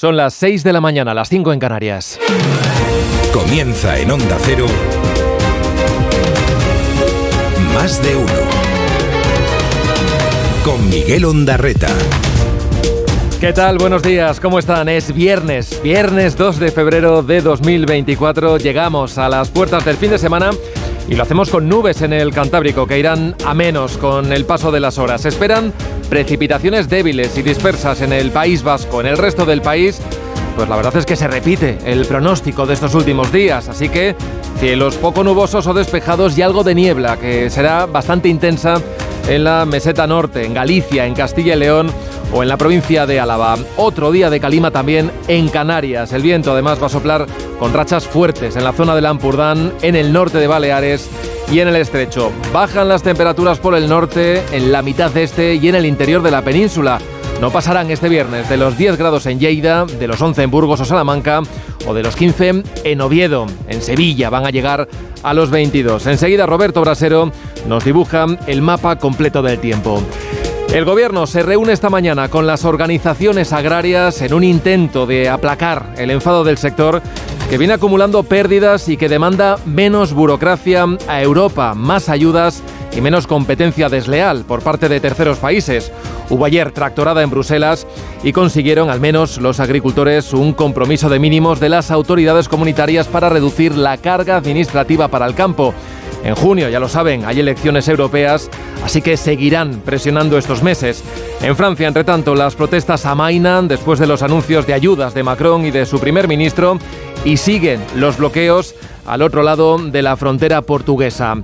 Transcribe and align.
Son 0.00 0.16
las 0.16 0.32
6 0.32 0.64
de 0.64 0.72
la 0.72 0.80
mañana, 0.80 1.12
las 1.12 1.28
5 1.28 1.52
en 1.52 1.58
Canarias. 1.60 2.18
Comienza 3.34 3.98
en 3.98 4.10
Onda 4.10 4.38
Cero. 4.40 4.64
Más 7.74 8.02
de 8.02 8.16
uno. 8.16 8.32
Con 10.64 10.88
Miguel 10.88 11.26
Ondarreta. 11.26 11.88
¿Qué 13.42 13.52
tal? 13.52 13.76
Buenos 13.76 14.02
días, 14.02 14.40
¿cómo 14.40 14.58
están? 14.58 14.88
Es 14.88 15.12
viernes, 15.12 15.78
viernes 15.82 16.34
2 16.34 16.58
de 16.58 16.70
febrero 16.70 17.22
de 17.22 17.42
2024. 17.42 18.56
Llegamos 18.56 19.18
a 19.18 19.28
las 19.28 19.50
puertas 19.50 19.84
del 19.84 19.98
fin 19.98 20.12
de 20.12 20.18
semana 20.18 20.52
y 21.10 21.16
lo 21.16 21.24
hacemos 21.24 21.50
con 21.50 21.68
nubes 21.68 22.02
en 22.02 22.12
el 22.12 22.32
Cantábrico 22.32 22.86
que 22.86 22.96
irán 22.96 23.34
a 23.44 23.52
menos 23.52 23.98
con 23.98 24.32
el 24.32 24.44
paso 24.44 24.70
de 24.70 24.78
las 24.78 24.96
horas. 24.96 25.24
Esperan 25.24 25.72
precipitaciones 26.08 26.88
débiles 26.88 27.36
y 27.36 27.42
dispersas 27.42 28.00
en 28.00 28.12
el 28.12 28.30
País 28.30 28.62
Vasco. 28.62 29.00
En 29.00 29.08
el 29.08 29.18
resto 29.18 29.44
del 29.44 29.60
país, 29.60 30.00
pues 30.54 30.68
la 30.68 30.76
verdad 30.76 30.96
es 30.96 31.06
que 31.06 31.16
se 31.16 31.26
repite 31.26 31.78
el 31.84 32.06
pronóstico 32.06 32.64
de 32.64 32.74
estos 32.74 32.94
últimos 32.94 33.32
días. 33.32 33.68
Así 33.68 33.88
que 33.88 34.14
cielos 34.60 34.94
poco 34.94 35.24
nubosos 35.24 35.66
o 35.66 35.74
despejados 35.74 36.38
y 36.38 36.42
algo 36.42 36.62
de 36.62 36.76
niebla 36.76 37.16
que 37.16 37.50
será 37.50 37.86
bastante 37.86 38.28
intensa 38.28 38.80
en 39.28 39.44
la 39.44 39.64
meseta 39.64 40.06
norte, 40.06 40.44
en 40.44 40.54
Galicia, 40.54 41.06
en 41.06 41.14
Castilla 41.14 41.54
y 41.54 41.58
León 41.58 41.90
o 42.32 42.42
en 42.42 42.48
la 42.48 42.56
provincia 42.56 43.06
de 43.06 43.20
Álava. 43.20 43.56
Otro 43.76 44.12
día 44.12 44.30
de 44.30 44.40
calima 44.40 44.70
también 44.70 45.10
en 45.28 45.48
Canarias. 45.48 46.12
El 46.12 46.22
viento 46.22 46.52
además 46.52 46.80
va 46.82 46.86
a 46.86 46.90
soplar 46.90 47.26
con 47.58 47.72
rachas 47.72 48.06
fuertes 48.06 48.56
en 48.56 48.64
la 48.64 48.72
zona 48.72 48.94
del 48.94 49.06
Ampurdán, 49.06 49.72
en 49.82 49.96
el 49.96 50.12
norte 50.12 50.38
de 50.38 50.46
Baleares 50.46 51.08
y 51.50 51.60
en 51.60 51.68
el 51.68 51.76
estrecho. 51.76 52.30
Bajan 52.52 52.88
las 52.88 53.02
temperaturas 53.02 53.58
por 53.58 53.74
el 53.74 53.88
norte, 53.88 54.42
en 54.52 54.72
la 54.72 54.82
mitad 54.82 55.16
este 55.16 55.54
y 55.54 55.68
en 55.68 55.74
el 55.74 55.86
interior 55.86 56.22
de 56.22 56.30
la 56.30 56.42
península. 56.42 56.98
No 57.40 57.50
pasarán 57.50 57.90
este 57.90 58.10
viernes 58.10 58.50
de 58.50 58.58
los 58.58 58.76
10 58.76 58.98
grados 58.98 59.24
en 59.24 59.40
Lleida, 59.40 59.86
de 59.86 60.06
los 60.06 60.20
11 60.20 60.42
en 60.42 60.50
Burgos 60.50 60.80
o 60.80 60.84
Salamanca 60.84 61.40
o 61.86 61.94
de 61.94 62.02
los 62.02 62.14
15 62.14 62.62
en 62.84 63.00
Oviedo. 63.00 63.46
En 63.66 63.80
Sevilla 63.80 64.28
van 64.28 64.44
a 64.44 64.50
llegar 64.50 64.86
a 65.22 65.32
los 65.32 65.50
22. 65.50 66.06
Enseguida 66.06 66.44
Roberto 66.44 66.82
Brasero 66.82 67.32
nos 67.66 67.82
dibuja 67.82 68.26
el 68.46 68.60
mapa 68.60 68.96
completo 68.96 69.40
del 69.40 69.58
tiempo. 69.58 70.02
El 70.74 70.84
gobierno 70.84 71.26
se 71.26 71.42
reúne 71.42 71.72
esta 71.72 71.88
mañana 71.88 72.28
con 72.28 72.46
las 72.46 72.66
organizaciones 72.66 73.54
agrarias 73.54 74.20
en 74.20 74.34
un 74.34 74.44
intento 74.44 75.06
de 75.06 75.30
aplacar 75.30 75.94
el 75.96 76.10
enfado 76.10 76.44
del 76.44 76.58
sector 76.58 77.00
que 77.48 77.56
viene 77.56 77.72
acumulando 77.72 78.22
pérdidas 78.22 78.88
y 78.90 78.98
que 78.98 79.08
demanda 79.08 79.56
menos 79.64 80.12
burocracia 80.12 80.84
a 81.08 81.22
Europa, 81.22 81.74
más 81.74 82.10
ayudas 82.10 82.62
y 82.96 83.00
menos 83.00 83.26
competencia 83.26 83.88
desleal 83.88 84.44
por 84.44 84.62
parte 84.62 84.88
de 84.88 85.00
terceros 85.00 85.38
países. 85.38 85.92
Hubo 86.28 86.44
ayer 86.44 86.72
tractorada 86.72 87.22
en 87.22 87.30
Bruselas 87.30 87.86
y 88.22 88.32
consiguieron 88.32 88.90
al 88.90 89.00
menos 89.00 89.38
los 89.38 89.60
agricultores 89.60 90.32
un 90.32 90.52
compromiso 90.52 91.08
de 91.08 91.18
mínimos 91.18 91.60
de 91.60 91.68
las 91.68 91.90
autoridades 91.90 92.48
comunitarias 92.48 93.08
para 93.08 93.28
reducir 93.28 93.76
la 93.76 93.96
carga 93.98 94.36
administrativa 94.36 95.08
para 95.08 95.26
el 95.26 95.34
campo. 95.34 95.74
En 96.22 96.34
junio, 96.34 96.68
ya 96.68 96.80
lo 96.80 96.88
saben, 96.88 97.24
hay 97.24 97.40
elecciones 97.40 97.88
europeas, 97.88 98.50
así 98.84 99.00
que 99.00 99.16
seguirán 99.16 99.80
presionando 99.84 100.36
estos 100.36 100.62
meses. 100.62 101.02
En 101.40 101.56
Francia, 101.56 101.88
entre 101.88 102.04
tanto, 102.04 102.34
las 102.34 102.54
protestas 102.54 103.06
amainan 103.06 103.68
después 103.68 103.98
de 103.98 104.06
los 104.06 104.22
anuncios 104.22 104.66
de 104.66 104.74
ayudas 104.74 105.14
de 105.14 105.22
Macron 105.22 105.64
y 105.64 105.70
de 105.70 105.86
su 105.86 105.98
primer 105.98 106.28
ministro 106.28 106.78
y 107.24 107.38
siguen 107.38 107.80
los 107.96 108.18
bloqueos 108.18 108.74
al 109.06 109.22
otro 109.22 109.42
lado 109.42 109.78
de 109.78 110.02
la 110.02 110.16
frontera 110.16 110.60
portuguesa. 110.60 111.36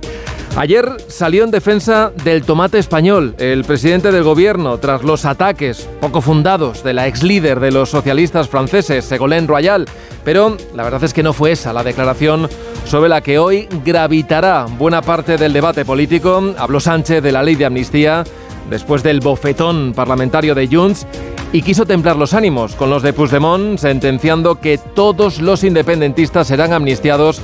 Ayer 0.57 0.97
salió 1.07 1.43
en 1.43 1.51
defensa 1.51 2.11
del 2.23 2.41
tomate 2.41 2.79
español 2.79 3.35
el 3.37 3.63
presidente 3.63 4.11
del 4.11 4.23
gobierno 4.23 4.79
tras 4.79 5.03
los 5.03 5.23
ataques 5.23 5.87
poco 6.01 6.19
fundados 6.19 6.83
de 6.83 6.95
la 6.95 7.05
ex 7.05 7.21
líder 7.21 7.59
de 7.59 7.71
los 7.71 7.91
socialistas 7.91 8.49
franceses, 8.49 9.05
Ségolène 9.05 9.45
Royal. 9.45 9.85
Pero 10.25 10.57
la 10.73 10.83
verdad 10.83 11.03
es 11.03 11.13
que 11.13 11.21
no 11.21 11.33
fue 11.33 11.51
esa 11.51 11.73
la 11.73 11.83
declaración 11.83 12.49
sobre 12.85 13.07
la 13.07 13.21
que 13.21 13.37
hoy 13.37 13.69
gravitará 13.85 14.65
buena 14.65 15.03
parte 15.03 15.37
del 15.37 15.53
debate 15.53 15.85
político. 15.85 16.55
Habló 16.57 16.79
Sánchez 16.79 17.21
de 17.21 17.31
la 17.31 17.43
ley 17.43 17.53
de 17.53 17.65
amnistía 17.65 18.23
después 18.67 19.03
del 19.03 19.19
bofetón 19.19 19.93
parlamentario 19.95 20.55
de 20.55 20.65
Junts 20.65 21.05
y 21.53 21.61
quiso 21.61 21.85
templar 21.85 22.15
los 22.15 22.33
ánimos 22.33 22.73
con 22.73 22.89
los 22.89 23.03
de 23.03 23.13
Puigdemont, 23.13 23.77
sentenciando 23.77 24.55
que 24.55 24.79
todos 24.79 25.39
los 25.39 25.63
independentistas 25.63 26.47
serán 26.47 26.73
amnistiados 26.73 27.41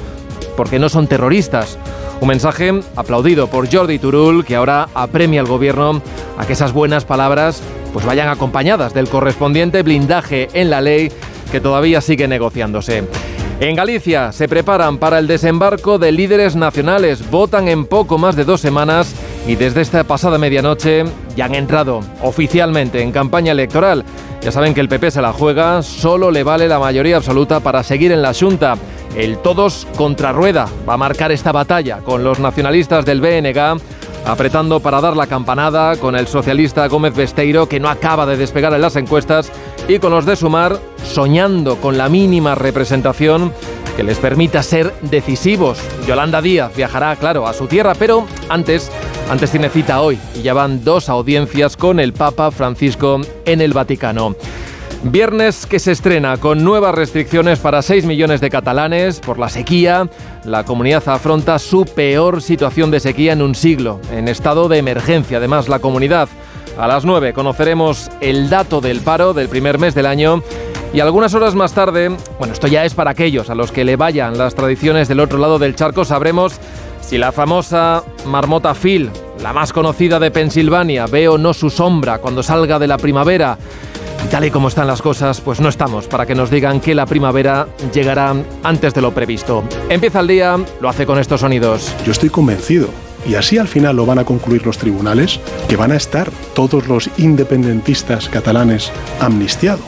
porque 0.58 0.80
no 0.80 0.90
son 0.90 1.06
terroristas. 1.06 1.78
Un 2.24 2.30
mensaje 2.30 2.72
aplaudido 2.96 3.48
por 3.48 3.70
Jordi 3.70 4.00
Turul, 4.00 4.46
que 4.46 4.56
ahora 4.56 4.88
apremia 4.94 5.42
al 5.42 5.46
gobierno 5.46 6.02
a 6.38 6.46
que 6.46 6.54
esas 6.54 6.72
buenas 6.72 7.04
palabras 7.04 7.62
pues 7.92 8.06
vayan 8.06 8.30
acompañadas 8.30 8.94
del 8.94 9.10
correspondiente 9.10 9.84
blindaje 9.84 10.48
en 10.54 10.70
la 10.70 10.80
ley 10.80 11.12
que 11.52 11.60
todavía 11.60 12.00
sigue 12.00 12.30
negociándose. 12.30 13.04
En 13.60 13.76
Galicia 13.76 14.32
se 14.32 14.48
preparan 14.48 15.00
para 15.00 15.20
el 15.20 15.28
desembarco 15.28 16.00
de 16.00 16.14
líderes 16.14 16.56
nacionales. 16.56 17.30
Votan 17.30 17.68
en 17.68 17.86
poco 17.86 18.18
más 18.18 18.38
de 18.38 18.46
dos 18.46 18.62
semanas 18.62 19.14
y 19.46 19.56
desde 19.56 19.82
esta 19.82 20.06
pasada 20.06 20.38
medianoche 20.38 21.04
ya 21.36 21.44
han 21.44 21.56
entrado 21.56 22.00
oficialmente 22.22 23.02
en 23.02 23.12
campaña 23.12 23.52
electoral. 23.52 24.06
Ya 24.42 24.54
saben 24.54 24.74
que 24.74 24.80
el 24.80 24.88
PP 24.88 25.12
se 25.12 25.22
la 25.22 25.34
juega, 25.34 25.84
solo 25.84 26.32
le 26.32 26.44
vale 26.44 26.70
la 26.70 26.80
mayoría 26.80 27.18
absoluta 27.18 27.60
para 27.60 27.84
seguir 27.84 28.14
en 28.14 28.22
la 28.22 28.34
Junta. 28.34 28.76
El 29.16 29.38
todos 29.38 29.88
contra 29.96 30.32
rueda 30.32 30.68
va 30.88 30.96
a 30.96 30.98
marcar 30.98 31.32
esta 31.32 31.52
batalla 31.52 32.00
con 32.00 32.24
los 32.24 32.40
nacionalistas 32.40 33.06
del 33.06 33.22
BNG 33.22 33.80
apretando 34.26 34.80
para 34.80 35.02
dar 35.02 35.16
la 35.16 35.28
campanada 35.28 35.98
con 35.98 36.16
el 36.16 36.28
socialista 36.28 36.88
Gómez 36.88 37.16
Besteiro 37.16 37.68
que 37.68 37.80
no 37.80 37.90
acaba 37.90 38.26
de 38.26 38.38
despegar 38.38 38.74
en 38.74 38.82
las 38.82 38.96
encuestas 38.96 39.52
y 39.88 40.00
con 40.00 40.12
los 40.12 40.26
de 40.26 40.36
Sumar 40.36 40.80
soñando 41.04 41.78
con 41.78 41.98
la 41.98 42.10
mínima 42.10 42.56
representación 42.56 43.54
que 43.96 44.04
les 44.04 44.18
permita 44.18 44.64
ser 44.64 44.94
decisivos. 45.02 45.78
Yolanda 46.08 46.42
Díaz 46.42 46.76
viajará, 46.76 47.16
claro, 47.16 47.46
a 47.48 47.54
su 47.54 47.68
tierra, 47.68 47.94
pero 47.94 48.26
antes, 48.50 48.92
antes 49.30 49.52
tiene 49.52 49.70
cita 49.70 50.02
hoy 50.02 50.18
y 50.36 50.42
ya 50.42 50.54
van 50.54 50.84
dos 50.84 51.10
audiencias 51.10 51.78
con 51.78 52.00
el 52.00 52.14
Papa 52.14 52.50
Francisco 52.50 53.22
en 53.46 53.62
el 53.62 53.74
Vaticano. 53.74 54.36
Viernes 55.04 55.66
que 55.66 55.80
se 55.80 55.92
estrena 55.92 56.38
con 56.38 56.64
nuevas 56.64 56.96
restricciones 56.96 57.60
para 57.60 57.82
6 57.82 58.06
millones 58.06 58.40
de 58.40 58.50
catalanes 58.50 59.20
por 59.20 59.38
la 59.38 59.50
sequía. 59.50 60.08
La 60.46 60.64
comunidad 60.64 61.04
afronta 61.10 61.60
su 61.60 61.84
peor 61.84 62.42
situación 62.42 62.90
de 62.90 63.02
sequía 63.02 63.34
en 63.34 63.42
un 63.42 63.54
siglo, 63.54 64.00
en 64.14 64.30
estado 64.30 64.70
de 64.70 64.78
emergencia. 64.78 65.40
Además, 65.40 65.68
la 65.68 65.80
comunidad. 65.80 66.30
A 66.78 66.88
las 66.88 67.04
9 67.04 67.34
conoceremos 67.34 68.10
el 68.22 68.50
dato 68.50 68.80
del 68.80 69.02
paro 69.02 69.34
del 69.34 69.50
primer 69.50 69.78
mes 69.78 69.94
del 69.94 70.06
año 70.06 70.42
y 70.94 71.02
algunas 71.02 71.34
horas 71.34 71.54
más 71.54 71.74
tarde, 71.74 72.16
bueno, 72.40 72.54
esto 72.54 72.68
ya 72.68 72.86
es 72.86 72.94
para 72.94 73.12
aquellos 73.12 73.50
a 73.50 73.56
los 73.56 73.74
que 73.74 73.84
le 73.84 73.98
vayan 73.98 74.38
las 74.38 74.56
tradiciones 74.56 75.10
del 75.10 75.20
otro 75.20 75.38
lado 75.38 75.60
del 75.60 75.76
charco, 75.76 76.06
sabremos 76.06 76.54
si 77.02 77.18
la 77.18 77.32
famosa 77.34 78.04
marmota 78.26 78.74
Phil, 78.74 79.12
la 79.42 79.52
más 79.52 79.74
conocida 79.74 80.20
de 80.20 80.32
Pensilvania, 80.32 81.06
ve 81.08 81.28
o 81.28 81.38
no 81.38 81.54
su 81.54 81.70
sombra 81.70 82.20
cuando 82.20 82.42
salga 82.42 82.80
de 82.80 82.88
la 82.88 82.98
primavera. 82.98 83.58
Tal 84.34 84.46
y 84.46 84.50
como 84.50 84.68
están 84.68 84.88
las 84.88 85.04
cosas, 85.04 85.42
pues 85.42 85.60
no 85.60 85.70
estamos 85.70 86.08
para 86.08 86.26
que 86.26 86.34
nos 86.34 86.50
digan 86.50 86.80
que 86.80 86.96
la 86.96 87.06
primavera 87.06 87.68
llegará 87.94 88.34
antes 88.64 88.92
de 88.96 89.00
lo 89.00 89.14
previsto. 89.14 89.64
Empieza 89.90 90.22
el 90.22 90.28
día, 90.28 90.58
lo 90.82 90.90
hace 90.90 91.06
con 91.06 91.20
estos 91.20 91.42
sonidos. 91.42 91.94
Yo 92.04 92.14
estoy 92.14 92.32
convencido 92.32 92.90
y 93.30 93.36
así 93.36 93.60
al 93.60 93.68
final 93.68 93.96
lo 93.96 94.08
van 94.08 94.18
a 94.18 94.26
concluir 94.26 94.66
los 94.66 94.80
tribunales, 94.80 95.40
que 95.70 95.76
van 95.76 95.92
a 95.92 95.98
estar 95.98 96.32
todos 96.56 96.88
los 96.88 97.12
independentistas 97.20 98.28
catalanes 98.28 98.92
amnistiados 99.20 99.86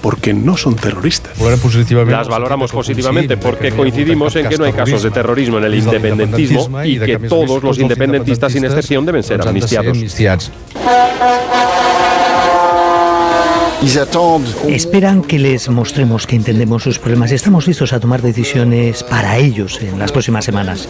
porque 0.00 0.34
no 0.34 0.56
son 0.56 0.76
terroristas. 0.76 1.32
Las 2.06 2.28
valoramos 2.28 2.70
positivamente 2.70 3.38
porque 3.38 3.72
coincidimos 3.72 4.36
en 4.36 4.48
que 4.48 4.56
no 4.56 4.66
hay 4.66 4.72
casos 4.72 5.02
de 5.02 5.10
terrorismo 5.10 5.58
en 5.58 5.64
el 5.64 5.74
independentismo 5.74 6.84
y 6.84 6.96
que 7.00 7.18
todos 7.18 7.60
los 7.60 7.76
independentistas 7.80 8.52
sin 8.52 8.64
excepción 8.64 9.04
deben 9.04 9.24
ser 9.24 9.42
amnistiados. 9.42 9.98
Esperan 13.82 15.22
que 15.22 15.38
les 15.38 15.68
mostremos 15.70 16.26
que 16.26 16.36
entendemos 16.36 16.82
sus 16.82 16.98
problemas 16.98 17.32
y 17.32 17.34
estamos 17.36 17.66
listos 17.66 17.94
a 17.94 18.00
tomar 18.00 18.20
decisiones 18.20 19.02
para 19.02 19.38
ellos 19.38 19.80
en 19.80 19.98
las 19.98 20.12
próximas 20.12 20.44
semanas. 20.44 20.86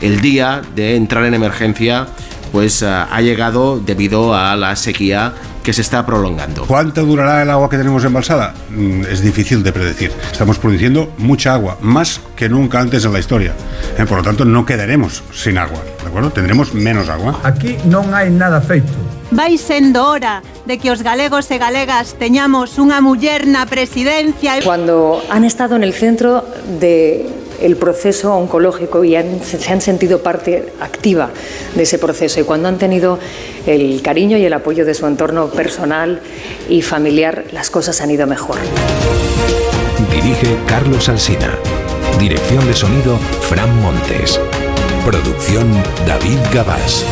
El 0.00 0.20
día 0.22 0.62
de 0.74 0.96
entrar 0.96 1.24
en 1.26 1.34
emergencia 1.34 2.06
pues 2.52 2.82
ha 2.82 3.20
llegado 3.20 3.80
debido 3.80 4.34
a 4.34 4.56
la 4.56 4.76
sequía 4.76 5.34
que 5.62 5.72
se 5.72 5.82
está 5.82 6.04
prolongando. 6.04 6.64
¿Cuánto 6.66 7.04
durará 7.04 7.42
el 7.42 7.50
agua 7.50 7.68
que 7.70 7.76
tenemos 7.78 8.04
embalsada? 8.04 8.54
Mm, 8.70 9.02
Es 9.10 9.22
difícil 9.22 9.62
de 9.62 9.72
predecir. 9.72 10.10
Estamos 10.32 10.58
produciendo 10.58 11.12
mucha 11.18 11.54
agua, 11.54 11.78
más 11.80 12.20
que 12.34 12.48
nunca 12.48 12.80
antes 12.80 13.04
en 13.04 13.12
la 13.12 13.20
historia. 13.20 13.52
Eh, 13.98 14.04
Por 14.04 14.18
lo 14.18 14.24
tanto, 14.24 14.44
no 14.44 14.66
quedaremos 14.66 15.22
sin 15.32 15.56
agua, 15.56 15.80
¿de 16.02 16.08
acuerdo? 16.08 16.30
Tendremos 16.30 16.74
menos 16.74 17.08
agua. 17.08 17.38
Aquí 17.44 17.76
non 17.88 18.12
hai 18.12 18.28
nada 18.28 18.60
feito. 18.60 18.92
Vai 19.32 19.56
sendo 19.56 20.04
hora 20.04 20.42
de 20.66 20.78
que 20.78 20.90
os 20.90 21.02
galegos 21.02 21.50
e 21.50 21.58
galegas 21.58 22.14
teñamos 22.14 22.78
unha 22.78 23.02
muller 23.02 23.46
na 23.50 23.66
presidencia. 23.66 24.62
Cuando 24.62 25.22
han 25.30 25.42
estado 25.44 25.74
en 25.74 25.82
el 25.82 25.92
centro 25.92 26.46
de 26.78 27.26
el 27.62 27.76
proceso 27.76 28.34
oncológico 28.34 29.04
y 29.04 29.14
se 29.42 29.72
han 29.72 29.80
sentido 29.80 30.22
parte 30.22 30.72
activa 30.80 31.30
de 31.74 31.82
ese 31.84 31.98
proceso. 31.98 32.40
Y 32.40 32.42
cuando 32.42 32.68
han 32.68 32.78
tenido 32.78 33.18
el 33.66 34.02
cariño 34.02 34.36
y 34.36 34.44
el 34.44 34.52
apoyo 34.52 34.84
de 34.84 34.94
su 34.94 35.06
entorno 35.06 35.48
personal 35.48 36.20
y 36.68 36.82
familiar, 36.82 37.44
las 37.52 37.70
cosas 37.70 38.00
han 38.00 38.10
ido 38.10 38.26
mejor. 38.26 38.56
Dirige 40.10 40.56
Carlos 40.66 41.08
Alsina. 41.08 41.56
Dirección 42.18 42.66
de 42.66 42.74
sonido, 42.74 43.16
Fran 43.48 43.80
Montes. 43.80 44.40
Producción, 45.04 45.70
David 46.06 46.38
Gabás. 46.52 47.04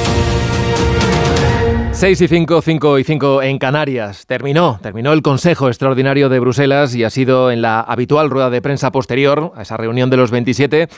6 2.00 2.18
y 2.18 2.28
5, 2.28 2.62
5 2.62 2.98
y 2.98 3.04
5 3.04 3.42
en 3.42 3.58
Canarias. 3.58 4.24
Terminó, 4.24 4.80
terminó 4.82 5.12
el 5.12 5.20
Consejo 5.20 5.68
Extraordinario 5.68 6.30
de 6.30 6.40
Bruselas 6.40 6.94
y 6.94 7.04
ha 7.04 7.10
sido 7.10 7.50
en 7.50 7.60
la 7.60 7.82
habitual 7.82 8.30
rueda 8.30 8.48
de 8.48 8.62
prensa 8.62 8.90
posterior 8.90 9.52
a 9.54 9.60
esa 9.60 9.76
reunión 9.76 10.08
de 10.08 10.16
los 10.16 10.30
27 10.30 10.88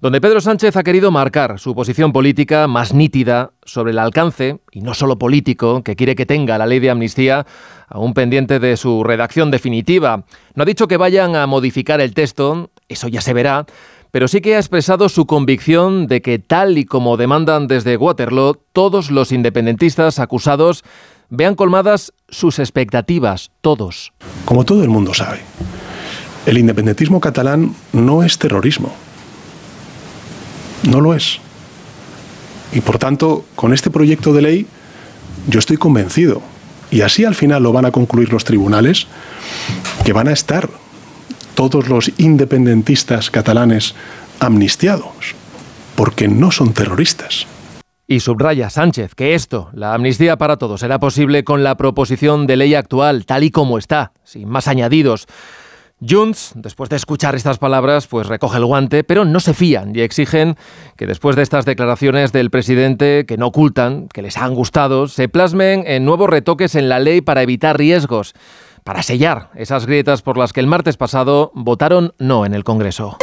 donde 0.00 0.20
Pedro 0.20 0.40
Sánchez 0.40 0.76
ha 0.76 0.82
querido 0.84 1.10
marcar 1.10 1.58
su 1.58 1.74
posición 1.74 2.12
política 2.12 2.68
más 2.68 2.92
nítida 2.92 3.52
sobre 3.64 3.92
el 3.92 3.98
alcance, 3.98 4.58
y 4.70 4.82
no 4.82 4.92
solo 4.92 5.18
político, 5.18 5.82
que 5.82 5.96
quiere 5.96 6.14
que 6.14 6.26
tenga 6.26 6.58
la 6.58 6.66
ley 6.66 6.78
de 6.78 6.90
amnistía, 6.90 7.46
aún 7.88 8.12
pendiente 8.12 8.58
de 8.58 8.76
su 8.76 9.02
redacción 9.02 9.50
definitiva. 9.50 10.24
No 10.54 10.62
ha 10.62 10.66
dicho 10.66 10.88
que 10.88 10.98
vayan 10.98 11.36
a 11.36 11.46
modificar 11.46 12.02
el 12.02 12.12
texto, 12.12 12.70
eso 12.88 13.08
ya 13.08 13.22
se 13.22 13.32
verá, 13.32 13.64
pero 14.14 14.28
sí 14.28 14.40
que 14.40 14.54
ha 14.54 14.60
expresado 14.60 15.08
su 15.08 15.26
convicción 15.26 16.06
de 16.06 16.22
que 16.22 16.38
tal 16.38 16.78
y 16.78 16.84
como 16.84 17.16
demandan 17.16 17.66
desde 17.66 17.96
Waterloo, 17.96 18.60
todos 18.72 19.10
los 19.10 19.32
independentistas 19.32 20.20
acusados 20.20 20.84
vean 21.30 21.56
colmadas 21.56 22.12
sus 22.28 22.60
expectativas, 22.60 23.50
todos. 23.60 24.12
Como 24.44 24.64
todo 24.64 24.84
el 24.84 24.88
mundo 24.88 25.14
sabe, 25.14 25.40
el 26.46 26.58
independentismo 26.58 27.18
catalán 27.18 27.74
no 27.92 28.22
es 28.22 28.38
terrorismo. 28.38 28.94
No 30.88 31.00
lo 31.00 31.12
es. 31.12 31.40
Y 32.72 32.82
por 32.82 32.98
tanto, 32.98 33.44
con 33.56 33.74
este 33.74 33.90
proyecto 33.90 34.32
de 34.32 34.42
ley, 34.42 34.66
yo 35.48 35.58
estoy 35.58 35.76
convencido, 35.76 36.40
y 36.92 37.00
así 37.00 37.24
al 37.24 37.34
final 37.34 37.64
lo 37.64 37.72
van 37.72 37.86
a 37.86 37.90
concluir 37.90 38.32
los 38.32 38.44
tribunales, 38.44 39.08
que 40.04 40.12
van 40.12 40.28
a 40.28 40.32
estar 40.32 40.70
todos 41.54 41.88
los 41.88 42.10
independentistas 42.18 43.30
catalanes 43.30 43.94
amnistiados, 44.40 45.34
porque 45.96 46.28
no 46.28 46.50
son 46.50 46.72
terroristas. 46.72 47.46
Y 48.06 48.20
subraya 48.20 48.68
Sánchez 48.68 49.14
que 49.14 49.34
esto, 49.34 49.70
la 49.72 49.94
amnistía 49.94 50.36
para 50.36 50.58
todos, 50.58 50.80
será 50.80 50.98
posible 50.98 51.42
con 51.42 51.64
la 51.64 51.76
proposición 51.76 52.46
de 52.46 52.56
ley 52.56 52.74
actual, 52.74 53.24
tal 53.24 53.44
y 53.44 53.50
como 53.50 53.78
está, 53.78 54.12
sin 54.24 54.48
más 54.48 54.68
añadidos. 54.68 55.26
Junts, 56.06 56.52
después 56.54 56.90
de 56.90 56.96
escuchar 56.96 57.34
estas 57.34 57.58
palabras, 57.58 58.06
pues 58.06 58.26
recoge 58.26 58.58
el 58.58 58.66
guante, 58.66 59.04
pero 59.04 59.24
no 59.24 59.40
se 59.40 59.54
fían 59.54 59.96
y 59.96 60.00
exigen 60.00 60.56
que 60.96 61.06
después 61.06 61.34
de 61.34 61.42
estas 61.42 61.64
declaraciones 61.64 62.32
del 62.32 62.50
presidente, 62.50 63.24
que 63.26 63.38
no 63.38 63.46
ocultan, 63.46 64.08
que 64.08 64.20
les 64.20 64.36
han 64.36 64.54
gustado, 64.54 65.08
se 65.08 65.28
plasmen 65.28 65.84
en 65.86 66.04
nuevos 66.04 66.28
retoques 66.28 66.74
en 66.74 66.90
la 66.90 66.98
ley 66.98 67.22
para 67.22 67.42
evitar 67.42 67.78
riesgos 67.78 68.34
para 68.84 69.02
sellar 69.02 69.50
esas 69.56 69.86
grietas 69.86 70.22
por 70.22 70.36
las 70.36 70.52
que 70.52 70.60
el 70.60 70.66
martes 70.66 70.96
pasado 70.96 71.50
votaron 71.54 72.12
no 72.18 72.46
en 72.46 72.54
el 72.54 72.64
Congreso. 72.64 73.16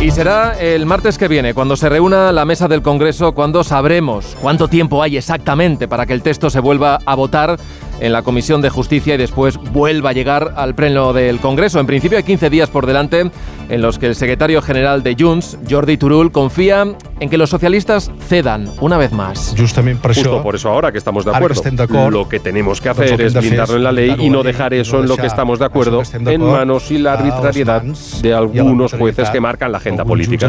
Y 0.00 0.10
será 0.10 0.60
el 0.60 0.84
martes 0.84 1.16
que 1.16 1.28
viene, 1.28 1.54
cuando 1.54 1.76
se 1.76 1.88
reúna 1.88 2.30
la 2.30 2.44
mesa 2.44 2.68
del 2.68 2.82
Congreso, 2.82 3.32
cuando 3.32 3.64
sabremos 3.64 4.36
cuánto 4.42 4.68
tiempo 4.68 5.02
hay 5.02 5.16
exactamente 5.16 5.88
para 5.88 6.04
que 6.04 6.12
el 6.12 6.20
texto 6.20 6.50
se 6.50 6.60
vuelva 6.60 6.98
a 7.06 7.14
votar 7.14 7.58
en 8.00 8.12
la 8.12 8.20
Comisión 8.20 8.60
de 8.60 8.68
Justicia 8.68 9.14
y 9.14 9.16
después 9.16 9.56
vuelva 9.56 10.10
a 10.10 10.12
llegar 10.12 10.52
al 10.56 10.74
pleno 10.74 11.14
del 11.14 11.40
Congreso. 11.40 11.80
En 11.80 11.86
principio 11.86 12.18
hay 12.18 12.24
15 12.24 12.50
días 12.50 12.68
por 12.68 12.84
delante 12.86 13.30
en 13.70 13.80
los 13.80 13.98
que 13.98 14.04
el 14.04 14.14
secretario 14.14 14.60
general 14.60 15.02
de 15.02 15.16
Junts, 15.18 15.56
Jordi 15.70 15.96
Turul, 15.96 16.32
confía 16.32 16.84
en 17.24 17.30
que 17.30 17.38
los 17.38 17.48
socialistas 17.48 18.10
cedan 18.28 18.70
una 18.80 18.98
vez 18.98 19.10
más. 19.10 19.54
Justo 19.56 20.42
por 20.42 20.54
eso 20.54 20.68
ahora 20.68 20.92
que 20.92 20.98
estamos 20.98 21.24
de 21.24 21.30
acuerdo, 21.30 22.10
lo 22.10 22.28
que 22.28 22.38
tenemos 22.38 22.82
que 22.82 22.90
hacer 22.90 23.18
es 23.20 23.32
blindarlo 23.32 23.76
en 23.76 23.82
la 23.82 23.92
ley 23.92 24.14
y 24.18 24.28
no 24.28 24.42
dejar 24.42 24.74
eso 24.74 25.00
en 25.00 25.08
lo 25.08 25.16
que 25.16 25.26
estamos 25.26 25.58
de 25.58 25.64
acuerdo 25.64 26.02
en 26.12 26.42
manos 26.42 26.90
y 26.90 26.98
la 26.98 27.14
arbitrariedad 27.14 27.82
de 27.82 28.34
algunos 28.34 28.92
jueces 28.92 29.30
que 29.30 29.40
marcan 29.40 29.72
la 29.72 29.78
agenda 29.78 30.04
política. 30.04 30.46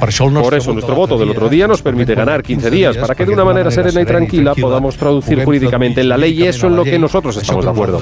Por 0.00 0.54
eso 0.54 0.72
nuestro 0.72 0.94
voto 0.94 1.18
del 1.18 1.30
otro 1.30 1.48
día 1.48 1.66
nos 1.66 1.82
permite 1.82 2.14
ganar 2.14 2.42
15 2.42 2.70
días 2.70 2.96
para 2.96 3.14
que 3.14 3.24
de 3.24 3.32
una 3.32 3.44
manera 3.44 3.70
serena 3.70 4.00
y 4.00 4.04
tranquila 4.04 4.54
podamos 4.54 4.96
traducir 4.96 5.44
jurídicamente 5.44 6.00
en 6.00 6.08
la 6.08 6.16
ley 6.16 6.42
y 6.42 6.46
eso 6.46 6.66
en 6.66 6.76
lo 6.76 6.84
que 6.84 6.98
nosotros 6.98 7.36
estamos 7.36 7.64
de 7.64 7.70
acuerdo. 7.70 8.00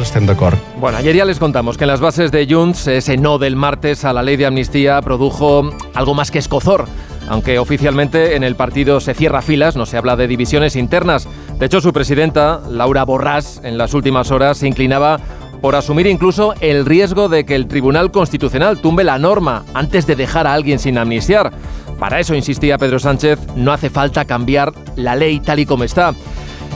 Bueno, 0.80 0.98
ayer 0.98 1.16
ya 1.16 1.24
les 1.24 1.38
contamos 1.38 1.76
que 1.76 1.84
en 1.84 1.88
las 1.88 2.00
bases 2.00 2.30
de 2.30 2.46
Junts 2.48 2.86
ese 2.86 3.16
no 3.16 3.38
del 3.38 3.56
martes 3.56 4.04
a 4.04 4.12
la 4.12 4.22
ley 4.22 4.36
de 4.36 4.46
amnistía 4.46 5.00
produjo 5.02 5.70
algo 5.94 6.14
más 6.14 6.30
que 6.30 6.38
escozor. 6.52 6.86
Aunque 7.28 7.58
oficialmente 7.58 8.36
en 8.36 8.44
el 8.44 8.56
partido 8.56 9.00
se 9.00 9.14
cierra 9.14 9.40
filas, 9.40 9.74
no 9.74 9.86
se 9.86 9.96
habla 9.96 10.16
de 10.16 10.26
divisiones 10.26 10.76
internas. 10.76 11.26
De 11.58 11.64
hecho, 11.64 11.80
su 11.80 11.94
presidenta, 11.94 12.60
Laura 12.68 13.04
Borrás, 13.04 13.62
en 13.64 13.78
las 13.78 13.94
últimas 13.94 14.30
horas 14.30 14.58
se 14.58 14.68
inclinaba 14.68 15.18
por 15.62 15.74
asumir 15.76 16.06
incluso 16.06 16.52
el 16.60 16.84
riesgo 16.84 17.30
de 17.30 17.46
que 17.46 17.54
el 17.54 17.68
Tribunal 17.68 18.10
Constitucional 18.10 18.80
tumbe 18.80 19.02
la 19.02 19.18
norma 19.18 19.64
antes 19.72 20.06
de 20.06 20.16
dejar 20.16 20.46
a 20.46 20.52
alguien 20.52 20.78
sin 20.78 20.98
amnistiar. 20.98 21.52
Para 21.98 22.20
eso, 22.20 22.34
insistía 22.34 22.76
Pedro 22.76 22.98
Sánchez, 22.98 23.38
no 23.56 23.72
hace 23.72 23.88
falta 23.88 24.26
cambiar 24.26 24.72
la 24.96 25.14
ley 25.14 25.40
tal 25.40 25.60
y 25.60 25.64
como 25.66 25.84
está. 25.84 26.12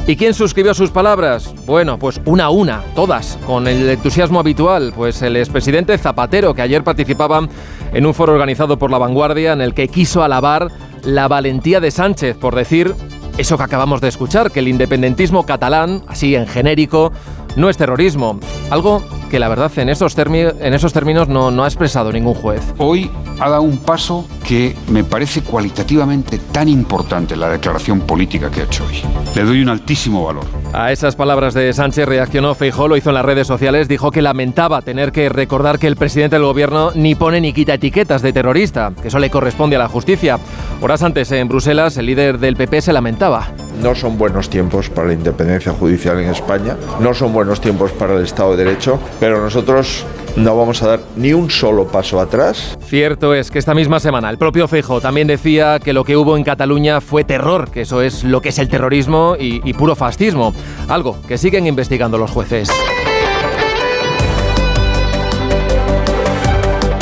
¿Y 0.07 0.15
quién 0.15 0.35
suscribió 0.35 0.73
sus 0.73 0.93
palabras? 0.93 1.53
Bueno, 1.67 1.99
pues 1.99 2.21
una 2.27 2.45
a 2.45 2.51
una, 2.51 2.85
todas, 2.95 3.37
con 3.45 3.67
el 3.67 3.89
entusiasmo 3.89 4.39
habitual, 4.39 4.93
pues 4.95 5.21
el 5.21 5.37
expresidente 5.37 5.99
Zapatero, 5.99 6.55
que 6.55 6.63
ayer 6.63 6.85
participaba 6.85 7.49
en 7.93 8.07
un 8.07 8.15
foro 8.15 8.33
organizado 8.33 8.79
por 8.79 8.91
La 8.91 8.99
Vanguardia, 8.99 9.53
en 9.53 9.61
el 9.61 9.75
que 9.75 9.89
quiso 9.89 10.23
alabar 10.23 10.71
la 11.03 11.29
valentía 11.29 11.81
de 11.81 11.91
Sánchez 11.91 12.37
por 12.37 12.55
decir 12.55 12.95
eso 13.39 13.59
que 13.59 13.65
acabamos 13.65 14.01
de 14.01 14.09
escuchar, 14.09 14.51
que 14.51 14.61
el 14.61 14.69
independentismo 14.69 15.45
catalán, 15.45 16.03
así 16.07 16.35
en 16.35 16.47
genérico, 16.47 17.13
no 17.55 17.69
es 17.69 17.77
terrorismo. 17.77 18.41
Algo 18.71 19.03
que 19.31 19.39
la 19.39 19.49
verdad 19.49 19.71
en 19.77 19.89
esos, 19.89 20.17
en 20.17 20.75
esos 20.75 20.93
términos 20.93 21.29
no, 21.29 21.51
no 21.51 21.65
ha 21.65 21.67
expresado 21.67 22.13
ningún 22.13 22.35
juez. 22.35 22.63
Hoy 22.79 23.11
ha 23.41 23.51
dado 23.51 23.63
un 23.63 23.79
paso 23.79 24.27
que 24.47 24.75
me 24.89 25.05
parece 25.05 25.43
cualitativamente 25.43 26.39
tan 26.53 26.69
importante 26.69 27.37
la 27.37 27.49
declaración 27.49 28.01
política 28.01 28.51
que 28.51 28.61
ha 28.61 28.65
hecho 28.65 28.85
hoy. 28.87 29.03
Le 29.35 29.45
doy 29.45 29.63
un 29.63 29.69
altísimo 29.69 30.25
valor. 30.25 30.45
A 30.73 30.93
esas 30.93 31.17
palabras 31.17 31.55
de 31.55 31.73
Sánchez 31.73 32.07
reaccionó 32.07 32.55
Feijó, 32.55 32.89
lo 32.89 32.97
hizo 32.97 33.11
en 33.11 33.15
las 33.15 33.25
redes 33.25 33.47
sociales, 33.47 33.89
dijo 33.89 34.11
que 34.11 34.23
lamentaba 34.23 34.83
tener 34.83 35.13
que 35.13 35.29
recordar 35.29 35.79
que 35.79 35.87
el 35.87 35.97
presidente 35.97 36.37
del 36.37 36.45
gobierno 36.45 36.93
ni 36.95 37.15
pone 37.15 37.41
ni 37.41 37.53
quita 37.53 37.75
etiquetas 37.75 38.23
de 38.23 38.33
terrorista, 38.33 38.93
que 39.01 39.09
eso 39.09 39.19
le 39.19 39.31
corresponde 39.31 39.77
a 39.77 39.81
la 39.81 39.89
justicia. 39.89 40.39
Horas 40.81 41.03
antes 41.03 41.33
en 41.33 41.49
Bruselas 41.49 41.97
el 41.97 42.07
líder 42.07 42.39
del 42.39 42.57
PP 42.57 42.83
se 42.83 42.93
lamentaba. 42.93 43.49
No 43.83 43.95
son 43.95 44.17
buenos 44.17 44.49
tiempos 44.49 44.89
para 44.89 45.09
la 45.09 45.15
independencia 45.15 45.73
judicial 45.73 46.19
en 46.21 46.31
España, 46.31 46.77
no 47.01 47.13
son 47.15 47.33
buenos 47.33 47.61
tiempos 47.61 47.93
para 47.93 48.15
el 48.15 48.25
Estado 48.25 48.57
de 48.57 48.65
Derecho, 48.65 48.99
pero 49.21 49.41
nosotros 49.41 50.05
no 50.37 50.57
vamos 50.57 50.83
a 50.83 50.89
dar 50.89 51.01
ni 51.17 51.33
un 51.33 51.51
solo 51.51 51.87
paso 51.87 52.21
atrás. 52.21 52.77
Cierto 52.85 53.35
es 53.35 53.51
que 53.51 53.59
esta 53.59 53.75
misma 53.75 54.01
semana 54.01 54.31
el 54.31 54.39
propio 54.39 54.69
Feijo 54.69 55.01
también 55.01 55.27
decía 55.27 55.79
que 55.79 55.93
lo 55.93 56.05
que 56.05 56.17
hubo 56.17 56.37
en 56.37 56.45
Cataluña 56.45 57.01
fue 57.01 57.25
terror, 57.25 57.71
que 57.71 57.83
eso 57.83 58.03
es 58.03 58.25
lo 58.25 58.41
que 58.41 58.51
es 58.51 58.59
el 58.59 58.69
terrorismo 58.69 59.37
y, 59.39 59.61
y 59.69 59.73
puro 59.73 59.97
fascismo, 59.97 60.55
algo 60.89 61.17
que 61.27 61.39
siguen 61.39 61.67
investigando 61.67 62.19
los 62.19 62.31
jueces. 62.31 62.69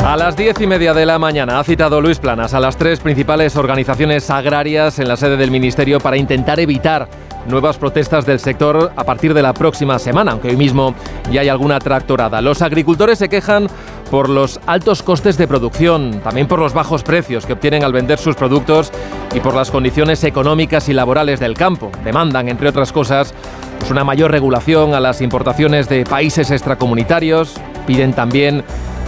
A 0.05 0.17
las 0.17 0.37
diez 0.37 0.61
y 0.61 0.67
media 0.67 0.93
de 0.93 1.05
la 1.05 1.17
mañana 1.17 1.59
ha 1.59 1.63
citado 1.63 1.99
Luis 1.99 2.19
Planas 2.19 2.53
a 2.53 2.59
las 2.59 2.77
tres 2.77 2.99
principales 2.99 3.55
organizaciones 3.55 4.29
agrarias 4.29 4.99
en 4.99 5.07
la 5.07 5.17
sede 5.17 5.35
del 5.35 5.49
Ministerio 5.49 5.99
para 5.99 6.15
intentar 6.15 6.59
evitar 6.59 7.09
nuevas 7.47 7.77
protestas 7.77 8.25
del 8.25 8.39
sector 8.39 8.91
a 8.95 9.03
partir 9.03 9.33
de 9.33 9.41
la 9.41 9.53
próxima 9.53 9.99
semana, 9.99 10.31
aunque 10.31 10.49
hoy 10.49 10.57
mismo 10.57 10.95
ya 11.31 11.41
hay 11.41 11.49
alguna 11.49 11.79
tractorada. 11.79 12.41
Los 12.41 12.61
agricultores 12.61 13.19
se 13.19 13.29
quejan 13.29 13.67
por 14.09 14.29
los 14.29 14.59
altos 14.65 15.03
costes 15.03 15.37
de 15.37 15.47
producción, 15.47 16.21
también 16.23 16.47
por 16.47 16.59
los 16.59 16.73
bajos 16.73 17.03
precios 17.03 17.45
que 17.45 17.53
obtienen 17.53 17.83
al 17.83 17.93
vender 17.93 18.19
sus 18.19 18.35
productos 18.35 18.91
y 19.33 19.39
por 19.39 19.55
las 19.55 19.71
condiciones 19.71 20.23
económicas 20.23 20.89
y 20.89 20.93
laborales 20.93 21.39
del 21.39 21.55
campo. 21.55 21.91
Demandan, 22.03 22.49
entre 22.49 22.69
otras 22.69 22.91
cosas, 22.91 23.33
pues 23.79 23.91
una 23.91 24.03
mayor 24.03 24.31
regulación 24.31 24.93
a 24.93 24.99
las 24.99 25.21
importaciones 25.21 25.89
de 25.89 26.03
países 26.05 26.51
extracomunitarios. 26.51 27.55
Piden 27.85 28.13
también 28.13 28.63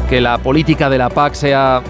que 0.09 0.21
la 0.21 0.37
política 0.37 0.89
de 0.89 0.97
la 0.97 1.09
PAC 1.09 1.33
sea 1.33 1.81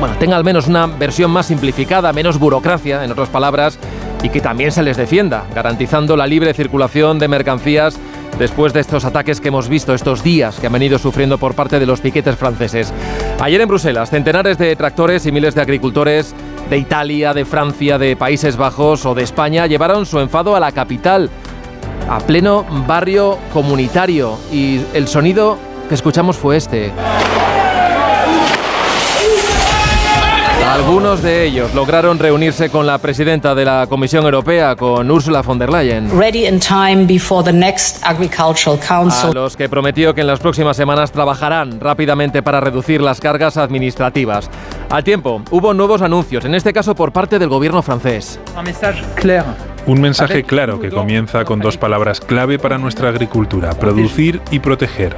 bueno, 0.00 0.16
tenga 0.18 0.36
al 0.36 0.44
menos 0.44 0.66
una 0.66 0.86
versión 0.86 1.30
más 1.30 1.46
simplificada, 1.46 2.12
menos 2.12 2.38
burocracia, 2.38 3.04
en 3.04 3.12
otras 3.12 3.28
palabras, 3.28 3.78
y 4.22 4.28
que 4.30 4.40
también 4.40 4.72
se 4.72 4.82
les 4.82 4.96
defienda, 4.96 5.44
garantizando 5.54 6.16
la 6.16 6.26
libre 6.26 6.54
circulación 6.54 7.18
de 7.18 7.28
mercancías 7.28 7.98
después 8.38 8.72
de 8.72 8.80
estos 8.80 9.04
ataques 9.04 9.40
que 9.40 9.48
hemos 9.48 9.68
visto 9.68 9.94
estos 9.94 10.22
días 10.22 10.58
que 10.58 10.66
han 10.66 10.72
venido 10.72 10.98
sufriendo 10.98 11.38
por 11.38 11.54
parte 11.54 11.78
de 11.78 11.86
los 11.86 12.00
piquetes 12.00 12.36
franceses. 12.36 12.92
Ayer 13.40 13.60
en 13.60 13.68
Bruselas, 13.68 14.10
centenares 14.10 14.58
de 14.58 14.74
tractores 14.76 15.26
y 15.26 15.32
miles 15.32 15.54
de 15.54 15.62
agricultores 15.62 16.34
de 16.70 16.78
Italia, 16.78 17.34
de 17.34 17.44
Francia, 17.44 17.98
de 17.98 18.16
Países 18.16 18.56
Bajos 18.56 19.06
o 19.06 19.14
de 19.14 19.22
España 19.22 19.66
llevaron 19.66 20.06
su 20.06 20.18
enfado 20.18 20.56
a 20.56 20.60
la 20.60 20.72
capital 20.72 21.30
a 22.08 22.18
pleno 22.18 22.66
barrio 22.86 23.38
comunitario 23.52 24.38
y 24.52 24.80
el 24.94 25.08
sonido 25.08 25.58
que 25.88 25.94
escuchamos 25.94 26.36
fue 26.36 26.56
este. 26.56 26.92
Algunos 30.84 31.22
de 31.22 31.46
ellos 31.46 31.74
lograron 31.74 32.18
reunirse 32.18 32.68
con 32.68 32.86
la 32.86 32.98
presidenta 32.98 33.54
de 33.54 33.64
la 33.64 33.86
Comisión 33.88 34.24
Europea, 34.24 34.76
con 34.76 35.10
Ursula 35.10 35.40
von 35.40 35.58
der 35.58 35.70
Leyen. 35.70 36.10
A 39.10 39.30
los 39.32 39.56
que 39.56 39.68
prometió 39.70 40.14
que 40.14 40.20
en 40.20 40.26
las 40.26 40.40
próximas 40.40 40.76
semanas 40.76 41.10
trabajarán 41.10 41.80
rápidamente 41.80 42.42
para 42.42 42.60
reducir 42.60 43.00
las 43.00 43.18
cargas 43.18 43.56
administrativas. 43.56 44.50
Al 44.90 45.02
tiempo, 45.02 45.40
hubo 45.50 45.72
nuevos 45.72 46.02
anuncios, 46.02 46.44
en 46.44 46.54
este 46.54 46.74
caso 46.74 46.94
por 46.94 47.12
parte 47.12 47.38
del 47.38 47.48
gobierno 47.48 47.80
francés. 47.80 48.38
Un 48.54 48.64
mensaje 48.64 49.02
claro 49.14 49.73
un 49.86 50.00
mensaje 50.00 50.44
claro 50.44 50.80
que 50.80 50.90
comienza 50.90 51.44
con 51.44 51.60
dos 51.60 51.76
palabras 51.76 52.20
clave 52.20 52.58
para 52.58 52.78
nuestra 52.78 53.08
agricultura, 53.08 53.70
producir 53.74 54.40
y 54.50 54.58
proteger. 54.58 55.16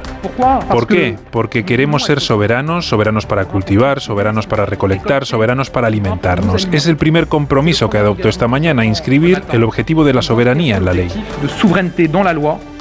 ¿Por 0.69 0.87
qué? 0.87 1.17
Porque 1.31 1.65
queremos 1.65 2.03
ser 2.03 2.19
soberanos, 2.19 2.87
soberanos 2.87 3.25
para 3.25 3.45
cultivar, 3.45 4.01
soberanos 4.01 4.47
para 4.47 4.65
recolectar, 4.65 5.25
soberanos 5.25 5.69
para 5.69 5.87
alimentarnos. 5.87 6.67
Es 6.71 6.87
el 6.87 6.97
primer 6.97 7.27
compromiso 7.27 7.89
que 7.89 7.97
adoptó 7.97 8.29
esta 8.29 8.47
mañana, 8.47 8.85
inscribir 8.85 9.41
el 9.51 9.63
objetivo 9.63 10.03
de 10.03 10.13
la 10.13 10.21
soberanía 10.21 10.77
en 10.77 10.85
la 10.85 10.93
ley. 10.93 11.09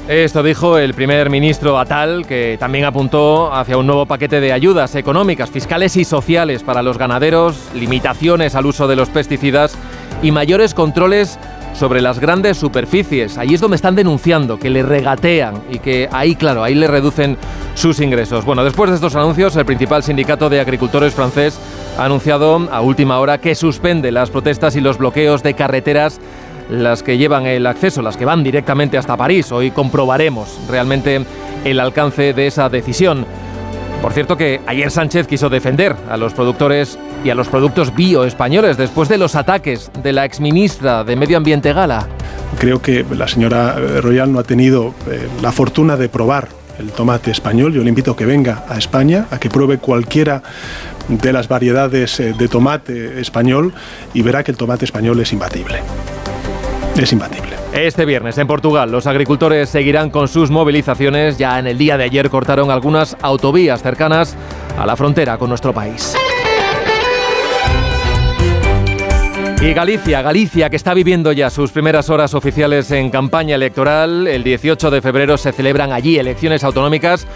Esto 0.09 0.45
dijo 0.45 0.79
el 0.79 0.95
primer 0.95 1.31
ministro 1.31 1.81
Atal, 1.81 2.27
que 2.29 2.57
también 2.61 2.85
apuntó 2.85 3.53
hacia 3.53 3.77
un 3.77 3.89
nuevo 3.89 4.07
paquete 4.07 4.41
de 4.41 4.53
ayudas 4.53 4.95
económicas, 4.95 5.51
fiscales 5.51 5.97
y 5.97 6.05
sociales 6.05 6.63
para 6.63 6.81
los 6.85 6.97
ganaderos, 6.97 7.59
limitaciones 7.75 8.55
al 8.55 8.67
uso 8.67 8.87
de 8.87 8.95
los 8.95 9.09
pesticidas 9.09 9.77
y 10.23 10.31
mayores 10.31 10.75
controles 10.75 11.41
sobre 11.79 12.01
las 12.01 12.19
grandes 12.19 12.57
superficies. 12.57 13.39
Ahí 13.39 13.55
es 13.55 13.61
donde 13.61 13.77
están 13.77 13.95
denunciando 13.95 14.59
que 14.59 14.71
le 14.71 14.83
regatean 14.83 15.63
y 15.71 15.79
que 15.79 16.09
ahí, 16.11 16.35
claro, 16.35 16.65
ahí 16.65 16.75
le 16.75 16.89
reducen 16.89 17.37
sus 17.75 18.01
ingresos. 18.01 18.45
Bueno, 18.45 18.65
después 18.65 18.91
de 18.91 18.97
estos 18.97 19.15
anuncios, 19.15 19.55
el 19.57 19.67
principal 19.67 20.03
sindicato 20.03 20.49
de 20.49 20.61
agricultores 20.61 21.15
francés 21.15 21.59
ha 21.99 22.05
anunciado 22.05 22.69
a 22.71 22.81
última 22.81 23.19
hora 23.21 23.39
que 23.39 23.55
suspende 23.55 24.11
las 24.11 24.31
protestas 24.31 24.77
y 24.77 24.81
los 24.81 24.99
bloqueos 24.99 25.43
de 25.43 25.55
carreteras 25.55 26.21
las 26.71 27.03
que 27.03 27.17
llevan 27.17 27.47
el 27.47 27.67
acceso, 27.67 28.03
las 28.03 28.17
que 28.17 28.25
van 28.25 28.43
directamente 28.43 28.99
hasta 28.99 29.17
París. 29.17 29.53
Hoy 29.53 29.71
comprobaremos 29.71 30.59
realmente 30.69 31.25
el 31.65 31.81
alcance 31.81 32.33
de 32.33 32.47
esa 32.47 32.69
decisión. 32.69 33.27
Por 34.03 34.13
cierto 34.13 34.37
que 34.37 34.61
ayer 34.67 34.91
Sánchez 34.91 35.27
quiso 35.27 35.49
defender 35.49 35.97
a 36.09 36.17
los 36.17 36.33
productores 36.33 36.99
y 37.25 37.31
a 37.31 37.35
los 37.35 37.49
productos 37.49 37.95
bio 37.95 38.25
españoles 38.25 38.77
después 38.77 39.09
de 39.09 39.19
los 39.19 39.35
ataques 39.35 39.91
de 40.03 40.13
la 40.13 40.25
exministra 40.25 41.03
de 41.03 41.17
Medio 41.17 41.37
Ambiente 41.37 41.73
Gala. 41.73 42.07
Creo 42.59 42.81
que 42.81 43.05
la 43.11 43.27
señora 43.27 43.77
eh, 43.79 44.01
Royal 44.01 44.33
no 44.33 44.39
ha 44.39 44.45
tenido 44.45 44.95
eh, 45.11 45.29
la 45.43 45.51
fortuna 45.51 45.97
de 45.97 46.09
probar 46.09 46.49
el 46.79 46.93
tomate 46.93 47.31
español. 47.31 47.73
Yo 47.73 47.83
le 47.83 47.89
invito 47.89 48.13
a 48.13 48.17
que 48.17 48.27
venga 48.27 48.65
a 48.69 48.79
España, 48.79 49.27
a 49.31 49.39
que 49.39 49.49
pruebe 49.49 49.79
cualquiera 49.79 50.43
de 51.09 51.33
las 51.33 51.49
variedades 51.49 52.21
eh, 52.21 52.35
de 52.37 52.49
tomate 52.49 53.21
español 53.21 53.73
y 54.15 54.23
verá 54.23 54.45
que 54.45 54.53
el 54.53 54.57
tomate 54.57 54.85
español 54.85 55.21
es 55.21 55.33
imbatible. 55.33 55.81
Es 56.97 57.13
imbatible. 57.13 57.46
Este 57.77 58.07
viernes 58.07 58.39
en 58.39 58.47
Portugal 58.47 58.91
los 58.91 59.07
agricultores 59.07 59.69
seguirán 59.69 60.09
con 60.09 60.29
sus 60.29 60.51
movilizaciones. 60.51 61.37
Ya 61.37 61.59
en 61.59 61.67
el 61.67 61.77
día 61.77 61.99
de 61.99 62.05
ayer 62.05 62.31
cortaron 62.31 62.71
algunas 62.71 63.19
autovías 63.21 63.83
cercanas 63.83 64.35
a 64.79 64.87
la 64.87 64.97
frontera 64.97 65.37
con 65.37 65.51
nuestro 65.51 65.75
país. 65.75 66.17
Y 69.61 69.75
Galicia, 69.75 70.23
Galicia, 70.23 70.71
que 70.71 70.77
está 70.77 70.95
viviendo 70.95 71.33
ya 71.33 71.51
sus 71.51 71.71
primeras 71.71 72.09
horas 72.09 72.33
oficiales 72.33 72.91
en 72.93 73.11
campaña 73.11 73.57
electoral. 73.57 74.27
El 74.27 74.43
18 74.43 74.91
de 74.91 75.03
febrero 75.03 75.37
se 75.37 75.53
celebran 75.53 75.93
allí 75.93 76.19
elecciones 76.19 76.65
autonómicas 76.65 77.27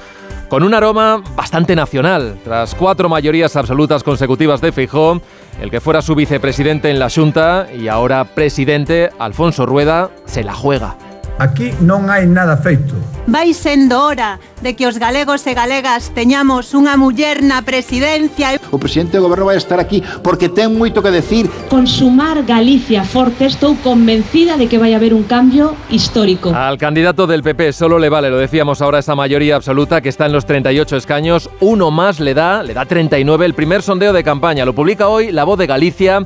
con 0.51 0.65
un 0.65 0.75
aroma 0.75 1.23
bastante 1.37 1.75
nacional. 1.75 2.39
Tras 2.45 2.75
cuatro 2.75 3.09
mayorías 3.09 3.57
absolutas 3.57 4.03
consecutivas 4.03 4.61
de 4.61 4.73
Feijóo, 4.73 5.23
el 5.63 5.71
que 5.71 5.81
fuera 5.81 6.03
su 6.03 6.15
vicepresidente 6.15 6.91
en 6.91 6.99
la 6.99 7.09
Junta 7.09 7.69
y 7.73 7.89
ahora 7.89 8.25
presidente, 8.25 9.11
Alfonso 9.19 9.65
Rueda, 9.65 10.11
se 10.27 10.43
la 10.43 10.53
juega. 10.53 11.10
Aquí 11.41 11.73
non 11.81 12.13
hai 12.13 12.29
nada 12.29 12.61
feito. 12.61 12.93
Vai 13.25 13.57
sendo 13.57 13.97
hora 13.97 14.37
de 14.61 14.77
que 14.77 14.85
os 14.85 15.01
galegos 15.01 15.41
e 15.49 15.57
galegas 15.57 16.13
teñamos 16.13 16.77
unha 16.77 17.01
muller 17.01 17.41
na 17.41 17.65
presidencia. 17.65 18.61
O 18.69 18.77
presidente 18.77 19.17
do 19.17 19.25
goberno 19.25 19.49
vai 19.49 19.57
estar 19.57 19.81
aquí 19.81 20.05
porque 20.21 20.53
ten 20.53 20.77
moito 20.77 21.01
que 21.01 21.09
decir. 21.09 21.49
Consumar 21.73 22.45
Galicia 22.45 23.09
forte, 23.09 23.49
estou 23.49 23.73
convencida 23.81 24.61
de 24.61 24.69
que 24.69 24.77
vai 24.77 24.93
haber 24.93 25.17
un 25.17 25.25
cambio 25.25 25.81
histórico. 25.89 26.53
Al 26.53 26.77
candidato 26.77 27.25
del 27.25 27.41
PP 27.41 27.73
solo 27.73 27.97
le 27.97 28.13
vale, 28.13 28.29
lo 28.29 28.37
decíamos 28.37 28.85
ahora, 28.85 29.01
esa 29.01 29.17
mayoría 29.17 29.57
absoluta 29.57 30.05
que 30.05 30.13
está 30.13 30.29
en 30.29 30.37
los 30.37 30.45
38 30.45 31.01
escaños. 31.01 31.49
Uno 31.65 31.89
más 31.89 32.21
le 32.21 32.37
da, 32.37 32.61
le 32.61 32.77
da 32.77 32.85
39 32.85 33.49
el 33.49 33.55
primer 33.57 33.81
sondeo 33.81 34.13
de 34.13 34.21
campaña. 34.21 34.69
Lo 34.69 34.75
publica 34.77 35.09
hoy 35.09 35.33
La 35.33 35.45
Voz 35.49 35.57
de 35.57 35.65
Galicia. 35.67 36.21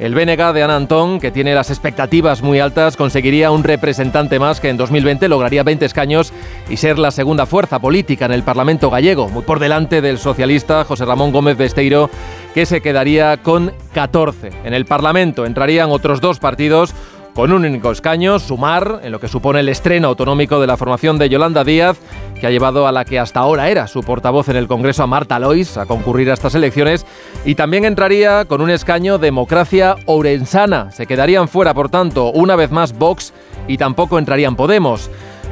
El 0.00 0.14
BNG 0.14 0.54
de 0.54 0.62
Ana 0.62 0.76
Antón, 0.76 1.20
que 1.20 1.30
tiene 1.30 1.54
las 1.54 1.68
expectativas 1.68 2.40
muy 2.40 2.58
altas, 2.58 2.96
conseguiría 2.96 3.50
un 3.50 3.62
representante 3.62 4.38
más 4.38 4.58
que 4.58 4.70
en 4.70 4.78
2020 4.78 5.28
lograría 5.28 5.62
20 5.62 5.84
escaños 5.84 6.32
y 6.70 6.78
ser 6.78 6.98
la 6.98 7.10
segunda 7.10 7.44
fuerza 7.44 7.80
política 7.80 8.24
en 8.24 8.32
el 8.32 8.42
Parlamento 8.42 8.88
gallego, 8.88 9.28
muy 9.28 9.42
por 9.42 9.58
delante 9.58 10.00
del 10.00 10.16
socialista 10.16 10.84
José 10.84 11.04
Ramón 11.04 11.32
Gómez 11.32 11.58
Besteiro, 11.58 12.08
que 12.54 12.64
se 12.64 12.80
quedaría 12.80 13.42
con 13.42 13.74
14. 13.92 14.50
En 14.64 14.72
el 14.72 14.86
Parlamento 14.86 15.44
entrarían 15.44 15.90
otros 15.90 16.22
dos 16.22 16.38
partidos 16.38 16.94
con 17.34 17.52
un 17.52 17.64
único 17.64 17.90
escaño, 17.90 18.38
sumar 18.38 19.00
en 19.02 19.12
lo 19.12 19.20
que 19.20 19.28
supone 19.28 19.60
el 19.60 19.68
estreno 19.68 20.08
autonómico 20.08 20.60
de 20.60 20.66
la 20.66 20.76
formación 20.76 21.18
de 21.18 21.28
Yolanda 21.28 21.64
Díaz, 21.64 21.98
que 22.40 22.46
ha 22.46 22.50
llevado 22.50 22.86
a 22.86 22.92
la 22.92 23.04
que 23.04 23.18
hasta 23.18 23.40
ahora 23.40 23.68
era 23.68 23.86
su 23.86 24.02
portavoz 24.02 24.48
en 24.48 24.56
el 24.56 24.66
Congreso, 24.66 25.02
a 25.02 25.06
Marta 25.06 25.38
Lois, 25.38 25.76
a 25.76 25.86
concurrir 25.86 26.30
a 26.30 26.34
estas 26.34 26.54
elecciones, 26.54 27.06
y 27.44 27.54
también 27.54 27.84
entraría 27.84 28.44
con 28.44 28.60
un 28.60 28.70
escaño 28.70 29.18
Democracia 29.18 29.96
Ourensana. 30.06 30.90
Se 30.90 31.06
quedarían 31.06 31.48
fuera, 31.48 31.74
por 31.74 31.88
tanto, 31.88 32.30
una 32.30 32.56
vez 32.56 32.70
más 32.70 32.96
Vox 32.96 33.32
y 33.68 33.78
tampoco 33.78 34.18
entrarían 34.18 34.56
Podemos. 34.56 35.10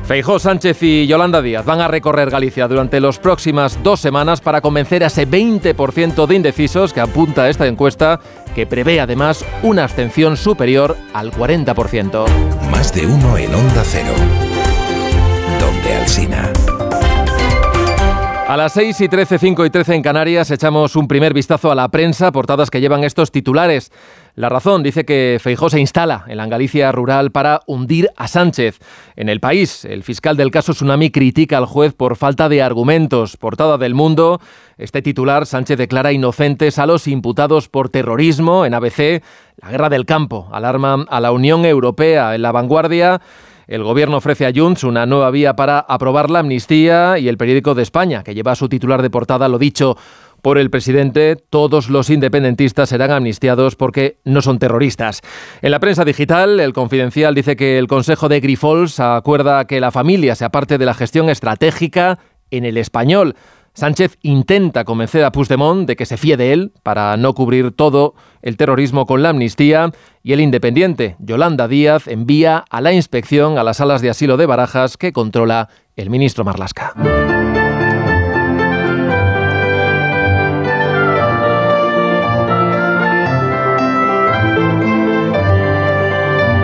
Feijó 0.09 0.39
Sánchez 0.39 0.83
y 0.85 1.07
Yolanda 1.07 1.43
Díaz 1.43 1.67
van 1.67 1.83
a 1.83 1.87
recorrer 1.87 2.31
Galicia 2.31 2.67
durante 2.67 2.99
las 2.99 3.19
próximas 3.19 3.79
dos 3.83 4.01
semanas 4.01 4.41
para 4.41 4.63
convencer 4.63 5.05
a 5.05 5.09
ese 5.09 5.29
20% 5.29 6.27
de 6.27 6.35
indecisos 6.35 6.95
que 6.95 7.03
apunta 7.03 7.51
esta 7.51 7.67
encuesta, 7.67 8.19
que 8.55 8.67
prevé 8.67 9.03
además 9.03 9.45
una 9.63 9.85
abstención 9.85 10.39
superior 10.39 10.97
al 11.13 11.31
40%. 11.31 12.25
Más 12.71 12.95
de 12.95 13.05
uno 13.05 13.37
en 13.37 13.55
Onda 13.55 13.83
Cero. 13.85 14.15
Donde 15.61 15.95
Alcina. 15.97 16.53
A 18.49 18.57
las 18.57 18.73
6 18.73 19.03
y 19.03 19.09
13, 19.11 19.39
5 19.39 19.67
y 19.67 19.69
13 19.69 19.95
en 19.97 20.03
Canarias 20.03 20.51
echamos 20.51 20.97
un 20.97 21.07
primer 21.07 21.35
vistazo 21.35 21.71
a 21.71 21.75
la 21.75 21.91
prensa, 21.91 22.33
portadas 22.33 22.71
que 22.71 22.81
llevan 22.81 23.05
estos 23.05 23.31
titulares. 23.31 23.93
La 24.39 24.49
razón 24.49 24.85
dice 24.85 25.05
que 25.05 25.39
Feijó 25.41 25.69
se 25.69 25.81
instala 25.81 26.25
en 26.29 26.37
la 26.37 26.47
Galicia 26.47 26.93
rural 26.93 27.33
para 27.33 27.63
hundir 27.67 28.11
a 28.17 28.29
Sánchez. 28.29 28.79
En 29.17 29.29
el 29.29 29.41
país, 29.41 29.85
el 29.85 30.05
fiscal 30.05 30.37
del 30.37 30.53
caso 30.53 30.75
Tsunami 30.75 31.11
critica 31.11 31.59
al 31.59 31.67
juez 31.67 31.93
por 31.93 32.15
falta 32.15 32.49
de 32.49 32.63
argumentos. 32.63 33.37
Portada 33.37 33.79
del 33.79 33.97
mundo, 33.97 34.41
este 34.77 35.03
titular, 35.03 35.45
Sánchez 35.45 35.77
declara 35.77 36.13
inocentes 36.13 36.79
a 36.79 36.87
los 36.87 37.09
imputados 37.09 37.69
por 37.69 37.89
terrorismo 37.89 38.65
en 38.65 38.75
ABC, 38.75 39.25
la 39.61 39.73
guerra 39.73 39.89
del 39.89 40.07
campo, 40.07 40.49
alarma 40.53 41.05
a 41.09 41.21
la 41.21 41.33
Unión 41.33 41.65
Europea 41.65 42.37
en 42.37 42.43
la 42.43 42.53
vanguardia. 42.53 43.21
El 43.67 43.83
gobierno 43.83 44.17
ofrece 44.19 44.47
a 44.47 44.53
Junts 44.55 44.85
una 44.85 45.05
nueva 45.05 45.31
vía 45.31 45.55
para 45.55 45.81
aprobar 45.81 46.31
la 46.31 46.39
amnistía 46.39 47.19
y 47.19 47.29
el 47.29 47.37
periódico 47.37 47.75
de 47.75 47.83
España, 47.83 48.23
que 48.23 48.35
lleva 48.35 48.55
su 48.55 48.69
titular 48.69 49.03
de 49.03 49.11
portada, 49.11 49.47
lo 49.49 49.59
dicho 49.59 49.97
por 50.49 50.57
el 50.57 50.71
presidente, 50.71 51.37
todos 51.37 51.91
los 51.91 52.09
independentistas 52.09 52.89
serán 52.89 53.11
amnistiados 53.11 53.77
porque 53.77 54.17
no 54.25 54.41
son 54.41 54.59
terroristas. 54.59 55.21
En 55.61 55.71
la 55.71 55.79
prensa 55.79 56.07
digital, 56.07 56.59
el 56.59 56.73
Confidencial 56.73 57.35
dice 57.35 57.55
que 57.55 57.79
el 57.79 57.87
Consejo 57.87 58.31
de 58.31 58.41
Grifols 58.41 58.99
acuerda 58.99 59.67
que 59.67 59.79
la 59.79 59.91
familia 59.91 60.35
sea 60.37 60.49
parte 60.49 60.79
de 60.79 60.87
la 60.87 60.95
gestión 60.95 61.29
estratégica 61.29 62.19
en 62.51 62.65
el 62.65 62.79
español. 62.79 63.35
Sánchez 63.75 64.17
intenta 64.23 64.85
convencer 64.85 65.23
a 65.23 65.33
Puigdemont 65.33 65.87
de 65.87 65.97
que 65.97 66.07
se 66.07 66.17
fíe 66.17 66.39
de 66.39 66.55
él 66.55 66.73
para 66.83 67.15
no 67.19 67.35
cubrir 67.35 67.73
todo 67.73 68.15
el 68.41 68.57
terrorismo 68.57 69.05
con 69.05 69.23
la 69.23 69.29
amnistía 69.29 69.91
y 70.23 70.33
el 70.33 70.41
independiente 70.41 71.17
Yolanda 71.19 71.69
Díaz 71.69 72.09
envía 72.09 72.65
a 72.71 72.81
la 72.81 72.95
inspección 72.95 73.59
a 73.59 73.65
las 73.65 73.77
salas 73.77 74.01
de 74.01 74.09
asilo 74.09 74.39
de 74.39 74.47
Barajas 74.47 74.97
que 74.97 75.13
controla 75.13 75.69
el 75.95 76.09
ministro 76.09 76.43
Marlasca. 76.43 76.95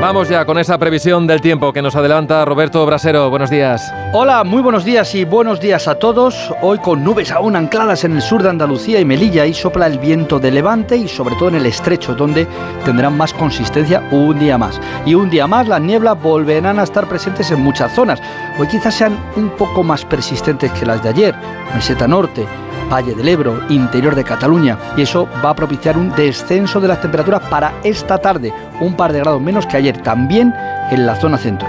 Vamos 0.05 0.29
ya 0.29 0.45
con 0.45 0.59
esa 0.59 0.77
previsión 0.77 1.27
del 1.27 1.41
tiempo 1.41 1.73
que 1.73 1.81
nos 1.81 1.97
adelanta 1.97 2.45
Roberto 2.45 2.85
Brasero. 2.85 3.31
Buenos 3.31 3.49
días. 3.49 3.91
Hola, 4.13 4.45
muy 4.45 4.61
buenos 4.61 4.85
días 4.85 5.15
y 5.15 5.25
buenos 5.25 5.61
días 5.61 5.89
a 5.89 5.95
todos. 5.95 6.53
Hoy 6.61 6.77
con 6.77 7.03
nubes 7.03 7.31
aún 7.31 7.57
ancladas 7.57 8.05
en 8.05 8.17
el 8.17 8.21
sur 8.21 8.43
de 8.43 8.51
Andalucía 8.51 9.01
y 9.01 9.07
Melilla 9.07 9.47
y 9.47 9.55
sopla 9.55 9.87
el 9.87 9.99
viento 9.99 10.39
de 10.39 10.51
levante 10.51 10.95
y 10.95 11.09
sobre 11.09 11.37
todo 11.37 11.49
en 11.49 11.55
el 11.55 11.65
estrecho 11.65 12.15
donde 12.15 12.47
tendrán 12.85 13.17
más 13.17 13.33
consistencia 13.33 14.07
un 14.11 14.39
día 14.39 14.59
más. 14.59 14.79
Y 15.07 15.15
un 15.15 15.31
día 15.31 15.47
más 15.47 15.69
las 15.69 15.81
nieblas 15.81 16.21
volverán 16.21 16.79
a 16.79 16.83
estar 16.83 17.09
presentes 17.09 17.51
en 17.51 17.63
muchas 17.63 17.95
zonas. 17.95 18.21
Hoy 18.59 18.69
quizás 18.69 18.95
sean 18.95 19.19
un 19.37 19.49
poco 19.57 19.83
más 19.83 20.05
persistentes 20.05 20.71
que 20.73 20.85
las 20.85 21.03
de 21.03 21.09
ayer. 21.09 21.35
Meseta 21.75 22.07
Norte, 22.07 22.47
Valle 22.91 23.15
del 23.15 23.29
Ebro, 23.29 23.61
interior 23.69 24.15
de 24.15 24.25
Cataluña, 24.25 24.79
y 24.97 25.03
eso 25.03 25.29
va 25.45 25.51
a 25.51 25.55
propiciar 25.55 25.97
un 25.97 26.11
descenso 26.11 26.81
de 26.81 26.89
las 26.89 27.01
temperaturas 27.01 27.43
para 27.49 27.75
esta 27.83 28.19
tarde, 28.19 28.53
un 28.81 28.95
par 28.95 29.13
de 29.13 29.21
grados 29.21 29.41
menos 29.41 29.67
que 29.67 29.77
ayer, 29.77 29.99
también 29.99 30.55
en 30.91 31.07
la 31.07 31.17
zona 31.17 31.39
centro. 31.39 31.69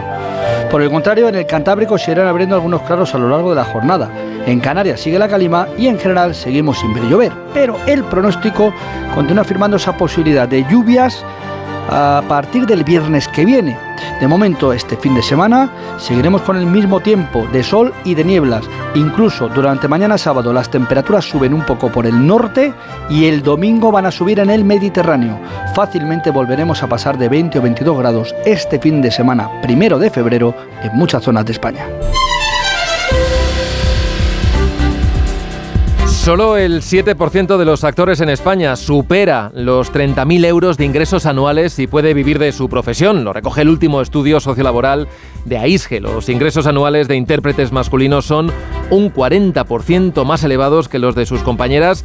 Por 0.70 0.82
el 0.82 0.90
contrario, 0.90 1.30
en 1.30 1.36
el 1.36 1.46
Cantábrico 1.46 1.98
se 1.98 2.12
irán 2.12 2.28
abriendo 2.28 2.56
algunos 2.56 2.82
claros 2.82 3.14
a 3.16 3.18
lo 3.18 3.30
largo 3.30 3.52
de 3.52 3.56
la 3.56 3.66
jornada. 3.66 4.10
En 4.46 4.60
Canarias 4.60 5.00
sigue 5.00 5.18
la 5.18 5.28
calima 5.28 5.68
y 5.78 5.88
en 5.88 5.98
general 5.98 6.36
seguimos 6.36 6.80
sin 6.80 6.94
ver 6.94 7.04
llover, 7.06 7.32
pero 7.54 7.78
el 7.86 8.04
pronóstico 8.04 8.74
continúa 9.14 9.44
afirmando 9.44 9.78
esa 9.78 9.96
posibilidad 9.98 10.48
de 10.48 10.66
lluvias 10.66 11.24
a 11.90 12.22
partir 12.28 12.66
del 12.66 12.84
viernes 12.84 13.28
que 13.28 13.46
viene. 13.46 13.85
De 14.20 14.28
momento, 14.28 14.74
este 14.74 14.98
fin 14.98 15.16
de 15.16 15.22
semana 15.22 15.70
seguiremos 15.98 16.42
con 16.42 16.58
el 16.58 16.66
mismo 16.66 17.00
tiempo 17.00 17.48
de 17.52 17.64
sol 17.64 17.94
y 18.04 18.16
de 18.16 18.24
nieblas. 18.24 18.66
Incluso 18.96 19.50
durante 19.50 19.88
mañana 19.88 20.18
sábado 20.18 20.54
las 20.54 20.70
temperaturas 20.70 21.26
suben 21.26 21.54
un 21.54 21.66
poco 21.66 21.92
por 21.92 22.06
el 22.06 22.26
norte 22.26 22.74
y 23.10 23.26
el 23.26 23.44
domingo 23.44 23.92
van 23.92 24.06
a 24.06 24.12
subir 24.12 24.40
en 24.40 24.50
el 24.50 24.64
Mediterráneo. 24.64 25.40
Fácilmente 25.74 26.32
volveremos 26.32 26.82
a 26.84 26.88
pasar 26.88 27.18
de 27.18 27.30
20 27.30 27.60
o 27.60 27.62
22 27.62 27.98
grados 27.98 28.36
este 28.46 28.80
fin 28.80 29.02
de 29.02 29.12
semana, 29.12 29.50
primero 29.62 30.00
de 30.00 30.10
febrero, 30.10 30.56
en 30.84 30.96
muchas 30.96 31.24
zonas 31.24 31.46
de 31.46 31.52
España. 31.52 31.86
Solo 36.26 36.58
el 36.58 36.82
7% 36.82 37.56
de 37.56 37.66
los 37.66 37.84
actores 37.84 38.20
en 38.20 38.30
España 38.30 38.76
supera 38.78 39.52
los 39.54 39.94
30.000 39.94 40.44
euros 40.48 40.76
de 40.76 40.86
ingresos 40.86 41.28
anuales 41.28 41.78
y 41.78 41.86
puede 41.86 42.16
vivir 42.16 42.40
de 42.40 42.52
su 42.52 42.68
profesión. 42.68 43.24
Lo 43.24 43.32
recoge 43.32 43.62
el 43.62 43.70
último 43.70 44.02
estudio 44.02 44.40
sociolaboral 44.40 45.08
de 45.46 45.60
AISGE. 45.60 46.00
Los 46.00 46.28
ingresos 46.30 46.66
anuales 46.66 47.08
de 47.08 47.16
intérpretes 47.16 47.72
masculinos 47.72 48.26
son 48.26 48.52
un 48.90 49.14
40% 49.14 50.26
más 50.26 50.44
elevados 50.44 50.90
que 50.90 50.98
los 50.98 51.14
de 51.14 51.28
sus 51.28 51.44
compañeras 51.44 52.04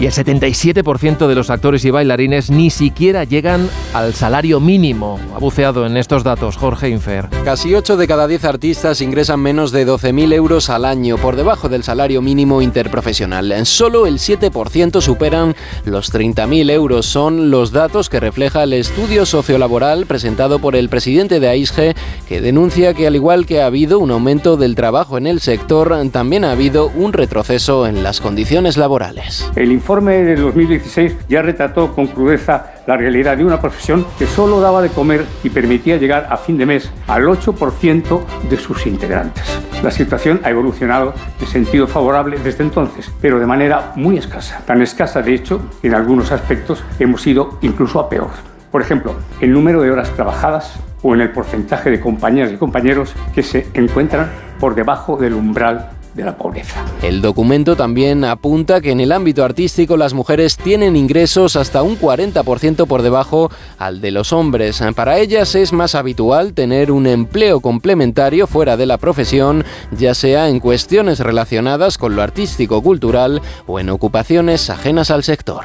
y 0.00 0.06
el 0.06 0.12
77% 0.12 1.26
de 1.26 1.34
los 1.34 1.50
actores 1.50 1.84
y 1.84 1.90
bailarines 1.90 2.50
ni 2.50 2.70
siquiera 2.70 3.24
llegan 3.24 3.68
al 3.94 4.14
salario 4.14 4.60
mínimo. 4.60 5.18
Ha 5.34 5.86
en 5.86 5.96
estos 5.96 6.22
datos 6.22 6.56
Jorge 6.56 6.88
Infer. 6.88 7.28
Casi 7.44 7.74
8 7.74 7.96
de 7.96 8.06
cada 8.06 8.28
10 8.28 8.44
artistas 8.44 9.00
ingresan 9.00 9.40
menos 9.40 9.72
de 9.72 9.86
12.000 9.86 10.32
euros 10.34 10.70
al 10.70 10.84
año, 10.84 11.16
por 11.16 11.34
debajo 11.34 11.68
del 11.68 11.82
salario 11.82 12.22
mínimo 12.22 12.62
interprofesional. 12.62 13.47
Solo 13.64 14.06
el 14.06 14.18
7% 14.18 15.00
superan 15.00 15.54
los 15.84 16.12
30.000 16.12 16.70
euros. 16.70 17.06
Son 17.06 17.50
los 17.50 17.72
datos 17.72 18.08
que 18.08 18.20
refleja 18.20 18.62
el 18.62 18.72
estudio 18.72 19.26
sociolaboral 19.26 20.06
presentado 20.06 20.58
por 20.58 20.76
el 20.76 20.88
presidente 20.88 21.40
de 21.40 21.48
AISGE, 21.48 21.94
que 22.28 22.40
denuncia 22.40 22.94
que 22.94 23.06
al 23.06 23.16
igual 23.16 23.46
que 23.46 23.60
ha 23.60 23.66
habido 23.66 23.98
un 23.98 24.10
aumento 24.10 24.56
del 24.56 24.74
trabajo 24.74 25.18
en 25.18 25.26
el 25.26 25.40
sector, 25.40 25.94
también 26.10 26.44
ha 26.44 26.52
habido 26.52 26.90
un 26.94 27.12
retroceso 27.12 27.86
en 27.86 28.02
las 28.02 28.20
condiciones 28.20 28.76
laborales. 28.76 29.50
El 29.56 29.72
informe 29.72 30.22
de 30.24 30.36
2016 30.36 31.16
ya 31.28 31.42
retrató 31.42 31.94
con 31.94 32.06
crudeza 32.06 32.77
la 32.88 32.96
realidad 32.96 33.36
de 33.36 33.44
una 33.44 33.60
profesión 33.60 34.06
que 34.18 34.26
solo 34.26 34.62
daba 34.62 34.80
de 34.80 34.88
comer 34.88 35.26
y 35.44 35.50
permitía 35.50 35.98
llegar 35.98 36.26
a 36.30 36.38
fin 36.38 36.56
de 36.56 36.64
mes 36.64 36.90
al 37.06 37.24
8% 37.24 38.20
de 38.48 38.56
sus 38.56 38.86
integrantes. 38.86 39.44
La 39.82 39.90
situación 39.90 40.40
ha 40.42 40.48
evolucionado 40.48 41.12
en 41.38 41.46
sentido 41.46 41.86
favorable 41.86 42.38
desde 42.42 42.64
entonces, 42.64 43.12
pero 43.20 43.38
de 43.38 43.44
manera 43.44 43.92
muy 43.94 44.16
escasa. 44.16 44.62
Tan 44.64 44.80
escasa, 44.80 45.20
de 45.20 45.34
hecho, 45.34 45.60
que 45.82 45.88
en 45.88 45.96
algunos 45.96 46.32
aspectos 46.32 46.82
hemos 46.98 47.26
ido 47.26 47.58
incluso 47.60 48.00
a 48.00 48.08
peor. 48.08 48.30
Por 48.72 48.80
ejemplo, 48.80 49.16
el 49.42 49.52
número 49.52 49.82
de 49.82 49.90
horas 49.90 50.10
trabajadas 50.12 50.80
o 51.02 51.14
en 51.14 51.20
el 51.20 51.30
porcentaje 51.30 51.90
de 51.90 52.00
compañeras 52.00 52.52
y 52.52 52.56
compañeros 52.56 53.14
que 53.34 53.42
se 53.42 53.66
encuentran 53.74 54.30
por 54.58 54.74
debajo 54.74 55.18
del 55.18 55.34
umbral 55.34 55.90
de 56.18 56.24
la 56.24 56.36
pobreza. 56.36 56.84
El 57.00 57.22
documento 57.22 57.76
también 57.76 58.24
apunta 58.24 58.80
que 58.80 58.90
en 58.90 59.00
el 59.00 59.12
ámbito 59.12 59.44
artístico 59.44 59.96
las 59.96 60.14
mujeres 60.14 60.56
tienen 60.56 60.96
ingresos 60.96 61.54
hasta 61.54 61.82
un 61.82 61.98
40% 61.98 62.86
por 62.86 63.02
debajo 63.02 63.50
al 63.78 64.00
de 64.00 64.10
los 64.10 64.32
hombres. 64.32 64.82
Para 64.96 65.18
ellas 65.18 65.54
es 65.54 65.72
más 65.72 65.94
habitual 65.94 66.54
tener 66.54 66.90
un 66.90 67.06
empleo 67.06 67.60
complementario 67.60 68.48
fuera 68.48 68.76
de 68.76 68.86
la 68.86 68.98
profesión, 68.98 69.64
ya 69.92 70.12
sea 70.14 70.48
en 70.48 70.58
cuestiones 70.58 71.20
relacionadas 71.20 71.98
con 71.98 72.16
lo 72.16 72.22
artístico-cultural 72.22 73.40
o 73.66 73.78
en 73.78 73.88
ocupaciones 73.88 74.70
ajenas 74.70 75.12
al 75.12 75.22
sector. 75.22 75.64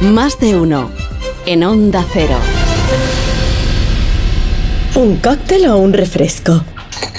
Más 0.00 0.38
de 0.38 0.56
uno 0.56 0.90
en 1.46 1.64
Onda 1.64 2.04
Cero. 2.12 2.36
¿Un 4.94 5.16
cóctel 5.16 5.66
o 5.66 5.78
un 5.78 5.92
refresco? 5.92 6.62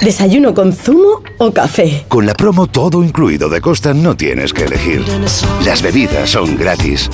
¿Desayuno 0.00 0.54
con 0.54 0.72
zumo 0.72 1.22
o 1.38 1.52
café? 1.52 2.04
Con 2.08 2.26
la 2.26 2.34
promo 2.34 2.66
todo 2.66 3.02
incluido 3.02 3.48
de 3.48 3.60
Costa 3.60 3.94
no 3.94 4.16
tienes 4.16 4.52
que 4.52 4.64
elegir. 4.64 5.04
Las 5.64 5.82
bebidas 5.82 6.30
son 6.30 6.56
gratis. 6.56 7.10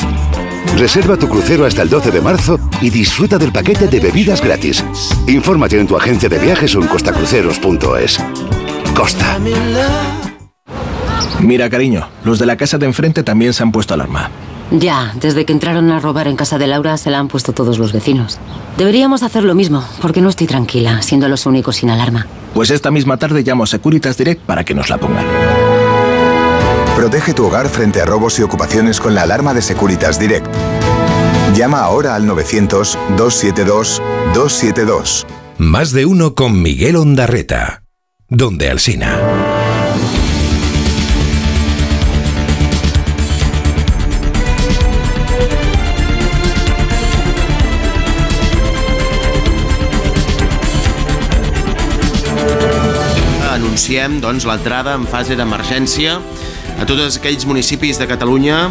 Reserva 0.77 1.17
tu 1.17 1.29
crucero 1.29 1.67
hasta 1.67 1.83
el 1.83 1.89
12 1.89 2.11
de 2.11 2.21
marzo 2.21 2.59
y 2.81 2.91
disfruta 2.91 3.39
del 3.39 3.53
paquete 3.53 3.89
de 3.89 4.01
bebidas 4.01 4.43
gratis. 4.43 4.85
Infórmate 5.27 5.79
en 5.79 5.87
tu 5.87 5.97
agencia 5.97 6.29
de 6.29 6.39
viajes 6.39 6.75
o 6.75 6.81
en 6.81 6.89
costacruceros.es. 6.89 8.19
Costa. 8.95 9.39
Mira, 11.41 11.71
cariño, 11.71 12.09
los 12.25 12.39
de 12.39 12.47
la 12.47 12.57
casa 12.57 12.77
de 12.79 12.87
enfrente 12.87 13.23
también 13.23 13.53
se 13.53 13.63
han 13.63 13.73
puesto 13.73 13.95
alarma. 13.95 14.31
Ya, 14.71 15.13
desde 15.21 15.45
que 15.45 15.53
entraron 15.53 15.91
a 15.91 15.99
robar 15.99 16.29
en 16.29 16.37
casa 16.37 16.59
de 16.59 16.67
Laura 16.67 16.97
se 16.97 17.11
la 17.11 17.19
han 17.19 17.29
puesto 17.29 17.53
todos 17.53 17.79
los 17.79 17.93
vecinos. 17.93 18.39
Deberíamos 18.77 19.23
hacer 19.23 19.43
lo 19.43 19.55
mismo, 19.55 19.85
porque 20.01 20.21
no 20.21 20.29
estoy 20.29 20.47
tranquila, 20.47 21.03
siendo 21.03 21.29
los 21.29 21.47
únicos 21.47 21.77
sin 21.77 21.91
alarma. 21.91 22.27
Pues 22.55 22.71
esta 22.71 22.91
misma 22.91 23.17
tarde 23.17 23.43
llamo 23.43 23.65
a 23.65 23.67
Securitas 23.67 24.17
Direct 24.17 24.43
para 24.43 24.65
que 24.65 24.75
nos 24.75 24.91
la 24.91 24.99
pongan. 24.99 25.25
Protege 26.97 27.33
tu 27.33 27.47
hogar 27.47 27.69
frente 27.69 28.03
a 28.03 28.05
robos 28.05 28.39
y 28.39 28.43
ocupaciones 28.43 29.01
con 29.01 29.15
la 29.15 29.23
alarma 29.23 29.55
de 29.55 29.63
Securitas 29.63 30.19
Direct. 30.19 30.47
Llama 31.55 31.81
ahora 31.81 32.15
al 32.15 32.29
900-272-272. 32.29 35.25
Más 35.59 35.93
de 35.93 36.07
uno 36.07 36.35
con 36.35 36.63
Miguel 36.63 36.97
Ondarreta. 36.97 37.83
Donde 38.29 38.71
Alsina. 38.71 39.19
Anunciem 53.81 54.19
doncs, 54.21 54.45
l'entrada 54.45 54.93
en 54.93 55.07
fase 55.09 55.33
d'emergència 55.39 56.19
a 56.21 56.85
tots 56.85 57.17
aquells 57.17 57.47
municipis 57.49 57.97
de 57.97 58.05
Catalunya 58.05 58.67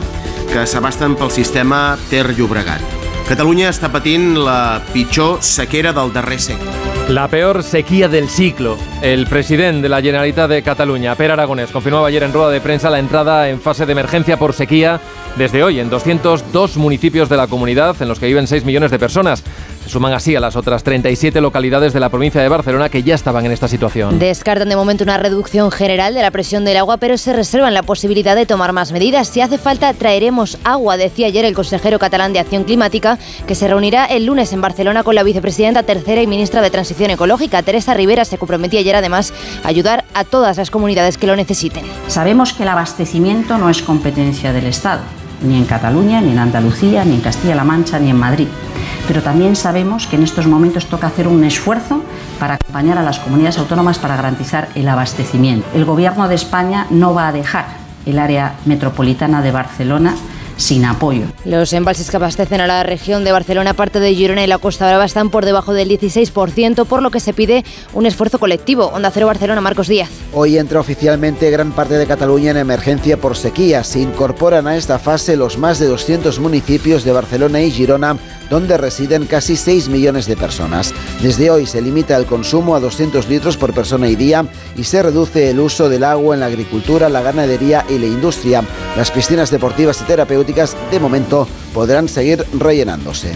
que 0.52 0.68
s'abasten 0.70 1.16
pel 1.18 1.32
sistema 1.34 1.98
Ter-Llobregat. 2.12 2.84
Catalunya 3.26 3.72
està 3.74 3.90
patint 3.90 4.36
la 4.38 4.78
pitjor 4.94 5.42
sequera 5.42 5.96
del 5.98 6.14
darrer 6.14 6.38
segle. 6.38 6.76
La 7.10 7.28
peor 7.28 7.64
sequía 7.64 8.08
del 8.08 8.30
ciclo. 8.30 8.78
El 9.02 9.26
presidente 9.26 9.82
de 9.82 9.90
la 9.90 10.04
Generalitat 10.04 10.48
de 10.48 10.62
Cataluña, 10.62 11.16
Per 11.16 11.32
Aragonés, 11.32 11.72
confirmaba 11.72 12.08
ayer 12.08 12.22
en 12.22 12.34
rueda 12.34 12.52
de 12.52 12.62
prensa 12.62 12.92
la 12.92 13.00
entrada 13.00 13.50
en 13.50 13.60
fase 13.60 13.88
de 13.88 13.94
emergencia 13.94 14.38
por 14.38 14.54
sequía 14.54 15.02
desde 15.36 15.64
hoy 15.64 15.80
en 15.80 15.90
202 15.90 16.78
municipios 16.78 17.30
de 17.30 17.38
la 17.38 17.48
comunidad 17.48 18.00
en 18.00 18.10
los 18.10 18.20
que 18.20 18.28
viven 18.28 18.46
6 18.46 18.64
millones 18.64 18.92
de 18.92 19.00
personas. 19.00 19.44
Se 19.84 19.90
suman 19.90 20.14
así 20.14 20.36
a 20.36 20.40
las 20.40 20.56
otras 20.56 20.84
37 20.84 21.42
localidades 21.42 21.94
de 21.94 22.00
la 22.00 22.10
provincia 22.10 22.42
de 22.42 22.50
Barcelona 22.50 22.90
que 22.90 23.02
ya 23.04 23.16
estaban 23.16 23.46
en 23.46 23.52
esta 23.52 23.68
situación. 23.68 24.20
Descartan 24.20 24.70
de 24.70 24.76
momento 24.76 25.04
una 25.04 25.18
reducción 25.18 25.72
general 25.72 26.14
de 26.14 26.22
la 26.22 26.32
presión 26.32 26.66
del 26.66 26.78
agua, 26.78 26.98
pero 26.98 27.18
se 27.18 27.34
reservan 27.34 27.74
la 27.74 27.84
posibilidad 27.84 28.36
de 28.36 28.46
tomar 28.46 28.74
más 28.74 28.92
medidas. 28.92 29.28
Si 29.30 29.42
hace 29.42 29.58
falta, 29.58 29.94
traeremos 29.94 30.58
agua, 30.64 30.98
decía 30.98 31.28
ayer 31.28 31.46
el 31.46 31.56
consejero 31.56 31.98
catalán 31.98 32.34
de 32.34 32.40
Acción 32.40 32.66
Climática, 32.66 33.18
que 33.48 33.56
se 33.56 33.68
reunirá 33.68 34.06
el 34.06 34.26
lunes 34.26 34.54
en 34.54 34.62
Barcelona 34.62 35.04
con 35.04 35.16
la 35.16 35.24
vicepresidenta 35.24 35.84
tercera 35.84 36.22
y 36.22 36.28
ministra 36.28 36.62
de 36.62 36.70
Transición 36.70 37.12
Ecológica. 37.12 37.64
Teresa 37.64 37.94
Rivera 37.94 38.26
se 38.26 38.38
comprometía 38.38 38.82
ayer 38.82 38.96
además 38.96 39.34
a 39.64 39.70
ayudar 39.70 40.06
a 40.14 40.24
todas 40.24 40.58
las 40.58 40.72
comunidades 40.72 41.18
que 41.18 41.28
lo 41.28 41.36
necesiten. 41.36 41.84
Sabemos 42.08 42.54
que 42.54 42.64
el 42.64 42.70
abastecimiento 42.70 43.58
no 43.58 43.70
es 43.70 43.82
competencia 43.82 44.54
del 44.54 44.66
Estado 44.66 45.02
ni 45.42 45.58
en 45.58 45.66
Cataluña, 45.66 46.22
ni 46.22 46.32
en 46.32 46.40
Andalucía, 46.40 47.06
ni 47.06 47.16
en 47.16 47.22
Castilla-La 47.22 47.64
Mancha, 47.64 48.00
ni 48.00 48.10
en 48.10 48.18
Madrid. 48.18 48.48
Pero 49.08 49.22
también 49.24 49.56
sabemos 49.56 50.08
que 50.08 50.16
en 50.16 50.24
estos 50.24 50.48
momentos 50.48 50.86
toca 50.86 51.08
hacer 51.08 51.28
un 51.28 51.44
esfuerzo 51.44 52.04
para 52.40 52.56
acompañar 52.56 52.98
a 52.98 53.04
las 53.04 53.20
comunidades 53.20 53.58
autónomas 53.58 54.00
para 54.00 54.16
garantizar 54.16 54.70
el 54.76 54.88
abastecimiento. 54.88 55.68
El 55.74 55.86
Gobierno 55.86 56.28
de 56.28 56.36
España 56.36 56.86
no 56.90 57.14
va 57.14 57.30
a 57.30 57.32
dejar 57.32 57.66
el 58.06 58.20
área 58.20 58.54
metropolitana 58.66 59.42
de 59.42 59.52
Barcelona 59.52 60.16
sin 60.60 60.86
apoyo. 60.86 61.24
Los 61.46 61.74
embalses 61.74 62.12
que 62.12 62.18
abastecen 62.18 62.62
a 62.62 62.68
la 62.68 62.84
región 62.84 63.24
de 63.24 63.32
Barcelona, 63.32 63.74
parte 63.74 64.00
de 64.00 64.14
Girona 64.14 64.44
y 64.44 64.48
la 64.48 64.58
Costa 64.58 64.88
Brava 64.88 65.06
están 65.06 65.30
por 65.30 65.46
debajo 65.46 65.74
del 65.74 65.90
16%, 65.90 66.86
por 66.86 67.02
lo 67.02 67.12
que 67.12 67.20
se 67.20 67.34
pide 67.34 67.64
un 67.94 68.06
esfuerzo 68.06 68.40
colectivo. 68.40 68.88
Onda 68.88 69.10
Cero 69.12 69.28
Barcelona, 69.28 69.62
Marcos 69.62 69.88
Díaz. 69.88 70.10
Hoy 70.34 70.58
entra 70.58 70.80
oficialmente 70.80 71.50
gran 71.50 71.72
parte 71.72 71.98
de 71.98 72.06
Cataluña 72.06 72.52
en 72.52 72.58
emergencia 72.58 73.18
por 73.18 73.36
sequía. 73.36 73.84
Se 73.84 74.00
incorporan 74.00 74.68
a 74.68 74.76
esta 74.76 75.00
fase 75.00 75.36
los 75.38 75.58
más 75.58 75.80
de 75.80 75.88
200 75.88 76.40
municipios 76.40 77.04
de 77.04 77.14
Barcelona 77.14 77.62
y 77.62 77.72
Girona, 77.72 78.18
donde 78.50 78.78
residen 78.78 79.26
casi 79.26 79.56
6 79.56 79.90
millones 79.90 80.26
de 80.28 80.38
personas. 80.38 80.94
Desde 81.22 81.52
hoy 81.52 81.66
se 81.66 81.82
limita 81.82 82.16
el 82.16 82.26
consumo 82.26 82.76
a 82.76 82.80
200 82.80 83.28
litros 83.30 83.58
por 83.58 83.74
persona 83.74 84.08
y 84.08 84.16
día 84.16 84.46
y 84.76 84.84
se 84.84 85.04
reduce 85.04 85.50
el 85.50 85.60
uso 85.60 85.90
del 85.90 86.04
agua 86.04 86.36
en 86.36 86.42
la 86.42 86.48
agricultura, 86.48 87.10
la 87.10 87.22
ganadería 87.22 87.86
y 87.90 87.98
la 87.98 88.06
industria. 88.06 88.64
Las 88.96 89.12
piscinas 89.12 89.52
deportivas 89.52 90.02
y 90.02 90.06
terapéuticas 90.06 90.76
de 90.92 91.00
momento 91.00 91.48
podrán 91.74 92.08
seguir 92.08 92.46
rellenándose. 92.58 93.34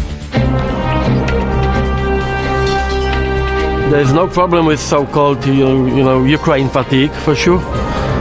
There's 3.94 4.12
no 4.12 4.28
problem 4.28 4.66
with 4.66 4.80
so-called, 4.80 5.46
you 5.46 6.02
know, 6.02 6.26
Ukraine 6.26 6.68
fatigue, 6.68 7.12
for 7.12 7.36
sure. 7.36 7.62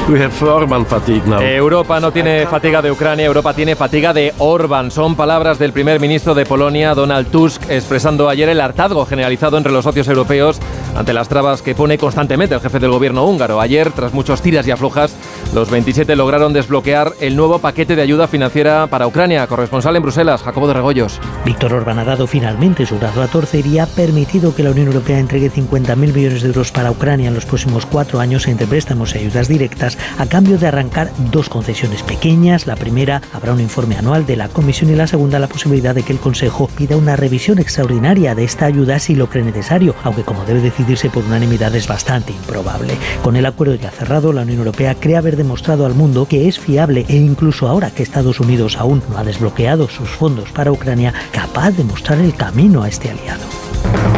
We 0.08 0.20
have 0.20 0.42
Orban 0.42 0.84
fatigue 0.84 1.22
now. 1.26 1.40
Europa 1.40 2.00
no 2.00 2.12
tiene 2.12 2.44
fatiga 2.46 2.82
de 2.82 2.90
Ucrania, 2.90 3.24
Europa 3.24 3.54
tiene 3.54 3.76
fatiga 3.76 4.12
de 4.12 4.34
Orban. 4.38 4.90
Son 4.90 5.14
palabras 5.14 5.60
del 5.60 5.72
primer 5.72 6.00
ministro 6.00 6.34
de 6.34 6.44
Polonia, 6.44 6.94
Donald 6.94 7.28
Tusk, 7.30 7.70
expresando 7.70 8.28
ayer 8.28 8.48
el 8.48 8.60
hartazgo 8.60 9.06
generalizado 9.06 9.56
entre 9.56 9.72
los 9.72 9.84
socios 9.84 10.08
europeos 10.08 10.58
ante 10.96 11.12
las 11.12 11.28
trabas 11.28 11.62
que 11.62 11.74
pone 11.74 11.98
constantemente 11.98 12.54
el 12.54 12.60
jefe 12.60 12.80
del 12.80 12.90
gobierno 12.90 13.24
húngaro. 13.24 13.60
Ayer, 13.60 13.92
tras 13.92 14.12
muchos 14.12 14.42
tiras 14.42 14.66
y 14.66 14.72
aflojas, 14.72 15.14
los 15.54 15.70
27 15.70 16.16
lograron 16.16 16.52
desbloquear 16.52 17.12
el 17.20 17.36
nuevo 17.36 17.60
paquete 17.60 17.94
de 17.94 18.02
ayuda 18.02 18.26
financiera 18.26 18.88
para 18.88 19.06
Ucrania. 19.06 19.46
Corresponsal 19.46 19.94
en 19.96 20.02
Bruselas, 20.02 20.42
Jacobo 20.42 20.66
de 20.66 20.74
Regoyos. 20.74 21.20
Víctor 21.44 21.74
Orban 21.74 22.00
ha 22.00 22.04
dado 22.04 22.26
finalmente 22.26 22.86
su 22.86 22.98
brazo 22.98 23.22
a 23.22 23.28
torcer 23.28 23.66
y 23.66 23.78
ha 23.78 23.86
permitido 23.86 24.54
que 24.54 24.64
la 24.64 24.70
Unión 24.72 24.88
Europea 24.88 25.20
entregue 25.20 25.50
50.000 25.50 25.96
millones 25.96 26.42
de 26.42 26.48
euros 26.48 26.72
para 26.72 26.90
Ucrania 26.90 27.28
en 27.28 27.34
los 27.34 27.46
próximos 27.46 27.86
cuatro 27.86 28.18
años 28.18 28.48
entre 28.48 28.66
préstamos 28.66 29.14
y 29.14 29.18
ayudas 29.18 29.48
directas 29.48 29.91
a 30.18 30.26
cambio 30.26 30.58
de 30.58 30.68
arrancar 30.68 31.10
dos 31.30 31.48
concesiones 31.48 32.02
pequeñas. 32.02 32.66
La 32.66 32.76
primera 32.76 33.22
habrá 33.32 33.52
un 33.52 33.60
informe 33.60 33.96
anual 33.96 34.26
de 34.26 34.36
la 34.36 34.48
Comisión 34.48 34.90
y 34.90 34.94
la 34.94 35.06
segunda 35.06 35.38
la 35.38 35.48
posibilidad 35.48 35.94
de 35.94 36.02
que 36.02 36.12
el 36.12 36.18
Consejo 36.18 36.68
pida 36.68 36.96
una 36.96 37.16
revisión 37.16 37.58
extraordinaria 37.58 38.34
de 38.34 38.44
esta 38.44 38.66
ayuda 38.66 38.98
si 38.98 39.14
lo 39.14 39.28
cree 39.28 39.44
necesario, 39.44 39.94
aunque 40.04 40.22
como 40.22 40.44
debe 40.44 40.60
decidirse 40.60 41.10
por 41.10 41.24
unanimidad 41.24 41.74
es 41.74 41.86
bastante 41.86 42.32
improbable. 42.32 42.94
Con 43.22 43.36
el 43.36 43.46
acuerdo 43.46 43.74
ya 43.74 43.90
cerrado, 43.90 44.32
la 44.32 44.42
Unión 44.42 44.58
Europea 44.58 44.94
cree 44.94 45.16
haber 45.16 45.36
demostrado 45.36 45.86
al 45.86 45.94
mundo 45.94 46.26
que 46.26 46.48
es 46.48 46.58
fiable 46.58 47.04
e 47.08 47.16
incluso 47.16 47.68
ahora 47.68 47.90
que 47.90 48.02
Estados 48.02 48.40
Unidos 48.40 48.76
aún 48.78 49.02
no 49.10 49.18
ha 49.18 49.24
desbloqueado 49.24 49.88
sus 49.88 50.08
fondos 50.08 50.50
para 50.50 50.72
Ucrania, 50.72 51.12
capaz 51.32 51.72
de 51.72 51.84
mostrar 51.84 52.18
el 52.18 52.34
camino 52.34 52.82
a 52.82 52.88
este 52.88 53.10
aliado. 53.10 54.11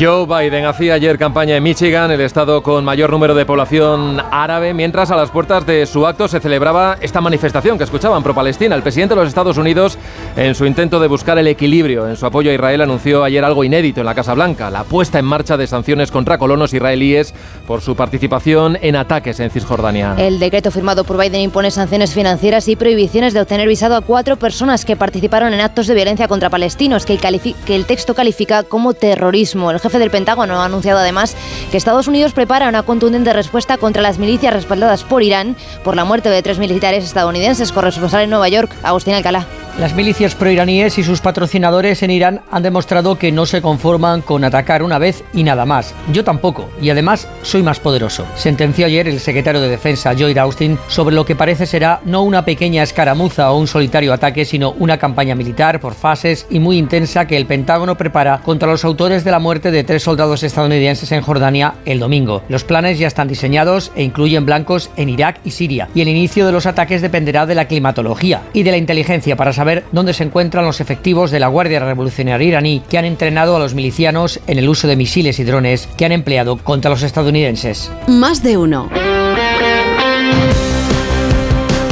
Joe 0.00 0.26
Biden 0.26 0.64
hacía 0.64 0.94
ayer 0.94 1.18
campaña 1.18 1.56
en 1.56 1.62
Michigan, 1.64 2.12
el 2.12 2.20
estado 2.20 2.62
con 2.62 2.84
mayor 2.84 3.10
número 3.10 3.34
de 3.34 3.44
población 3.44 4.22
árabe, 4.30 4.72
mientras 4.72 5.10
a 5.10 5.16
las 5.16 5.30
puertas 5.30 5.66
de 5.66 5.86
su 5.86 6.06
acto 6.06 6.28
se 6.28 6.38
celebraba 6.38 6.98
esta 7.00 7.20
manifestación 7.20 7.76
que 7.76 7.82
escuchaban 7.82 8.22
pro-Palestina. 8.22 8.76
El 8.76 8.82
presidente 8.82 9.16
de 9.16 9.22
los 9.22 9.28
Estados 9.28 9.58
Unidos, 9.58 9.98
en 10.36 10.54
su 10.54 10.66
intento 10.66 11.00
de 11.00 11.08
buscar 11.08 11.36
el 11.38 11.48
equilibrio 11.48 12.08
en 12.08 12.16
su 12.16 12.26
apoyo 12.26 12.52
a 12.52 12.54
Israel, 12.54 12.82
anunció 12.82 13.24
ayer 13.24 13.44
algo 13.44 13.64
inédito 13.64 13.98
en 13.98 14.06
la 14.06 14.14
Casa 14.14 14.34
Blanca, 14.34 14.70
la 14.70 14.84
puesta 14.84 15.18
en 15.18 15.24
marcha 15.24 15.56
de 15.56 15.66
sanciones 15.66 16.12
contra 16.12 16.38
colonos 16.38 16.72
israelíes 16.72 17.34
por 17.66 17.80
su 17.80 17.96
participación 17.96 18.78
en 18.80 18.94
ataques 18.94 19.40
en 19.40 19.50
Cisjordania. 19.50 20.14
El 20.16 20.38
decreto 20.38 20.70
firmado 20.70 21.02
por 21.02 21.18
Biden 21.18 21.40
impone 21.40 21.72
sanciones 21.72 22.14
financieras 22.14 22.68
y 22.68 22.76
prohibiciones 22.76 23.34
de 23.34 23.40
obtener 23.40 23.66
visado 23.66 23.96
a 23.96 24.02
cuatro 24.02 24.36
personas 24.36 24.84
que 24.84 24.94
participaron 24.94 25.52
en 25.54 25.60
actos 25.60 25.88
de 25.88 25.94
violencia 25.94 26.28
contra 26.28 26.50
palestinos, 26.50 27.04
que, 27.04 27.18
el 27.68 27.84
texto 27.84 28.14
califica 28.14 28.62
como 28.62 28.94
terrorismo. 28.94 29.72
Del 29.96 30.10
Pentágono 30.10 30.60
ha 30.60 30.66
anunciado 30.66 30.98
además 30.98 31.34
que 31.70 31.78
Estados 31.78 32.06
Unidos 32.06 32.34
prepara 32.34 32.68
una 32.68 32.82
contundente 32.82 33.32
respuesta 33.32 33.78
contra 33.78 34.02
las 34.02 34.18
milicias 34.18 34.52
respaldadas 34.52 35.04
por 35.04 35.22
Irán 35.22 35.56
por 35.84 35.96
la 35.96 36.04
muerte 36.04 36.28
de 36.28 36.42
tres 36.42 36.58
militares 36.58 37.04
estadounidenses. 37.04 37.72
Corresponsal 37.72 38.24
en 38.24 38.30
Nueva 38.30 38.50
York, 38.50 38.70
Agustín 38.82 39.14
Alcalá. 39.14 39.46
Las 39.78 39.94
milicias 39.94 40.34
proiraníes 40.34 40.98
y 40.98 41.04
sus 41.04 41.20
patrocinadores 41.20 42.02
en 42.02 42.10
Irán 42.10 42.40
han 42.50 42.64
demostrado 42.64 43.16
que 43.16 43.30
no 43.30 43.46
se 43.46 43.62
conforman 43.62 44.22
con 44.22 44.42
atacar 44.42 44.82
una 44.82 44.98
vez 44.98 45.22
y 45.32 45.44
nada 45.44 45.66
más. 45.66 45.94
Yo 46.12 46.24
tampoco, 46.24 46.68
y 46.82 46.90
además 46.90 47.28
soy 47.42 47.62
más 47.62 47.78
poderoso. 47.78 48.26
Sentenció 48.34 48.86
ayer 48.86 49.06
el 49.06 49.20
secretario 49.20 49.60
de 49.60 49.68
Defensa, 49.68 50.14
Lloyd 50.14 50.36
Austin, 50.38 50.76
sobre 50.88 51.14
lo 51.14 51.24
que 51.24 51.36
parece 51.36 51.64
será 51.64 52.00
no 52.04 52.22
una 52.22 52.44
pequeña 52.44 52.82
escaramuza 52.82 53.52
o 53.52 53.56
un 53.56 53.68
solitario 53.68 54.12
ataque, 54.12 54.44
sino 54.44 54.72
una 54.72 54.98
campaña 54.98 55.36
militar 55.36 55.78
por 55.78 55.94
fases 55.94 56.48
y 56.50 56.58
muy 56.58 56.76
intensa 56.76 57.28
que 57.28 57.36
el 57.36 57.46
Pentágono 57.46 57.96
prepara 57.96 58.38
contra 58.38 58.68
los 58.68 58.84
autores 58.84 59.22
de 59.22 59.30
la 59.30 59.38
muerte 59.38 59.70
de 59.70 59.77
tres 59.84 60.02
soldados 60.02 60.42
estadounidenses 60.42 61.12
en 61.12 61.20
Jordania 61.20 61.74
el 61.84 61.98
domingo. 61.98 62.42
Los 62.48 62.64
planes 62.64 62.98
ya 62.98 63.06
están 63.06 63.28
diseñados 63.28 63.92
e 63.94 64.02
incluyen 64.02 64.46
blancos 64.46 64.90
en 64.96 65.08
Irak 65.08 65.40
y 65.44 65.50
Siria, 65.50 65.88
y 65.94 66.00
el 66.00 66.08
inicio 66.08 66.46
de 66.46 66.52
los 66.52 66.66
ataques 66.66 67.02
dependerá 67.02 67.46
de 67.46 67.54
la 67.54 67.66
climatología 67.66 68.42
y 68.52 68.62
de 68.62 68.70
la 68.70 68.76
inteligencia 68.76 69.36
para 69.36 69.52
saber 69.52 69.84
dónde 69.92 70.14
se 70.14 70.24
encuentran 70.24 70.64
los 70.64 70.80
efectivos 70.80 71.30
de 71.30 71.40
la 71.40 71.48
Guardia 71.48 71.80
Revolucionaria 71.80 72.48
iraní 72.48 72.82
que 72.88 72.98
han 72.98 73.04
entrenado 73.04 73.56
a 73.56 73.58
los 73.58 73.74
milicianos 73.74 74.40
en 74.46 74.58
el 74.58 74.68
uso 74.68 74.88
de 74.88 74.96
misiles 74.96 75.38
y 75.38 75.44
drones 75.44 75.88
que 75.96 76.04
han 76.04 76.12
empleado 76.12 76.56
contra 76.56 76.90
los 76.90 77.02
estadounidenses. 77.02 77.90
Más 78.06 78.42
de 78.42 78.56
uno. 78.56 78.88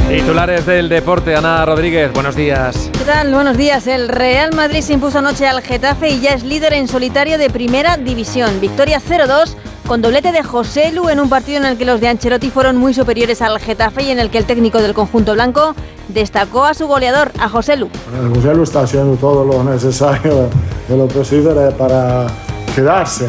Titulares 0.09 0.65
del 0.65 0.87
deporte, 0.87 1.35
Ana 1.35 1.65
Rodríguez, 1.65 2.13
buenos 2.13 2.33
días. 2.33 2.89
¿Qué 2.93 3.03
tal? 3.03 3.33
Buenos 3.33 3.57
días. 3.57 3.87
El 3.87 4.07
Real 4.07 4.53
Madrid 4.55 4.79
se 4.79 4.93
impuso 4.93 5.19
anoche 5.19 5.45
al 5.45 5.61
Getafe 5.61 6.11
y 6.11 6.21
ya 6.21 6.33
es 6.33 6.45
líder 6.45 6.71
en 6.73 6.87
solitario 6.87 7.37
de 7.37 7.49
primera 7.49 7.97
división. 7.97 8.61
Victoria 8.61 9.01
0-2 9.01 9.55
con 9.85 10.01
doblete 10.01 10.31
de 10.31 10.43
José 10.43 10.93
Lu 10.93 11.09
en 11.09 11.19
un 11.19 11.27
partido 11.27 11.57
en 11.57 11.65
el 11.65 11.77
que 11.77 11.83
los 11.83 11.99
de 11.99 12.07
Ancelotti 12.07 12.49
fueron 12.49 12.77
muy 12.77 12.93
superiores 12.93 13.41
al 13.41 13.59
Getafe 13.59 14.03
y 14.03 14.11
en 14.11 14.19
el 14.19 14.29
que 14.29 14.37
el 14.37 14.45
técnico 14.45 14.81
del 14.81 14.93
conjunto 14.93 15.33
blanco 15.33 15.75
destacó 16.07 16.63
a 16.63 16.73
su 16.73 16.87
goleador, 16.87 17.33
a 17.37 17.49
José 17.49 17.75
Lu. 17.75 17.89
José 18.33 18.55
Lu 18.55 18.63
está 18.63 18.83
haciendo 18.83 19.17
todo 19.17 19.43
lo 19.43 19.61
necesario 19.65 20.47
y 20.87 20.95
lo 20.95 21.09
posible 21.09 21.51
para 21.71 22.27
quedarse. 22.73 23.27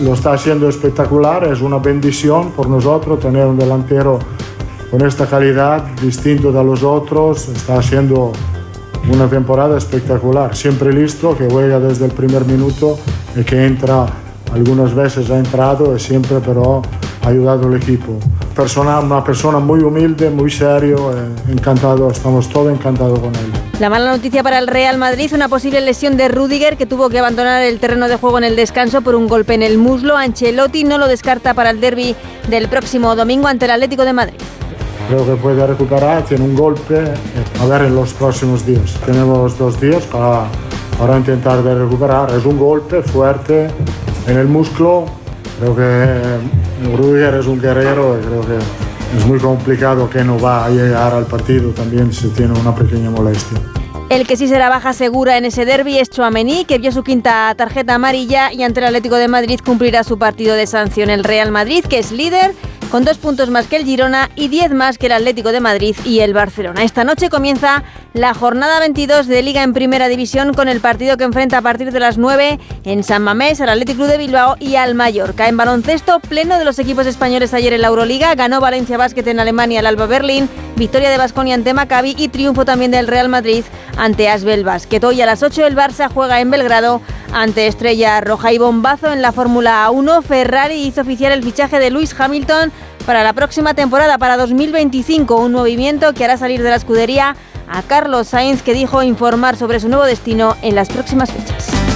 Lo 0.00 0.14
está 0.14 0.32
haciendo 0.32 0.68
espectacular, 0.68 1.44
es 1.44 1.60
una 1.60 1.78
bendición 1.78 2.50
por 2.50 2.68
nosotros 2.68 3.20
tener 3.20 3.46
un 3.46 3.56
delantero 3.56 4.18
con 4.90 5.06
esta 5.06 5.26
calidad, 5.26 5.82
distinto 6.00 6.52
de 6.52 6.62
los 6.62 6.82
otros, 6.82 7.48
está 7.48 7.78
haciendo 7.78 8.32
una 9.12 9.28
temporada 9.28 9.78
espectacular, 9.78 10.56
siempre 10.56 10.92
listo, 10.92 11.36
que 11.36 11.48
juega 11.48 11.78
desde 11.78 12.06
el 12.06 12.12
primer 12.12 12.44
minuto 12.44 12.98
y 13.34 13.44
que 13.44 13.66
entra, 13.66 14.06
algunas 14.52 14.94
veces 14.94 15.30
ha 15.30 15.38
entrado 15.38 15.94
y 15.96 16.00
siempre 16.00 16.38
pero 16.44 16.82
ha 17.22 17.28
ayudado 17.28 17.68
al 17.68 17.74
equipo. 17.74 18.18
Persona, 18.54 19.00
una 19.00 19.22
persona 19.22 19.58
muy 19.58 19.80
humilde, 19.80 20.30
muy 20.30 20.50
serio, 20.50 21.12
eh, 21.12 21.52
encantado, 21.52 22.10
estamos 22.10 22.48
todos 22.48 22.72
encantados 22.72 23.18
con 23.18 23.34
él. 23.34 23.52
La 23.78 23.90
mala 23.90 24.10
noticia 24.10 24.42
para 24.42 24.58
el 24.58 24.66
Real 24.66 24.96
Madrid, 24.96 25.30
una 25.34 25.48
posible 25.48 25.82
lesión 25.82 26.16
de 26.16 26.28
Rudiger 26.28 26.78
que 26.78 26.86
tuvo 26.86 27.10
que 27.10 27.18
abandonar 27.18 27.62
el 27.62 27.78
terreno 27.78 28.08
de 28.08 28.16
juego 28.16 28.38
en 28.38 28.44
el 28.44 28.56
descanso 28.56 29.02
por 29.02 29.14
un 29.14 29.28
golpe 29.28 29.52
en 29.52 29.62
el 29.62 29.76
muslo. 29.76 30.16
Ancelotti 30.16 30.84
no 30.84 30.96
lo 30.96 31.08
descarta 31.08 31.52
para 31.52 31.70
el 31.70 31.80
derby 31.80 32.16
del 32.48 32.68
próximo 32.68 33.14
domingo 33.14 33.48
ante 33.48 33.66
el 33.66 33.72
Atlético 33.72 34.04
de 34.06 34.14
Madrid. 34.14 34.40
Creo 35.08 35.24
que 35.24 35.36
puede 35.36 35.64
recuperar, 35.64 36.24
tiene 36.24 36.44
un 36.44 36.56
golpe, 36.56 37.04
a 37.60 37.66
ver 37.66 37.82
en 37.82 37.94
los 37.94 38.12
próximos 38.12 38.66
días. 38.66 38.94
Tenemos 39.06 39.56
dos 39.56 39.80
días 39.80 40.02
para, 40.04 40.46
para 40.98 41.16
intentar 41.16 41.62
de 41.62 41.74
recuperar. 41.76 42.30
Es 42.32 42.44
un 42.44 42.58
golpe 42.58 43.02
fuerte 43.02 43.68
en 44.26 44.36
el 44.36 44.48
músculo. 44.48 45.04
Creo 45.60 45.76
que 45.76 46.96
Rudiger 46.96 47.34
es 47.34 47.46
un 47.46 47.60
guerrero 47.60 48.18
y 48.18 48.26
creo 48.26 48.40
que 48.40 48.56
es 49.16 49.26
muy 49.26 49.38
complicado 49.38 50.10
que 50.10 50.24
no 50.24 50.40
va 50.40 50.66
a 50.66 50.70
llegar 50.70 51.14
al 51.14 51.26
partido 51.26 51.70
también 51.70 52.12
si 52.12 52.28
tiene 52.30 52.58
una 52.58 52.74
pequeña 52.74 53.08
molestia. 53.10 53.58
El 54.08 54.24
que 54.26 54.36
sí 54.36 54.46
será 54.46 54.68
baja 54.68 54.92
segura 54.92 55.36
en 55.36 55.44
ese 55.44 55.64
derby 55.64 55.98
es 55.98 56.10
Chouameni, 56.10 56.64
que 56.64 56.78
vio 56.78 56.92
su 56.92 57.02
quinta 57.02 57.52
tarjeta 57.56 57.94
amarilla 57.94 58.52
y 58.52 58.62
ante 58.62 58.78
el 58.78 58.86
Atlético 58.86 59.16
de 59.16 59.26
Madrid 59.26 59.58
cumplirá 59.64 60.04
su 60.04 60.16
partido 60.16 60.54
de 60.54 60.68
sanción. 60.68 61.10
El 61.10 61.24
Real 61.24 61.50
Madrid, 61.50 61.84
que 61.84 61.98
es 61.98 62.12
líder, 62.12 62.54
con 62.96 63.04
dos 63.04 63.18
puntos 63.18 63.50
más 63.50 63.66
que 63.66 63.76
el 63.76 63.84
Girona 63.84 64.30
y 64.36 64.48
diez 64.48 64.72
más 64.72 64.96
que 64.96 65.04
el 65.04 65.12
Atlético 65.12 65.52
de 65.52 65.60
Madrid 65.60 65.94
y 66.06 66.20
el 66.20 66.32
Barcelona. 66.32 66.82
Esta 66.82 67.04
noche 67.04 67.28
comienza 67.28 67.82
la 68.14 68.32
jornada 68.32 68.80
22 68.80 69.26
de 69.26 69.42
Liga 69.42 69.62
en 69.62 69.74
Primera 69.74 70.08
División 70.08 70.54
con 70.54 70.66
el 70.66 70.80
partido 70.80 71.18
que 71.18 71.24
enfrenta 71.24 71.58
a 71.58 71.60
partir 71.60 71.92
de 71.92 72.00
las 72.00 72.16
9 72.16 72.58
en 72.84 73.04
San 73.04 73.20
Mamés 73.20 73.60
al 73.60 73.68
Atlético 73.68 73.98
Club 73.98 74.08
de 74.08 74.16
Bilbao 74.16 74.56
y 74.60 74.76
al 74.76 74.94
Mallorca. 74.94 75.46
En 75.46 75.58
baloncesto, 75.58 76.20
pleno 76.20 76.58
de 76.58 76.64
los 76.64 76.78
equipos 76.78 77.06
españoles 77.06 77.52
ayer 77.52 77.74
en 77.74 77.82
la 77.82 77.88
Euroliga, 77.88 78.34
ganó 78.34 78.62
Valencia 78.62 78.96
Basket 78.96 79.26
en 79.26 79.40
Alemania 79.40 79.80
al 79.80 79.86
Alba 79.88 80.06
Berlín, 80.06 80.48
victoria 80.76 81.10
de 81.10 81.18
Basconia 81.18 81.54
ante 81.54 81.74
Maccabi 81.74 82.14
y 82.16 82.28
triunfo 82.28 82.64
también 82.64 82.92
del 82.92 83.08
Real 83.08 83.28
Madrid 83.28 83.64
ante 83.98 84.30
Asbel 84.30 84.64
Basket. 84.64 85.04
Hoy 85.04 85.20
a 85.20 85.26
las 85.26 85.42
8 85.42 85.66
el 85.66 85.76
Barça 85.76 86.10
juega 86.10 86.40
en 86.40 86.50
Belgrado 86.50 87.02
ante 87.32 87.66
Estrella 87.66 88.22
Roja 88.22 88.52
y 88.52 88.58
bombazo 88.58 89.12
en 89.12 89.20
la 89.20 89.32
Fórmula 89.32 89.90
1. 89.90 90.22
Ferrari 90.22 90.86
hizo 90.86 91.02
oficial 91.02 91.32
el 91.32 91.42
fichaje 91.42 91.78
de 91.78 91.90
Lewis 91.90 92.18
Hamilton 92.18 92.72
para 93.06 93.22
la 93.22 93.32
próxima 93.32 93.72
temporada, 93.72 94.18
para 94.18 94.36
2025, 94.36 95.36
un 95.36 95.52
movimiento 95.52 96.12
que 96.12 96.24
hará 96.24 96.36
salir 96.36 96.62
de 96.62 96.70
la 96.70 96.76
escudería 96.76 97.36
a 97.68 97.82
Carlos 97.82 98.28
Sainz, 98.28 98.62
que 98.62 98.74
dijo 98.74 99.02
informar 99.02 99.56
sobre 99.56 99.80
su 99.80 99.88
nuevo 99.88 100.04
destino 100.04 100.56
en 100.60 100.74
las 100.74 100.88
próximas 100.88 101.30
fechas. 101.30 101.95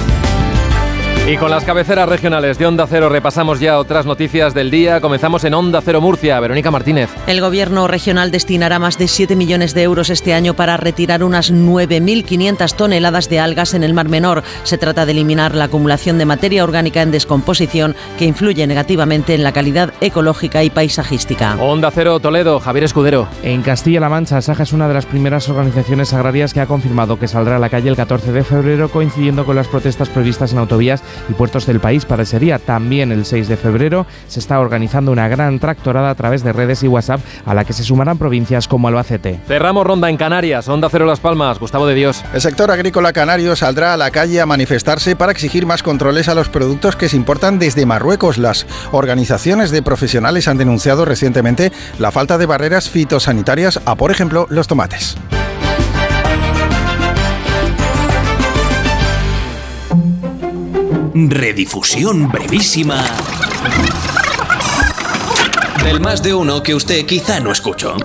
Y 1.27 1.37
con 1.37 1.51
las 1.51 1.63
cabeceras 1.63 2.09
regionales 2.09 2.57
de 2.57 2.65
Onda 2.65 2.87
Cero 2.87 3.07
repasamos 3.07 3.59
ya 3.59 3.77
otras 3.77 4.07
noticias 4.07 4.55
del 4.55 4.71
día. 4.71 4.99
Comenzamos 4.99 5.43
en 5.43 5.53
Onda 5.53 5.79
Cero 5.79 6.01
Murcia. 6.01 6.39
Verónica 6.39 6.71
Martínez. 6.71 7.11
El 7.27 7.39
gobierno 7.39 7.87
regional 7.87 8.31
destinará 8.31 8.79
más 8.79 8.97
de 8.97 9.07
7 9.07 9.35
millones 9.35 9.75
de 9.75 9.83
euros 9.83 10.09
este 10.09 10.33
año 10.33 10.55
para 10.55 10.77
retirar 10.77 11.23
unas 11.23 11.53
9.500 11.53 12.75
toneladas 12.75 13.29
de 13.29 13.39
algas 13.39 13.75
en 13.75 13.83
el 13.83 13.93
Mar 13.93 14.09
Menor. 14.09 14.43
Se 14.63 14.79
trata 14.79 15.05
de 15.05 15.11
eliminar 15.11 15.53
la 15.53 15.65
acumulación 15.65 16.17
de 16.17 16.25
materia 16.25 16.63
orgánica 16.63 17.03
en 17.03 17.11
descomposición 17.11 17.95
que 18.17 18.25
influye 18.25 18.65
negativamente 18.65 19.35
en 19.35 19.43
la 19.43 19.53
calidad 19.53 19.93
ecológica 20.01 20.63
y 20.63 20.71
paisajística. 20.71 21.55
Onda 21.61 21.91
Cero 21.91 22.19
Toledo, 22.19 22.59
Javier 22.59 22.85
Escudero. 22.85 23.27
En 23.43 23.61
Castilla-La 23.61 24.09
Mancha, 24.09 24.41
Saja 24.41 24.63
es 24.63 24.73
una 24.73 24.87
de 24.87 24.95
las 24.95 25.05
primeras 25.05 25.47
organizaciones 25.47 26.13
agrarias 26.13 26.53
que 26.53 26.61
ha 26.61 26.65
confirmado 26.65 27.19
que 27.19 27.27
saldrá 27.27 27.57
a 27.57 27.59
la 27.59 27.69
calle 27.69 27.89
el 27.89 27.95
14 27.95 28.31
de 28.31 28.43
febrero 28.43 28.89
coincidiendo 28.89 29.45
con 29.45 29.55
las 29.55 29.67
protestas 29.67 30.09
previstas 30.09 30.51
en 30.51 30.57
autovías 30.57 31.03
y 31.29 31.33
puertos 31.33 31.65
del 31.65 31.79
país 31.79 32.05
para 32.05 32.23
ese 32.23 32.39
día. 32.39 32.59
También 32.59 33.11
el 33.11 33.25
6 33.25 33.47
de 33.47 33.57
febrero 33.57 34.05
se 34.27 34.39
está 34.39 34.59
organizando 34.59 35.11
una 35.11 35.27
gran 35.27 35.59
tractorada 35.59 36.09
a 36.09 36.15
través 36.15 36.43
de 36.43 36.53
redes 36.53 36.83
y 36.83 36.87
WhatsApp 36.87 37.21
a 37.45 37.53
la 37.53 37.65
que 37.65 37.73
se 37.73 37.83
sumarán 37.83 38.17
provincias 38.17 38.67
como 38.67 38.87
Albacete. 38.87 39.39
Cerramos 39.47 39.85
ronda 39.85 40.09
en 40.09 40.17
Canarias, 40.17 40.67
Onda 40.67 40.89
Cero 40.89 41.05
Las 41.05 41.19
Palmas, 41.19 41.59
Gustavo 41.59 41.87
de 41.87 41.95
Dios. 41.95 42.23
El 42.33 42.41
sector 42.41 42.71
agrícola 42.71 43.13
canario 43.13 43.55
saldrá 43.55 43.93
a 43.93 43.97
la 43.97 44.11
calle 44.11 44.41
a 44.41 44.45
manifestarse 44.45 45.15
para 45.15 45.31
exigir 45.31 45.65
más 45.65 45.83
controles 45.83 46.27
a 46.27 46.35
los 46.35 46.49
productos 46.49 46.95
que 46.95 47.09
se 47.09 47.17
importan 47.17 47.59
desde 47.59 47.85
Marruecos. 47.85 48.37
Las 48.37 48.65
organizaciones 48.91 49.71
de 49.71 49.81
profesionales 49.81 50.47
han 50.47 50.57
denunciado 50.57 51.05
recientemente 51.05 51.71
la 51.99 52.11
falta 52.11 52.37
de 52.37 52.45
barreras 52.45 52.89
fitosanitarias 52.89 53.79
a, 53.85 53.95
por 53.95 54.11
ejemplo, 54.11 54.47
los 54.49 54.67
tomates. 54.67 55.17
Redifusión 61.13 62.29
brevísima 62.29 63.03
del 65.83 65.99
más 65.99 66.23
de 66.23 66.33
uno 66.33 66.63
que 66.63 66.73
usted 66.73 67.05
quizá 67.05 67.39
no 67.41 67.51
escuchó. 67.51 67.97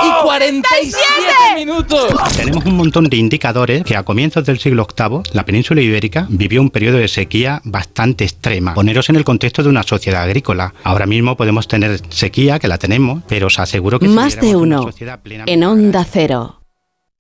y 0.05 0.23
47 0.25 1.55
minutos. 1.57 2.07
Tenemos 2.37 2.65
un 2.65 2.77
montón 2.77 3.05
de 3.05 3.17
indicadores 3.17 3.85
que 3.85 3.97
a 3.97 4.03
comienzos 4.03 4.45
del 4.45 4.59
siglo 4.59 4.87
VIII 4.97 5.21
la 5.33 5.45
península 5.45 5.81
ibérica 5.81 6.27
vivió 6.29 6.61
un 6.61 6.71
periodo 6.71 6.99
de 6.99 7.09
sequía 7.09 7.61
bastante 7.65 8.25
extrema. 8.25 8.75
Poneros 8.75 9.09
en 9.09 9.17
el 9.17 9.25
contexto 9.25 9.63
de 9.63 9.69
una 9.69 9.83
sociedad 9.83 10.23
agrícola. 10.23 10.75
Ahora 10.85 11.07
mismo 11.07 11.37
podemos 11.37 11.69
tener 11.69 12.01
sequía, 12.11 12.59
que 12.59 12.69
la 12.69 12.79
tenemos, 12.79 13.23
pero 13.29 13.47
os 13.49 13.59
aseguro 13.59 13.99
que 13.99 14.07
si 14.09 14.13
Más 14.15 14.41
de 14.41 14.51
en 14.51 14.57
una 14.57 14.77
uno. 14.81 14.83
sociedad 14.91 15.21
plena- 15.23 15.45
En 15.47 15.65
Onda 15.65 16.05
Cero. 16.11 16.61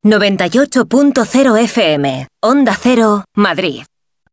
98.0 0.03 1.57
FM, 1.57 2.29
Onda 2.41 2.77
Cero, 2.81 3.25
Madrid. 3.35 3.83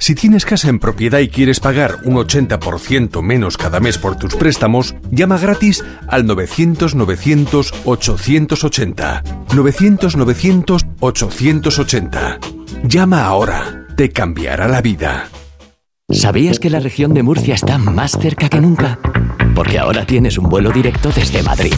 Si 0.00 0.14
tienes 0.14 0.46
casa 0.46 0.68
en 0.68 0.78
propiedad 0.78 1.18
y 1.18 1.28
quieres 1.28 1.58
pagar 1.58 1.96
un 2.04 2.14
80% 2.14 3.20
menos 3.20 3.56
cada 3.56 3.80
mes 3.80 3.98
por 3.98 4.14
tus 4.16 4.36
préstamos, 4.36 4.94
llama 5.10 5.38
gratis 5.38 5.84
al 6.06 6.24
900-900-880. 6.24 9.22
900-900-880. 9.48 12.38
Llama 12.84 13.24
ahora. 13.24 13.86
Te 13.96 14.10
cambiará 14.10 14.68
la 14.68 14.80
vida. 14.80 15.28
¿Sabías 16.10 16.60
que 16.60 16.70
la 16.70 16.78
región 16.78 17.12
de 17.12 17.24
Murcia 17.24 17.54
está 17.54 17.76
más 17.76 18.12
cerca 18.12 18.48
que 18.48 18.60
nunca? 18.60 19.00
Porque 19.56 19.80
ahora 19.80 20.06
tienes 20.06 20.38
un 20.38 20.48
vuelo 20.48 20.70
directo 20.70 21.10
desde 21.10 21.42
Madrid. 21.42 21.74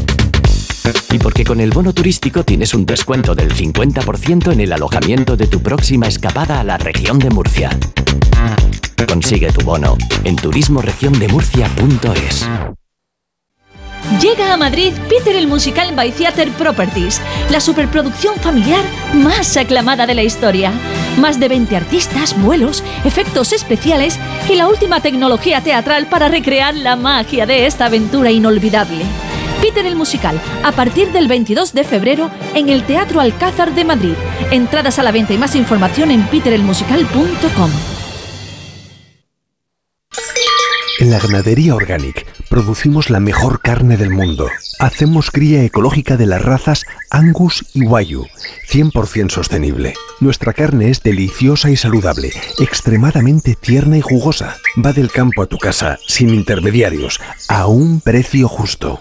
Y 1.13 1.19
porque 1.19 1.45
con 1.45 1.61
el 1.61 1.71
bono 1.71 1.93
turístico 1.93 2.45
tienes 2.45 2.75
un 2.75 2.87
descuento 2.87 3.35
del 3.35 3.55
50% 3.55 4.53
en 4.53 4.61
el 4.61 4.73
alojamiento 4.73 5.37
de 5.37 5.47
tu 5.47 5.61
próxima 5.61 6.07
escapada 6.07 6.61
a 6.61 6.65
la 6.65 6.79
región 6.79 7.19
de 7.19 7.31
Murcia. 7.31 7.71
Consigue 9.09 9.53
tu 9.53 9.65
bono 9.65 9.97
en 10.25 10.37
turismoregiondemurcia.es. 10.37 12.47
Llega 14.21 14.53
a 14.53 14.57
Madrid 14.57 14.93
Peter 15.09 15.37
el 15.37 15.47
Musical 15.47 15.95
by 15.95 16.13
Theater 16.13 16.51
Properties, 16.51 17.21
la 17.51 17.61
superproducción 17.61 18.35
familiar 18.37 18.85
más 19.15 19.57
aclamada 19.57 20.07
de 20.07 20.15
la 20.15 20.23
historia. 20.23 20.73
Más 21.19 21.41
de 21.41 21.49
20 21.49 21.77
artistas, 21.77 22.41
vuelos, 22.41 22.85
efectos 23.05 23.53
especiales 23.53 24.19
y 24.49 24.57
la 24.57 24.69
última 24.69 25.01
tecnología 25.01 25.63
teatral 25.63 26.07
para 26.07 26.29
recrear 26.29 26.75
la 26.75 26.97
magia 26.97 27.47
de 27.47 27.67
esta 27.67 27.87
aventura 27.87 28.31
inolvidable. 28.31 29.05
Peter 29.61 29.85
el 29.87 29.97
Musical, 29.97 30.41
a 30.65 30.73
partir 30.73 31.13
del 31.13 31.29
22 31.29 31.75
de 31.75 31.85
febrero 31.85 32.31
en 32.55 32.69
el 32.69 32.85
Teatro 32.85 33.21
Alcázar 33.21 33.75
de 33.75 33.85
Madrid. 33.85 34.15
Entradas 34.51 34.99
a 34.99 35.03
la 35.03 35.13
venta 35.13 35.35
y 35.35 35.39
más 35.39 35.55
información 35.55 36.11
en 36.11 36.27
peterelmusical.com. 36.29 37.71
En 41.01 41.11
la 41.11 41.19
ganadería 41.19 41.75
Organic 41.75 42.27
producimos 42.51 43.09
la 43.09 43.21
mejor 43.21 43.63
carne 43.63 43.97
del 43.97 44.11
mundo. 44.11 44.49
Hacemos 44.81 45.31
cría 45.31 45.63
ecológica 45.63 46.19
de 46.19 46.27
las 46.27 46.43
razas 46.43 46.85
Angus 47.11 47.65
y 47.73 47.87
Wagyu, 47.87 48.27
100% 48.69 49.31
sostenible. 49.31 49.95
Nuestra 50.21 50.53
carne 50.53 50.91
es 50.91 51.03
deliciosa 51.03 51.71
y 51.71 51.77
saludable, 51.77 52.33
extremadamente 52.59 53.55
tierna 53.55 53.97
y 53.97 54.03
jugosa. 54.03 54.59
Va 54.85 54.93
del 54.93 55.11
campo 55.11 55.43
a 55.43 55.47
tu 55.47 55.57
casa, 55.57 55.99
sin 56.07 56.31
intermediarios, 56.31 57.19
a 57.49 57.67
un 57.67 58.03
precio 58.03 58.47
justo. 58.47 59.01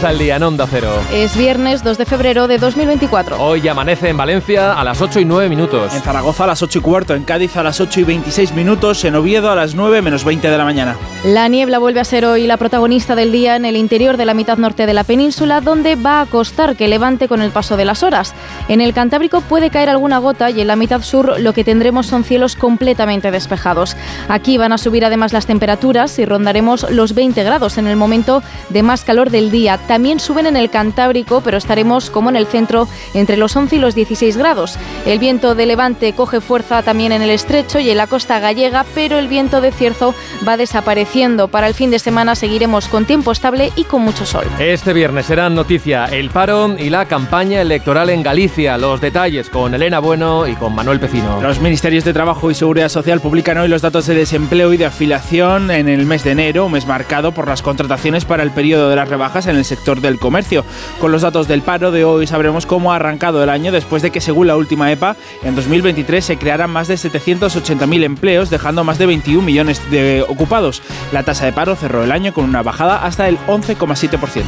Comienza 0.00 0.18
el 0.18 0.24
día 0.24 0.36
en 0.36 0.42
Onda 0.44 0.66
Cero. 0.66 0.88
Es 1.12 1.36
viernes 1.36 1.84
2 1.84 1.98
de 1.98 2.06
febrero 2.06 2.48
de 2.48 2.56
2024. 2.56 3.36
Hoy 3.38 3.68
amanece 3.68 4.08
en 4.08 4.16
Valencia 4.16 4.72
a 4.72 4.82
las 4.82 5.02
8 5.02 5.20
y 5.20 5.26
9 5.26 5.50
minutos. 5.50 5.94
En 5.94 6.00
Zaragoza 6.00 6.44
a 6.44 6.46
las 6.46 6.62
8 6.62 6.78
y 6.78 6.80
cuarto, 6.80 7.14
en 7.14 7.24
Cádiz 7.24 7.54
a 7.58 7.62
las 7.62 7.80
8 7.80 8.00
y 8.00 8.04
26 8.04 8.54
minutos, 8.54 9.04
en 9.04 9.14
Oviedo 9.14 9.50
a 9.50 9.54
las 9.54 9.74
9 9.74 10.00
menos 10.00 10.24
20 10.24 10.48
de 10.48 10.56
la 10.56 10.64
mañana. 10.64 10.96
La 11.22 11.48
niebla 11.48 11.78
vuelve 11.78 12.00
a 12.00 12.04
ser 12.04 12.24
hoy 12.24 12.46
la 12.46 12.56
protagonista 12.56 13.14
del 13.14 13.30
día 13.30 13.56
en 13.56 13.66
el 13.66 13.76
interior 13.76 14.16
de 14.16 14.24
la 14.24 14.32
mitad 14.32 14.56
norte 14.56 14.86
de 14.86 14.94
la 14.94 15.04
península, 15.04 15.60
donde 15.60 15.96
va 15.96 16.22
a 16.22 16.26
costar 16.26 16.76
que 16.76 16.88
levante 16.88 17.28
con 17.28 17.42
el 17.42 17.50
paso 17.50 17.76
de 17.76 17.84
las 17.84 18.02
horas. 18.02 18.32
En 18.68 18.80
el 18.80 18.94
Cantábrico 18.94 19.42
puede 19.42 19.68
caer 19.68 19.90
alguna 19.90 20.16
gota 20.16 20.48
y 20.48 20.62
en 20.62 20.68
la 20.68 20.76
mitad 20.76 21.02
sur 21.02 21.38
lo 21.38 21.52
que 21.52 21.64
tendremos 21.64 22.06
son 22.06 22.24
cielos 22.24 22.56
completamente 22.56 23.30
despejados. 23.30 23.98
Aquí 24.30 24.56
van 24.56 24.72
a 24.72 24.78
subir 24.78 25.04
además 25.04 25.34
las 25.34 25.44
temperaturas 25.44 26.18
y 26.18 26.24
rondaremos 26.24 26.90
los 26.90 27.12
20 27.12 27.42
grados 27.42 27.76
en 27.76 27.86
el 27.86 27.96
momento 27.96 28.42
de 28.70 28.82
más 28.82 29.04
calor 29.04 29.28
del 29.28 29.50
día. 29.50 29.78
También 29.90 30.20
suben 30.20 30.46
en 30.46 30.56
el 30.56 30.70
Cantábrico, 30.70 31.40
pero 31.40 31.56
estaremos 31.58 32.10
como 32.10 32.30
en 32.30 32.36
el 32.36 32.46
centro 32.46 32.86
entre 33.12 33.36
los 33.36 33.56
11 33.56 33.74
y 33.74 33.78
los 33.80 33.96
16 33.96 34.36
grados. 34.36 34.78
El 35.04 35.18
viento 35.18 35.56
de 35.56 35.66
levante 35.66 36.12
coge 36.12 36.40
fuerza 36.40 36.84
también 36.84 37.10
en 37.10 37.22
el 37.22 37.30
estrecho 37.30 37.80
y 37.80 37.90
en 37.90 37.96
la 37.96 38.06
costa 38.06 38.38
gallega, 38.38 38.86
pero 38.94 39.18
el 39.18 39.26
viento 39.26 39.60
de 39.60 39.72
cierzo 39.72 40.14
va 40.46 40.56
desapareciendo. 40.56 41.48
Para 41.48 41.66
el 41.66 41.74
fin 41.74 41.90
de 41.90 41.98
semana 41.98 42.36
seguiremos 42.36 42.86
con 42.86 43.04
tiempo 43.04 43.32
estable 43.32 43.72
y 43.74 43.82
con 43.82 44.02
mucho 44.02 44.26
sol. 44.26 44.44
Este 44.60 44.92
viernes 44.92 45.26
serán 45.26 45.56
noticia 45.56 46.04
el 46.04 46.30
paro 46.30 46.76
y 46.78 46.88
la 46.88 47.06
campaña 47.06 47.60
electoral 47.60 48.10
en 48.10 48.22
Galicia. 48.22 48.78
Los 48.78 49.00
detalles 49.00 49.50
con 49.50 49.74
Elena 49.74 49.98
Bueno 49.98 50.46
y 50.46 50.54
con 50.54 50.72
Manuel 50.72 51.00
Pecino. 51.00 51.42
Los 51.42 51.58
ministerios 51.58 52.04
de 52.04 52.12
Trabajo 52.12 52.48
y 52.48 52.54
Seguridad 52.54 52.90
Social 52.90 53.18
publican 53.18 53.58
hoy 53.58 53.66
los 53.66 53.82
datos 53.82 54.06
de 54.06 54.14
desempleo 54.14 54.72
y 54.72 54.76
de 54.76 54.86
afiliación 54.86 55.72
en 55.72 55.88
el 55.88 56.06
mes 56.06 56.22
de 56.22 56.30
enero, 56.30 56.66
un 56.66 56.72
mes 56.74 56.86
marcado 56.86 57.32
por 57.32 57.48
las 57.48 57.60
contrataciones 57.60 58.24
para 58.24 58.44
el 58.44 58.52
periodo 58.52 58.88
de 58.88 58.94
las 58.94 59.08
rebajas 59.08 59.48
en 59.48 59.56
el 59.56 59.64
sector 59.64 59.79
del 59.84 60.18
comercio. 60.18 60.64
Con 61.00 61.10
los 61.10 61.22
datos 61.22 61.48
del 61.48 61.62
paro 61.62 61.90
de 61.90 62.04
hoy 62.04 62.26
sabremos 62.26 62.66
cómo 62.66 62.92
ha 62.92 62.96
arrancado 62.96 63.42
el 63.42 63.48
año 63.48 63.72
después 63.72 64.02
de 64.02 64.10
que, 64.10 64.20
según 64.20 64.46
la 64.46 64.56
última 64.56 64.92
EPA, 64.92 65.16
en 65.42 65.56
2023 65.56 66.24
se 66.24 66.36
crearan 66.36 66.70
más 66.70 66.86
de 66.86 66.94
780.000 66.94 68.04
empleos, 68.04 68.50
dejando 68.50 68.84
más 68.84 68.98
de 68.98 69.06
21 69.06 69.42
millones 69.42 69.80
de 69.90 70.24
ocupados. 70.28 70.82
La 71.12 71.22
tasa 71.22 71.46
de 71.46 71.52
paro 71.52 71.76
cerró 71.76 72.04
el 72.04 72.12
año 72.12 72.34
con 72.34 72.44
una 72.44 72.62
bajada 72.62 73.04
hasta 73.04 73.26
el 73.26 73.38
11,7%. 73.46 74.44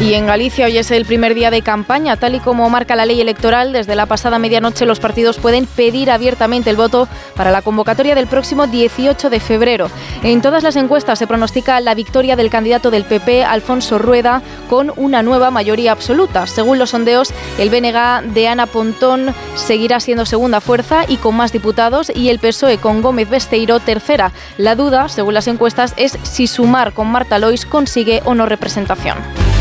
Y 0.00 0.14
en 0.14 0.26
Galicia 0.26 0.66
hoy 0.66 0.76
es 0.76 0.90
el 0.90 1.06
primer 1.06 1.34
día 1.34 1.50
de 1.50 1.62
campaña, 1.62 2.16
tal 2.16 2.34
y 2.34 2.40
como 2.40 2.68
marca 2.68 2.94
la 2.94 3.06
ley 3.06 3.20
electoral. 3.20 3.72
Desde 3.72 3.94
la 3.94 4.06
pasada 4.06 4.38
medianoche 4.38 4.86
los 4.86 5.00
partidos 5.00 5.38
pueden 5.38 5.66
pedir 5.66 6.10
abiertamente 6.10 6.70
el 6.70 6.76
voto 6.76 7.08
para 7.34 7.50
la 7.50 7.62
convocatoria 7.62 8.14
del 8.14 8.26
próximo 8.26 8.66
18 8.66 9.30
de 9.30 9.40
febrero. 9.40 9.88
En 10.22 10.42
todas 10.42 10.62
las 10.62 10.76
encuestas 10.76 11.18
se 11.18 11.26
pronostica 11.26 11.80
la 11.80 11.94
victoria 11.94 12.36
del 12.36 12.50
candidato 12.50 12.90
del 12.90 13.04
PP, 13.04 13.44
Alfonso 13.44 13.98
Rueda, 13.98 14.42
con 14.74 14.92
una 14.96 15.22
nueva 15.22 15.52
mayoría 15.52 15.92
absoluta. 15.92 16.48
Según 16.48 16.80
los 16.80 16.90
sondeos, 16.90 17.32
el 17.58 17.70
BNG 17.70 18.32
de 18.34 18.48
Ana 18.48 18.66
Pontón 18.66 19.32
seguirá 19.54 20.00
siendo 20.00 20.26
segunda 20.26 20.60
fuerza 20.60 21.04
y 21.06 21.16
con 21.16 21.36
más 21.36 21.52
diputados 21.52 22.10
y 22.12 22.28
el 22.28 22.40
PSOE 22.40 22.78
con 22.78 23.00
Gómez 23.00 23.30
Besteiro 23.30 23.78
tercera. 23.78 24.32
La 24.58 24.74
duda, 24.74 25.08
según 25.08 25.34
las 25.34 25.46
encuestas, 25.46 25.94
es 25.96 26.18
si 26.24 26.48
sumar 26.48 26.92
con 26.92 27.06
Marta 27.06 27.38
Lois 27.38 27.66
consigue 27.66 28.20
o 28.24 28.34
no 28.34 28.46
representación. 28.46 29.53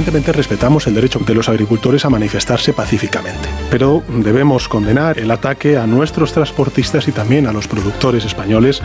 Evidentemente 0.00 0.32
respetamos 0.32 0.86
el 0.86 0.94
derecho 0.94 1.18
de 1.18 1.34
los 1.34 1.50
agricultores 1.50 2.06
a 2.06 2.08
manifestarse 2.08 2.72
pacíficamente, 2.72 3.50
pero 3.70 4.02
debemos 4.08 4.66
condenar 4.66 5.18
el 5.18 5.30
ataque 5.30 5.76
a 5.76 5.86
nuestros 5.86 6.32
transportistas 6.32 7.06
y 7.06 7.12
también 7.12 7.46
a 7.46 7.52
los 7.52 7.68
productores 7.68 8.24
españoles 8.24 8.80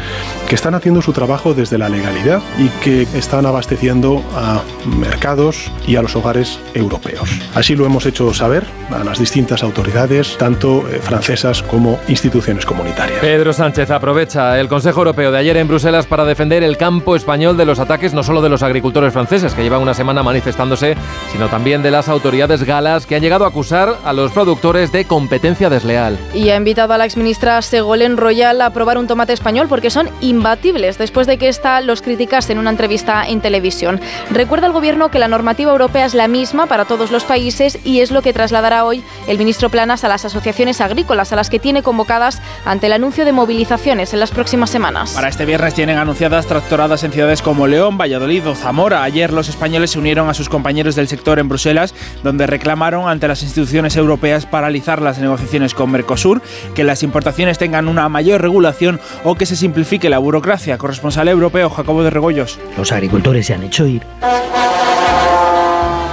que 0.49 0.55
están 0.55 0.75
haciendo 0.75 1.01
su 1.01 1.13
trabajo 1.13 1.53
desde 1.53 1.77
la 1.77 1.87
legalidad 1.87 2.41
y 2.59 2.67
que 2.83 3.03
están 3.17 3.45
abasteciendo 3.45 4.25
a 4.35 4.61
mercados 4.99 5.71
y 5.87 5.95
a 5.95 6.01
los 6.01 6.17
hogares 6.17 6.59
europeos. 6.73 7.29
Así 7.53 7.77
lo 7.77 7.85
hemos 7.85 8.05
hecho 8.05 8.33
saber 8.33 8.65
a 8.91 9.05
las 9.05 9.17
distintas 9.17 9.63
autoridades, 9.63 10.37
tanto 10.37 10.85
eh, 10.89 10.99
francesas 11.01 11.63
como 11.63 11.97
instituciones 12.09 12.65
comunitarias. 12.65 13.19
Pedro 13.21 13.53
Sánchez 13.53 13.89
aprovecha 13.89 14.59
el 14.59 14.67
Consejo 14.67 14.99
Europeo 14.99 15.31
de 15.31 15.37
ayer 15.37 15.55
en 15.55 15.69
Bruselas 15.69 16.07
para 16.07 16.25
defender 16.25 16.61
el 16.61 16.75
campo 16.75 17.15
español 17.15 17.55
de 17.55 17.63
los 17.63 17.79
ataques 17.79 18.13
no 18.13 18.21
solo 18.21 18.41
de 18.41 18.49
los 18.49 18.63
agricultores 18.63 19.13
franceses, 19.13 19.53
que 19.53 19.63
llevan 19.63 19.81
una 19.81 19.93
semana 19.93 20.21
manifestándose, 20.21 20.97
sino 21.31 21.49
también 21.49 21.83
de 21.83 21.91
las 21.91 22.09
autoridades 22.09 22.63
galas 22.63 23.05
que 23.05 23.15
han 23.15 23.21
llegado 23.21 23.45
a 23.45 23.49
acusar 23.49 23.97
a 24.03 24.13
los 24.13 24.31
productores 24.31 24.91
de 24.91 25.05
competencia 25.05 25.69
desleal. 25.69 26.17
Y 26.33 26.49
ha 26.49 26.55
invitado 26.55 26.93
a 26.93 26.97
la 26.97 27.05
exministra 27.05 27.61
Segolén 27.61 28.17
Royal 28.17 28.61
a 28.61 28.71
probar 28.71 28.97
un 28.97 29.07
tomate 29.07 29.33
español 29.33 29.67
porque 29.67 29.89
son 29.89 30.09
imbatibles, 30.21 30.97
después 30.97 31.27
de 31.27 31.37
que 31.37 31.47
ésta 31.47 31.81
los 31.81 32.01
criticase 32.01 32.53
en 32.53 32.59
una 32.59 32.69
entrevista 32.69 33.25
en 33.27 33.41
televisión. 33.41 33.99
Recuerda 34.31 34.67
al 34.67 34.73
gobierno 34.73 35.11
que 35.11 35.19
la 35.19 35.27
normativa 35.27 35.71
europea 35.71 36.05
es 36.05 36.13
la 36.13 36.27
misma 36.27 36.67
para 36.67 36.85
todos 36.85 37.11
los 37.11 37.23
países 37.23 37.79
y 37.83 38.01
es 38.01 38.11
lo 38.11 38.21
que 38.21 38.33
trasladará 38.33 38.85
hoy 38.85 39.03
el 39.27 39.37
ministro 39.37 39.69
Planas 39.69 40.03
a 40.03 40.07
las 40.07 40.25
asociaciones 40.25 40.81
agrícolas, 40.81 41.33
a 41.33 41.35
las 41.35 41.49
que 41.49 41.59
tiene 41.59 41.83
convocadas 41.83 42.41
ante 42.65 42.87
el 42.87 42.93
anuncio 42.93 43.25
de 43.25 43.31
movilizaciones 43.31 44.13
en 44.13 44.19
las 44.19 44.31
próximas 44.31 44.69
semanas. 44.69 45.11
Para 45.13 45.29
este 45.29 45.45
viernes 45.45 45.73
tienen 45.73 45.97
anunciadas 45.97 46.45
tractoradas 46.47 47.03
en 47.03 47.11
ciudades 47.11 47.41
como 47.41 47.67
León, 47.67 47.97
Valladolid 47.97 48.47
o 48.47 48.55
Zamora. 48.55 49.03
Ayer 49.03 49.33
los 49.33 49.49
españoles 49.49 49.91
se 49.91 49.99
unieron 49.99 50.29
a 50.29 50.33
sus 50.33 50.49
compañeros 50.49 50.94
del 50.95 51.07
sector 51.07 51.39
en 51.39 51.49
Bruselas, 51.49 51.93
donde 52.23 52.47
reclamaron 52.47 53.07
ante 53.07 53.27
las 53.27 53.43
instituciones 53.43 53.95
europeas 53.95 54.45
paralizar 54.45 55.01
las 55.01 55.19
negociaciones 55.19 55.73
con 55.73 55.91
Mercosur, 55.91 56.41
que 56.73 56.83
las 56.83 57.03
importaciones 57.03 57.57
tengan 57.57 57.87
una 57.87 58.09
mayor 58.09 58.41
regulación 58.41 58.99
o 59.23 59.35
que 59.35 59.45
se 59.45 59.55
simplifique 59.55 60.09
la 60.09 60.19
burocracia. 60.19 60.77
Corresponsal 60.77 61.27
europeo 61.27 61.69
Jacobo 61.69 62.03
de 62.03 62.09
Regoyos. 62.09 62.59
Los 62.77 62.91
agricultores 62.91 63.45
se 63.47 63.53
han 63.53 63.63
hecho 63.63 63.85
ir 63.85 64.03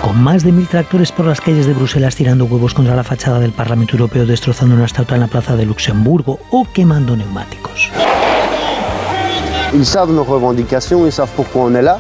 con 0.03 0.23
más 0.23 0.43
de 0.43 0.53
mil 0.53 0.67
tractores 0.67 1.13
por 1.13 1.27
las 1.27 1.41
calles 1.41 1.67
de 1.67 1.73
Bruselas 1.73 2.17
tirando 2.17 2.45
huevos 2.45 2.75
contra 2.75 2.97
la 2.97 3.05
fachada 3.05 3.39
del 3.39 3.53
Parlamento 3.53 3.95
Europeo, 3.95 4.27
destrozando 4.27 4.75
una 4.75 4.85
estatua 4.85 5.17
en 5.17 5.23
la 5.23 5.29
plaza 5.29 5.57
de 5.57 5.65
Luxemburgo 5.65 6.41
o 6.51 6.67
quemando 6.71 7.17
neumáticos. 7.17 7.91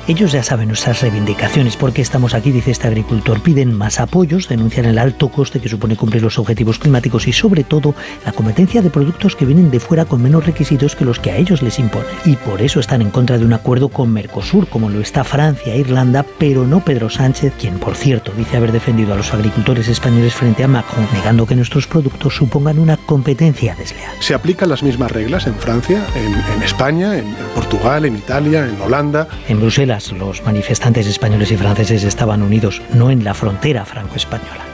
Ellos 0.06 0.32
ya 0.32 0.42
saben 0.42 0.68
nuestras 0.68 1.00
reivindicaciones, 1.00 1.78
por 1.78 1.94
qué 1.94 2.02
estamos 2.02 2.35
aquí, 2.35 2.52
dice 2.52 2.70
este 2.70 2.87
agricultor. 2.87 3.40
Piden 3.40 3.72
más 3.72 3.98
apoyos, 3.98 4.46
denuncian 4.46 4.85
el 4.85 4.98
alto 4.98 5.28
coste 5.28 5.58
que 5.58 5.70
supone 5.70 5.96
cumplir 5.96 6.22
los 6.22 6.38
objetivos 6.38 6.78
climáticos 6.78 7.26
y 7.26 7.32
sobre 7.32 7.64
todo 7.64 7.94
la 8.26 8.32
competencia 8.32 8.82
de 8.82 8.90
productos 8.90 9.37
que 9.37 9.46
vienen 9.46 9.70
de 9.70 9.80
fuera 9.80 10.04
con 10.04 10.22
menos 10.22 10.44
requisitos 10.44 10.94
que 10.94 11.06
los 11.06 11.18
que 11.18 11.30
a 11.30 11.37
ellos 11.38 11.62
les 11.62 11.78
imponen. 11.78 12.11
Y 12.26 12.37
por 12.37 12.61
eso 12.61 12.78
están 12.78 13.00
en 13.00 13.08
contra 13.08 13.38
de 13.38 13.46
un 13.46 13.54
acuerdo 13.54 13.88
con 13.88 14.12
Mercosur, 14.12 14.68
como 14.68 14.90
lo 14.90 15.00
está 15.00 15.24
Francia 15.24 15.72
e 15.72 15.78
Irlanda, 15.78 16.26
pero 16.38 16.66
no 16.66 16.80
Pedro 16.80 17.08
Sánchez, 17.08 17.54
quien 17.58 17.78
por 17.78 17.94
cierto 17.96 18.32
dice 18.37 18.58
haber 18.58 18.72
defendido 18.72 19.14
a 19.14 19.16
los 19.16 19.32
agricultores 19.32 19.88
españoles 19.88 20.35
frente 20.35 20.62
a 20.62 20.68
Macron, 20.68 21.08
negando 21.14 21.46
que 21.46 21.56
nuestros 21.56 21.87
productos 21.87 22.37
supongan 22.37 22.78
una 22.78 22.98
competencia 22.98 23.74
desleal. 23.76 24.12
Se 24.20 24.35
aplican 24.35 24.68
las 24.68 24.82
mismas 24.82 25.11
reglas 25.11 25.46
en 25.46 25.54
Francia, 25.54 26.04
en, 26.14 26.35
en 26.54 26.62
España, 26.62 27.16
en, 27.16 27.29
en 27.29 27.62
Portugal, 27.63 28.04
en 28.04 28.17
Italia, 28.17 28.67
en 28.67 28.81
Holanda. 28.81 29.29
En 29.48 29.60
Bruselas, 29.60 30.10
los 30.13 30.42
manifestantes 30.44 31.06
españoles 31.06 31.52
y 31.52 31.56
franceses 31.56 32.02
estaban 32.02 32.42
unidos, 32.42 32.83
no 32.92 33.08
en 33.10 33.23
la 33.23 33.35
frontera 33.35 33.85
franco-española. 33.85 34.65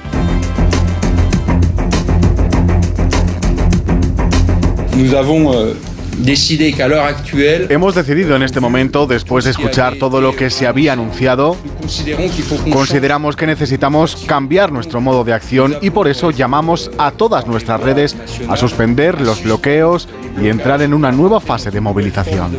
Nous 4.96 5.14
avons 5.14 5.54
euh, 5.54 5.74
Hemos 7.70 7.94
decidido 7.94 8.34
en 8.36 8.42
este 8.42 8.60
momento, 8.60 9.06
después 9.06 9.44
de 9.44 9.52
escuchar 9.52 9.96
todo 9.96 10.20
lo 10.20 10.34
que 10.34 10.50
se 10.50 10.66
había 10.66 10.92
anunciado, 10.92 11.56
consideramos 12.72 13.36
que 13.36 13.46
necesitamos 13.46 14.16
cambiar 14.26 14.72
nuestro 14.72 15.00
modo 15.00 15.24
de 15.24 15.32
acción 15.32 15.76
y 15.80 15.90
por 15.90 16.08
eso 16.08 16.30
llamamos 16.30 16.90
a 16.98 17.12
todas 17.12 17.46
nuestras 17.46 17.80
redes 17.80 18.16
a 18.48 18.56
suspender 18.56 19.20
los 19.20 19.42
bloqueos 19.42 20.08
y 20.40 20.48
entrar 20.48 20.82
en 20.82 20.94
una 20.94 21.12
nueva 21.12 21.40
fase 21.40 21.70
de 21.70 21.80
movilización. 21.80 22.58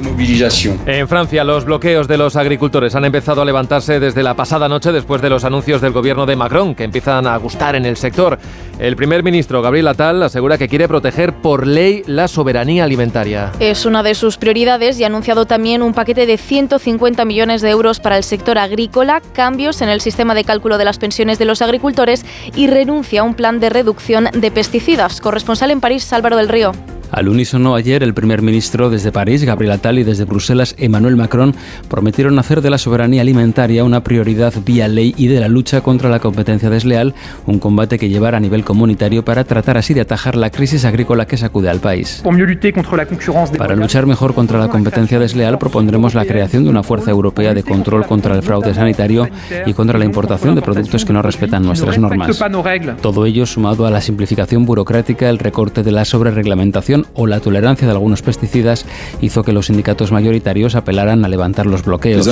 En 0.85 1.07
Francia, 1.07 1.43
los 1.43 1.65
bloqueos 1.65 2.07
de 2.07 2.17
los 2.17 2.35
agricultores 2.35 2.95
han 2.95 3.05
empezado 3.05 3.41
a 3.41 3.45
levantarse 3.45 3.99
desde 3.99 4.23
la 4.23 4.35
pasada 4.35 4.67
noche 4.67 4.91
después 4.91 5.21
de 5.21 5.29
los 5.29 5.43
anuncios 5.43 5.81
del 5.81 5.91
gobierno 5.91 6.25
de 6.25 6.35
Macron, 6.35 6.75
que 6.75 6.83
empiezan 6.83 7.27
a 7.27 7.37
gustar 7.37 7.75
en 7.75 7.85
el 7.85 7.97
sector. 7.97 8.39
El 8.79 8.95
primer 8.95 9.23
ministro, 9.23 9.61
Gabriel 9.61 9.87
Attal, 9.87 10.23
asegura 10.23 10.57
que 10.57 10.67
quiere 10.69 10.87
proteger 10.87 11.33
por 11.33 11.67
ley 11.67 12.03
la 12.05 12.27
soberanía 12.27 12.83
alimentaria. 12.83 13.48
Es 13.59 13.85
una 13.85 14.03
de 14.03 14.15
sus 14.15 14.37
prioridades 14.37 14.99
y 14.99 15.03
ha 15.03 15.07
anunciado 15.07 15.45
también 15.45 15.81
un 15.81 15.93
paquete 15.93 16.25
de 16.25 16.37
150 16.37 17.25
millones 17.25 17.61
de 17.61 17.69
euros 17.69 17.99
para 17.99 18.17
el 18.17 18.23
sector 18.23 18.57
agrícola, 18.57 19.21
cambios 19.33 19.81
en 19.81 19.89
el 19.89 20.01
sistema 20.01 20.33
de 20.33 20.43
cálculo 20.43 20.77
de 20.77 20.85
las 20.85 20.97
pensiones 20.97 21.39
de 21.39 21.45
los 21.45 21.61
agricultores 21.61 22.25
y 22.55 22.67
renuncia 22.67 23.21
a 23.21 23.23
un 23.23 23.33
plan 23.33 23.59
de 23.59 23.69
reducción 23.69 24.29
de 24.33 24.51
pesticidas. 24.51 25.21
Corresponsal 25.21 25.71
en 25.71 25.81
París, 25.81 26.11
Álvaro 26.13 26.37
del 26.37 26.49
Río. 26.49 26.71
Al 27.11 27.27
unísono 27.27 27.75
ayer 27.75 28.03
el 28.03 28.13
primer 28.13 28.41
ministro 28.41 28.89
desde 28.89 29.11
París, 29.11 29.43
Gabriel 29.43 29.73
Attal, 29.73 29.99
y 29.99 30.03
desde 30.03 30.25
Bruselas, 30.25 30.75
Emmanuel 30.77 31.15
Macron, 31.15 31.55
prometieron 31.87 32.37
hacer 32.37 32.61
de 32.61 32.69
la 32.69 32.77
soberanía 32.77 33.21
alimentaria 33.21 33.83
una 33.83 34.03
prioridad 34.03 34.53
vía 34.63 34.87
ley 34.87 35.13
y 35.17 35.27
de 35.27 35.39
la 35.39 35.47
lucha 35.47 35.81
contra 35.81 36.09
la 36.09 36.19
competencia 36.19 36.69
desleal, 36.69 37.15
un 37.47 37.59
combate 37.59 37.97
que 37.97 38.09
llevar 38.09 38.35
a 38.35 38.39
nivel 38.39 38.63
comunitario 38.63 39.25
para 39.25 39.43
tratar 39.43 39.77
así 39.77 39.93
de 39.93 40.01
atajar 40.01 40.35
la 40.35 40.51
crisis 40.51 40.85
agrícola 40.85 41.25
que 41.25 41.37
sacude 41.37 41.69
al 41.69 41.79
país. 41.79 42.23
Para 43.57 43.75
luchar 43.75 44.05
mejor 44.05 44.33
contra 44.33 44.59
la 44.59 44.67
competencia 44.67 45.19
desleal 45.19 45.57
propondremos 45.57 46.13
la 46.13 46.25
creación 46.25 46.63
de 46.63 46.69
una 46.69 46.83
fuerza 46.83 47.11
europea 47.11 47.53
de 47.53 47.63
control 47.63 48.05
contra 48.05 48.35
el 48.35 48.43
fraude 48.43 48.73
sanitario 48.73 49.27
y 49.65 49.73
contra 49.73 49.97
la 49.97 50.05
importación 50.05 50.55
de 50.55 50.61
productos 50.61 51.05
que 51.05 51.13
no 51.13 51.21
respetan 51.21 51.63
nuestras 51.63 51.97
normas. 51.97 52.39
Todo 53.01 53.25
ello 53.25 53.45
sumado 53.45 53.85
a 53.85 53.91
la 53.91 54.01
simplificación 54.01 54.65
burocrática, 54.65 55.29
el 55.29 55.39
recorte 55.39 55.83
de 55.83 55.91
la 55.91 56.05
sobrereglamentación 56.05 56.98
o 57.13 57.27
la 57.27 57.39
tolerancia 57.39 57.87
de 57.87 57.93
algunos 57.93 58.21
pesticidas 58.21 58.85
hizo 59.21 59.43
que 59.43 59.53
los 59.53 59.67
sindicatos 59.67 60.11
mayoritarios 60.11 60.75
apelaran 60.75 61.25
a 61.25 61.27
levantar 61.27 61.65
los 61.65 61.83
bloqueos. 61.83 62.25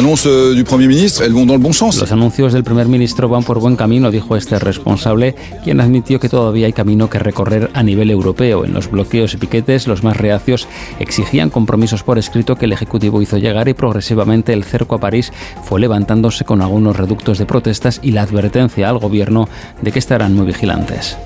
Los 1.98 2.12
anuncios 2.12 2.54
del 2.54 2.64
primer 2.64 2.88
ministro 2.88 3.30
van 3.30 3.44
por 3.44 3.60
buen 3.60 3.76
camino, 3.76 4.12
dijo 4.12 4.36
este 4.36 4.60
responsable, 4.60 5.36
quien 5.64 5.82
admitió 5.82 6.20
que 6.20 6.30
todavía 6.30 6.68
hay 6.68 6.74
camino 6.74 7.10
que 7.10 7.20
recorrer 7.20 7.70
a 7.74 7.84
nivel 7.84 8.12
europeo. 8.12 8.66
En 8.66 8.74
los 8.74 8.90
bloqueos 8.90 9.34
y 9.34 9.38
piquetes, 9.38 9.88
los 9.88 10.04
más 10.04 10.18
reacios 10.18 10.68
exigían 11.00 11.50
compromisos 11.50 12.04
por 12.04 12.18
escrito 12.18 12.56
que 12.56 12.66
el 12.66 12.74
Ejecutivo 12.74 13.22
hizo 13.22 13.38
llegar 13.38 13.68
y 13.68 13.74
progresivamente 13.74 14.54
el 14.54 14.64
cerco 14.64 14.96
a 14.96 15.00
París 15.00 15.32
fue 15.64 15.80
levantándose 15.80 16.46
con 16.46 16.62
algunos 16.62 16.96
reductos 16.96 17.38
de 17.38 17.46
protestas 17.46 18.00
y 18.02 18.12
la 18.12 18.24
advertencia 18.24 18.90
al 18.90 19.00
gobierno 19.00 19.48
de 19.82 19.92
que 19.92 20.00
estarán 20.00 20.36
muy 20.36 20.46
vigilantes. 20.46 21.18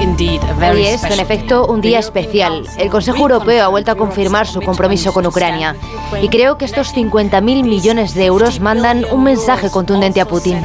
Indeed. 0.00 0.47
Hoy 0.60 0.86
es, 0.86 1.04
en 1.04 1.20
efecto, 1.20 1.66
un 1.66 1.80
día 1.80 2.00
especial. 2.00 2.64
El 2.78 2.90
Consejo 2.90 3.18
Europeo 3.18 3.64
ha 3.64 3.68
vuelto 3.68 3.92
a 3.92 3.94
confirmar 3.94 4.46
su 4.46 4.60
compromiso 4.60 5.12
con 5.12 5.24
Ucrania. 5.24 5.76
Y 6.20 6.28
creo 6.28 6.58
que 6.58 6.64
estos 6.64 6.94
50.000 6.94 7.40
millones 7.64 8.14
de 8.14 8.26
euros 8.26 8.58
mandan 8.58 9.04
un 9.10 9.22
mensaje 9.22 9.70
contundente 9.70 10.20
a 10.20 10.26
Putin. 10.26 10.60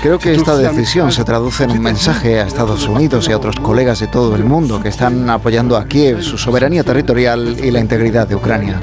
Creo 0.00 0.18
que 0.18 0.32
esta 0.32 0.56
decisión 0.56 1.10
se 1.10 1.24
traduce 1.24 1.64
en 1.64 1.72
un 1.72 1.80
mensaje 1.80 2.40
a 2.40 2.46
Estados 2.46 2.86
Unidos 2.86 3.28
y 3.28 3.32
a 3.32 3.36
otros 3.36 3.56
colegas 3.56 3.98
de 3.98 4.06
todo 4.06 4.36
el 4.36 4.44
mundo 4.44 4.80
que 4.80 4.88
están 4.88 5.28
apoyando 5.28 5.76
a 5.76 5.86
Kiev, 5.86 6.22
su 6.22 6.38
soberanía 6.38 6.84
territorial 6.84 7.56
y 7.62 7.70
la 7.70 7.80
integridad 7.80 8.28
de 8.28 8.36
Ucrania. 8.36 8.80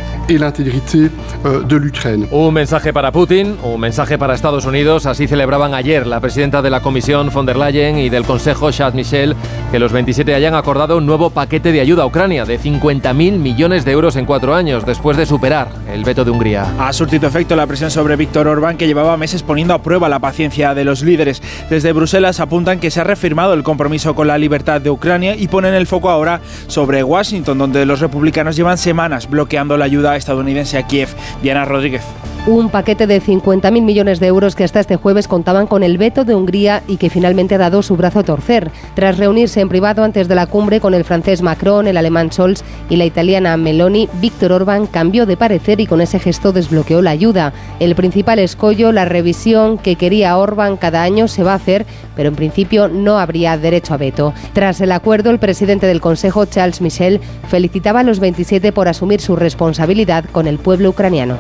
Un 2.31 2.53
mensaje 2.53 2.93
para 2.93 3.11
Putin, 3.11 3.57
un 3.63 3.79
mensaje 3.79 4.17
para 4.17 4.35
Estados 4.35 4.65
Unidos. 4.65 5.05
Así 5.05 5.27
celebraban 5.27 5.73
ayer 5.73 6.05
la 6.05 6.19
presidenta 6.19 6.48
de 6.49 6.71
la 6.71 6.79
Comisión 6.79 7.29
von 7.31 7.45
der 7.45 7.57
Leyen 7.57 7.99
y 7.99 8.09
del 8.09 8.23
Consejo 8.23 8.71
Charles 8.71 8.95
Michel 8.95 9.35
que 9.71 9.77
los 9.77 9.91
27 9.91 10.33
hayan 10.33 10.55
acordado 10.55 10.97
un 10.97 11.05
nuevo 11.05 11.29
paquete 11.29 11.71
de 11.71 11.79
ayuda 11.79 12.01
a 12.01 12.05
Ucrania 12.07 12.43
de 12.43 12.59
50.000 12.59 13.13
millones 13.37 13.85
de 13.85 13.91
euros 13.91 14.15
en 14.15 14.25
cuatro 14.25 14.55
años, 14.55 14.83
después 14.83 15.15
de 15.15 15.27
superar 15.27 15.69
el 15.93 16.03
veto 16.03 16.25
de 16.25 16.31
Hungría. 16.31 16.73
Ha 16.79 16.91
surtido 16.91 17.27
efecto 17.27 17.55
la 17.55 17.67
presión 17.67 17.91
sobre 17.91 18.15
Víctor 18.15 18.47
Orbán, 18.47 18.77
que 18.77 18.87
llevaba 18.87 19.15
meses 19.15 19.43
poniendo 19.43 19.75
a 19.75 19.83
prueba 19.83 20.09
la 20.09 20.17
paciencia 20.17 20.73
de 20.73 20.85
los 20.85 21.03
líderes. 21.03 21.43
Desde 21.69 21.93
Bruselas 21.93 22.39
apuntan 22.39 22.79
que 22.79 22.89
se 22.89 22.99
ha 22.99 23.03
reafirmado 23.03 23.53
el 23.53 23.61
compromiso 23.61 24.15
con 24.15 24.27
la 24.27 24.39
libertad 24.39 24.81
de 24.81 24.89
Ucrania 24.89 25.35
y 25.35 25.47
ponen 25.47 25.75
el 25.75 25.85
foco 25.85 26.09
ahora 26.09 26.41
sobre 26.65 27.03
Washington, 27.03 27.59
donde 27.59 27.85
los 27.85 27.99
republicanos 27.99 28.55
llevan 28.55 28.79
semanas 28.79 29.29
bloqueando 29.29 29.77
la 29.77 29.85
ayuda 29.85 30.15
estadounidense 30.15 30.79
a 30.79 30.87
Kiev. 30.87 31.09
Diana 31.43 31.65
Rodríguez. 31.65 32.03
Un 32.47 32.69
paquete 32.69 33.05
de 33.05 33.21
50.000 33.21 33.81
millones 33.83 34.19
de 34.19 34.27
euros 34.27 34.55
que 34.55 34.63
hasta 34.63 34.79
este 34.79 34.95
jueves 34.95 35.27
contaban 35.27 35.67
con 35.67 35.83
el 35.83 35.97
veto 35.97 36.23
de 36.23 36.33
Hungría 36.33 36.81
y 36.87 36.97
que 36.97 37.09
finalmente 37.09 37.55
ha 37.55 37.59
dado 37.59 37.83
su 37.83 37.95
brazo 37.95 38.19
a 38.19 38.23
torcer. 38.23 38.71
Tras 38.95 39.17
reunirse 39.17 39.59
en 39.59 39.69
privado 39.69 40.03
antes 40.03 40.27
de 40.27 40.35
la 40.35 40.47
cumbre 40.47 40.79
con 40.79 40.93
el 40.93 41.03
francés 41.03 41.41
Macron, 41.41 41.87
el 41.87 41.97
alemán 41.97 42.31
Scholz 42.31 42.63
y 42.89 42.95
la 42.95 43.05
italiana 43.05 43.55
Meloni, 43.57 44.09
Víctor 44.21 44.53
Orbán 44.53 44.87
cambió 44.87 45.25
de 45.25 45.37
parecer 45.37 45.79
y 45.79 45.85
con 45.85 46.01
ese 46.01 46.17
gesto 46.17 46.51
desbloqueó 46.51 47.01
la 47.01 47.11
ayuda. 47.11 47.53
El 47.79 47.93
principal 47.93 48.39
escollo, 48.39 48.91
la 48.93 49.05
revisión 49.05 49.77
que 49.77 49.95
quería 49.95 50.35
Orbán 50.37 50.77
cada 50.77 51.03
año 51.03 51.27
se 51.27 51.43
va 51.43 51.51
a 51.51 51.55
hacer, 51.55 51.85
pero 52.15 52.29
en 52.29 52.35
principio 52.35 52.87
no 52.87 53.19
habría 53.19 53.57
derecho 53.57 53.93
a 53.93 53.97
veto. 53.97 54.33
Tras 54.53 54.81
el 54.81 54.91
acuerdo, 54.91 55.29
el 55.29 55.39
presidente 55.39 55.87
del 55.87 56.01
Consejo, 56.01 56.45
Charles 56.45 56.81
Michel, 56.81 57.19
felicitaba 57.47 57.99
a 57.99 58.03
los 58.03 58.19
27 58.19 58.71
por 58.71 58.87
asumir 58.87 59.21
su 59.21 59.35
responsabilidad 59.35 60.25
con 60.31 60.47
el 60.47 60.57
pueblo 60.57 60.89
ucraniano. 60.89 61.37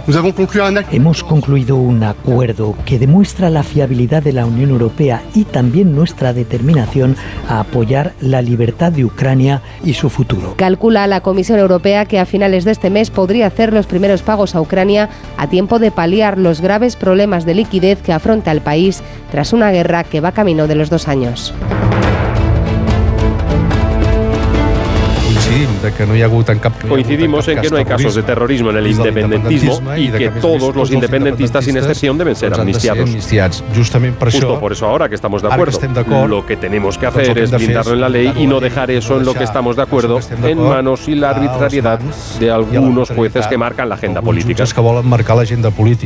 Hemos 0.91 1.23
concluido 1.23 1.75
un 1.75 2.01
acuerdo 2.01 2.75
que 2.83 2.97
demuestra 2.97 3.51
la 3.51 3.61
fiabilidad 3.61 4.23
de 4.23 4.33
la 4.33 4.47
Unión 4.47 4.71
Europea 4.71 5.21
y 5.35 5.43
también 5.43 5.93
nuestra 5.93 6.33
determinación 6.33 7.15
a 7.47 7.59
apoyar 7.59 8.13
la 8.21 8.41
libertad 8.41 8.91
de 8.91 9.05
Ucrania 9.05 9.61
y 9.83 9.93
su 9.93 10.09
futuro. 10.09 10.55
Calcula 10.57 11.05
la 11.05 11.21
Comisión 11.21 11.59
Europea 11.59 12.05
que 12.05 12.17
a 12.17 12.25
finales 12.25 12.65
de 12.65 12.71
este 12.71 12.89
mes 12.89 13.11
podría 13.11 13.45
hacer 13.45 13.71
los 13.71 13.85
primeros 13.85 14.23
pagos 14.23 14.55
a 14.55 14.61
Ucrania 14.61 15.09
a 15.37 15.47
tiempo 15.47 15.77
de 15.77 15.91
paliar 15.91 16.39
los 16.39 16.59
graves 16.59 16.95
problemas 16.95 17.45
de 17.45 17.53
liquidez 17.53 18.01
que 18.01 18.11
afronta 18.11 18.51
el 18.51 18.61
país 18.61 19.03
tras 19.31 19.53
una 19.53 19.69
guerra 19.69 20.03
que 20.03 20.21
va 20.21 20.31
camino 20.31 20.65
de 20.65 20.73
los 20.73 20.89
dos 20.89 21.07
años. 21.07 21.53
Coincidimos 26.87 27.47
en 27.47 27.61
que 27.61 27.69
no 27.69 27.77
hay 27.77 27.85
casos 27.85 28.15
de 28.15 28.23
terrorismo 28.23 28.69
en 28.71 28.77
el 28.77 28.87
independentismo 28.87 29.95
y 29.95 30.09
que 30.09 30.29
todos 30.29 30.75
los 30.75 30.91
independentistas, 30.91 31.65
sin 31.65 31.77
excepción, 31.77 32.17
deben 32.17 32.35
ser 32.35 32.53
amnistiados. 32.53 33.09
Justo 34.31 34.59
por 34.59 34.71
eso 34.71 34.85
ahora 34.85 35.09
que 35.09 35.15
estamos 35.15 35.41
de 35.41 35.47
acuerdo, 35.49 36.27
lo 36.27 36.45
que 36.45 36.57
tenemos 36.57 36.97
que 36.97 37.05
hacer 37.05 37.37
es 37.37 37.51
blindarlo 37.51 37.93
en 37.93 38.01
la 38.01 38.09
ley 38.09 38.33
y 38.37 38.47
no 38.47 38.59
dejar 38.59 38.91
eso 38.91 39.17
en 39.17 39.25
lo 39.25 39.33
que 39.33 39.43
estamos 39.43 39.75
de 39.75 39.81
acuerdo 39.83 40.19
en 40.43 40.57
manos 40.61 41.07
y 41.07 41.15
la 41.15 41.31
arbitrariedad 41.31 41.99
de 42.39 42.51
algunos 42.51 43.09
jueces 43.09 43.47
que 43.47 43.57
marcan 43.57 43.89
la 43.89 43.95
agenda 43.95 44.21
política. 44.21 44.63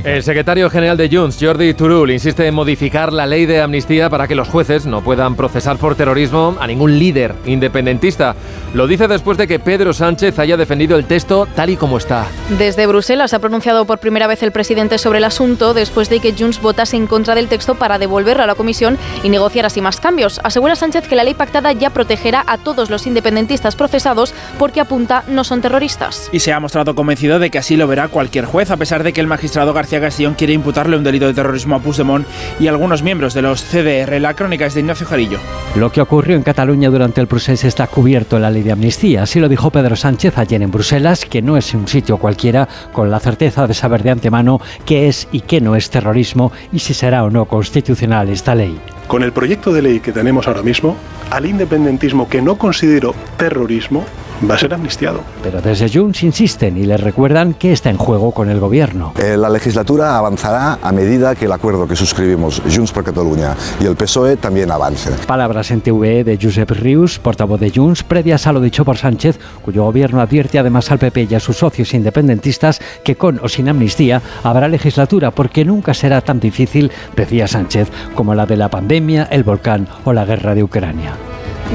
El 0.03 0.23
secretario 0.23 0.69
general 0.69 0.97
de 0.97 1.09
Junts, 1.09 1.37
Jordi 1.39 1.73
Turul, 1.73 2.11
insiste 2.11 2.47
en 2.47 2.53
modificar 2.53 3.11
la 3.11 3.25
ley 3.25 3.45
de 3.45 3.61
amnistía 3.61 4.09
para 4.09 4.27
que 4.27 4.35
los 4.35 4.47
jueces 4.47 4.85
no 4.85 5.01
puedan 5.01 5.35
procesar 5.35 5.77
por 5.77 5.95
terrorismo 5.95 6.55
a 6.59 6.67
ningún 6.67 6.97
líder 6.97 7.35
independentista. 7.45 8.35
Lo 8.73 8.87
dice 8.87 9.07
después 9.07 9.37
de 9.37 9.47
que 9.47 9.59
Pedro 9.63 9.93
Sánchez 9.93 10.37
haya 10.39 10.57
defendido 10.57 10.97
el 10.97 11.05
texto 11.05 11.47
tal 11.55 11.69
y 11.69 11.77
como 11.77 11.97
está. 11.97 12.27
Desde 12.57 12.85
Bruselas 12.85 13.33
ha 13.33 13.39
pronunciado 13.39 13.85
por 13.85 13.99
primera 13.99 14.27
vez 14.27 14.43
el 14.43 14.51
presidente 14.51 14.97
sobre 14.97 15.19
el 15.19 15.23
asunto 15.23 15.73
después 15.73 16.09
de 16.09 16.19
que 16.19 16.33
Junts 16.37 16.61
votase 16.61 16.97
en 16.97 17.07
contra 17.07 17.33
del 17.33 17.47
texto 17.47 17.75
para 17.75 17.97
devolverlo 17.97 18.43
a 18.43 18.47
la 18.47 18.55
comisión 18.55 18.97
y 19.23 19.29
negociar 19.29 19.65
así 19.65 19.79
más 19.79 19.99
cambios. 19.99 20.41
Asegura 20.43 20.75
Sánchez 20.75 21.07
que 21.07 21.15
la 21.15 21.23
ley 21.23 21.33
pactada 21.33 21.71
ya 21.71 21.91
protegerá 21.91 22.43
a 22.45 22.57
todos 22.57 22.89
los 22.89 23.07
independentistas 23.07 23.75
procesados 23.75 24.33
porque 24.59 24.81
apunta 24.81 25.23
no 25.27 25.43
son 25.43 25.61
terroristas. 25.61 26.29
Y 26.31 26.39
se 26.39 26.51
ha 26.51 26.59
mostrado 26.59 26.95
convencido 26.95 27.39
de 27.39 27.49
que 27.49 27.57
así 27.57 27.77
lo 27.77 27.87
verá 27.87 28.09
cualquier 28.09 28.45
juez, 28.45 28.69
a 28.69 28.77
pesar 28.77 29.03
de 29.03 29.13
que 29.13 29.21
el 29.21 29.27
magistrado 29.27 29.73
García 29.73 30.01
Castillón 30.01 30.33
quiere 30.33 30.53
imputarle 30.53 30.97
un 30.97 31.03
delito 31.03 31.27
de 31.27 31.33
terrorismo 31.33 31.75
a 31.75 31.79
Puigdemont 31.79 32.27
y 32.59 32.67
algunos 32.67 33.01
miembros 33.03 33.33
de 33.33 33.41
los 33.41 33.63
CDR. 33.63 34.19
La 34.19 34.33
crónica 34.33 34.65
es 34.65 34.73
de 34.73 34.81
Ignacio 34.81 35.07
Jarillo. 35.07 35.39
Lo 35.75 35.91
que 35.91 36.01
ocurrió 36.01 36.35
en 36.35 36.43
Cataluña 36.43 36.89
durante 36.89 37.21
el 37.21 37.27
proceso 37.27 37.67
está 37.67 37.87
cubierto 37.87 38.35
en 38.35 38.41
la 38.41 38.49
ley 38.49 38.63
de 38.63 38.73
amnistía. 38.73 39.23
Así 39.23 39.39
lo 39.39 39.49
dijo 39.53 39.69
Pedro 39.69 39.95
Sánchez 39.95 40.39
ayer 40.39 40.63
en 40.63 40.71
Bruselas, 40.71 41.25
que 41.25 41.43
no 41.43 41.57
es 41.57 41.75
un 41.75 41.87
sitio 41.87 42.17
cualquiera, 42.17 42.67
con 42.91 43.11
la 43.11 43.19
certeza 43.19 43.67
de 43.67 43.75
saber 43.75 44.01
de 44.01 44.09
antemano 44.09 44.59
qué 44.83 45.07
es 45.07 45.27
y 45.31 45.41
qué 45.41 45.61
no 45.61 45.75
es 45.75 45.91
terrorismo 45.91 46.51
y 46.71 46.79
si 46.79 46.95
será 46.95 47.23
o 47.23 47.29
no 47.29 47.45
constitucional 47.45 48.29
esta 48.29 48.55
ley. 48.55 48.79
Con 49.05 49.21
el 49.21 49.31
proyecto 49.31 49.71
de 49.71 49.83
ley 49.83 49.99
que 49.99 50.11
tenemos 50.11 50.47
ahora 50.47 50.63
mismo, 50.63 50.97
al 51.29 51.45
independentismo 51.45 52.27
que 52.27 52.41
no 52.41 52.57
considero 52.57 53.13
terrorismo, 53.37 54.05
va 54.49 54.55
a 54.55 54.57
ser 54.57 54.73
amnistiado. 54.73 55.21
Pero 55.41 55.61
desde 55.61 55.89
Junts 55.89 56.23
insisten 56.23 56.77
y 56.77 56.85
les 56.85 56.99
recuerdan 56.99 57.53
que 57.53 57.71
está 57.71 57.89
en 57.89 57.97
juego 57.97 58.31
con 58.31 58.49
el 58.49 58.59
gobierno. 58.59 59.13
Eh, 59.17 59.37
la 59.37 59.49
legislatura 59.49 60.17
avanzará 60.17 60.79
a 60.81 60.91
medida 60.91 61.35
que 61.35 61.45
el 61.45 61.51
acuerdo 61.51 61.87
que 61.87 61.95
suscribimos 61.95 62.61
Junts 62.73 62.91
por 62.91 63.03
Cataluña 63.03 63.55
y 63.79 63.85
el 63.85 63.95
PSOE 63.95 64.37
también 64.37 64.71
avance. 64.71 65.11
Palabras 65.27 65.71
en 65.71 65.81
TVE 65.81 66.23
de 66.23 66.39
Josep 66.41 66.69
Rius, 66.71 67.19
portavoz 67.19 67.59
de 67.59 67.71
Junts, 67.71 68.03
previas 68.03 68.47
a 68.47 68.53
lo 68.53 68.61
dicho 68.61 68.85
por 68.85 68.97
Sánchez, 68.97 69.39
cuyo 69.61 69.83
gobierno 69.83 70.21
advierte 70.21 70.59
además 70.59 70.91
al 70.91 70.99
PP 70.99 71.27
y 71.29 71.35
a 71.35 71.39
sus 71.39 71.57
socios 71.57 71.93
independentistas 71.93 72.81
que 73.03 73.15
con 73.15 73.39
o 73.43 73.49
sin 73.49 73.69
amnistía 73.69 74.21
habrá 74.43 74.67
legislatura 74.67 75.31
porque 75.31 75.65
nunca 75.65 75.93
será 75.93 76.21
tan 76.21 76.39
difícil, 76.39 76.91
decía 77.15 77.47
Sánchez, 77.47 77.89
como 78.15 78.35
la 78.35 78.45
de 78.45 78.57
la 78.57 78.69
pandemia, 78.69 79.27
el 79.31 79.43
volcán 79.43 79.87
o 80.05 80.13
la 80.13 80.25
guerra 80.25 80.55
de 80.55 80.63
Ucrania. 80.63 81.13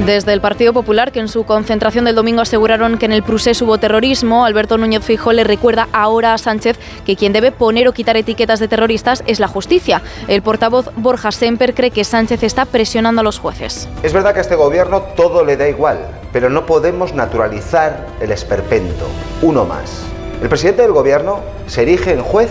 Desde 0.05 0.31
el 0.33 0.39
Partido 0.39 0.71
Popular, 0.73 1.11
que 1.11 1.19
en 1.19 1.27
su 1.27 1.43
concentración 1.43 2.05
del 2.05 2.15
domingo 2.15 2.41
aseguraron 2.41 2.97
que 2.97 3.05
en 3.05 3.11
el 3.11 3.21
procés 3.21 3.61
hubo 3.61 3.77
terrorismo, 3.77 4.45
Alberto 4.45 4.77
Núñez 4.77 5.03
Fijo 5.03 5.33
le 5.33 5.43
recuerda 5.43 5.89
ahora 5.91 6.33
a 6.33 6.37
Sánchez 6.37 6.79
que 7.05 7.17
quien 7.17 7.33
debe 7.33 7.51
poner 7.51 7.87
o 7.87 7.91
quitar 7.93 8.15
etiquetas 8.15 8.59
de 8.59 8.69
terroristas 8.69 9.23
es 9.27 9.39
la 9.39 9.47
justicia. 9.47 10.01
El 10.27 10.41
portavoz 10.41 10.89
Borja 10.95 11.31
Semper 11.31 11.73
cree 11.73 11.91
que 11.91 12.05
Sánchez 12.05 12.43
está 12.43 12.65
presionando 12.65 13.21
a 13.21 13.23
los 13.23 13.39
jueces. 13.39 13.89
Es 14.01 14.13
verdad 14.13 14.33
que 14.33 14.39
a 14.39 14.41
este 14.41 14.55
gobierno 14.55 15.01
todo 15.15 15.43
le 15.43 15.57
da 15.57 15.67
igual, 15.67 15.99
pero 16.31 16.49
no 16.49 16.65
podemos 16.65 17.13
naturalizar 17.13 18.07
el 18.21 18.31
esperpento. 18.31 19.05
Uno 19.41 19.65
más. 19.65 20.01
El 20.41 20.47
presidente 20.47 20.81
del 20.81 20.93
gobierno 20.93 21.41
se 21.67 21.81
erige 21.81 22.13
en 22.13 22.23
juez 22.23 22.49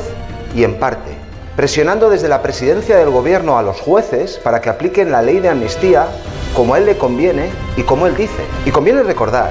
y 0.54 0.64
en 0.64 0.78
parte, 0.78 1.17
presionando 1.58 2.08
desde 2.08 2.28
la 2.28 2.40
presidencia 2.40 2.96
del 2.98 3.10
gobierno 3.10 3.58
a 3.58 3.62
los 3.64 3.80
jueces 3.80 4.38
para 4.44 4.60
que 4.60 4.70
apliquen 4.70 5.10
la 5.10 5.22
ley 5.22 5.40
de 5.40 5.48
amnistía 5.48 6.06
como 6.54 6.74
a 6.74 6.78
él 6.78 6.86
le 6.86 6.96
conviene 6.96 7.50
y 7.76 7.82
como 7.82 8.06
él 8.06 8.14
dice. 8.14 8.44
Y 8.64 8.70
conviene 8.70 9.02
recordar 9.02 9.50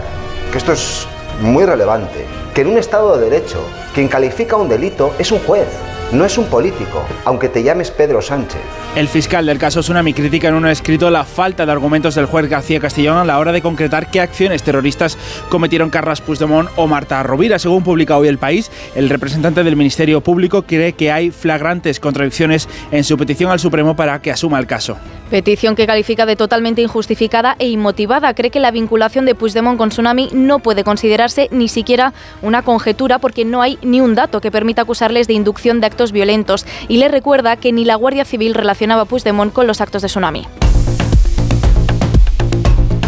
que 0.49 0.57
esto 0.57 0.71
es 0.71 1.05
muy 1.41 1.65
relevante, 1.65 2.25
que 2.57 2.61
en 2.61 2.69
un 2.69 2.79
Estado 2.79 3.15
de 3.15 3.29
Derecho, 3.29 3.63
quien 3.93 4.07
califica 4.07 4.55
un 4.55 4.67
delito 4.67 5.13
es 5.19 5.31
un 5.31 5.37
juez, 5.37 5.67
no 6.11 6.25
es 6.25 6.39
un 6.39 6.45
político, 6.45 7.05
aunque 7.23 7.49
te 7.49 7.61
llames 7.61 7.91
Pedro 7.91 8.19
Sánchez. 8.19 8.61
El 8.95 9.07
fiscal 9.07 9.45
del 9.45 9.59
caso 9.59 9.81
Tsunami 9.81 10.11
critica 10.13 10.47
en 10.47 10.55
un 10.55 10.67
escrito 10.67 11.11
la 11.11 11.23
falta 11.23 11.67
de 11.67 11.71
argumentos 11.71 12.15
del 12.15 12.25
juez 12.25 12.49
García 12.49 12.79
Castellón 12.79 13.17
a 13.17 13.25
la 13.25 13.37
hora 13.37 13.51
de 13.51 13.61
concretar 13.61 14.09
qué 14.09 14.21
acciones 14.21 14.63
terroristas 14.63 15.19
cometieron 15.49 15.91
Carles 15.91 16.21
Puigdemont 16.21 16.69
o 16.77 16.87
Marta 16.87 17.21
Rovira. 17.21 17.59
Según 17.59 17.83
publica 17.83 18.17
hoy 18.17 18.27
El 18.27 18.39
País, 18.39 18.71
el 18.95 19.09
representante 19.09 19.63
del 19.63 19.75
Ministerio 19.75 20.21
Público 20.21 20.63
cree 20.63 20.93
que 20.93 21.11
hay 21.11 21.29
flagrantes 21.29 21.99
contradicciones 21.99 22.67
en 22.91 23.03
su 23.03 23.17
petición 23.17 23.51
al 23.51 23.59
Supremo 23.59 23.95
para 23.95 24.19
que 24.19 24.31
asuma 24.31 24.57
el 24.57 24.65
caso. 24.65 24.97
Petición 25.29 25.75
que 25.75 25.85
califica 25.85 26.25
de 26.25 26.37
totalmente 26.37 26.81
injustificada 26.81 27.57
e 27.59 27.67
inmotivada. 27.67 28.33
Cree 28.33 28.49
que 28.49 28.61
la 28.61 28.71
vinculación 28.71 29.25
de 29.25 29.35
Puigdemont 29.35 29.77
con 29.77 29.89
Tsunami 29.89 30.29
no 30.31 30.59
puede 30.59 30.85
considerarse 30.85 31.49
ni 31.51 31.67
siquiera 31.67 32.13
una 32.47 32.63
conjetura 32.63 33.19
porque 33.19 33.45
no 33.45 33.61
hay 33.61 33.77
ni 33.83 34.01
un 34.01 34.15
dato 34.15 34.41
que 34.41 34.51
permita 34.51 34.83
acusarles 34.83 35.27
de 35.27 35.33
inducción 35.33 35.79
de 35.79 35.87
actos 35.87 36.11
violentos 36.11 36.65
y 36.87 36.97
le 36.97 37.09
recuerda 37.09 37.57
que 37.57 37.71
ni 37.71 37.85
la 37.85 37.95
Guardia 37.95 38.25
Civil 38.25 38.55
relacionaba 38.55 39.05
Puigdemont 39.05 39.53
con 39.53 39.67
los 39.67 39.81
actos 39.81 40.01
de 40.01 40.07
Tsunami. 40.07 40.47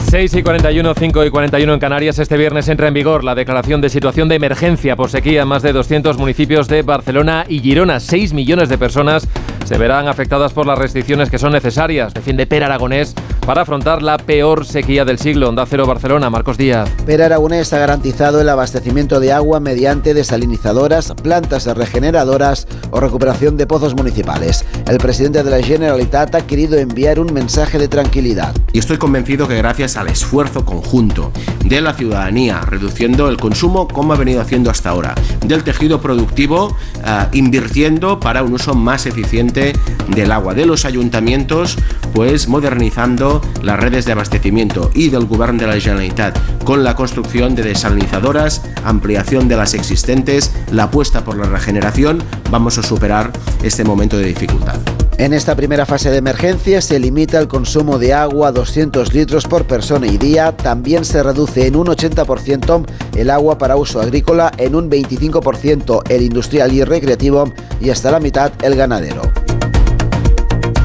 6 0.09 0.33
y 0.33 0.41
41, 0.41 0.93
5 0.95 1.25
y 1.25 1.29
41 1.29 1.71
en 1.71 1.79
Canarias. 1.79 2.17
Este 2.17 2.35
viernes 2.35 2.67
entra 2.67 2.87
en 2.87 2.95
vigor 2.95 3.23
la 3.23 3.35
declaración 3.35 3.79
de 3.79 3.89
situación 3.89 4.27
de 4.27 4.35
emergencia 4.35 4.95
por 4.95 5.11
sequía 5.11 5.43
en 5.43 5.47
más 5.47 5.61
de 5.61 5.71
200 5.71 6.17
municipios 6.17 6.67
de 6.67 6.81
Barcelona 6.81 7.45
y 7.47 7.59
Girona. 7.59 7.99
6 7.99 8.33
millones 8.33 8.69
de 8.69 8.79
personas 8.79 9.27
se 9.65 9.77
verán 9.77 10.07
afectadas 10.07 10.51
por 10.51 10.65
las 10.65 10.79
restricciones 10.79 11.29
que 11.29 11.37
son 11.37 11.51
necesarias, 11.51 12.11
defiende 12.11 12.47
Per 12.47 12.63
Aragonés, 12.63 13.13
para 13.45 13.61
afrontar 13.61 14.01
la 14.01 14.17
peor 14.17 14.65
sequía 14.65 15.05
del 15.05 15.19
siglo. 15.19 15.47
Onda 15.47 15.67
Cero 15.67 15.85
Barcelona, 15.85 16.31
Marcos 16.31 16.57
Díaz. 16.57 16.89
Per 17.05 17.21
Aragonés 17.21 17.71
ha 17.73 17.77
garantizado 17.77 18.41
el 18.41 18.49
abastecimiento 18.49 19.19
de 19.19 19.31
agua 19.31 19.59
mediante 19.59 20.15
desalinizadoras, 20.15 21.13
plantas 21.21 21.67
regeneradoras 21.67 22.67
o 22.89 22.99
recuperación 22.99 23.57
de 23.57 23.67
pozos 23.67 23.95
municipales. 23.95 24.65
El 24.87 24.97
presidente 24.97 25.43
de 25.43 25.51
la 25.51 25.61
Generalitat 25.61 26.33
ha 26.33 26.47
querido 26.47 26.79
enviar 26.79 27.19
un 27.19 27.31
mensaje 27.31 27.77
de 27.77 27.87
tranquilidad. 27.87 28.55
Y 28.73 28.79
estoy 28.79 28.97
convencido 28.97 29.47
que 29.47 29.57
gracias 29.57 29.97
al 29.99 30.07
esfuerzo 30.07 30.65
conjunto 30.65 31.31
de 31.65 31.81
la 31.81 31.93
ciudadanía, 31.93 32.61
reduciendo 32.61 33.29
el 33.29 33.37
consumo 33.37 33.87
como 33.87 34.13
ha 34.13 34.17
venido 34.17 34.41
haciendo 34.41 34.71
hasta 34.71 34.89
ahora, 34.89 35.15
del 35.45 35.63
tejido 35.63 36.01
productivo, 36.01 36.67
uh, 36.67 37.35
invirtiendo 37.35 38.19
para 38.19 38.43
un 38.43 38.53
uso 38.53 38.73
más 38.73 39.05
eficiente 39.05 39.73
del 40.07 40.31
agua, 40.31 40.53
de 40.53 40.65
los 40.65 40.85
ayuntamientos, 40.85 41.77
pues 42.13 42.47
modernizando 42.47 43.41
las 43.61 43.79
redes 43.79 44.05
de 44.05 44.13
abastecimiento 44.13 44.89
y 44.93 45.09
del 45.09 45.25
gobierno 45.25 45.59
de 45.59 45.67
la 45.67 45.79
Generalitat 45.79 46.37
con 46.63 46.83
la 46.83 46.95
construcción 46.95 47.55
de 47.55 47.63
desalinizadoras, 47.63 48.61
ampliación 48.83 49.47
de 49.47 49.57
las 49.57 49.73
existentes, 49.73 50.51
la 50.71 50.83
apuesta 50.83 51.23
por 51.23 51.37
la 51.37 51.45
regeneración, 51.45 52.23
vamos 52.51 52.77
a 52.77 52.83
superar 52.83 53.31
este 53.63 53.83
momento 53.83 54.17
de 54.17 54.25
dificultad. 54.25 54.79
En 55.19 55.33
esta 55.33 55.53
primera 55.53 55.85
fase 55.85 56.09
de 56.11 56.17
emergencia 56.17 56.81
se 56.81 56.97
limita 56.97 57.39
el 57.39 57.49
consumo 57.49 57.99
de 57.99 58.13
agua 58.13 58.47
a 58.47 58.51
200 58.53 59.13
litros 59.13 59.43
por 59.43 59.65
persona 59.65 59.88
y 59.89 60.17
día. 60.17 60.55
También 60.55 61.03
se 61.03 61.23
reduce 61.23 61.65
en 61.65 61.75
un 61.75 61.87
80% 61.87 62.85
el 63.15 63.29
agua 63.31 63.57
para 63.57 63.75
uso 63.75 63.99
agrícola, 63.99 64.51
en 64.57 64.75
un 64.75 64.89
25% 64.89 66.03
el 66.09 66.21
industrial 66.21 66.71
y 66.73 66.83
recreativo 66.83 67.51
y 67.81 67.89
hasta 67.89 68.11
la 68.11 68.19
mitad 68.19 68.51
el 68.61 68.75
ganadero. 68.75 69.21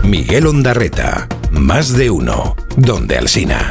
Miguel 0.03 0.47
Ondarreta, 0.47 1.29
más 1.51 1.93
de 1.93 2.11
uno, 2.11 2.57
donde 2.77 3.19
Alsina. 3.19 3.71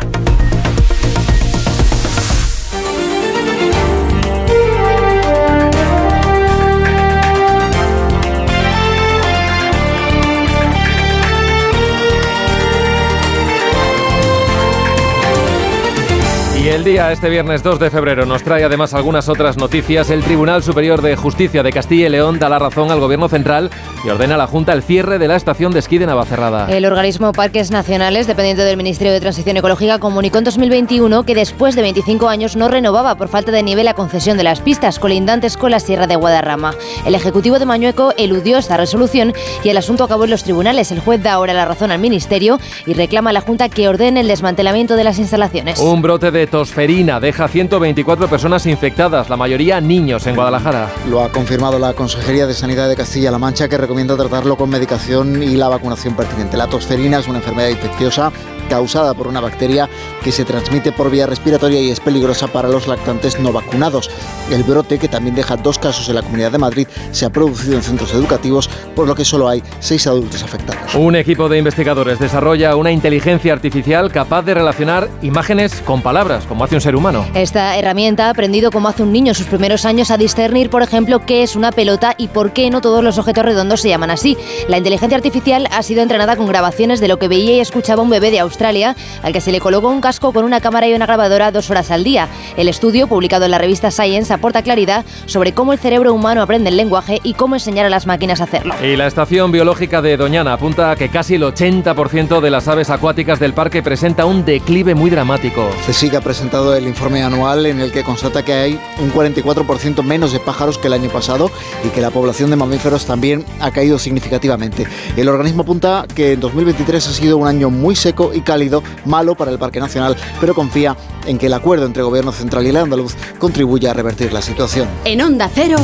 El 16.74 16.84
día, 16.84 17.12
este 17.12 17.30
viernes 17.30 17.62
2 17.62 17.78
de 17.78 17.92
febrero, 17.92 18.26
nos 18.26 18.42
trae 18.42 18.64
además 18.64 18.96
algunas 18.96 19.30
otras 19.30 19.58
noticias. 19.58 20.10
El 20.10 20.24
Tribunal 20.24 20.64
Superior 20.64 21.04
de 21.04 21.16
Justicia 21.16 21.62
de 21.62 21.72
Castilla 21.72 22.08
y 22.08 22.10
León 22.10 22.40
da 22.40 22.50
la 22.50 22.58
razón 22.58 22.90
al 22.90 23.00
Gobierno 23.00 23.30
Central 23.30 23.70
y 24.04 24.10
ordena 24.10 24.36
a 24.36 24.38
la 24.40 24.48
Junta 24.48 24.74
el 24.74 24.82
cierre 24.82 25.20
de 25.20 25.28
la 25.28 25.36
estación 25.36 25.72
de 25.72 25.80
esquí 25.80 26.00
de 26.00 26.08
Navacerrada. 26.08 26.72
El 26.72 26.86
organismo 26.86 27.32
Parques 27.32 27.70
Nacionales, 27.70 28.26
dependiente 28.26 28.64
del 28.64 28.78
Ministerio 28.78 29.14
de 29.14 29.20
Transición 29.20 29.58
Ecológica, 29.58 30.00
comunicó 30.00 30.40
en 30.40 30.46
2021 30.46 31.24
que 31.24 31.36
después 31.36 31.76
de 31.76 31.84
25 31.84 32.28
años 32.28 32.56
no 32.56 32.70
renovaba 32.70 33.16
por 33.16 33.28
falta 33.28 33.52
de 33.52 33.62
nivel 33.62 33.86
la 33.86 33.94
concesión 33.94 34.38
de 34.38 34.44
las 34.44 34.62
pistas 34.62 34.98
colindantes 34.98 35.58
con 35.58 35.70
la 35.70 35.80
Sierra 35.80 36.08
de 36.08 36.16
Guadarrama. 36.16 36.74
El 37.06 37.14
Ejecutivo 37.14 37.60
de 37.60 37.66
Mañueco 37.66 38.14
eludió 38.18 38.58
esta 38.58 38.78
resolución 38.78 39.34
y 39.64 39.70
el 39.70 39.78
asunto 39.78 40.06
acabó 40.06 40.24
en 40.24 40.32
los 40.32 40.44
tribunales. 40.44 40.92
El 40.92 41.02
juez 41.02 41.22
da 41.22 41.34
ahora 41.34 41.54
la 41.54 41.66
razón 41.66 41.92
al 41.92 42.00
Ministerio 42.00 42.60
y 42.88 42.94
reclama 42.94 43.30
a 43.30 43.34
la 43.34 43.42
Junta 43.42 43.70
que 43.70 43.88
ordene 43.88 44.22
el 44.22 44.28
desmantelamiento 44.28 44.96
de 44.96 45.04
las 45.04 45.20
instalaciones. 45.20 45.80
Un 45.80 46.02
brote 46.02 46.32
de 46.32 46.48
tosferina 46.64 47.20
deja 47.20 47.50
124 47.50 48.30
personas 48.30 48.66
infectadas, 48.68 49.30
la 49.30 49.36
mayoría 49.36 49.82
niños 49.82 50.26
en 50.28 50.36
Guadalajara. 50.36 50.90
Lo 51.10 51.22
ha 51.22 51.30
confirmado 51.30 51.78
la 51.78 51.92
Consejería 51.92 52.48
de 52.48 52.54
Sanidad 52.54 52.88
de 52.88 52.96
Castilla-La 52.96 53.38
Mancha, 53.38 53.68
que 53.68 53.78
recomienda 53.78 54.16
tratarlo 54.16 54.56
con 54.56 54.70
medicación 54.70 55.44
y 55.44 55.58
la 55.58 55.68
vacunación 55.68 56.16
pertinente. 56.16 56.56
La 56.56 56.68
tosferina 56.68 57.20
es 57.20 57.28
una 57.28 57.40
enfermedad 57.40 57.68
infecciosa 57.68 58.32
causada 58.74 59.14
por 59.14 59.28
una 59.28 59.40
bacteria 59.40 59.88
que 60.24 60.32
se 60.32 60.46
transmite 60.46 60.92
por 60.92 61.12
vía 61.12 61.28
respiratoria 61.28 61.80
y 61.80 61.92
es 61.92 62.00
peligrosa 62.00 62.48
para 62.48 62.68
los 62.70 62.88
lactantes 62.88 63.40
no 63.40 63.54
vacunados. 63.54 64.10
El 64.50 64.64
brote, 64.64 64.98
que 64.98 65.08
también 65.08 65.36
deja 65.36 65.58
dos 65.58 65.78
casos 65.78 66.10
en 66.10 66.16
la 66.16 66.24
Comunidad 66.24 66.52
de 66.52 66.58
Madrid, 66.58 66.88
se 67.12 67.26
ha 67.26 67.30
producido 67.30 67.76
en 67.76 67.84
centros 67.84 68.12
educativos, 68.16 68.68
por 68.96 69.08
lo 69.08 69.14
que 69.14 69.26
solo 69.26 69.48
hay 69.48 69.62
seis 69.80 70.08
adultos 70.08 70.42
afectados. 70.42 70.96
Un 70.96 71.16
equipo 71.16 71.50
de 71.50 71.60
investigadores 71.60 72.18
desarrolla 72.18 72.76
una 72.76 72.92
inteligencia 72.92 73.54
artificial 73.54 74.12
capaz 74.12 74.42
de 74.42 74.56
relacionar 74.56 75.08
imágenes 75.22 75.84
con 75.86 76.02
palabras, 76.02 76.46
como 76.46 76.64
hace 76.64 76.74
un 76.74 76.82
ser 76.82 76.96
humano. 76.96 77.28
Esta 77.36 77.78
herramienta 77.78 78.26
ha 78.26 78.30
aprendido 78.32 78.72
como 78.72 78.88
hace 78.88 79.04
un 79.04 79.12
niño 79.12 79.36
sus 79.36 79.46
primeros 79.46 79.86
años 79.86 80.10
a 80.10 80.18
discernir, 80.18 80.72
por 80.72 80.82
ejemplo, 80.82 81.24
qué 81.28 81.44
es 81.44 81.56
una 81.56 81.72
pelota 81.72 82.16
y 82.18 82.28
por 82.28 82.54
qué 82.54 82.72
no 82.72 82.82
todos 82.82 83.04
los 83.04 83.20
objetos 83.20 83.46
redondos 83.46 83.82
se 83.82 83.90
llaman 83.90 84.10
así. 84.10 84.36
La 84.68 84.80
inteligencia 84.80 85.16
artificial 85.16 85.68
ha 85.72 85.84
sido 85.84 86.02
entrenada 86.02 86.36
con 86.36 86.48
grabaciones 86.48 87.00
de 87.00 87.08
lo 87.08 87.20
que 87.20 87.28
veía 87.28 87.54
y 87.54 87.60
escuchaba 87.60 88.02
un 88.02 88.10
bebé 88.10 88.32
de 88.32 88.40
Australia, 88.40 88.63
al 88.64 89.34
que 89.34 89.42
se 89.42 89.52
le 89.52 89.60
colocó 89.60 89.90
un 89.90 90.00
casco 90.00 90.32
con 90.32 90.46
una 90.46 90.62
cámara 90.62 90.88
y 90.88 90.94
una 90.94 91.06
grabadora 91.06 91.52
dos 91.52 91.70
horas 91.70 91.92
al 91.92 92.04
día. 92.04 92.30
El 92.56 92.70
estudio, 92.70 93.08
publicado 93.08 93.44
en 93.44 93.52
la 93.52 93.58
revista 93.58 93.92
Science, 93.92 94.34
aporta 94.34 94.62
claridad 94.62 95.04
sobre 95.26 95.54
cómo 95.54 95.74
el 95.74 95.80
cerebro 95.80 96.14
humano 96.14 96.42
aprende 96.42 96.70
el 96.70 96.78
lenguaje 96.78 97.20
y 97.24 97.34
cómo 97.34 97.56
enseñar 97.56 97.86
a 97.86 97.90
las 97.90 98.08
máquinas 98.08 98.40
a 98.40 98.46
hacerlo. 98.46 98.74
Y 98.82 98.96
la 98.96 99.08
estación 99.08 99.52
biológica 99.52 100.02
de 100.02 100.16
Doñana 100.16 100.54
apunta 100.54 100.92
a 100.92 100.96
que 100.96 101.10
casi 101.10 101.36
el 101.36 101.44
80% 101.44 102.40
de 102.40 102.50
las 102.50 102.70
aves 102.70 102.90
acuáticas 102.90 103.40
del 103.40 103.54
parque 103.54 103.84
presenta 103.84 104.26
un 104.26 104.46
declive 104.46 104.96
muy 104.96 105.10
dramático. 105.10 105.68
CSIC 105.86 106.16
ha 106.16 106.22
presentado 106.22 106.74
el 106.74 106.88
informe 106.88 107.22
anual 107.22 107.66
en 107.66 107.82
el 107.82 107.92
que 107.92 108.04
constata 108.04 108.46
que 108.46 108.54
hay 108.54 108.80
un 109.02 109.12
44% 109.12 110.04
menos 110.04 110.32
de 110.32 110.40
pájaros 110.40 110.78
que 110.78 110.88
el 110.88 110.94
año 110.94 111.10
pasado 111.10 111.52
y 111.84 111.90
que 111.90 112.00
la 112.00 112.12
población 112.12 112.50
de 112.50 112.56
mamíferos 112.56 113.06
también 113.06 113.44
ha 113.60 113.72
caído 113.72 114.00
significativamente. 114.00 114.88
El 115.18 115.28
organismo 115.28 115.64
apunta 115.64 116.06
que 116.16 116.34
en 116.34 116.40
2023 116.40 117.08
ha 117.08 117.12
sido 117.12 117.38
un 117.38 117.48
año 117.48 117.70
muy 117.70 117.96
seco 117.96 118.32
y 118.34 118.42
cálido, 118.44 118.84
malo 119.06 119.36
para 119.36 119.52
el 119.52 119.60
Parque 119.60 119.80
Nacional, 119.80 120.16
pero 120.40 120.54
confía 120.54 120.96
en 121.26 121.38
que 121.38 121.48
el 121.48 121.54
acuerdo 121.54 121.86
entre 121.86 122.04
Gobierno 122.04 122.32
Central 122.32 122.66
y 122.66 122.70
el 122.70 122.78
andaluz 122.78 123.16
contribuya 123.40 123.92
a 123.92 123.94
revertir 123.94 124.34
la 124.34 124.42
situación. 124.42 124.88
En 125.06 125.22
Onda 125.22 125.50
Cero, 125.54 125.78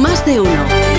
más 0.00 0.24
de 0.24 0.40
uno. 0.40 0.97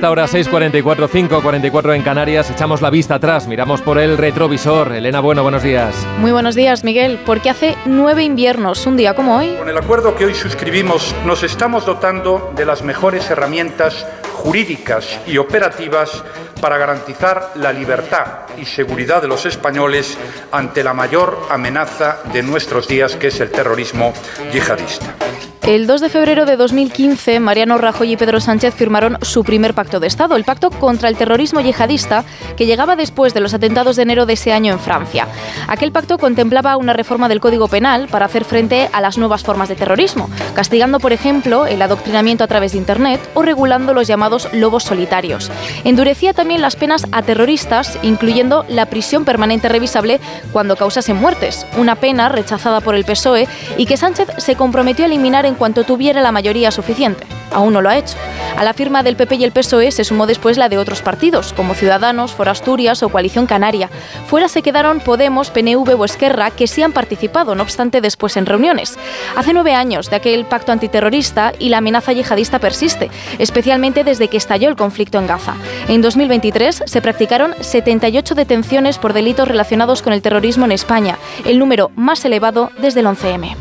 Esta 0.00 0.10
hora 0.10 0.24
6.44, 0.24 1.10
5.44 1.10 1.94
en 1.94 2.00
Canarias, 2.00 2.50
echamos 2.50 2.80
la 2.80 2.88
vista 2.88 3.16
atrás, 3.16 3.46
miramos 3.46 3.82
por 3.82 3.98
el 3.98 4.16
retrovisor. 4.16 4.92
Elena 4.92 5.20
Bueno, 5.20 5.42
buenos 5.42 5.62
días. 5.62 5.94
Muy 6.20 6.32
buenos 6.32 6.54
días, 6.54 6.84
Miguel, 6.84 7.20
porque 7.26 7.50
hace 7.50 7.76
nueve 7.84 8.24
inviernos, 8.24 8.86
un 8.86 8.96
día 8.96 9.12
como 9.12 9.36
hoy. 9.36 9.56
Con 9.58 9.68
el 9.68 9.76
acuerdo 9.76 10.16
que 10.16 10.24
hoy 10.24 10.32
suscribimos, 10.32 11.14
nos 11.26 11.42
estamos 11.42 11.84
dotando 11.84 12.50
de 12.56 12.64
las 12.64 12.82
mejores 12.82 13.30
herramientas 13.30 14.06
jurídicas 14.32 15.20
y 15.26 15.36
operativas 15.36 16.24
para 16.60 16.78
garantizar 16.78 17.52
la 17.56 17.72
libertad 17.72 18.46
y 18.56 18.64
seguridad 18.64 19.22
de 19.22 19.28
los 19.28 19.46
españoles 19.46 20.16
ante 20.52 20.84
la 20.84 20.94
mayor 20.94 21.46
amenaza 21.50 22.18
de 22.32 22.42
nuestros 22.42 22.86
días, 22.86 23.16
que 23.16 23.28
es 23.28 23.40
el 23.40 23.50
terrorismo 23.50 24.12
yihadista. 24.52 25.14
El 25.62 25.86
2 25.86 26.00
de 26.00 26.08
febrero 26.08 26.46
de 26.46 26.56
2015, 26.56 27.38
Mariano 27.38 27.76
Rajoy 27.78 28.12
y 28.12 28.16
Pedro 28.16 28.40
Sánchez 28.40 28.74
firmaron 28.74 29.18
su 29.20 29.44
primer 29.44 29.72
pacto 29.72 30.00
de 30.00 30.06
Estado, 30.06 30.34
el 30.34 30.42
pacto 30.42 30.70
contra 30.70 31.08
el 31.08 31.16
terrorismo 31.16 31.60
yihadista, 31.60 32.24
que 32.56 32.66
llegaba 32.66 32.96
después 32.96 33.34
de 33.34 33.40
los 33.40 33.54
atentados 33.54 33.94
de 33.94 34.02
enero 34.02 34.26
de 34.26 34.32
ese 34.32 34.52
año 34.52 34.72
en 34.72 34.80
Francia. 34.80 35.28
Aquel 35.68 35.92
pacto 35.92 36.18
contemplaba 36.18 36.76
una 36.76 36.94
reforma 36.94 37.28
del 37.28 37.40
Código 37.40 37.68
Penal 37.68 38.08
para 38.08 38.26
hacer 38.26 38.44
frente 38.44 38.88
a 38.92 39.00
las 39.00 39.16
nuevas 39.16 39.44
formas 39.44 39.68
de 39.68 39.76
terrorismo, 39.76 40.28
castigando, 40.56 40.98
por 40.98 41.12
ejemplo, 41.12 41.66
el 41.66 41.82
adoctrinamiento 41.82 42.42
a 42.42 42.48
través 42.48 42.72
de 42.72 42.78
Internet 42.78 43.20
o 43.34 43.42
regulando 43.42 43.94
los 43.94 44.08
llamados 44.08 44.48
lobos 44.52 44.82
solitarios. 44.82 45.52
Endurecía 45.84 46.32
también 46.32 46.49
las 46.58 46.76
penas 46.76 47.06
a 47.12 47.22
terroristas, 47.22 47.98
incluyendo 48.02 48.64
la 48.68 48.86
prisión 48.86 49.24
permanente 49.24 49.68
revisable 49.68 50.20
cuando 50.52 50.76
causasen 50.76 51.16
muertes, 51.16 51.66
una 51.76 51.96
pena 51.96 52.28
rechazada 52.28 52.80
por 52.80 52.94
el 52.94 53.04
PSOE 53.04 53.48
y 53.76 53.86
que 53.86 53.96
Sánchez 53.96 54.28
se 54.38 54.56
comprometió 54.56 55.04
a 55.04 55.08
eliminar 55.08 55.46
en 55.46 55.54
cuanto 55.54 55.84
tuviera 55.84 56.20
la 56.20 56.32
mayoría 56.32 56.70
suficiente. 56.70 57.26
Aún 57.52 57.72
no 57.72 57.82
lo 57.82 57.88
ha 57.88 57.96
hecho. 57.96 58.16
A 58.56 58.64
la 58.64 58.74
firma 58.74 59.02
del 59.02 59.16
PP 59.16 59.36
y 59.36 59.44
el 59.44 59.52
PSOE 59.52 59.90
se 59.90 60.04
sumó 60.04 60.26
después 60.26 60.58
la 60.58 60.68
de 60.68 60.78
otros 60.78 61.02
partidos, 61.02 61.52
como 61.52 61.74
Ciudadanos, 61.74 62.32
Forasturias 62.32 63.02
o 63.02 63.08
Coalición 63.08 63.46
Canaria. 63.46 63.90
Fuera 64.26 64.48
se 64.48 64.62
quedaron 64.62 65.00
Podemos, 65.00 65.50
PNV 65.50 65.98
o 65.98 66.04
Esquerra, 66.04 66.50
que 66.50 66.66
sí 66.66 66.82
han 66.82 66.92
participado, 66.92 67.54
no 67.54 67.62
obstante, 67.62 68.00
después 68.00 68.36
en 68.36 68.46
reuniones. 68.46 68.98
Hace 69.36 69.52
nueve 69.52 69.74
años 69.74 70.10
de 70.10 70.16
aquel 70.16 70.44
pacto 70.44 70.72
antiterrorista 70.72 71.52
y 71.58 71.70
la 71.70 71.78
amenaza 71.78 72.12
yihadista 72.12 72.58
persiste, 72.58 73.10
especialmente 73.38 74.04
desde 74.04 74.28
que 74.28 74.36
estalló 74.36 74.68
el 74.68 74.76
conflicto 74.76 75.18
en 75.18 75.26
Gaza. 75.26 75.54
En 75.88 76.02
2023 76.30 76.84
se 76.86 77.02
practicaron 77.02 77.54
78 77.60 78.36
detenciones 78.36 78.98
por 78.98 79.12
delitos 79.12 79.48
relacionados 79.48 80.00
con 80.00 80.12
el 80.12 80.22
terrorismo 80.22 80.64
en 80.64 80.70
España, 80.70 81.18
el 81.44 81.58
número 81.58 81.90
más 81.96 82.24
elevado 82.24 82.70
desde 82.78 83.00
el 83.00 83.06
11M. 83.06 83.56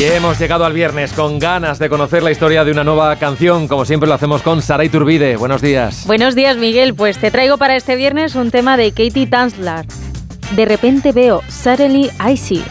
Y 0.00 0.04
hemos 0.04 0.38
llegado 0.40 0.64
al 0.64 0.72
viernes 0.72 1.12
con 1.12 1.38
ganas 1.38 1.78
de 1.78 1.88
conocer 1.88 2.24
la 2.24 2.32
historia 2.32 2.64
de 2.64 2.72
una 2.72 2.82
nueva 2.82 3.14
canción, 3.16 3.68
como 3.68 3.84
siempre 3.84 4.08
lo 4.08 4.14
hacemos 4.14 4.42
con 4.42 4.62
Saray 4.62 4.88
Turbide. 4.88 5.36
Buenos 5.36 5.62
días. 5.62 6.06
Buenos 6.06 6.34
días, 6.34 6.56
Miguel. 6.56 6.94
Pues 6.94 7.18
te 7.18 7.30
traigo 7.30 7.56
para 7.56 7.76
este 7.76 7.94
viernes 7.94 8.34
un 8.34 8.50
tema 8.50 8.76
de 8.76 8.90
Katie 8.90 9.28
Tanslar. 9.28 9.86
De 10.56 10.64
repente 10.64 11.12
veo 11.12 11.42
Suddenly 11.48 12.10
I 12.28 12.36
See. 12.36 12.64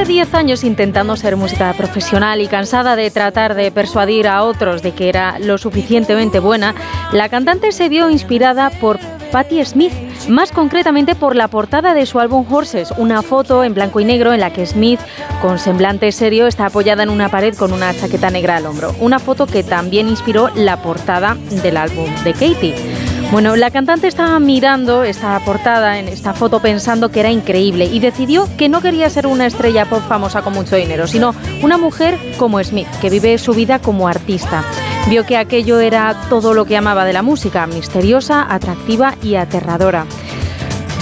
De 0.00 0.06
10 0.06 0.32
años 0.32 0.64
intentando 0.64 1.14
ser 1.14 1.36
música 1.36 1.74
profesional 1.74 2.40
y 2.40 2.46
cansada 2.46 2.96
de 2.96 3.10
tratar 3.10 3.54
de 3.54 3.70
persuadir 3.70 4.28
a 4.28 4.44
otros 4.44 4.80
de 4.80 4.92
que 4.92 5.10
era 5.10 5.38
lo 5.38 5.58
suficientemente 5.58 6.38
buena, 6.38 6.74
la 7.12 7.28
cantante 7.28 7.70
se 7.70 7.90
vio 7.90 8.08
inspirada 8.08 8.70
por 8.70 8.98
Patti 9.30 9.62
Smith, 9.62 9.92
más 10.26 10.52
concretamente 10.52 11.14
por 11.14 11.36
la 11.36 11.48
portada 11.48 11.92
de 11.92 12.06
su 12.06 12.18
álbum 12.18 12.46
Horses, 12.50 12.94
una 12.96 13.20
foto 13.20 13.62
en 13.62 13.74
blanco 13.74 14.00
y 14.00 14.06
negro 14.06 14.32
en 14.32 14.40
la 14.40 14.54
que 14.54 14.64
Smith, 14.64 15.00
con 15.42 15.58
semblante 15.58 16.10
serio, 16.12 16.46
está 16.46 16.64
apoyada 16.64 17.02
en 17.02 17.10
una 17.10 17.28
pared 17.28 17.54
con 17.54 17.70
una 17.70 17.92
chaqueta 17.92 18.30
negra 18.30 18.56
al 18.56 18.64
hombro. 18.64 18.94
Una 19.00 19.18
foto 19.18 19.46
que 19.46 19.62
también 19.62 20.08
inspiró 20.08 20.48
la 20.54 20.78
portada 20.78 21.36
del 21.62 21.76
álbum 21.76 22.08
de 22.24 22.32
Katie. 22.32 23.09
Bueno, 23.32 23.54
la 23.54 23.70
cantante 23.70 24.08
estaba 24.08 24.40
mirando 24.40 25.04
esta 25.04 25.38
portada 25.44 26.00
en 26.00 26.08
esta 26.08 26.34
foto 26.34 26.58
pensando 26.60 27.10
que 27.10 27.20
era 27.20 27.30
increíble 27.30 27.84
y 27.84 28.00
decidió 28.00 28.48
que 28.58 28.68
no 28.68 28.80
quería 28.80 29.08
ser 29.08 29.28
una 29.28 29.46
estrella 29.46 29.84
pop 29.84 30.02
famosa 30.08 30.42
con 30.42 30.52
mucho 30.52 30.74
dinero, 30.74 31.06
sino 31.06 31.32
una 31.62 31.78
mujer 31.78 32.18
como 32.38 32.62
Smith, 32.64 32.88
que 33.00 33.08
vive 33.08 33.38
su 33.38 33.54
vida 33.54 33.78
como 33.78 34.08
artista. 34.08 34.64
Vio 35.08 35.24
que 35.24 35.36
aquello 35.36 35.78
era 35.78 36.16
todo 36.28 36.54
lo 36.54 36.64
que 36.64 36.76
amaba 36.76 37.04
de 37.04 37.12
la 37.12 37.22
música, 37.22 37.68
misteriosa, 37.68 38.52
atractiva 38.52 39.14
y 39.22 39.36
aterradora. 39.36 40.06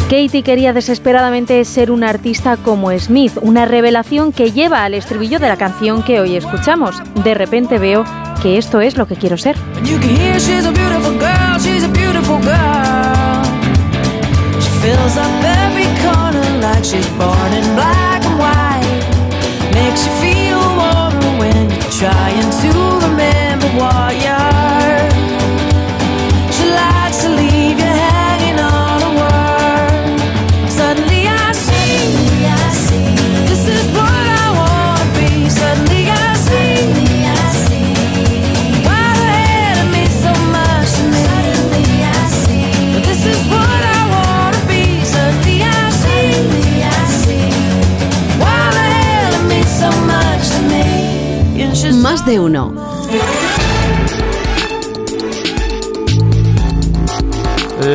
Katie 0.08 0.42
quería 0.42 0.72
desesperadamente 0.72 1.62
ser 1.66 1.90
una 1.90 2.08
artista 2.08 2.56
como 2.56 2.98
Smith, 2.98 3.34
una 3.42 3.66
revelación 3.66 4.32
que 4.32 4.52
lleva 4.52 4.84
al 4.84 4.94
estribillo 4.94 5.38
de 5.38 5.48
la 5.48 5.58
canción 5.58 6.02
que 6.02 6.18
hoy 6.18 6.34
escuchamos. 6.34 6.96
De 7.22 7.34
repente 7.34 7.78
veo 7.78 8.06
que 8.40 8.56
esto 8.56 8.80
es 8.80 8.96
lo 8.96 9.06
que 9.06 9.16
quiero 9.16 9.36
ser. 9.36 9.54
Remember 23.02 24.37
De 52.26 52.38
uno. 52.38 52.74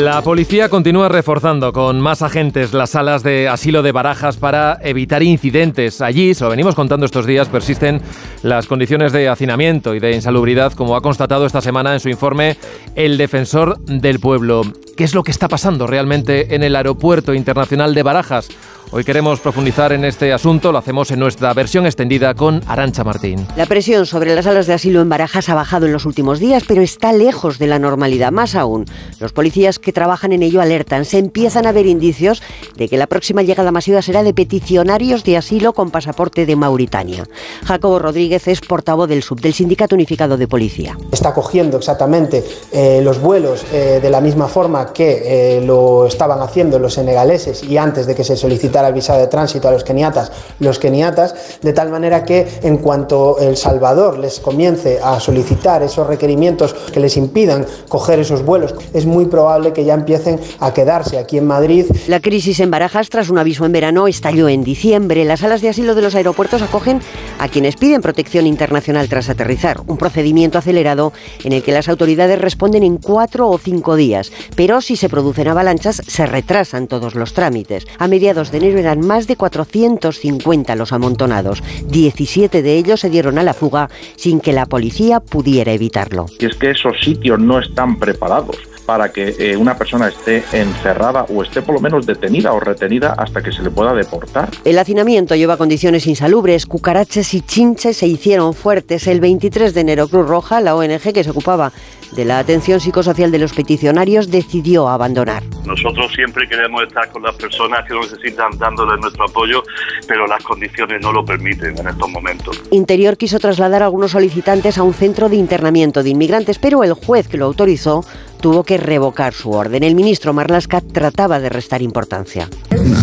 La 0.01 0.21
policía 0.21 0.69
continúa 0.69 1.09
reforzando 1.09 1.74
con 1.74 1.99
más 1.99 2.21
agentes 2.21 2.74
las 2.74 2.91
salas 2.91 3.21
de 3.21 3.47
asilo 3.47 3.84
de 3.84 3.91
barajas 3.91 4.38
para 4.38 4.80
evitar 4.82 5.21
incidentes. 5.21 6.01
Allí, 6.01 6.34
se 6.34 6.43
lo 6.43 6.49
venimos 6.49 6.74
contando 6.74 7.05
estos 7.05 7.26
días, 7.26 7.49
persisten 7.49 8.01
las 8.41 8.65
condiciones 8.65 9.11
de 9.11 9.30
hacinamiento 9.30 9.93
y 9.93 9.99
de 9.99 10.13
insalubridad, 10.13 10.74
como 10.74 10.95
ha 10.95 11.01
constatado 11.01 11.45
esta 11.45 11.61
semana 11.61 11.93
en 11.93 11.99
su 11.99 12.09
informe 12.09 12.57
el 12.95 13.17
defensor 13.17 13.78
del 13.86 14.19
pueblo. 14.19 14.63
¿Qué 14.97 15.03
es 15.03 15.13
lo 15.13 15.24
que 15.24 15.32
está 15.32 15.47
pasando 15.47 15.86
realmente 15.86 16.55
en 16.55 16.63
el 16.63 16.76
aeropuerto 16.76 17.34
internacional 17.34 17.93
de 17.93 18.03
Barajas? 18.03 18.47
Hoy 18.91 19.03
queremos 19.03 19.39
profundizar 19.39 19.91
en 19.91 20.05
este 20.05 20.34
asunto, 20.34 20.71
lo 20.71 20.77
hacemos 20.77 21.09
en 21.11 21.19
nuestra 21.19 21.53
versión 21.53 21.86
extendida 21.86 22.34
con 22.36 22.61
Arancha 22.67 23.03
Martín. 23.03 23.47
La 23.55 23.65
presión 23.65 24.05
sobre 24.05 24.36
las 24.36 24.45
salas 24.45 24.67
de 24.67 24.73
asilo 24.73 25.01
en 25.01 25.09
Barajas 25.09 25.49
ha 25.49 25.55
bajado 25.55 25.86
en 25.86 25.93
los 25.93 26.05
últimos 26.05 26.39
días, 26.39 26.63
pero 26.67 26.81
está 26.81 27.11
lejos 27.13 27.57
de 27.57 27.67
la 27.67 27.79
normalidad. 27.79 28.31
Más 28.31 28.55
aún, 28.55 28.86
los 29.19 29.34
policías 29.34 29.79
que 29.79 29.93
trabajan 29.93 30.31
en 30.31 30.43
ello 30.43 30.61
alertan. 30.61 31.05
Se 31.05 31.17
empiezan 31.17 31.65
a 31.65 31.71
ver 31.71 31.88
indicios 31.88 32.43
de 32.75 32.88
que 32.89 32.97
la 32.97 33.07
próxima 33.07 33.41
llegada 33.41 33.71
masiva 33.71 34.01
será 34.01 34.21
de 34.21 34.34
peticionarios 34.34 35.23
de 35.23 35.38
asilo 35.38 35.73
con 35.73 35.89
pasaporte 35.89 36.45
de 36.45 36.55
Mauritania. 36.55 37.25
Jacobo 37.65 37.99
Rodríguez 37.99 38.47
es 38.47 38.61
portavoz 38.61 39.09
del 39.09 39.23
SUB, 39.23 39.41
del 39.41 39.53
Sindicato 39.53 39.95
Unificado 39.95 40.38
de 40.38 40.47
Policía. 40.47 40.97
Está 41.11 41.34
cogiendo 41.34 41.77
exactamente 41.77 42.43
eh, 42.71 43.01
los 43.03 43.19
vuelos 43.19 43.65
eh, 43.71 43.99
de 44.01 44.09
la 44.09 44.21
misma 44.21 44.47
forma 44.47 44.93
que 44.93 45.57
eh, 45.57 45.61
lo 45.61 46.05
estaban 46.05 46.41
haciendo 46.41 46.79
los 46.79 46.93
senegaleses 46.93 47.63
y 47.63 47.77
antes 47.77 48.05
de 48.05 48.15
que 48.15 48.23
se 48.23 48.36
solicitara 48.36 48.72
el 48.82 48.93
visado 48.93 49.19
de 49.19 49.28
tránsito 49.28 49.67
a 49.67 49.71
los 49.71 49.84
keniatas, 49.84 50.32
los 50.59 50.80
keniatas, 50.80 51.59
de 51.61 51.74
tal 51.74 51.89
manera 51.89 52.24
que 52.24 52.47
en 52.63 52.78
cuanto 52.78 53.38
El 53.39 53.57
Salvador 53.57 54.17
les 54.17 54.39
comience 54.39 54.99
a 55.03 55.19
solicitar 55.19 55.84
esos 55.84 56.07
requerimientos 56.07 56.74
que 56.74 56.99
les 56.99 57.17
impidan 57.17 57.65
coger 57.88 58.19
esos 58.19 58.43
vuelos, 58.43 58.74
es 58.93 59.05
muy 59.05 59.26
probable 59.26 59.74
que 59.74 59.86
ya 59.86 59.93
empiecen 59.93 60.39
a 60.59 60.74
quedarse 60.74 61.17
aquí 61.17 61.38
en 61.38 61.45
Madrid. 61.45 61.86
La 62.07 62.19
crisis 62.19 62.59
en 62.59 62.71
Barajas, 62.71 63.09
tras 63.09 63.30
un 63.30 63.38
aviso 63.38 63.65
en 63.65 63.71
verano, 63.71 64.07
estalló 64.07 64.49
en 64.49 64.63
diciembre. 64.63 65.26
Las 65.26 65.41
salas 65.41 65.61
de 65.61 65.69
asilo 65.69 65.95
de 65.95 66.01
los 66.01 66.15
aeropuertos 66.15 66.61
acogen 66.61 67.01
a 67.39 67.47
quienes 67.47 67.76
piden 67.76 68.01
protección 68.01 68.47
internacional 68.47 69.07
tras 69.09 69.30
aterrizar, 69.30 69.82
un 69.88 69.97
procedimiento 69.97 70.57
acelerado 70.57 71.13
en 71.43 71.53
el 71.53 71.63
que 71.63 71.71
las 71.71 71.89
autoridades 71.89 72.39
responden 72.39 72.84
en 72.84 72.97
cuatro 72.97 73.49
o 73.49 73.57
cinco 73.57 73.95
días, 73.95 74.32
pero 74.55 74.82
si 74.82 74.95
se 74.95 75.09
producen 75.09 75.47
avalanchas 75.47 76.01
se 76.07 76.26
retrasan 76.26 76.88
todos 76.88 77.15
los 77.15 77.34
trámites. 77.34 77.86
A 77.97 78.07
mediados 78.07 78.51
de 78.51 78.59
eran 78.64 79.05
más 79.05 79.28
de 79.28 79.36
450 79.36 80.76
los 80.76 80.93
amontonados. 80.93 81.64
17 81.88 82.61
de 82.61 82.78
ellos 82.78 83.01
se 83.01 83.09
dieron 83.09 83.38
a 83.38 83.43
la 83.43 83.53
fuga 83.53 83.89
sin 84.16 84.39
que 84.39 84.53
la 84.53 84.66
policía 84.66 85.20
pudiera 85.20 85.72
evitarlo. 85.72 86.26
Y 86.39 86.45
es 86.45 86.55
que 86.55 86.72
esos 86.72 86.93
sitios 87.01 87.39
no 87.39 87.59
están 87.59 87.99
preparados 87.99 88.57
para 88.86 89.11
que 89.11 89.36
eh, 89.39 89.57
una 89.57 89.77
persona 89.77 90.07
esté 90.07 90.43
encerrada 90.51 91.25
o 91.29 91.43
esté 91.43 91.61
por 91.61 91.75
lo 91.75 91.81
menos 91.81 92.05
detenida 92.05 92.53
o 92.53 92.59
retenida 92.59 93.13
hasta 93.17 93.41
que 93.41 93.51
se 93.51 93.61
le 93.61 93.69
pueda 93.69 93.93
deportar. 93.93 94.49
El 94.63 94.77
hacinamiento 94.79 95.36
lleva 95.36 95.57
condiciones 95.57 96.07
insalubres. 96.07 96.65
Cucaraches 96.65 97.34
y 97.34 97.41
chinches 97.41 97.97
se 97.97 98.07
hicieron 98.07 98.53
fuertes. 98.53 99.07
El 99.07 99.19
23 99.19 99.73
de 99.73 99.81
enero 99.81 100.07
Cruz 100.07 100.27
Roja, 100.27 100.61
la 100.61 100.75
ONG 100.75 101.13
que 101.13 101.23
se 101.23 101.31
ocupaba 101.31 101.71
de 102.11 102.25
la 102.25 102.39
atención 102.39 102.79
psicosocial 102.79 103.31
de 103.31 103.39
los 103.39 103.53
peticionarios, 103.53 104.29
decidió 104.29 104.88
abandonar. 104.88 105.43
Nosotros 105.65 106.11
siempre 106.13 106.47
queremos 106.47 106.84
estar 106.84 107.09
con 107.09 107.23
las 107.23 107.36
personas 107.36 107.88
que 107.88 107.95
necesitan 107.95 108.57
dándoles 108.57 108.99
nuestro 108.99 109.25
apoyo, 109.25 109.63
pero 110.07 110.27
las 110.27 110.43
condiciones 110.43 111.01
no 111.01 111.11
lo 111.11 111.25
permiten 111.25 111.77
en 111.77 111.88
estos 111.88 112.09
momentos. 112.09 112.61
Interior 112.71 113.17
quiso 113.17 113.39
trasladar 113.39 113.81
a 113.81 113.86
algunos 113.86 114.11
solicitantes 114.11 114.77
a 114.77 114.84
un 114.84 114.93
centro 114.93 115.29
de 115.29 115.38
internamiento 115.38 116.03
de 116.03 116.09
inmigrantes, 116.09 116.59
pero 116.59 116.84
el 116.84 116.93
juez 116.93 117.27
que 117.27 117.38
lo 117.38 117.45
autorizó 117.45 118.05
tuvo 118.43 118.65
que 118.65 118.77
revocar 118.77 119.33
su 119.33 119.51
orden. 119.51 119.83
El 119.83 119.95
ministro 119.95 120.33
Marlaska 120.33 120.81
trataba 120.81 121.39
de 121.39 121.47
restar 121.47 121.81
importancia. 121.81 122.49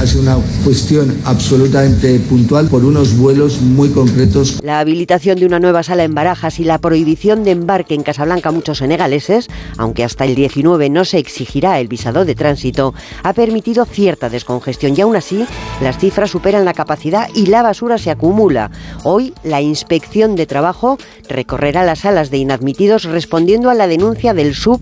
Es 0.03 0.15
una 0.15 0.37
cuestión 0.65 1.17
absolutamente 1.25 2.19
puntual 2.21 2.69
por 2.69 2.85
unos 2.85 3.17
vuelos 3.17 3.63
muy 3.63 3.89
concretos. 3.89 4.61
La 4.63 4.81
habilitación 4.81 5.39
de 5.39 5.47
una 5.47 5.59
nueva 5.59 5.83
sala 5.83 6.05
en 6.05 6.15
Barajas 6.15 6.61
y 6.61 6.65
la 6.65 6.79
prohibición 6.79 7.43
de 7.43 7.53
embarque 7.53 7.95
en 7.95 8.03
Casablanca 8.03 8.51
a 8.51 8.53
muchos 8.53 8.79
senegaleses, 8.79 9.49
aunque 9.79 10.05
hasta 10.05 10.27
el 10.27 10.35
19 10.35 10.91
no 10.91 11.07
se 11.07 11.17
exigirá 11.17 11.81
el 11.81 11.89
visado 11.89 12.27
de 12.27 12.35
tránsito, 12.35 12.93
ha 13.23 13.33
permitido 13.33 13.87
cierta 13.87 14.29
descongestión 14.29 14.95
y 14.95 15.01
aún 15.01 15.17
así 15.17 15.47
las 15.81 15.97
cifras 15.97 16.31
superan 16.31 16.67
la 16.67 16.75
capacidad 16.75 17.29
y 17.35 17.47
la 17.47 17.63
basura 17.63 17.97
se 17.97 18.11
acumula. 18.11 18.71
Hoy 19.05 19.33
la 19.43 19.63
inspección 19.63 20.37
de 20.37 20.45
trabajo 20.45 20.99
recorrerá 21.31 21.83
las 21.85 22.01
salas 22.01 22.31
de 22.31 22.37
inadmitidos 22.37 23.05
respondiendo 23.05 23.71
a 23.71 23.75
la 23.75 23.87
denuncia 23.87 24.35
del 24.35 24.55
SUB 24.55 24.81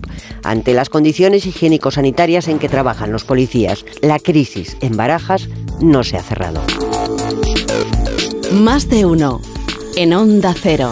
ante 0.49 0.73
las 0.73 0.89
condiciones 0.89 1.45
higiénico-sanitarias 1.45 2.47
en 2.47 2.57
que 2.57 2.69
trabajan 2.69 3.11
los 3.11 3.23
policías. 3.23 3.85
La 4.01 4.17
crisis 4.17 4.77
en 4.81 4.97
Barajas 4.97 5.47
no 5.79 6.03
se 6.03 6.17
ha 6.17 6.23
cerrado. 6.23 6.61
Más 8.53 8.89
de 8.89 9.05
uno. 9.05 9.41
En 9.95 10.13
Onda 10.13 10.55
Cero. 10.59 10.91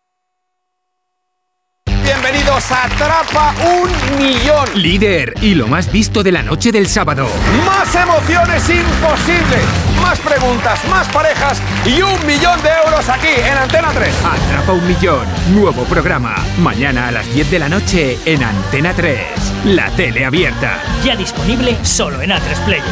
Atrapa 2.69 3.55
un 3.65 4.17
Millón. 4.17 4.69
Líder 4.75 5.33
y 5.41 5.55
lo 5.55 5.67
más 5.67 5.91
visto 5.91 6.21
de 6.21 6.31
la 6.31 6.43
noche 6.43 6.71
del 6.71 6.87
sábado. 6.87 7.27
Más 7.65 7.95
emociones 7.95 8.69
imposibles. 8.69 9.63
Más 10.01 10.19
preguntas, 10.19 10.79
más 10.89 11.07
parejas 11.09 11.61
y 11.85 12.01
un 12.01 12.25
millón 12.25 12.61
de 12.61 12.69
euros 12.85 13.07
aquí 13.09 13.27
en 13.27 13.57
Antena 13.57 13.91
3. 13.93 14.13
Atrapa 14.25 14.73
un 14.73 14.85
Millón. 14.87 15.25
Nuevo 15.53 15.83
programa. 15.85 16.35
Mañana 16.59 17.07
a 17.07 17.11
las 17.11 17.33
10 17.33 17.49
de 17.49 17.59
la 17.59 17.69
noche 17.69 18.17
en 18.25 18.43
Antena 18.43 18.93
3. 18.93 19.19
La 19.65 19.89
tele 19.91 20.25
abierta. 20.25 20.79
Ya 21.03 21.15
disponible 21.15 21.77
solo 21.83 22.21
en 22.21 22.31
A3 22.31 22.65
Player. 22.65 22.83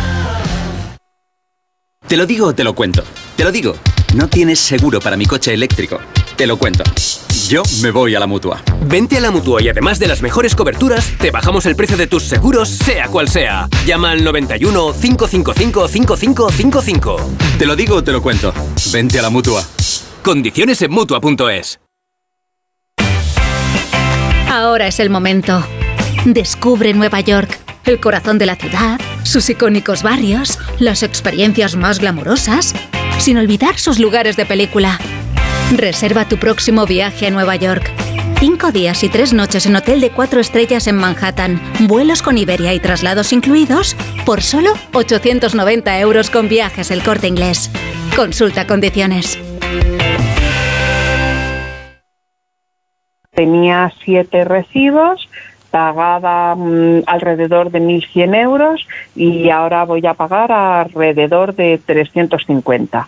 Te 2.07 2.17
lo 2.17 2.25
digo 2.25 2.47
o 2.47 2.55
te 2.55 2.63
lo 2.63 2.73
cuento. 2.73 3.03
Te 3.35 3.43
lo 3.43 3.51
digo. 3.51 3.75
No 4.15 4.27
tienes 4.27 4.59
seguro 4.59 4.99
para 4.99 5.15
mi 5.15 5.25
coche 5.25 5.53
eléctrico. 5.53 5.99
Te 6.39 6.47
lo 6.47 6.55
cuento. 6.55 6.85
Yo 7.49 7.63
me 7.81 7.91
voy 7.91 8.15
a 8.15 8.19
la 8.21 8.25
mutua. 8.25 8.63
Vente 8.85 9.17
a 9.17 9.19
la 9.19 9.29
mutua 9.29 9.61
y 9.61 9.67
además 9.67 9.99
de 9.99 10.07
las 10.07 10.21
mejores 10.21 10.55
coberturas, 10.55 11.11
te 11.19 11.31
bajamos 11.31 11.65
el 11.65 11.75
precio 11.75 11.97
de 11.97 12.07
tus 12.07 12.23
seguros, 12.23 12.69
sea 12.69 13.09
cual 13.09 13.27
sea. 13.27 13.67
Llama 13.85 14.11
al 14.11 14.23
91 14.23 14.93
555 14.93 15.87
5555. 15.89 17.17
Te 17.57 17.65
lo 17.65 17.75
digo 17.75 17.95
o 17.95 18.03
te 18.05 18.13
lo 18.13 18.21
cuento. 18.21 18.53
Vente 18.93 19.19
a 19.19 19.21
la 19.21 19.29
mutua. 19.29 19.65
Condiciones 20.23 20.81
en 20.81 20.91
mutua.es. 20.91 21.81
Ahora 24.49 24.87
es 24.87 25.01
el 25.01 25.09
momento. 25.09 25.61
Descubre 26.23 26.93
Nueva 26.93 27.19
York, 27.19 27.59
el 27.83 27.99
corazón 27.99 28.37
de 28.37 28.45
la 28.45 28.55
ciudad, 28.55 28.97
sus 29.23 29.49
icónicos 29.49 30.03
barrios, 30.03 30.57
las 30.79 31.03
experiencias 31.03 31.75
más 31.75 31.99
glamurosas, 31.99 32.73
sin 33.17 33.37
olvidar 33.37 33.77
sus 33.77 33.99
lugares 33.99 34.37
de 34.37 34.45
película. 34.45 34.97
Reserva 35.71 36.27
tu 36.27 36.37
próximo 36.37 36.85
viaje 36.87 37.27
a 37.27 37.29
Nueva 37.29 37.55
York. 37.55 37.91
Cinco 38.39 38.71
días 38.71 39.03
y 39.03 39.09
tres 39.09 39.33
noches 39.33 39.67
en 39.67 39.75
hotel 39.75 40.01
de 40.01 40.09
cuatro 40.09 40.39
estrellas 40.39 40.87
en 40.87 40.95
Manhattan, 40.95 41.61
vuelos 41.81 42.23
con 42.23 42.37
Iberia 42.39 42.73
y 42.73 42.79
traslados 42.79 43.33
incluidos, 43.33 43.95
por 44.25 44.41
solo 44.41 44.71
890 44.93 45.99
euros 45.99 46.31
con 46.31 46.49
viajes 46.49 46.89
el 46.89 47.03
corte 47.03 47.27
inglés. 47.27 47.69
Consulta 48.15 48.65
condiciones. 48.65 49.39
Tenía 53.31 53.93
siete 54.03 54.45
recibos, 54.45 55.29
pagaba 55.69 56.55
mm, 56.55 57.03
alrededor 57.05 57.69
de 57.69 57.79
1.100 57.79 58.35
euros 58.41 58.87
y 59.15 59.51
ahora 59.51 59.85
voy 59.85 60.05
a 60.07 60.15
pagar 60.15 60.51
alrededor 60.51 61.53
de 61.53 61.79
350. 61.85 63.07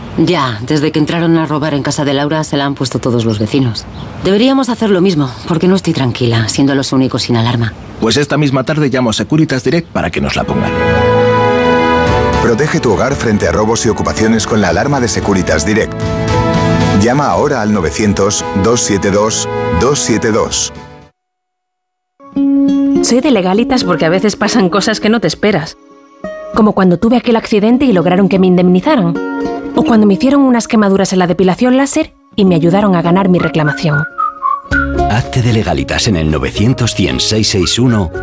Ya, 0.25 0.59
desde 0.67 0.91
que 0.91 0.99
entraron 0.99 1.35
a 1.37 1.47
robar 1.47 1.73
en 1.73 1.81
casa 1.81 2.05
de 2.05 2.13
Laura 2.13 2.43
se 2.43 2.55
la 2.55 2.65
han 2.65 2.75
puesto 2.75 2.99
todos 2.99 3.25
los 3.25 3.39
vecinos. 3.39 3.87
Deberíamos 4.23 4.69
hacer 4.69 4.91
lo 4.91 5.01
mismo, 5.01 5.31
porque 5.47 5.67
no 5.67 5.75
estoy 5.75 5.93
tranquila, 5.93 6.47
siendo 6.47 6.75
los 6.75 6.93
únicos 6.93 7.23
sin 7.23 7.37
alarma. 7.37 7.73
Pues 7.99 8.17
esta 8.17 8.37
misma 8.37 8.63
tarde 8.63 8.89
llamo 8.89 9.09
a 9.09 9.13
Securitas 9.13 9.63
Direct 9.63 9.87
para 9.87 10.11
que 10.11 10.21
nos 10.21 10.35
la 10.35 10.43
pongan. 10.43 10.71
Protege 12.43 12.79
tu 12.79 12.93
hogar 12.93 13.15
frente 13.15 13.47
a 13.47 13.51
robos 13.51 13.83
y 13.85 13.89
ocupaciones 13.89 14.45
con 14.45 14.61
la 14.61 14.69
alarma 14.69 14.99
de 14.99 15.07
Securitas 15.07 15.65
Direct. 15.65 15.93
Llama 17.01 17.25
ahora 17.27 17.61
al 17.61 17.73
900-272-272. 17.73 20.71
Soy 23.03 23.21
de 23.21 23.31
legalitas 23.31 23.83
porque 23.83 24.05
a 24.05 24.09
veces 24.09 24.35
pasan 24.35 24.69
cosas 24.69 24.99
que 24.99 25.09
no 25.09 25.19
te 25.19 25.27
esperas. 25.27 25.77
Como 26.53 26.73
cuando 26.73 26.99
tuve 26.99 27.17
aquel 27.17 27.37
accidente 27.37 27.85
y 27.85 27.93
lograron 27.93 28.29
que 28.29 28.37
me 28.37 28.45
indemnizaran. 28.45 29.30
O 29.75 29.83
cuando 29.83 30.07
me 30.07 30.15
hicieron 30.15 30.41
unas 30.41 30.67
quemaduras 30.67 31.13
en 31.13 31.19
la 31.19 31.27
depilación 31.27 31.77
láser 31.77 32.13
y 32.35 32.45
me 32.45 32.55
ayudaron 32.55 32.95
a 32.95 33.01
ganar 33.01 33.29
mi 33.29 33.39
reclamación. 33.39 34.03
Hazte 35.09 35.41
de 35.41 35.53
legalitas 35.53 36.07
en 36.07 36.15
el 36.15 36.31
900 36.31 36.95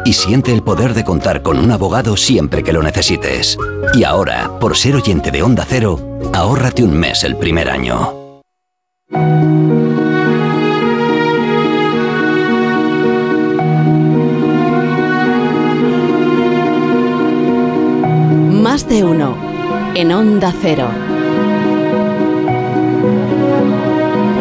y 0.04 0.12
siente 0.12 0.52
el 0.52 0.62
poder 0.62 0.94
de 0.94 1.04
contar 1.04 1.42
con 1.42 1.58
un 1.58 1.70
abogado 1.70 2.16
siempre 2.16 2.62
que 2.62 2.72
lo 2.72 2.82
necesites. 2.82 3.58
Y 3.94 4.04
ahora, 4.04 4.58
por 4.58 4.76
ser 4.76 4.96
oyente 4.96 5.30
de 5.30 5.42
Onda 5.42 5.66
Cero, 5.68 6.00
ahórrate 6.32 6.82
un 6.82 6.98
mes 6.98 7.24
el 7.24 7.36
primer 7.36 7.70
año. 7.70 8.14
Más 18.62 18.88
de 18.88 19.04
uno. 19.04 19.36
En 19.94 20.12
Onda 20.12 20.54
Cero. 20.62 21.07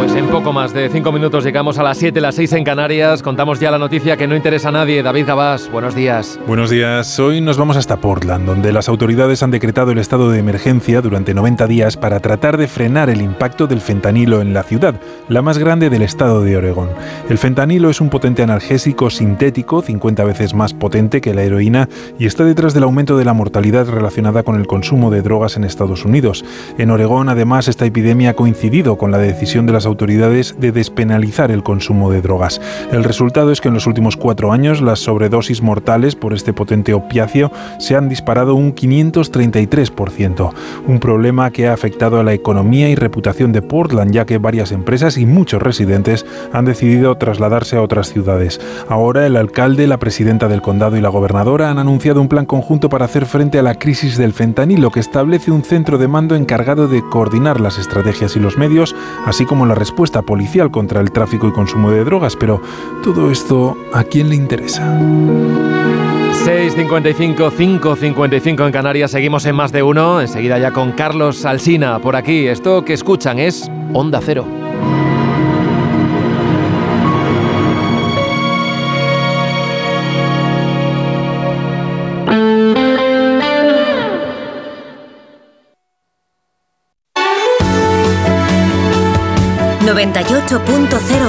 Pues 0.08 0.20
en 0.20 0.30
poco 0.30 0.54
más 0.54 0.74
de 0.74 0.88
cinco 0.88 1.12
minutos 1.12 1.44
llegamos 1.44 1.78
a 1.80 1.84
las 1.84 1.98
7, 1.98 2.22
las 2.22 2.36
6 2.36 2.54
en 2.54 2.64
Canarias. 2.64 3.22
Contamos 3.22 3.60
ya 3.60 3.72
la 3.72 3.78
noticia 3.78 4.16
que 4.16 4.26
no 4.26 4.38
interesa 4.38 4.70
a 4.70 4.72
nadie. 4.72 5.04
David 5.04 5.26
Gabás, 5.28 5.70
buenos 5.70 5.96
días. 5.96 6.40
Buenos 6.48 6.70
días. 6.70 7.20
Hoy 7.20 7.42
nos 7.42 7.58
vamos 7.58 7.76
hasta 7.76 7.98
Portland, 7.98 8.46
donde 8.46 8.72
las 8.72 8.88
autoridades 8.88 9.44
han 9.44 9.52
decretado 9.52 9.92
el 9.92 9.98
estado 9.98 10.32
de 10.32 10.40
emergencia 10.40 11.02
durante 11.02 11.34
90 11.34 11.68
días 11.68 11.98
para 11.98 12.22
tratar 12.22 12.56
de 12.56 12.70
frenar 12.70 13.10
el 13.10 13.20
impacto 13.20 13.68
del 13.68 13.82
fentanilo 13.82 14.40
en 14.40 14.54
la 14.54 14.64
ciudad, 14.64 14.96
la 15.28 15.42
más 15.42 15.58
grande 15.58 15.90
del 15.90 16.04
estado 16.04 16.42
de 16.42 16.56
Oregón. 16.56 16.88
El 17.28 17.38
fentanilo 17.38 17.90
es 17.90 18.00
un 18.00 18.10
potente 18.10 18.44
analgésico 18.44 19.10
sintético, 19.10 19.82
50 19.82 20.24
veces 20.24 20.54
más 20.54 20.74
potente 20.74 21.20
que 21.20 21.34
la 21.34 21.44
heroína, 21.44 21.90
y 22.18 22.28
está 22.28 22.46
detrás 22.46 22.74
del 22.74 22.84
aumento 22.84 23.18
de 23.18 23.26
la 23.26 23.34
mortalidad 23.34 23.90
relacionada 23.90 24.44
con 24.44 24.56
el 24.56 24.68
consumo 24.68 25.12
de 25.12 25.22
drogas 25.22 25.58
en 25.58 25.66
Estados 25.66 26.06
Unidos. 26.06 26.46
En 26.78 26.92
Oregón, 26.92 27.28
además, 27.28 27.68
esta 27.68 27.84
epidemia 27.84 28.30
ha 28.30 28.36
coincidido 28.36 28.98
con 28.98 29.12
la 29.12 29.18
decisión 29.18 29.66
de 29.66 29.74
las 29.74 29.86
autoridades 29.86 29.97
de 29.98 30.72
despenalizar 30.72 31.52
el 31.52 31.64
consumo 31.64 32.12
de 32.12 32.22
drogas. 32.22 32.62
El 32.92 33.04
resultado 33.04 33.52
es 33.52 33.62
que 33.62 33.68
en 33.68 33.74
los 33.74 33.88
últimos 33.88 34.16
cuatro 34.16 34.52
años 34.52 34.82
las 34.82 35.00
sobredosis 35.00 35.62
mortales 35.62 36.16
por 36.16 36.34
este 36.34 36.54
potente 36.54 36.94
opiáceo 36.94 37.52
se 37.80 37.96
han 37.96 38.10
disparado 38.10 38.56
un 38.56 38.74
533%, 38.76 40.54
un 40.88 41.00
problema 41.00 41.52
que 41.52 41.68
ha 41.68 41.74
afectado 41.74 42.20
a 42.20 42.24
la 42.24 42.34
economía 42.34 42.90
y 42.90 42.96
reputación 42.96 43.52
de 43.52 43.62
Portland, 43.62 44.12
ya 44.12 44.26
que 44.26 44.38
varias 44.38 44.72
empresas 44.72 45.18
y 45.18 45.26
muchos 45.26 45.62
residentes 45.62 46.26
han 46.54 46.66
decidido 46.66 47.16
trasladarse 47.16 47.78
a 47.78 47.82
otras 47.82 48.12
ciudades. 48.12 48.60
Ahora 48.88 49.26
el 49.26 49.36
alcalde, 49.36 49.88
la 49.88 49.98
presidenta 49.98 50.48
del 50.48 50.62
condado 50.62 50.98
y 50.98 51.02
la 51.02 51.10
gobernadora 51.10 51.70
han 51.70 51.80
anunciado 51.80 52.22
un 52.22 52.28
plan 52.28 52.46
conjunto 52.46 52.90
para 52.90 53.06
hacer 53.06 53.26
frente 53.26 53.60
a 53.60 53.64
la 53.64 53.76
crisis 53.76 54.18
del 54.18 54.34
fentanilo 54.34 54.92
que 54.92 55.00
establece 55.00 55.52
un 55.52 55.64
centro 55.64 55.98
de 55.98 56.08
mando 56.08 56.36
encargado 56.36 56.88
de 56.88 57.02
coordinar 57.10 57.60
las 57.60 57.78
estrategias 57.78 58.36
y 58.36 58.40
los 58.40 58.58
medios, 58.58 58.96
así 59.26 59.46
como 59.46 59.66
la 59.66 59.76
respuesta 59.88 60.22
policial 60.22 60.70
contra 60.70 61.00
el 61.00 61.12
tráfico 61.12 61.48
y 61.48 61.54
consumo 61.54 61.92
de 61.92 62.04
drogas, 62.04 62.36
pero 62.36 62.62
todo 63.06 63.32
esto, 63.32 63.78
¿a 63.94 64.04
quién 64.04 64.28
le 64.28 64.36
interesa? 64.36 65.00
6.55, 65.00 67.52
5.55 67.52 68.66
en 68.66 68.72
Canarias, 68.74 69.12
seguimos 69.12 69.46
en 69.46 69.56
más 69.56 69.72
de 69.72 69.84
uno, 69.84 70.20
enseguida 70.20 70.60
ya 70.60 70.72
con 70.72 70.92
Carlos 70.92 71.46
Alsina 71.46 72.00
por 72.00 72.18
aquí. 72.18 72.48
Esto 72.48 72.84
que 72.84 72.92
escuchan 72.92 73.40
es 73.40 73.72
Onda 73.94 74.20
Cero. 74.22 74.67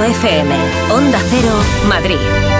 FM, 0.04 0.52
Onda 0.92 1.18
Cero, 1.30 1.54
Madrid. 1.88 2.57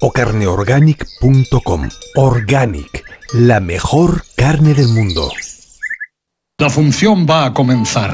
o 0.00 0.12
carneorganic.com. 0.12 1.88
Organic, 2.16 3.04
la 3.32 3.60
mejor 3.60 4.24
carne 4.36 4.74
del 4.74 4.88
mundo. 4.88 5.30
La 6.58 6.70
función 6.70 7.26
va 7.28 7.46
a 7.46 7.54
comenzar. 7.54 8.12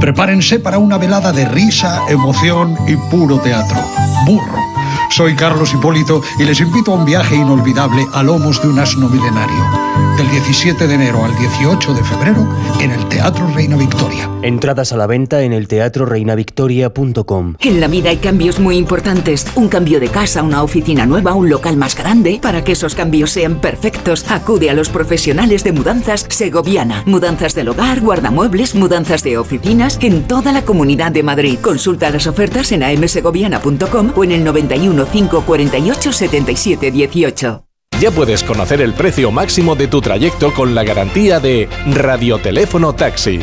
Prepárense 0.00 0.58
para 0.58 0.78
una 0.78 0.98
velada 0.98 1.32
de 1.32 1.44
risa, 1.44 2.02
emoción 2.08 2.76
y 2.88 2.96
puro 2.96 3.38
teatro. 3.38 3.80
Burro 4.26 4.73
Soy 5.10 5.36
Carlos 5.36 5.72
Hipólito 5.72 6.22
y 6.38 6.44
les 6.44 6.60
invito 6.60 6.92
a 6.92 6.96
un 6.96 7.04
viaje 7.04 7.36
inolvidable 7.36 8.06
a 8.12 8.22
lomos 8.22 8.60
de 8.60 8.68
un 8.68 8.78
asno 8.78 9.08
milenario. 9.08 9.84
Del 10.16 10.28
17 10.30 10.86
de 10.86 10.94
enero 10.94 11.24
al 11.24 11.36
18 11.36 11.94
de 11.94 12.02
febrero 12.02 12.48
en 12.80 12.90
el 12.90 13.08
Teatro 13.08 13.46
Reina 13.54 13.76
Victoria. 13.76 14.30
Entradas 14.42 14.92
a 14.92 14.96
la 14.96 15.06
venta 15.06 15.42
en 15.42 15.52
el 15.52 15.68
teatroreinavictoria.com. 15.68 17.54
En 17.60 17.80
la 17.80 17.88
vida 17.88 18.10
hay 18.10 18.16
cambios 18.18 18.58
muy 18.58 18.76
importantes. 18.76 19.46
Un 19.54 19.68
cambio 19.68 20.00
de 20.00 20.08
casa, 20.08 20.42
una 20.42 20.62
oficina 20.62 21.06
nueva, 21.06 21.34
un 21.34 21.48
local 21.48 21.76
más 21.76 21.96
grande. 21.96 22.38
Para 22.42 22.62
que 22.62 22.72
esos 22.72 22.94
cambios 22.94 23.30
sean 23.30 23.60
perfectos, 23.60 24.24
acude 24.28 24.70
a 24.70 24.74
los 24.74 24.88
profesionales 24.88 25.64
de 25.64 25.72
mudanzas 25.72 26.26
Segoviana. 26.28 27.02
Mudanzas 27.06 27.54
del 27.54 27.68
hogar, 27.68 28.00
guardamuebles, 28.00 28.74
mudanzas 28.74 29.22
de 29.22 29.38
oficinas 29.38 29.98
en 30.00 30.26
toda 30.26 30.52
la 30.52 30.64
comunidad 30.64 31.12
de 31.12 31.22
Madrid. 31.22 31.58
Consulta 31.60 32.10
las 32.10 32.26
ofertas 32.26 32.72
en 32.72 32.82
amsegoviana.com 32.82 34.12
o 34.16 34.24
en 34.24 34.32
el 34.32 34.44
91 34.44 35.03
548 35.06 36.12
77 36.12 36.90
18. 36.90 37.64
Ya 38.00 38.10
puedes 38.10 38.42
conocer 38.42 38.82
el 38.82 38.92
precio 38.92 39.30
máximo 39.30 39.76
de 39.76 39.86
tu 39.86 40.00
trayecto 40.00 40.52
con 40.52 40.74
la 40.74 40.82
garantía 40.82 41.38
de 41.38 41.68
Radioteléfono 41.86 42.92
Taxi. 42.92 43.40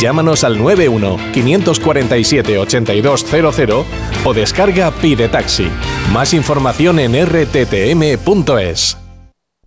Llámanos 0.00 0.42
al 0.44 0.58
91 0.58 1.16
547 1.32 2.58
8200 2.58 3.86
o 4.24 4.34
descarga 4.34 4.90
Pide 4.90 5.28
Taxi. 5.28 5.68
Más 6.12 6.34
información 6.34 6.98
en 6.98 7.14
rttm.es. 7.26 8.98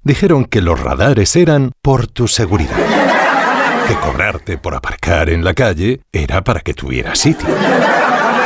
Dijeron 0.03 0.45
que 0.45 0.61
los 0.61 0.79
radares 0.79 1.35
eran 1.35 1.71
por 1.81 2.07
tu 2.07 2.27
seguridad. 2.27 2.77
Que 3.87 3.95
cobrarte 3.95 4.57
por 4.57 4.75
aparcar 4.75 5.29
en 5.29 5.43
la 5.43 5.53
calle 5.53 6.01
era 6.11 6.43
para 6.43 6.59
que 6.59 6.73
tuvieras 6.73 7.19
sitio. 7.19 7.47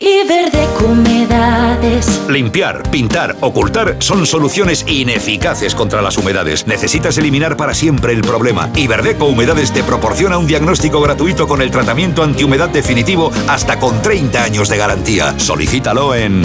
Y 0.00 0.24
verde 0.28 0.64
humedades. 0.86 2.22
Limpiar, 2.28 2.88
pintar, 2.88 3.34
ocultar 3.40 3.96
son 3.98 4.26
soluciones 4.26 4.84
ineficaces 4.86 5.74
contra 5.74 6.00
las 6.02 6.16
humedades. 6.16 6.68
Necesitas 6.68 7.18
eliminar 7.18 7.56
para 7.56 7.74
siempre 7.74 8.12
el 8.12 8.20
problema. 8.20 8.70
Iberdeco 8.76 9.24
Humedades 9.26 9.72
te 9.72 9.82
proporciona 9.82 10.38
un 10.38 10.46
diagnóstico 10.46 11.00
gratuito 11.00 11.48
con 11.48 11.60
el 11.62 11.72
tratamiento 11.72 12.22
antihumedad 12.22 12.68
definitivo 12.68 13.32
hasta 13.48 13.80
con 13.80 14.00
30 14.00 14.44
años 14.44 14.68
de 14.68 14.76
garantía. 14.76 15.36
Solicítalo 15.36 16.14
en 16.14 16.44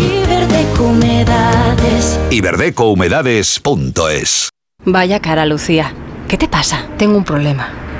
Humedades. 0.80 2.20
iberdecohumedades.es. 2.32 4.50
Vaya 4.84 5.20
cara, 5.20 5.46
Lucía. 5.46 5.94
¿Qué 6.28 6.38
te 6.38 6.48
pasa? 6.48 6.88
Tengo 6.98 7.18
un 7.18 7.24
problema. 7.24 7.70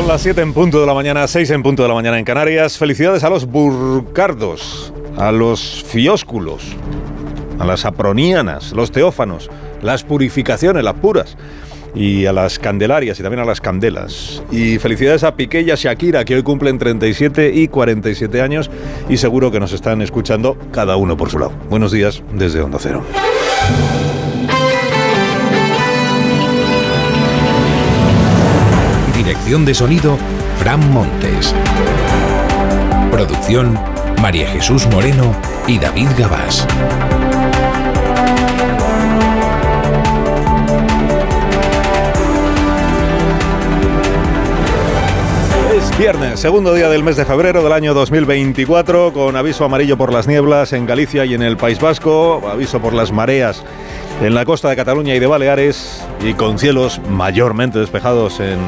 Son 0.00 0.08
las 0.08 0.22
7 0.22 0.40
en 0.40 0.54
punto 0.54 0.80
de 0.80 0.86
la 0.86 0.94
mañana, 0.94 1.26
6 1.26 1.50
en 1.50 1.62
punto 1.62 1.82
de 1.82 1.88
la 1.88 1.94
mañana 1.94 2.18
en 2.18 2.24
Canarias. 2.24 2.78
Felicidades 2.78 3.22
a 3.22 3.28
los 3.28 3.44
burcardos, 3.44 4.94
a 5.18 5.30
los 5.30 5.84
fiósculos, 5.86 6.74
a 7.58 7.66
las 7.66 7.84
apronianas, 7.84 8.72
los 8.72 8.92
teófanos, 8.92 9.50
las 9.82 10.02
purificaciones, 10.02 10.82
las 10.84 10.94
puras, 10.94 11.36
y 11.94 12.24
a 12.24 12.32
las 12.32 12.58
candelarias 12.58 13.20
y 13.20 13.22
también 13.22 13.42
a 13.42 13.44
las 13.44 13.60
candelas. 13.60 14.42
Y 14.50 14.78
felicidades 14.78 15.22
a 15.22 15.36
Piqué 15.36 15.60
y 15.60 15.70
a 15.70 15.74
Shakira, 15.74 16.24
que 16.24 16.34
hoy 16.34 16.42
cumplen 16.42 16.78
37 16.78 17.52
y 17.52 17.68
47 17.68 18.40
años 18.40 18.70
y 19.10 19.18
seguro 19.18 19.50
que 19.50 19.60
nos 19.60 19.74
están 19.74 20.00
escuchando 20.00 20.56
cada 20.72 20.96
uno 20.96 21.18
por 21.18 21.28
su 21.28 21.38
lado. 21.38 21.52
Buenos 21.68 21.92
días 21.92 22.22
desde 22.32 22.62
Onda 22.62 22.78
Cero. 22.80 23.04
De 29.50 29.74
sonido, 29.74 30.16
Fran 30.60 30.92
Montes. 30.92 31.52
Producción, 33.10 33.76
María 34.22 34.48
Jesús 34.48 34.86
Moreno 34.86 35.34
y 35.66 35.76
David 35.76 36.06
Gabás. 36.16 36.64
Viernes, 46.00 46.40
segundo 46.40 46.72
día 46.72 46.88
del 46.88 47.02
mes 47.02 47.16
de 47.16 47.26
febrero 47.26 47.62
del 47.62 47.74
año 47.74 47.92
2024, 47.92 49.12
con 49.12 49.36
aviso 49.36 49.66
amarillo 49.66 49.98
por 49.98 50.14
las 50.14 50.26
nieblas 50.26 50.72
en 50.72 50.86
Galicia 50.86 51.26
y 51.26 51.34
en 51.34 51.42
el 51.42 51.58
País 51.58 51.78
Vasco, 51.78 52.40
aviso 52.50 52.80
por 52.80 52.94
las 52.94 53.12
mareas 53.12 53.62
en 54.22 54.34
la 54.34 54.46
costa 54.46 54.70
de 54.70 54.76
Cataluña 54.76 55.14
y 55.14 55.18
de 55.18 55.26
Baleares, 55.26 56.02
y 56.24 56.32
con 56.32 56.58
cielos 56.58 57.02
mayormente 57.06 57.78
despejados 57.78 58.40
en 58.40 58.58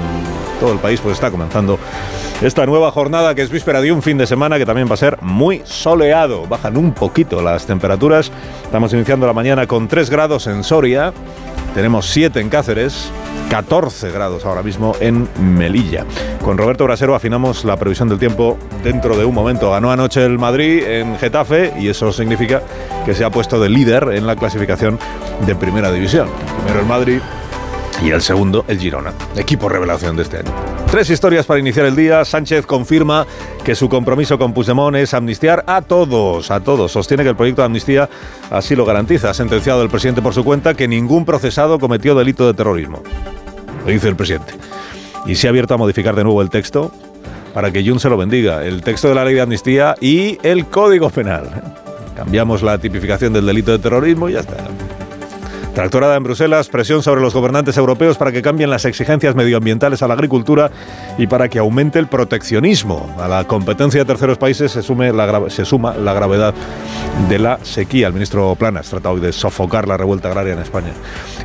todo 0.61 0.75
el 0.75 0.79
país, 0.79 1.01
pues 1.01 1.15
está 1.15 1.31
comenzando 1.31 1.79
esta 2.43 2.67
nueva 2.67 2.91
jornada 2.91 3.35
que 3.35 3.41
es 3.41 3.49
víspera 3.49 3.81
de 3.81 3.93
un 3.93 4.03
fin 4.03 4.19
de 4.19 4.27
semana 4.27 4.59
que 4.59 4.67
también 4.67 4.87
va 4.87 4.93
a 4.93 4.99
ser 4.99 5.17
muy 5.23 5.63
soleado. 5.65 6.47
Bajan 6.47 6.77
un 6.77 6.93
poquito 6.93 7.41
las 7.41 7.65
temperaturas. 7.65 8.31
Estamos 8.63 8.93
iniciando 8.93 9.27
la 9.27 9.33
mañana 9.33 9.67
con 9.67 9.89
3 9.89 10.11
grados 10.11 10.47
en 10.49 10.63
Soria, 10.63 11.15
tenemos 11.75 12.11
7 12.11 12.41
en 12.41 12.51
Cáceres, 12.51 13.11
14 13.53 14.11
grados 14.13 14.47
ahora 14.47 14.63
mismo 14.63 14.97
en 14.99 15.29
Melilla. 15.39 16.07
Con 16.43 16.57
Roberto 16.57 16.85
Brasero 16.85 17.15
afinamos 17.15 17.67
la 17.67 17.77
previsión 17.77 18.09
del 18.09 18.19
tiempo 18.19 18.57
dentro 18.83 19.15
de 19.15 19.27
un 19.27 19.35
momento. 19.35 19.71
Ganó 19.71 19.91
anoche 19.93 20.25
el 20.25 20.39
Madrid 20.39 20.83
en 20.83 21.19
Getafe 21.19 21.75
y 21.79 21.89
eso 21.91 22.11
significa 22.13 22.63
que 23.05 23.15
se 23.15 23.27
ha 23.27 23.31
puesto 23.31 23.61
de 23.61 23.69
líder 23.69 24.09
en 24.15 24.27
la 24.27 24.37
clasificación 24.37 24.99
de 25.45 25.55
Primera 25.55 25.93
División. 25.93 26.29
Primero 26.63 26.81
el 26.81 26.87
Madrid 26.87 27.21
y 28.03 28.11
el 28.11 28.21
segundo 28.21 28.65
el 28.69 28.79
Girona, 28.79 29.13
equipo 29.37 29.69
revelación 29.69 30.17
de 30.17 30.23
este 30.23 30.39
año. 30.39 30.51
Tres 30.91 31.09
historias 31.09 31.47
para 31.47 31.61
iniciar 31.61 31.87
el 31.87 31.95
día. 31.95 32.25
Sánchez 32.25 32.67
confirma 32.67 33.27
que 33.65 33.75
su 33.75 33.89
compromiso 33.89 34.39
con 34.39 34.53
Puigdemont 34.53 34.97
es 34.97 35.15
amnistiar 35.15 35.65
a 35.67 35.83
todos, 35.83 36.51
a 36.51 36.61
todos. 36.61 36.93
Sostiene 36.93 37.23
que 37.23 37.31
el 37.31 37.37
proyecto 37.37 37.63
de 37.63 37.67
amnistía 37.67 38.09
así 38.51 38.75
lo 38.75 38.85
garantiza. 38.85 39.31
Ha 39.31 39.35
sentenciado 39.35 39.83
el 39.83 39.89
presidente 39.89 40.21
por 40.21 40.35
su 40.35 40.45
cuenta 40.45 40.75
que 40.75 40.89
ningún 40.89 41.25
procesado 41.25 41.79
cometió 41.79 42.15
delito 42.15 42.47
de 42.47 42.55
terrorismo. 42.55 43.03
Lo 43.87 43.91
dice 43.93 44.09
el 44.09 44.17
presidente. 44.17 44.55
Y 45.25 45.37
se 45.37 45.47
ha 45.47 45.51
abierto 45.51 45.75
a 45.75 45.77
modificar 45.77 46.17
de 46.17 46.25
nuevo 46.25 46.43
el 46.43 46.51
texto 46.51 46.91
para 47.55 47.71
que 47.71 47.87
Jun 47.87 48.01
se 48.01 48.11
lo 48.11 48.17
bendiga. 48.17 48.65
El 48.65 48.83
texto 48.83 49.09
de 49.09 49.15
la 49.15 49.25
ley 49.25 49.35
de 49.35 49.43
amnistía 49.43 49.95
y 50.01 50.39
el 50.43 50.67
código 50.67 51.09
penal. 51.11 51.49
Cambiamos 52.17 52.63
la 52.63 52.79
tipificación 52.79 53.33
del 53.33 53.47
delito 53.47 53.71
de 53.71 53.79
terrorismo 53.79 54.29
y 54.29 54.33
ya 54.33 54.41
está. 54.41 54.57
Tractorada 55.75 56.17
en 56.17 56.23
Bruselas, 56.23 56.69
presión 56.69 57.03
sobre 57.03 57.23
los 57.23 57.33
gobernantes 57.33 57.79
europeos 57.79 58.19
para 58.19 58.31
que 58.31 58.43
cambien 58.43 58.69
las 58.69 58.85
exigencias 58.85 59.35
medioambientales 59.35 60.03
a 60.03 60.09
la 60.09 60.13
agricultura 60.13 60.71
y 61.17 61.27
para 61.27 61.49
que 61.49 61.59
aumente 61.59 61.99
el 61.99 62.09
proteccionismo. 62.09 63.15
A 63.19 63.27
la 63.27 63.45
competencia 63.45 64.01
de 64.01 64.05
terceros 64.05 64.37
países 64.37 64.71
se, 64.71 65.13
la, 65.13 65.45
se 65.49 65.65
suma 65.65 65.95
la 65.95 66.13
gravedad 66.13 66.53
de 67.31 67.39
la 67.39 67.59
sequía. 67.63 68.09
El 68.09 68.13
ministro 68.13 68.55
Planas 68.55 68.91
trata 68.91 69.11
hoy 69.11 69.21
de 69.21 69.33
sofocar 69.33 69.89
la 69.89 69.97
revuelta 69.97 70.29
agraria 70.29 70.53
en 70.53 70.59
España. 70.59 70.93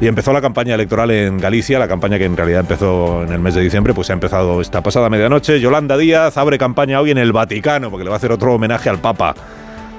Y 0.01 0.07
empezó 0.07 0.33
la 0.33 0.41
campaña 0.41 0.75
electoral 0.75 1.09
en 1.11 1.37
Galicia, 1.37 1.79
la 1.79 1.87
campaña 1.87 2.17
que 2.17 2.25
en 2.25 2.35
realidad 2.35 2.59
empezó 2.59 3.23
en 3.23 3.31
el 3.31 3.39
mes 3.39 3.55
de 3.55 3.61
diciembre, 3.61 3.93
pues 3.93 4.09
ha 4.09 4.13
empezado 4.13 4.59
esta 4.59 4.83
pasada 4.83 5.09
medianoche. 5.09 5.61
Yolanda 5.61 5.95
Díaz 5.95 6.35
abre 6.35 6.57
campaña 6.57 6.99
hoy 6.99 7.11
en 7.11 7.17
el 7.17 7.31
Vaticano, 7.31 7.89
porque 7.89 8.03
le 8.03 8.09
va 8.09 8.17
a 8.17 8.17
hacer 8.17 8.33
otro 8.33 8.53
homenaje 8.53 8.89
al 8.89 8.99
Papa 8.99 9.35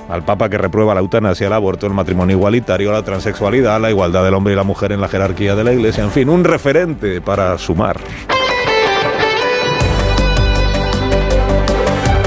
al 0.09 0.25
Papa 0.25 0.49
que 0.49 0.59
reprueba 0.59 0.95
la 0.95 1.01
eutanasia, 1.01 1.47
el 1.47 1.53
aborto, 1.53 1.87
el 1.87 1.93
matrimonio 1.93 2.37
igualitario, 2.37 2.91
la 2.93 3.03
transexualidad, 3.03 3.81
la 3.81 3.91
igualdad 3.91 4.25
del 4.25 4.35
hombre 4.35 4.55
y 4.55 4.57
la 4.57 4.65
mujer 4.65 4.93
en 4.93 5.01
la 5.01 5.09
jerarquía 5.09 5.55
de 5.55 5.65
la 5.65 5.73
Iglesia, 5.73 6.03
en 6.05 6.11
fin, 6.11 6.29
un 6.29 6.45
referente 6.45 7.21
para 7.21 7.57
sumar. 7.59 7.99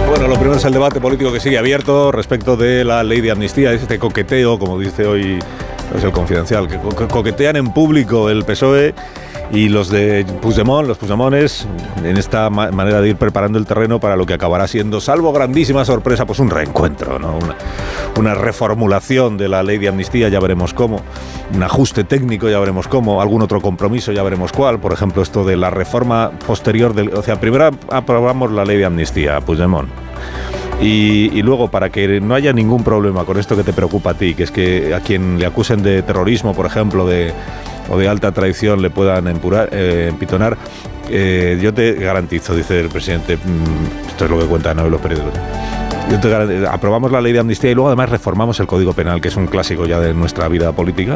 Bueno, 0.07 0.27
lo 0.27 0.35
primero 0.35 0.57
es 0.57 0.65
el 0.65 0.73
debate 0.73 0.99
político 0.99 1.31
que 1.31 1.39
sigue 1.39 1.57
abierto 1.57 2.11
respecto 2.11 2.55
de 2.55 2.83
la 2.83 3.03
ley 3.03 3.21
de 3.21 3.31
amnistía, 3.31 3.71
este 3.71 3.97
coqueteo, 3.97 4.59
como 4.59 4.77
dice 4.77 5.07
hoy 5.07 5.39
es 5.95 6.03
el 6.03 6.11
confidencial, 6.11 6.67
que 6.67 6.77
coquetean 6.77 7.55
en 7.55 7.73
público 7.73 8.29
el 8.29 8.43
PSOE 8.45 8.93
y 9.53 9.67
los 9.67 9.89
de 9.89 10.25
Puigdemont, 10.41 10.87
los 10.87 10.97
Puigdemones, 10.97 11.67
en 12.03 12.17
esta 12.17 12.49
manera 12.49 13.01
de 13.01 13.09
ir 13.09 13.17
preparando 13.17 13.59
el 13.59 13.65
terreno 13.65 13.99
para 13.99 14.15
lo 14.15 14.25
que 14.25 14.33
acabará 14.33 14.67
siendo, 14.67 15.01
salvo 15.01 15.33
grandísima 15.33 15.83
sorpresa, 15.83 16.25
pues 16.25 16.39
un 16.39 16.49
reencuentro, 16.49 17.19
¿no? 17.19 17.37
una, 18.17 18.33
reformulación 18.33 19.37
de 19.37 19.49
la 19.49 19.61
ley 19.61 19.77
de 19.77 19.89
amnistía, 19.89 20.29
ya 20.29 20.39
veremos 20.39 20.73
cómo, 20.73 21.01
un 21.53 21.63
ajuste 21.63 22.05
técnico, 22.05 22.49
ya 22.49 22.59
veremos 22.59 22.87
cómo, 22.87 23.21
algún 23.21 23.41
otro 23.41 23.59
compromiso, 23.61 24.13
ya 24.13 24.23
veremos 24.23 24.53
cuál, 24.53 24.79
por 24.79 24.93
ejemplo, 24.93 25.21
esto 25.21 25.43
de 25.43 25.57
la 25.57 25.69
reforma 25.69 26.31
posterior, 26.47 26.93
del, 26.93 27.09
o 27.13 27.21
sea, 27.21 27.39
primero 27.39 27.71
aprobamos 27.89 28.51
la 28.51 28.63
ley 28.63 28.77
de 28.77 28.85
amnistía, 28.85 29.41
Puigdemont. 29.41 29.89
Y, 30.81 31.29
y, 31.37 31.43
luego, 31.43 31.69
para 31.69 31.91
que 31.91 32.19
no 32.19 32.33
haya 32.33 32.53
ningún 32.53 32.83
problema 32.83 33.23
con 33.23 33.37
esto 33.37 33.55
que 33.55 33.63
te 33.63 33.71
preocupa 33.71 34.11
a 34.11 34.13
ti, 34.15 34.33
que 34.33 34.43
es 34.43 34.51
que 34.51 34.95
a 34.95 34.99
quien 35.01 35.37
le 35.37 35.45
acusen 35.45 35.83
de 35.83 36.01
terrorismo, 36.01 36.55
por 36.55 36.65
ejemplo, 36.65 37.05
de, 37.05 37.33
o 37.89 37.97
de 37.97 38.07
alta 38.07 38.31
traición 38.31 38.81
le 38.81 38.89
puedan 38.89 39.27
empurar, 39.27 39.69
eh, 39.71 40.07
empitonar, 40.09 40.57
eh, 41.09 41.59
yo 41.61 41.73
te 41.73 41.93
garantizo, 41.93 42.55
dice 42.55 42.79
el 42.79 42.89
presidente, 42.89 43.37
mm, 43.37 44.07
esto 44.07 44.25
es 44.25 44.31
lo 44.31 44.39
que 44.39 44.45
cuentan 44.45 44.79
hoy 44.79 44.89
los 44.89 45.01
periódicos, 45.01 45.33
yo 46.09 46.19
te 46.19 46.67
aprobamos 46.67 47.11
la 47.11 47.21
ley 47.21 47.33
de 47.33 47.39
amnistía 47.39 47.71
y 47.71 47.75
luego 47.75 47.89
además 47.89 48.09
reformamos 48.09 48.59
el 48.59 48.67
Código 48.67 48.93
Penal, 48.93 49.21
que 49.21 49.29
es 49.29 49.35
un 49.35 49.47
clásico 49.47 49.85
ya 49.85 49.99
de 49.99 50.13
nuestra 50.13 50.47
vida 50.47 50.71
política. 50.71 51.15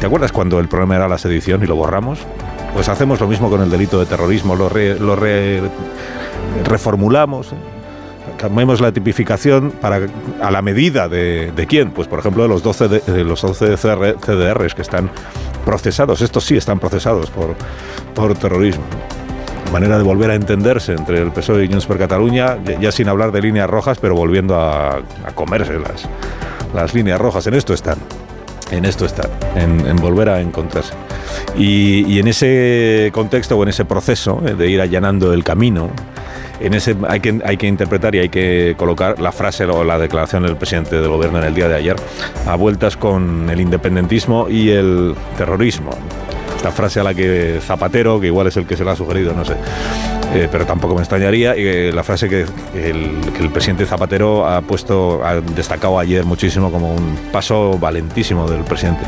¿Te 0.00 0.06
acuerdas 0.06 0.32
cuando 0.32 0.58
el 0.58 0.68
problema 0.68 0.96
era 0.96 1.08
la 1.08 1.18
sedición 1.18 1.62
y 1.62 1.66
lo 1.66 1.76
borramos? 1.76 2.20
Pues 2.74 2.88
hacemos 2.88 3.20
lo 3.20 3.26
mismo 3.26 3.48
con 3.48 3.62
el 3.62 3.70
delito 3.70 3.98
de 3.98 4.06
terrorismo, 4.06 4.54
lo, 4.54 4.70
lo 4.70 5.16
reformulamos 6.64 7.54
cambiemos 8.36 8.80
la 8.80 8.92
tipificación 8.92 9.70
para 9.80 10.06
a 10.40 10.50
la 10.50 10.62
medida 10.62 11.08
de, 11.08 11.52
de 11.52 11.66
quién, 11.66 11.90
pues 11.90 12.08
por 12.08 12.18
ejemplo 12.18 12.42
de 12.42 12.48
los 12.48 12.62
12 12.62 12.88
de, 12.88 13.24
los 13.24 13.40
12 13.40 13.76
CDRs 13.76 14.74
que 14.74 14.82
están 14.82 15.10
procesados, 15.66 16.22
estos 16.22 16.44
sí 16.44 16.56
están 16.56 16.78
procesados 16.78 17.28
por, 17.28 17.54
por 18.14 18.34
terrorismo. 18.38 18.84
Manera 19.72 19.98
de 19.98 20.04
volver 20.04 20.30
a 20.30 20.36
entenderse 20.36 20.92
entre 20.92 21.20
el 21.20 21.32
PSOE 21.32 21.64
y 21.64 21.68
Junts 21.68 21.86
per 21.86 21.98
Cataluña, 21.98 22.56
ya 22.80 22.92
sin 22.92 23.08
hablar 23.08 23.32
de 23.32 23.42
líneas 23.42 23.68
rojas, 23.68 23.98
pero 24.00 24.14
volviendo 24.14 24.58
a, 24.58 25.02
comerse 25.34 25.74
las, 26.72 26.94
líneas 26.94 27.20
rojas. 27.20 27.46
En 27.48 27.54
esto 27.54 27.74
están 27.74 27.98
en 28.70 28.84
esto 28.84 29.04
están, 29.04 29.30
en, 29.54 29.96
volver 29.96 30.28
a 30.28 30.40
encontrarse. 30.40 30.92
Y, 31.56 32.04
y, 32.06 32.18
en 32.18 32.26
ese 32.26 33.10
contexto 33.12 33.56
o 33.56 33.62
en 33.62 33.68
ese 33.68 33.84
proceso 33.84 34.42
eh, 34.44 34.54
de 34.54 34.68
ir 34.68 34.80
allanando 34.80 35.32
el 35.32 35.44
camino, 35.44 35.90
en 36.60 36.74
ese 36.74 36.96
hay 37.08 37.20
que, 37.20 37.40
hay 37.44 37.56
que 37.56 37.66
interpretar 37.66 38.14
y 38.14 38.20
hay 38.20 38.28
que 38.28 38.74
colocar 38.76 39.20
la 39.20 39.32
frase 39.32 39.64
o 39.64 39.84
la 39.84 39.98
declaración 39.98 40.42
del 40.42 40.56
presidente 40.56 40.96
del 40.96 41.08
gobierno 41.08 41.38
en 41.38 41.44
el 41.44 41.54
día 41.54 41.68
de 41.68 41.76
ayer 41.76 41.96
a 42.46 42.56
vueltas 42.56 42.96
con 42.96 43.50
el 43.50 43.60
independentismo 43.60 44.48
y 44.48 44.70
el 44.70 45.14
terrorismo. 45.36 45.90
Esta 46.56 46.70
frase 46.70 47.00
a 47.00 47.04
la 47.04 47.14
que 47.14 47.60
Zapatero, 47.60 48.18
que 48.18 48.28
igual 48.28 48.46
es 48.46 48.56
el 48.56 48.66
que 48.66 48.76
se 48.76 48.84
la 48.84 48.92
ha 48.92 48.96
sugerido, 48.96 49.34
no 49.34 49.44
sé, 49.44 49.54
eh, 50.34 50.48
pero 50.50 50.64
tampoco 50.64 50.94
me 50.94 51.00
extrañaría, 51.00 51.54
eh, 51.54 51.92
la 51.94 52.02
frase 52.02 52.28
que 52.28 52.40
el, 52.74 53.20
que 53.34 53.42
el, 53.42 53.50
presidente 53.50 53.84
Zapatero 53.84 54.46
ha 54.46 54.62
puesto, 54.62 55.24
ha 55.24 55.40
destacado 55.40 55.98
ayer 55.98 56.24
muchísimo 56.24 56.72
como 56.72 56.94
un 56.94 57.16
paso 57.30 57.78
valentísimo 57.78 58.48
del 58.48 58.64
presidente 58.64 59.02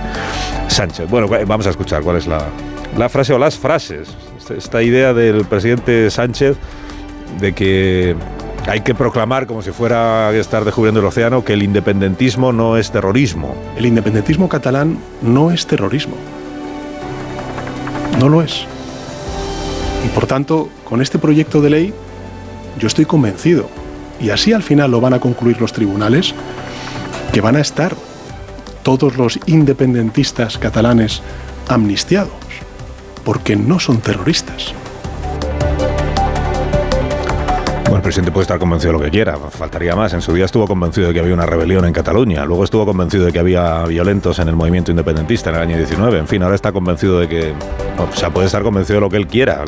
Sánchez. 0.68 1.08
Bueno, 1.08 1.26
vamos 1.46 1.66
a 1.66 1.70
escuchar 1.70 2.02
cuál 2.02 2.16
es 2.16 2.26
la, 2.26 2.46
la 2.96 3.08
frase 3.08 3.32
o 3.32 3.38
las 3.38 3.56
frases. 3.56 4.08
Esta 4.54 4.82
idea 4.82 5.12
del 5.12 5.44
presidente 5.44 6.10
Sánchez 6.10 6.56
de 7.40 7.52
que 7.52 8.16
hay 8.66 8.80
que 8.80 8.94
proclamar, 8.94 9.46
como 9.46 9.62
si 9.62 9.70
fuera 9.70 10.30
estar 10.32 10.64
descubriendo 10.64 11.00
el 11.00 11.06
océano, 11.06 11.44
que 11.44 11.54
el 11.54 11.62
independentismo 11.62 12.52
no 12.52 12.76
es 12.76 12.90
terrorismo. 12.90 13.54
El 13.76 13.86
independentismo 13.86 14.48
catalán 14.48 14.98
no 15.22 15.50
es 15.50 15.66
terrorismo. 15.66 16.16
No 18.18 18.28
lo 18.28 18.42
es. 18.42 18.66
Y 20.04 20.08
por 20.08 20.26
tanto, 20.26 20.68
con 20.84 21.00
este 21.00 21.18
proyecto 21.18 21.60
de 21.60 21.70
ley, 21.70 21.94
yo 22.78 22.86
estoy 22.86 23.04
convencido, 23.04 23.68
y 24.20 24.30
así 24.30 24.52
al 24.52 24.62
final 24.62 24.90
lo 24.90 25.00
van 25.00 25.14
a 25.14 25.20
concluir 25.20 25.60
los 25.60 25.72
tribunales, 25.72 26.34
que 27.32 27.40
van 27.40 27.56
a 27.56 27.60
estar 27.60 27.94
todos 28.82 29.16
los 29.16 29.38
independentistas 29.46 30.58
catalanes 30.58 31.22
amnistiados, 31.68 32.32
porque 33.24 33.56
no 33.56 33.80
son 33.80 33.98
terroristas. 33.98 34.74
Presidente 38.08 38.32
puede 38.32 38.44
estar 38.44 38.58
convencido 38.58 38.94
de 38.94 38.98
lo 39.00 39.04
que 39.04 39.10
quiera, 39.10 39.36
faltaría 39.36 39.94
más. 39.94 40.14
En 40.14 40.22
su 40.22 40.32
día 40.32 40.46
estuvo 40.46 40.66
convencido 40.66 41.08
de 41.08 41.12
que 41.12 41.20
había 41.20 41.34
una 41.34 41.44
rebelión 41.44 41.84
en 41.84 41.92
Cataluña, 41.92 42.46
luego 42.46 42.64
estuvo 42.64 42.86
convencido 42.86 43.26
de 43.26 43.32
que 43.32 43.38
había 43.38 43.84
violentos 43.84 44.38
en 44.38 44.48
el 44.48 44.56
movimiento 44.56 44.90
independentista 44.90 45.50
en 45.50 45.56
el 45.56 45.60
año 45.60 45.76
19, 45.76 46.20
en 46.20 46.26
fin, 46.26 46.42
ahora 46.42 46.54
está 46.54 46.72
convencido 46.72 47.20
de 47.20 47.28
que, 47.28 47.52
o 47.98 48.16
sea, 48.16 48.30
puede 48.30 48.46
estar 48.46 48.62
convencido 48.62 48.94
de 48.94 49.00
lo 49.02 49.10
que 49.10 49.18
él 49.18 49.26
quiera. 49.26 49.62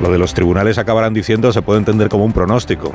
Lo, 0.00 0.10
de 0.10 0.16
los 0.16 0.32
tribunales 0.32 0.78
acabarán 0.78 1.12
diciendo 1.12 1.52
se 1.52 1.60
puede 1.60 1.78
entender 1.80 2.08
como 2.08 2.24
un 2.24 2.32
pronóstico. 2.32 2.94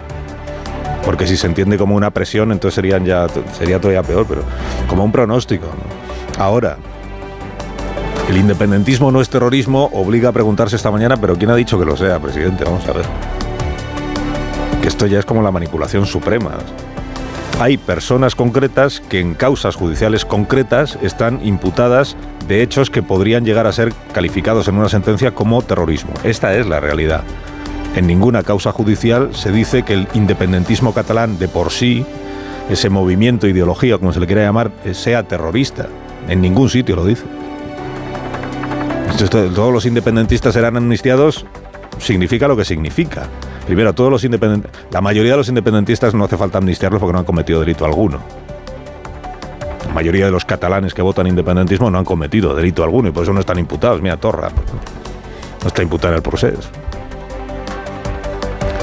Porque 1.06 1.28
si 1.28 1.38
se 1.38 1.46
entiende 1.46 1.78
como 1.78 1.96
una 1.96 2.10
presión, 2.10 2.52
entonces 2.52 2.74
serían 2.74 3.06
ya, 3.06 3.28
sería 3.56 3.80
todavía 3.80 4.02
peor, 4.02 4.26
pero 4.28 4.42
como 4.88 5.04
un 5.04 5.12
pronóstico. 5.12 5.68
Ahora, 6.40 6.78
el 8.28 8.38
independentismo 8.38 9.12
no 9.12 9.22
es 9.22 9.30
terrorismo, 9.30 9.92
obliga 9.94 10.30
a 10.30 10.32
preguntarse 10.32 10.78
esta 10.78 10.90
mañana, 10.90 11.16
pero 11.16 11.36
¿quién 11.36 11.52
ha 11.52 11.56
dicho 11.56 11.78
que 11.78 11.86
lo 11.86 11.96
sea, 11.96 12.20
presidente? 12.20 12.64
Vamos 12.64 12.90
a 12.90 12.94
ver 12.94 13.06
esto 14.88 15.06
ya 15.06 15.20
es 15.20 15.26
como 15.26 15.42
la 15.42 15.52
manipulación 15.52 16.06
suprema. 16.06 16.52
Hay 17.60 17.78
personas 17.78 18.36
concretas 18.36 19.02
que 19.02 19.20
en 19.20 19.34
causas 19.34 19.76
judiciales 19.76 20.24
concretas 20.24 20.98
están 21.02 21.46
imputadas 21.46 22.16
de 22.48 22.62
hechos 22.62 22.90
que 22.90 23.04
podrían 23.04 23.44
llegar 23.44 23.68
a 23.68 23.74
ser 23.74 23.94
calificados 24.14 24.68
en 24.70 24.78
una 24.78 24.88
sentencia 24.88 25.32
como 25.32 25.62
terrorismo. 25.62 26.14
Esta 26.24 26.56
es 26.56 26.68
la 26.68 26.80
realidad. 26.80 27.24
En 27.96 28.08
ninguna 28.08 28.44
causa 28.44 28.72
judicial 28.72 29.36
se 29.36 29.52
dice 29.52 29.84
que 29.84 29.94
el 29.94 30.08
independentismo 30.14 30.94
catalán 30.94 31.38
de 31.38 31.50
por 31.50 31.72
sí, 31.72 32.06
ese 32.70 32.90
movimiento, 32.90 33.48
ideología, 33.48 33.98
como 33.98 34.14
se 34.14 34.22
le 34.22 34.28
quiera 34.28 34.44
llamar, 34.44 34.72
sea 34.94 35.24
terrorista. 35.24 35.88
En 36.30 36.40
ningún 36.40 36.70
sitio 36.70 36.96
lo 36.96 37.06
dice. 37.06 37.24
todos 39.30 39.74
los 39.74 39.86
independentistas 39.86 40.54
serán 40.54 40.78
amnistiados 40.78 41.46
significa 42.00 42.48
lo 42.48 42.56
que 42.56 42.64
significa. 42.64 43.28
Primero, 43.68 43.94
todos 43.94 44.10
los 44.10 44.24
independentistas, 44.24 44.82
la 44.92 45.02
mayoría 45.02 45.32
de 45.32 45.38
los 45.38 45.50
independentistas 45.50 46.14
no 46.14 46.24
hace 46.24 46.38
falta 46.38 46.58
amnistiarlos 46.58 47.02
porque 47.02 47.12
no 47.12 47.20
han 47.20 47.26
cometido 47.26 47.60
delito 47.60 47.84
alguno. 47.84 48.22
La 49.86 49.94
mayoría 49.94 50.26
de 50.26 50.32
los 50.32 50.46
catalanes 50.46 50.94
que 50.94 51.02
votan 51.02 51.28
independentismo 51.28 51.92
no 51.92 51.98
han 51.98 52.06
cometido 52.06 52.56
delito 52.56 52.82
alguno 52.82 53.10
y 53.10 53.12
por 53.12 53.24
eso 53.24 53.34
no 53.34 53.42
están 53.42 53.60
imputados. 53.60 54.02
Mira, 54.02 54.16
Torra, 54.16 54.52
no 55.62 55.68
está 55.68 55.84
imputado 55.84 56.14
en 56.14 56.16
el 56.16 56.22
proceso. 56.22 56.70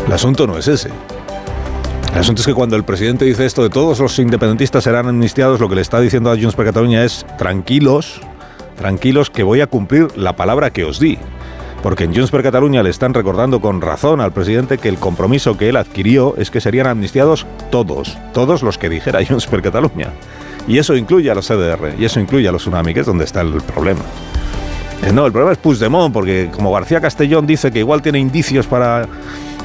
El 0.07 0.13
asunto 0.13 0.47
no 0.47 0.59
es 0.59 0.69
ese. 0.69 0.91
El 2.13 2.21
asunto 2.21 2.43
es 2.43 2.47
que 2.47 2.55
cuando 2.55 2.77
el 2.77 2.85
presidente 2.85 3.25
dice 3.25 3.47
esto 3.47 3.63
de 3.63 3.71
todos 3.71 4.01
los 4.01 4.19
independentistas 4.19 4.85
serán 4.85 5.09
amnistiados, 5.09 5.61
lo 5.61 5.69
que 5.71 5.77
le 5.77 5.81
está 5.81 5.99
diciendo 5.99 6.31
a 6.31 6.37
Junts 6.37 6.57
per 6.57 6.67
Cataluña 6.67 7.05
es 7.05 7.25
tranquilos, 7.39 8.21
tranquilos 8.77 9.31
que 9.31 9.45
voy 9.45 9.63
a 9.63 9.67
cumplir 9.67 10.09
la 10.15 10.37
palabra 10.37 10.71
que 10.71 10.85
os 10.85 11.01
di 11.01 11.19
porque 11.85 12.05
en 12.05 12.15
Junts 12.15 12.31
per 12.31 12.43
Cataluña 12.43 12.83
le 12.83 12.89
están 12.89 13.13
recordando 13.13 13.61
con 13.61 13.83
razón 13.83 14.23
al 14.23 14.33
presidente 14.33 14.79
que 14.79 14.89
el 14.89 14.97
compromiso 14.97 15.59
que 15.59 15.69
él 15.69 15.77
adquirió 15.77 16.35
es 16.39 16.51
que 16.51 16.63
serían 16.63 16.87
amnistiados 16.87 17.47
todos, 17.71 18.17
todos 18.33 18.63
los 18.63 18.79
que 18.79 18.89
dijera 18.89 19.23
Junts 19.29 19.47
per 19.47 19.61
Cataluña. 19.61 20.09
Y 20.67 20.79
eso 20.79 20.97
incluye 20.97 21.31
a 21.31 21.35
los 21.35 21.47
CDR, 21.47 21.93
y 21.99 22.07
eso 22.07 22.21
incluye 22.21 22.49
a 22.49 22.53
los 22.53 22.63
Tsunami, 22.63 22.95
que 22.95 23.01
es 23.01 23.07
donde 23.07 23.27
está 23.27 23.43
el 23.43 23.61
problema. 23.61 24.01
Eh, 25.03 25.13
no, 25.13 25.27
el 25.27 25.33
problema 25.33 25.53
es 25.53 25.59
Puigdemont, 25.59 26.11
porque 26.11 26.49
como 26.51 26.73
García 26.73 27.03
Castellón 27.03 27.47
dice 27.47 27.71
que 27.71 27.81
igual 27.81 28.01
tiene 28.01 28.19
indicios 28.19 28.67
para 28.67 29.07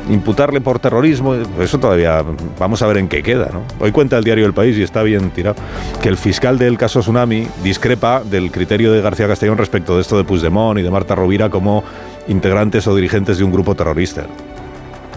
imputarle 0.10 0.60
por 0.60 0.80
terrorismo, 0.80 1.36
eso 1.60 1.80
todavía 1.80 2.24
vamos 2.58 2.82
a 2.82 2.88
ver 2.88 2.98
en 2.98 3.08
qué 3.08 3.24
queda. 3.24 3.50
¿no? 3.54 3.64
Hoy 3.80 3.92
cuenta 3.92 4.18
el 4.18 4.24
diario 4.24 4.46
El 4.46 4.54
País 4.54 4.78
y 4.78 4.84
está 4.84 5.04
bien 5.04 5.30
tirado 5.30 5.56
que 6.02 6.10
el 6.10 6.18
fiscal 6.18 6.58
del 6.58 6.78
caso 6.78 7.00
Tsunami 7.00 7.48
discrepa 7.64 8.24
del 8.24 8.52
criterio 8.52 8.92
de 8.92 9.02
García 9.02 9.28
Castellón 9.28 9.58
respecto 9.58 9.96
de 9.96 10.02
esto 10.02 10.18
de 10.18 10.24
Puigdemont 10.24 10.80
y 10.80 10.82
de 10.82 10.92
Marta 10.92 11.16
Rovira 11.16 11.50
como 11.50 11.84
integrantes 12.28 12.88
o 12.88 12.96
dirigentes 12.96 13.38
de 13.38 13.44
un 13.44 13.52
grupo 13.52 13.76
terrorista. 13.76 14.26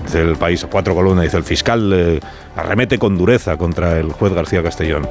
Dice 0.04 0.20
el 0.20 0.36
país, 0.36 0.66
cuatro 0.70 0.94
columnas, 0.94 1.24
dice 1.24 1.36
el 1.36 1.44
fiscal 1.44 1.92
eh, 1.92 2.20
arremete 2.56 2.98
con 2.98 3.16
dureza 3.16 3.56
contra 3.56 3.98
el 3.98 4.12
juez 4.12 4.32
García 4.32 4.62
Castellón. 4.62 5.08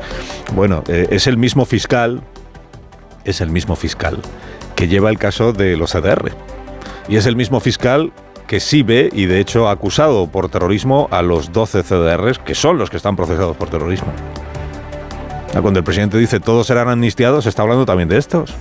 Bueno, 0.54 0.84
eh, 0.88 1.08
es 1.12 1.28
el 1.28 1.38
mismo 1.38 1.66
fiscal, 1.66 2.22
es 3.24 3.42
el 3.42 3.50
mismo 3.50 3.76
fiscal 3.76 4.20
que 4.76 4.88
lleva 4.88 5.10
el 5.10 5.18
caso 5.18 5.54
de 5.54 5.78
los 5.78 5.92
CDR. 5.92 6.32
Y 7.08 7.16
es 7.16 7.26
el 7.26 7.36
mismo 7.36 7.60
fiscal 7.60 8.12
que 8.52 8.60
sí 8.60 8.84
ve 8.84 9.10
y 9.14 9.28
de 9.28 9.39
hecho 9.39 9.70
ha 9.70 9.72
acusado 9.72 10.28
por 10.28 10.49
terrorismo 10.49 11.08
a 11.10 11.22
los 11.22 11.54
12 11.54 11.84
CDRs, 11.84 12.38
que 12.39 12.54
son 12.54 12.78
los 12.78 12.89
que 12.89 12.97
están 12.97 13.16
procesados 13.16 13.56
por 13.56 13.70
terrorismo. 13.70 14.12
Cuando 15.54 15.80
el 15.80 15.86
presidente 15.86 16.18
dice 16.18 16.41
todos 16.41 16.68
serán 16.68 16.89
amnistiados, 16.89 17.45
está 17.45 17.62
hablando 17.62 17.86
también 17.86 18.10
de 18.10 18.18
estos. 18.18 18.54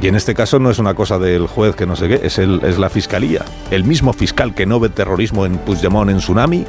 Y 0.00 0.06
en 0.06 0.14
este 0.14 0.34
caso 0.34 0.60
no 0.60 0.70
es 0.70 0.78
una 0.78 0.94
cosa 0.94 1.18
del 1.18 1.48
juez 1.48 1.74
que 1.74 1.86
no 1.86 1.96
sé 1.96 2.06
qué, 2.06 2.20
es, 2.22 2.38
el, 2.38 2.60
es 2.62 2.78
la 2.78 2.88
fiscalía. 2.88 3.44
El 3.72 3.82
mismo 3.82 4.12
fiscal 4.12 4.54
que 4.54 4.64
no 4.64 4.78
ve 4.78 4.90
terrorismo 4.90 5.44
en 5.44 5.58
Puigdemont, 5.58 6.12
en 6.12 6.18
Tsunami, 6.18 6.64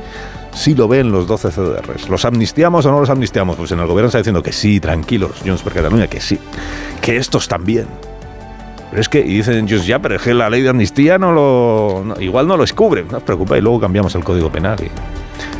sí 0.51 0.73
lo 0.73 0.87
ve 0.87 1.01
en 1.01 1.11
los 1.11 1.27
12 1.27 1.51
CDRs. 1.51 2.09
¿Los 2.09 2.25
amnistiamos 2.25 2.87
o 2.87 2.91
no 2.91 3.01
los 3.01 3.11
amnistiamos? 3.11 3.55
Pues 3.55 3.71
en 3.71 3.79
el 3.79 3.85
gobierno 3.85 4.07
está 4.07 4.17
diciendo 4.17 4.41
que 4.41 4.51
sí, 4.51 4.79
tranquilos, 4.79 5.43
Junts 5.45 5.61
per 5.61 5.73
Cataluña, 5.73 6.07
que 6.07 6.21
sí. 6.21 6.39
Que 7.01 7.17
estos 7.17 7.47
también. 7.47 7.85
Pero 8.93 9.01
es 9.01 9.09
que, 9.09 9.21
y 9.21 9.37
dicen 9.37 9.65
ellos, 9.65 9.87
ya, 9.87 9.97
pero 9.97 10.17
es 10.17 10.21
que 10.21 10.35
la 10.35 10.51
ley 10.51 10.61
de 10.61 10.69
amnistía 10.69 11.17
no 11.17 11.31
lo. 11.31 12.13
igual 12.19 12.47
no 12.47 12.57
lo 12.57 12.61
descubre. 12.61 13.03
No 13.09 13.17
os 13.17 13.23
preocupéis, 13.23 13.63
luego 13.63 13.79
cambiamos 13.79 14.13
el 14.13 14.23
código 14.23 14.51
penal. 14.51 14.77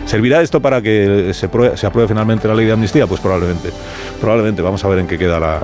¿Servirá 0.06 0.40
esto 0.44 0.60
para 0.60 0.84
que 0.84 1.32
se, 1.34 1.48
apruebe 1.48 2.08
finalmente 2.08 2.48
la 2.48 2.54
ley 2.54 2.68
de 2.68 2.74
amnistía? 2.74 3.08
Pues 3.08 3.20
probablemente. 3.20 3.72
Probablemente. 4.22 4.62
Vamos 4.62 4.86
a 4.86 4.88
ver 4.88 5.00
en 5.00 5.08
qué 5.08 5.18
queda 5.18 5.40
la, 5.40 5.62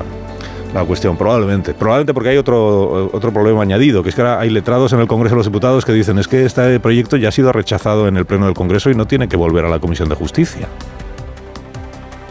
la 0.74 0.84
cuestión, 0.84 1.16
probablemente. 1.16 1.76
Probablemente 1.76 2.12
porque 2.12 2.30
hay 2.30 2.38
otro, 2.38 3.12
otro 3.14 3.32
problema 3.32 3.62
añadido, 3.62 4.02
que 4.02 4.10
es 4.10 4.16
que 4.16 4.22
ahora 4.22 4.40
hay 4.40 4.50
letrados 4.50 4.92
en 4.94 5.02
el 5.02 5.06
Congreso 5.06 5.36
de 5.36 5.38
los 5.38 5.46
Diputados 5.46 5.86
que 5.86 5.94
dicen 5.94 6.18
es 6.18 6.28
que 6.28 6.46
este 6.46 6.80
proyecto 6.80 7.18
ya 7.18 7.30
ha 7.30 7.32
sido 7.32 7.52
rechazado 7.52 8.08
en 8.08 8.18
el 8.18 8.26
Pleno 8.26 8.48
del 8.48 8.56
Congreso 8.56 8.90
y 8.90 8.96
no 8.96 9.06
tiene 9.06 9.28
que 9.28 9.38
volver 9.38 9.66
a 9.66 9.70
la 9.70 9.78
Comisión 9.78 10.10
de 10.10 10.16
Justicia. 10.16 10.68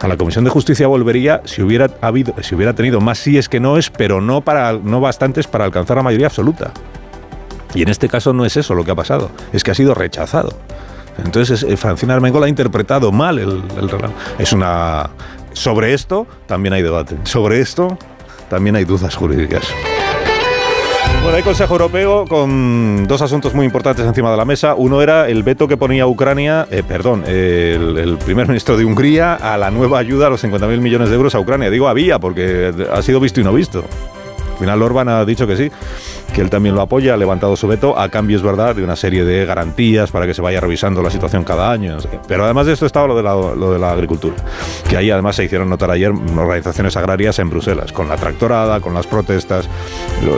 A 0.01 0.07
la 0.07 0.15
Comisión 0.15 0.45
de 0.45 0.49
Justicia 0.49 0.87
volvería 0.87 1.41
si 1.45 1.61
hubiera 1.61 1.89
habido, 2.01 2.33
si 2.41 2.55
hubiera 2.55 2.73
tenido 2.73 3.01
más 3.01 3.17
síes 3.19 3.49
que 3.49 3.59
no 3.59 3.77
es, 3.77 3.89
pero 3.89 4.21
no 4.21 4.41
para 4.41 4.73
no 4.73 5.01
bastantes 5.01 5.47
para 5.47 5.65
alcanzar 5.65 5.97
la 5.97 6.03
mayoría 6.03 6.27
absoluta. 6.27 6.71
Y 7.73 7.83
en 7.83 7.89
este 7.89 8.07
caso 8.07 8.33
no 8.33 8.45
es 8.45 8.55
eso 8.57 8.73
lo 8.73 8.83
que 8.83 8.91
ha 8.91 8.95
pasado, 8.95 9.29
es 9.51 9.63
que 9.63 9.71
ha 9.71 9.75
sido 9.75 9.93
rechazado. 9.93 10.53
Entonces 11.23 11.65
Francina 11.77 12.13
Armengol 12.13 12.43
ha 12.45 12.47
interpretado 12.47 13.11
mal 13.11 13.39
el, 13.39 13.61
el 13.77 13.89
Es 14.37 14.53
una 14.53 15.09
sobre 15.53 15.93
esto 15.93 16.25
también 16.47 16.73
hay 16.73 16.81
debate. 16.81 17.17
Sobre 17.23 17.59
esto 17.59 17.97
también 18.49 18.75
hay 18.75 18.85
dudas 18.85 19.15
jurídicas. 19.15 19.63
Bueno, 21.21 21.35
hay 21.35 21.43
Consejo 21.43 21.73
Europeo 21.73 22.25
con 22.25 23.05
dos 23.05 23.21
asuntos 23.21 23.53
muy 23.53 23.65
importantes 23.65 24.05
encima 24.05 24.31
de 24.31 24.37
la 24.37 24.45
mesa. 24.45 24.73
Uno 24.75 25.01
era 25.01 25.27
el 25.27 25.43
veto 25.43 25.67
que 25.67 25.75
ponía 25.75 26.07
Ucrania, 26.07 26.65
eh, 26.71 26.81
perdón, 26.87 27.23
el, 27.27 28.17
primer 28.23 28.47
ministro 28.49 28.77
de 28.77 28.85
Hungría 28.85 29.35
a 29.35 29.57
la 29.57 29.69
nueva 29.69 29.99
ayuda 29.99 30.27
a 30.27 30.29
los 30.29 30.43
50.000 30.43 30.79
millones 30.79 31.09
de 31.09 31.15
euros 31.15 31.35
a 31.35 31.39
Ucrania. 31.39 31.69
Digo 31.69 31.89
había 31.89 32.19
porque 32.19 32.73
ha 32.91 33.01
sido 33.01 33.19
visto 33.19 33.41
y 33.41 33.43
no 33.43 33.53
visto. 33.53 33.83
Al 34.59 34.65
final 34.65 34.81
Orban 34.81 35.07
ha 35.07 35.23
dicho 35.23 35.47
que 35.47 35.55
sí, 35.55 35.71
que 36.33 36.41
él 36.41 36.49
también 36.49 36.75
lo 36.75 36.81
apoya, 36.81 37.13
ha 37.13 37.17
levantado 37.17 37.55
su 37.55 37.65
veto, 37.65 37.97
a 37.97 38.09
cambio 38.09 38.35
es 38.35 38.43
verdad 38.43 38.75
de 38.75 38.83
una 38.83 38.97
serie 38.97 39.23
de 39.23 39.45
garantías 39.45 40.11
para 40.11 40.27
que 40.27 40.33
se 40.33 40.41
vaya 40.41 40.59
revisando 40.59 41.01
la 41.01 41.09
situación 41.09 41.45
cada 41.45 41.71
año. 41.71 41.97
Pero 42.27 42.43
además 42.43 42.65
de 42.65 42.73
esto 42.73 42.85
estaba 42.85 43.07
lo 43.07 43.15
de, 43.15 43.23
la, 43.23 43.35
lo 43.35 43.71
de 43.71 43.79
la 43.79 43.93
agricultura, 43.93 44.35
que 44.89 44.97
ahí 44.97 45.11
además 45.11 45.37
se 45.37 45.45
hicieron 45.45 45.69
notar 45.69 45.91
ayer 45.91 46.11
organizaciones 46.11 46.97
agrarias 46.97 47.39
en 47.39 47.49
Bruselas, 47.49 47.93
con 47.93 48.09
la 48.09 48.17
tractorada, 48.17 48.81
con 48.81 48.93
las 48.93 49.07
protestas, 49.07 49.69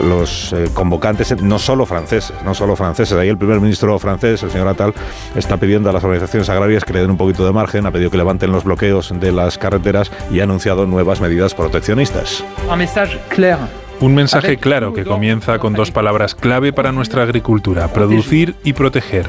los 0.06 0.52
eh, 0.52 0.68
convocantes, 0.72 1.42
no 1.42 1.58
solo 1.58 1.84
franceses, 1.84 2.32
no 2.44 2.54
solo 2.54 2.76
franceses. 2.76 3.18
Ahí 3.18 3.28
el 3.28 3.38
primer 3.38 3.58
ministro 3.58 3.98
francés, 3.98 4.40
el 4.44 4.52
señor 4.52 4.68
Atal, 4.68 4.94
está 5.34 5.56
pidiendo 5.56 5.90
a 5.90 5.92
las 5.92 6.04
organizaciones 6.04 6.48
agrarias 6.48 6.84
que 6.84 6.92
le 6.92 7.00
den 7.00 7.10
un 7.10 7.16
poquito 7.16 7.44
de 7.44 7.52
margen, 7.52 7.86
ha 7.86 7.90
pedido 7.90 8.08
que 8.08 8.18
levanten 8.18 8.52
los 8.52 8.62
bloqueos 8.62 9.12
de 9.18 9.32
las 9.32 9.58
carreteras 9.58 10.12
y 10.30 10.38
ha 10.38 10.44
anunciado 10.44 10.86
nuevas 10.86 11.20
medidas 11.20 11.54
proteccionistas. 11.54 12.44
Un 12.70 12.78
mensaje 12.78 13.18
claro 13.28 13.81
un 14.02 14.14
mensaje 14.14 14.56
claro 14.56 14.92
que 14.92 15.04
comienza 15.04 15.58
con 15.58 15.74
dos 15.74 15.90
palabras 15.90 16.34
clave 16.34 16.72
para 16.72 16.92
nuestra 16.92 17.22
agricultura, 17.22 17.88
producir 17.92 18.56
y 18.64 18.72
proteger. 18.72 19.28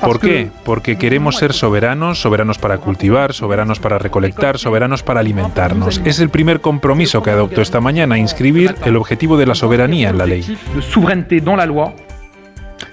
¿Por 0.00 0.20
qué? 0.20 0.50
Porque 0.64 0.98
queremos 0.98 1.36
ser 1.36 1.52
soberanos, 1.52 2.20
soberanos 2.20 2.58
para 2.58 2.78
cultivar, 2.78 3.32
soberanos 3.32 3.80
para 3.80 3.98
recolectar, 3.98 4.58
soberanos 4.58 5.02
para 5.02 5.20
alimentarnos. 5.20 6.00
Es 6.04 6.20
el 6.20 6.28
primer 6.28 6.60
compromiso 6.60 7.22
que 7.22 7.30
adoptó 7.30 7.62
esta 7.62 7.80
mañana, 7.80 8.18
inscribir 8.18 8.74
el 8.84 8.96
objetivo 8.96 9.36
de 9.36 9.46
la 9.46 9.54
soberanía 9.54 10.10
en 10.10 10.18
la 10.18 10.26
ley. 10.26 10.58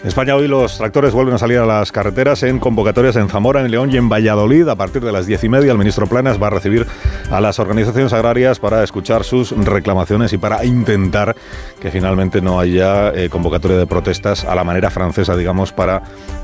En 0.02 0.08
España 0.08 0.36
hoy 0.36 0.48
los 0.48 0.80
tractores 0.80 1.14
vuelven 1.14 1.36
a 1.36 1.38
salir 1.38 1.60
a 1.60 1.66
las 1.68 1.92
carreteras 1.92 2.42
en 2.42 2.58
convocatorias 2.58 3.16
en 3.18 3.30
Zamora, 3.30 3.62
en 3.62 3.70
León 3.70 3.92
y 3.94 3.98
en 3.98 4.10
Valladolid. 4.10 4.68
A 4.68 4.76
partir 4.76 5.04
de 5.04 5.12
las 5.12 5.28
diez 5.28 5.44
y 5.44 5.50
media 5.50 5.72
el 5.72 5.78
ministro 5.78 6.08
Planas 6.08 6.42
va 6.42 6.48
a 6.48 6.50
recibir 6.50 6.88
a 7.30 7.40
las 7.40 7.60
organizaciones 7.60 8.12
agrarias 8.12 8.58
para 8.58 8.84
escuchar 8.84 9.24
sus 9.24 9.52
reclamaciones 9.52 10.34
y 10.34 10.40
para 10.40 10.66
intentar 10.66 11.36
que 11.80 11.92
finalmente 11.92 12.42
no 12.42 12.60
haya 12.60 13.14
eh, 13.14 13.30
convocatoria 13.30 13.78
de 13.78 13.86
protestas 13.86 14.44
a 14.44 14.56
la 14.56 14.64
manera 14.64 14.90
francesa, 14.90 15.38
digamos, 15.38 15.72
para 15.72 16.02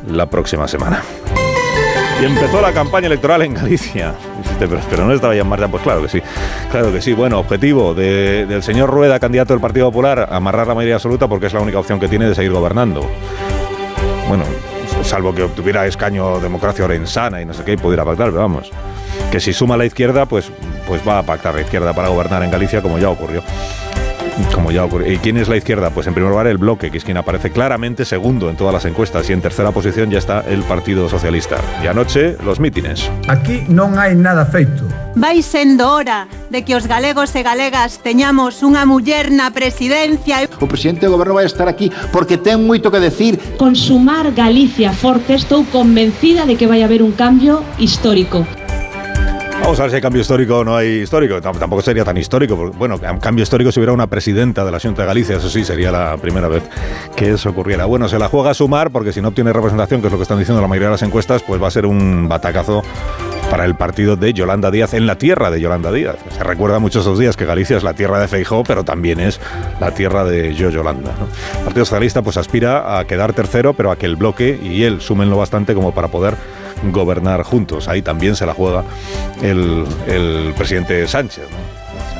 la 0.07 0.29
próxima 0.29 0.67
semana. 0.67 1.01
Y 2.19 2.25
empezó 2.25 2.61
la 2.61 2.73
campaña 2.73 3.07
electoral 3.07 3.43
en 3.43 3.53
Galicia. 3.53 4.13
pero, 4.59 5.05
no 5.05 5.13
estaba 5.13 5.35
ya 5.35 5.41
en 5.41 5.47
marcha. 5.47 5.67
Pues 5.67 5.83
claro 5.83 6.01
que 6.01 6.09
sí. 6.09 6.21
Claro 6.71 6.91
que 6.91 7.01
sí. 7.01 7.13
Bueno, 7.13 7.39
objetivo 7.39 7.93
del 7.93 8.63
señor 8.63 8.89
Rueda, 8.89 9.19
candidato 9.19 9.53
del 9.53 9.61
Partido 9.61 9.87
Popular, 9.87 10.27
amarrar 10.31 10.67
la 10.67 10.75
mayoría 10.75 10.95
absoluta 10.95 11.27
porque 11.27 11.45
es 11.45 11.53
la 11.53 11.61
única 11.61 11.79
opción 11.79 11.99
que 11.99 12.07
tiene 12.07 12.27
de 12.27 12.33
seguir 12.33 12.51
gobernando. 12.51 13.07
Bueno, 14.27 14.43
salvo 15.03 15.33
que 15.33 15.43
obtuviera 15.43 15.85
escaño 15.85 16.39
democracia 16.39 16.85
orensana 16.85 17.41
y 17.41 17.45
no 17.45 17.53
sé 17.53 17.63
qué, 17.63 17.73
y 17.73 17.77
pudiera 17.77 18.03
pactar, 18.03 18.29
pero 18.29 18.41
vamos. 18.41 18.71
Que 19.31 19.39
si 19.39 19.53
suma 19.53 19.77
la 19.77 19.85
izquierda, 19.85 20.25
pues, 20.25 20.51
pues 20.87 21.07
va 21.07 21.19
a 21.19 21.23
pactar 21.23 21.53
la 21.53 21.61
izquierda 21.61 21.93
para 21.93 22.09
gobernar 22.09 22.43
en 22.43 22.51
Galicia, 22.51 22.81
como 22.81 22.97
ya 22.97 23.09
ocurrió 23.09 23.43
como 24.53 24.71
ya 24.71 24.85
ocurrió. 24.85 25.11
¿Y 25.11 25.17
quién 25.17 25.37
es 25.37 25.47
la 25.47 25.57
izquierda? 25.57 25.89
Pues 25.89 26.07
en 26.07 26.13
primer 26.13 26.31
lugar 26.31 26.47
el 26.47 26.57
bloque, 26.57 26.91
que 26.91 26.97
es 26.97 27.03
quien 27.03 27.17
aparece 27.17 27.51
claramente 27.51 28.05
segundo 28.05 28.49
en 28.49 28.57
todas 28.57 28.73
las 28.73 28.85
encuestas 28.85 29.29
y 29.29 29.33
en 29.33 29.41
tercera 29.41 29.71
posición 29.71 30.09
ya 30.09 30.19
está 30.19 30.41
el 30.47 30.63
Partido 30.63 31.09
Socialista. 31.09 31.57
Y 31.83 31.87
anoche 31.87 32.37
los 32.43 32.59
mítines. 32.59 33.09
Aquí 33.27 33.63
no 33.67 33.99
hay 33.99 34.15
nada 34.15 34.45
feito. 34.45 34.83
Vai 35.15 35.41
sendo 35.41 35.89
hora 35.91 36.27
de 36.51 36.61
que 36.61 36.75
os 36.75 36.85
galegos 36.85 37.33
e 37.33 37.41
galegas 37.41 37.97
teñamos 38.05 38.61
unha 38.61 38.85
muller 38.85 39.33
na 39.33 39.49
presidencia. 39.49 40.45
O 40.61 40.69
presidente 40.69 41.09
do 41.09 41.17
goberno 41.17 41.41
vai 41.41 41.49
estar 41.49 41.65
aquí 41.65 41.89
porque 42.13 42.37
ten 42.37 42.61
moito 42.61 42.93
que 42.93 43.01
decir. 43.01 43.41
Consumar 43.57 44.29
Galicia 44.37 44.93
forte, 44.93 45.33
estou 45.33 45.65
convencida 45.73 46.45
de 46.45 46.53
que 46.53 46.69
vai 46.69 46.85
haber 46.85 47.01
un 47.01 47.17
cambio 47.17 47.65
histórico. 47.81 48.45
Vamos 49.67 49.81
a 49.81 49.83
ver 49.83 49.91
si 49.91 49.95
hay 49.97 50.01
cambio 50.01 50.21
histórico 50.21 50.59
o 50.59 50.63
no 50.63 50.77
hay 50.77 51.01
histórico. 51.01 51.41
Tampoco 51.41 51.81
sería 51.81 52.05
tan 52.05 52.15
histórico. 52.15 52.55
Porque, 52.55 52.77
bueno, 52.77 52.97
cambio 53.19 53.43
histórico 53.43 53.69
si 53.69 53.81
hubiera 53.81 53.91
una 53.91 54.07
presidenta 54.07 54.63
de 54.63 54.71
la 54.71 54.79
Junta 54.79 55.01
de 55.01 55.07
Galicia. 55.09 55.35
Eso 55.35 55.49
sí, 55.49 55.65
sería 55.65 55.91
la 55.91 56.15
primera 56.15 56.47
vez 56.47 56.63
que 57.17 57.31
eso 57.31 57.49
ocurriera. 57.49 57.83
Bueno, 57.83 58.07
se 58.07 58.17
la 58.17 58.29
juega 58.29 58.51
a 58.51 58.53
sumar 58.53 58.91
porque 58.91 59.11
si 59.11 59.19
no 59.19 59.27
obtiene 59.27 59.51
representación, 59.51 59.99
que 59.99 60.07
es 60.07 60.13
lo 60.13 60.19
que 60.19 60.23
están 60.23 60.39
diciendo 60.39 60.61
la 60.61 60.69
mayoría 60.69 60.87
de 60.87 60.93
las 60.93 61.01
encuestas, 61.01 61.43
pues 61.43 61.61
va 61.61 61.67
a 61.67 61.71
ser 61.71 61.85
un 61.85 62.29
batacazo 62.29 62.81
para 63.51 63.65
el 63.65 63.75
partido 63.75 64.15
de 64.15 64.31
Yolanda 64.31 64.71
Díaz 64.71 64.93
en 64.93 65.05
la 65.05 65.17
tierra 65.17 65.51
de 65.51 65.59
Yolanda 65.59 65.91
Díaz. 65.91 66.15
Se 66.29 66.45
recuerda 66.45 66.79
muchos 66.79 67.01
esos 67.01 67.19
días 67.19 67.35
que 67.35 67.45
Galicia 67.45 67.75
es 67.75 67.83
la 67.83 67.93
tierra 67.93 68.21
de 68.21 68.29
Feijó, 68.29 68.63
pero 68.63 68.85
también 68.85 69.19
es 69.19 69.41
la 69.81 69.91
tierra 69.91 70.23
de 70.23 70.55
Yo 70.55 70.69
Yolanda. 70.69 71.11
El 71.57 71.65
Partido 71.65 71.83
Socialista 71.83 72.21
pues 72.21 72.37
aspira 72.37 72.97
a 72.97 73.05
quedar 73.05 73.33
tercero, 73.33 73.73
pero 73.73 73.91
a 73.91 73.97
que 73.97 74.05
el 74.05 74.15
bloque 74.15 74.57
y 74.63 74.83
él 74.83 75.01
sumen 75.01 75.29
lo 75.29 75.35
bastante 75.35 75.73
como 75.73 75.93
para 75.93 76.07
poder 76.07 76.35
gobernar 76.83 77.43
juntos. 77.43 77.87
Ahí 77.87 78.01
también 78.01 78.35
se 78.35 78.45
la 78.45 78.53
juega 78.53 78.83
el, 79.41 79.85
presidente 80.57 81.07
Sánchez. 81.07 81.45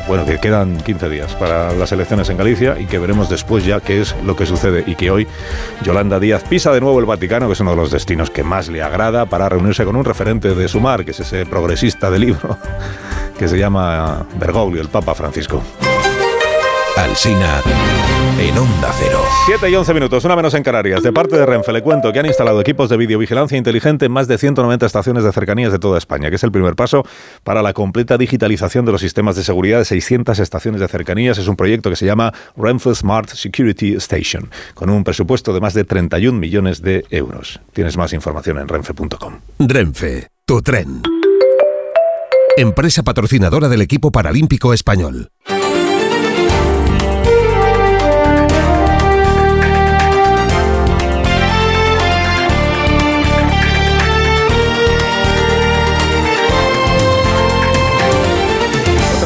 Bueno, 0.08 0.26
que 0.26 0.40
quedan 0.40 0.78
15 0.78 1.10
días 1.10 1.34
para 1.36 1.74
las 1.74 1.92
elecciones 1.92 2.30
en 2.30 2.38
Galicia 2.38 2.80
y 2.80 2.86
que 2.86 2.98
veremos 2.98 3.30
después 3.30 3.66
ya 3.66 3.82
qué 3.82 4.00
es 4.00 4.16
lo 4.24 4.38
que 4.38 4.46
sucede 4.46 4.86
y 4.88 4.96
que 4.96 5.12
hoy 5.12 5.28
Yolanda 5.84 6.18
Díaz 6.18 6.46
pisa 6.46 6.72
de 6.72 6.80
nuevo 6.80 7.00
el 7.00 7.06
Vaticano, 7.06 7.48
que 7.48 7.54
es 7.54 7.60
uno 7.60 7.72
de 7.72 7.78
los 7.78 7.92
destinos 7.92 8.30
que 8.30 8.42
más 8.42 8.70
le 8.70 8.82
agrada, 8.82 9.26
para 9.26 9.50
reunirse 9.50 9.84
con 9.84 9.98
un 9.98 10.06
referente 10.06 10.56
de 10.56 10.68
Sumar, 10.70 11.04
que 11.04 11.12
es 11.12 11.20
ese 11.20 11.46
progresista 11.46 12.10
de 12.10 12.20
libro 12.20 12.58
que 13.38 13.50
se 13.50 13.58
llama 13.58 14.26
Bergoglio, 14.40 14.82
el 14.82 14.88
Papa 14.88 15.14
Francisco. 15.14 15.62
Alsina 16.98 17.62
en 18.40 18.58
Onda 18.58 18.92
Cero. 18.98 19.20
7 19.46 19.70
y 19.70 19.76
11 19.76 19.94
minutos, 19.94 20.26
una 20.26 20.36
menos 20.36 20.54
en 20.54 20.64
Canarias. 20.64 21.04
De 21.04 21.14
parte 21.14 21.38
de 21.38 21.46
Renfe, 21.46 21.72
le 21.72 21.82
cuento 21.82 22.12
que 22.12 22.20
han 22.20 22.26
instalado 22.26 22.60
equipos 22.60 22.90
de 22.90 22.98
videovigilancia 22.98 23.58
inteligente 23.58 24.06
en 24.06 24.12
más 24.12 24.28
de 24.28 24.38
190 24.38 24.86
estaciones 24.86 25.24
de 25.24 25.32
cercanías 25.32 25.72
de 25.72 25.80
toda 25.80 25.98
España, 25.98 26.30
que 26.30 26.38
es 26.38 26.44
el 26.44 26.52
primer 26.52 26.76
paso 26.76 27.04
para 27.44 27.62
la 27.62 27.74
completa 27.74 28.18
digitalización 28.18 28.86
de 28.86 28.92
los 28.92 29.02
sistemas 29.02 29.36
de 29.36 29.44
seguridad 29.44 29.80
de 29.80 29.86
600 29.86 30.40
estaciones 30.40 30.82
de 30.82 30.88
cercanías. 30.88 31.38
Es 31.38 31.48
un 31.48 31.56
proyecto 31.56 31.90
que 31.90 31.96
se 31.96 32.06
llama 32.06 32.34
Renfe 32.56 32.94
Smart 32.96 33.30
Security 33.30 33.96
Station, 33.96 34.50
con 34.74 34.90
un 34.90 35.04
presupuesto 35.04 35.54
de 35.54 35.62
más 35.62 35.74
de 35.74 35.84
31 35.84 36.38
millones 36.38 36.82
de 36.82 37.06
euros. 37.10 37.60
Tienes 37.74 37.96
más 37.98 38.14
información 38.14 38.60
en 38.60 38.68
renfe.com. 38.68 39.40
Renfe, 39.60 40.30
tu 40.46 40.62
tren. 40.62 41.02
Empresa 42.58 43.04
patrocinadora 43.04 43.70
del 43.70 43.82
equipo 43.82 44.12
paralímpico 44.12 44.74
español. 44.74 45.30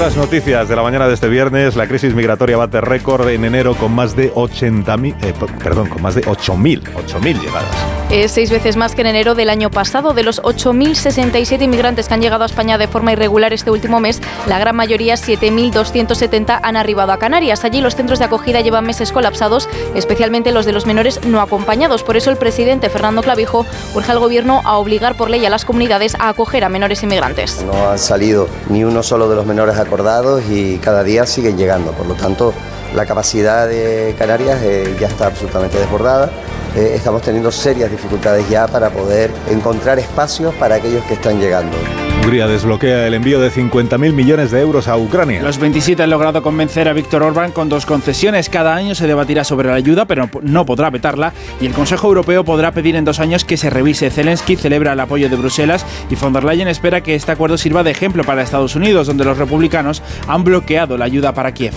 Otras 0.02 0.18
noticias 0.18 0.68
de 0.68 0.76
la 0.76 0.82
mañana 0.82 1.08
de 1.08 1.14
este 1.14 1.30
viernes, 1.30 1.76
la 1.76 1.88
crisis 1.88 2.16
migratoria 2.16 2.58
bate 2.58 2.82
récord 2.82 3.30
en 3.30 3.46
enero 3.46 3.76
con 3.76 3.94
más 3.94 4.16
de 4.16 4.34
80.000, 4.34 5.16
eh, 5.22 5.34
perdón, 5.64 5.90
con 5.90 6.02
más 6.02 6.16
de 6.16 6.24
8.000, 6.24 6.82
8.000 6.82 7.40
llegadas. 7.40 8.01
Es 8.12 8.34
seis 8.34 8.52
veces 8.52 8.76
más 8.76 8.94
que 8.94 9.02
en 9.02 9.08
enero 9.08 9.36
del 9.36 9.50
año 9.50 9.72
pasado. 9.72 10.14
De 10.14 10.24
los 10.24 10.42
8.067 10.42 11.62
inmigrantes 11.62 12.10
que 12.10 12.14
han 12.14 12.22
llegado 12.22 12.44
a 12.44 12.46
España 12.46 12.78
de 12.78 12.90
forma 12.90 13.14
irregular 13.14 13.54
este 13.54 13.72
último 13.72 14.02
mes, 14.02 14.22
la 14.48 14.60
gran 14.60 14.76
mayoría, 14.76 15.16
7.270, 15.16 16.60
han 16.62 16.76
arribado 16.76 17.14
a 17.14 17.20
Canarias. 17.20 17.64
Allí 17.64 17.80
los 17.80 17.96
centros 17.96 18.20
de 18.20 18.26
acogida 18.26 18.60
llevan 18.60 18.86
meses 18.86 19.14
colapsados, 19.14 19.70
especialmente 19.96 20.52
los 20.52 20.66
de 20.66 20.74
los 20.74 20.86
menores 20.86 21.24
no 21.24 21.40
acompañados. 21.40 22.04
Por 22.04 22.18
eso 22.18 22.30
el 22.30 22.36
presidente 22.36 22.90
Fernando 22.90 23.22
Clavijo 23.22 23.66
urge 23.96 24.12
al 24.12 24.20
gobierno 24.20 24.60
a 24.66 24.78
obligar 24.78 25.16
por 25.16 25.30
ley 25.30 25.46
a 25.46 25.50
las 25.50 25.64
comunidades 25.64 26.16
a 26.20 26.28
acoger 26.28 26.66
a 26.66 26.70
menores 26.70 27.04
inmigrantes. 27.04 27.64
No 27.66 27.92
han 27.92 28.00
salido 28.00 28.50
ni 28.68 28.84
uno 28.84 29.04
solo 29.04 29.30
de 29.30 29.38
los 29.38 29.46
menores 29.46 29.78
acordados 29.78 30.44
y 30.50 30.80
cada 30.80 31.06
día 31.06 31.26
siguen 31.26 31.58
llegando. 31.58 31.94
Por 31.94 32.08
lo 32.08 32.16
tanto, 32.16 32.54
la 32.96 33.06
capacidad 33.06 33.68
de 33.68 34.16
Canarias 34.18 34.60
eh, 34.64 34.96
ya 35.00 35.08
está 35.08 35.28
absolutamente 35.28 35.78
desbordada. 35.78 36.30
Eh, 36.76 36.94
estamos 36.96 37.22
teniendo 37.22 37.52
serias 37.52 37.92
dificultades 37.92 38.48
ya 38.50 38.66
para 38.68 38.90
poder 38.90 39.30
encontrar 39.50 40.00
espacios 40.00 40.54
para 40.56 40.76
aquellos 40.76 41.04
que 41.06 41.16
están 41.16 41.40
llegando. 41.40 41.76
Hungría 42.22 42.48
desbloquea 42.48 43.08
el 43.08 43.16
envío 43.16 43.42
de 43.42 43.52
50.000 43.52 44.14
millones 44.14 44.52
de 44.52 44.62
euros 44.62 44.88
a 44.88 44.96
Ucrania. 44.96 45.42
Los 45.42 45.58
27 45.58 46.04
han 46.04 46.12
logrado 46.12 46.44
convencer 46.44 46.88
a 46.88 46.94
Víctor 46.94 47.24
Orbán 47.24 47.52
con 47.52 47.68
dos 47.68 47.88
concesiones. 47.88 48.48
Cada 48.48 48.76
año 48.76 48.94
se 48.94 49.08
debatirá 49.08 49.44
sobre 49.44 49.70
la 49.70 49.76
ayuda, 49.76 50.06
pero 50.06 50.30
no 50.44 50.66
podrá 50.66 50.92
vetarla. 50.92 51.34
Y 51.60 51.66
el 51.66 51.74
Consejo 51.74 52.08
Europeo 52.08 52.46
podrá 52.46 52.72
pedir 52.72 52.96
en 52.96 53.06
dos 53.06 53.20
años 53.20 53.44
que 53.44 53.58
se 53.58 53.72
revise. 53.72 54.12
Zelensky 54.12 54.56
celebra 54.56 54.94
el 54.94 55.00
apoyo 55.00 55.30
de 55.30 55.36
Bruselas 55.36 55.84
y 56.12 56.16
von 56.16 56.32
der 56.32 56.44
Leyen 56.44 56.68
espera 56.68 57.02
que 57.02 57.16
este 57.16 57.32
acuerdo 57.32 57.58
sirva 57.58 57.84
de 57.84 57.92
ejemplo 57.92 58.24
para 58.24 58.44
Estados 58.44 58.76
Unidos, 58.76 59.08
donde 59.08 59.26
los 59.26 59.38
republicanos 59.38 60.04
han 60.28 60.44
bloqueado 60.44 60.98
la 60.98 61.06
ayuda 61.06 61.34
para 61.34 61.54
Kiev. 61.54 61.74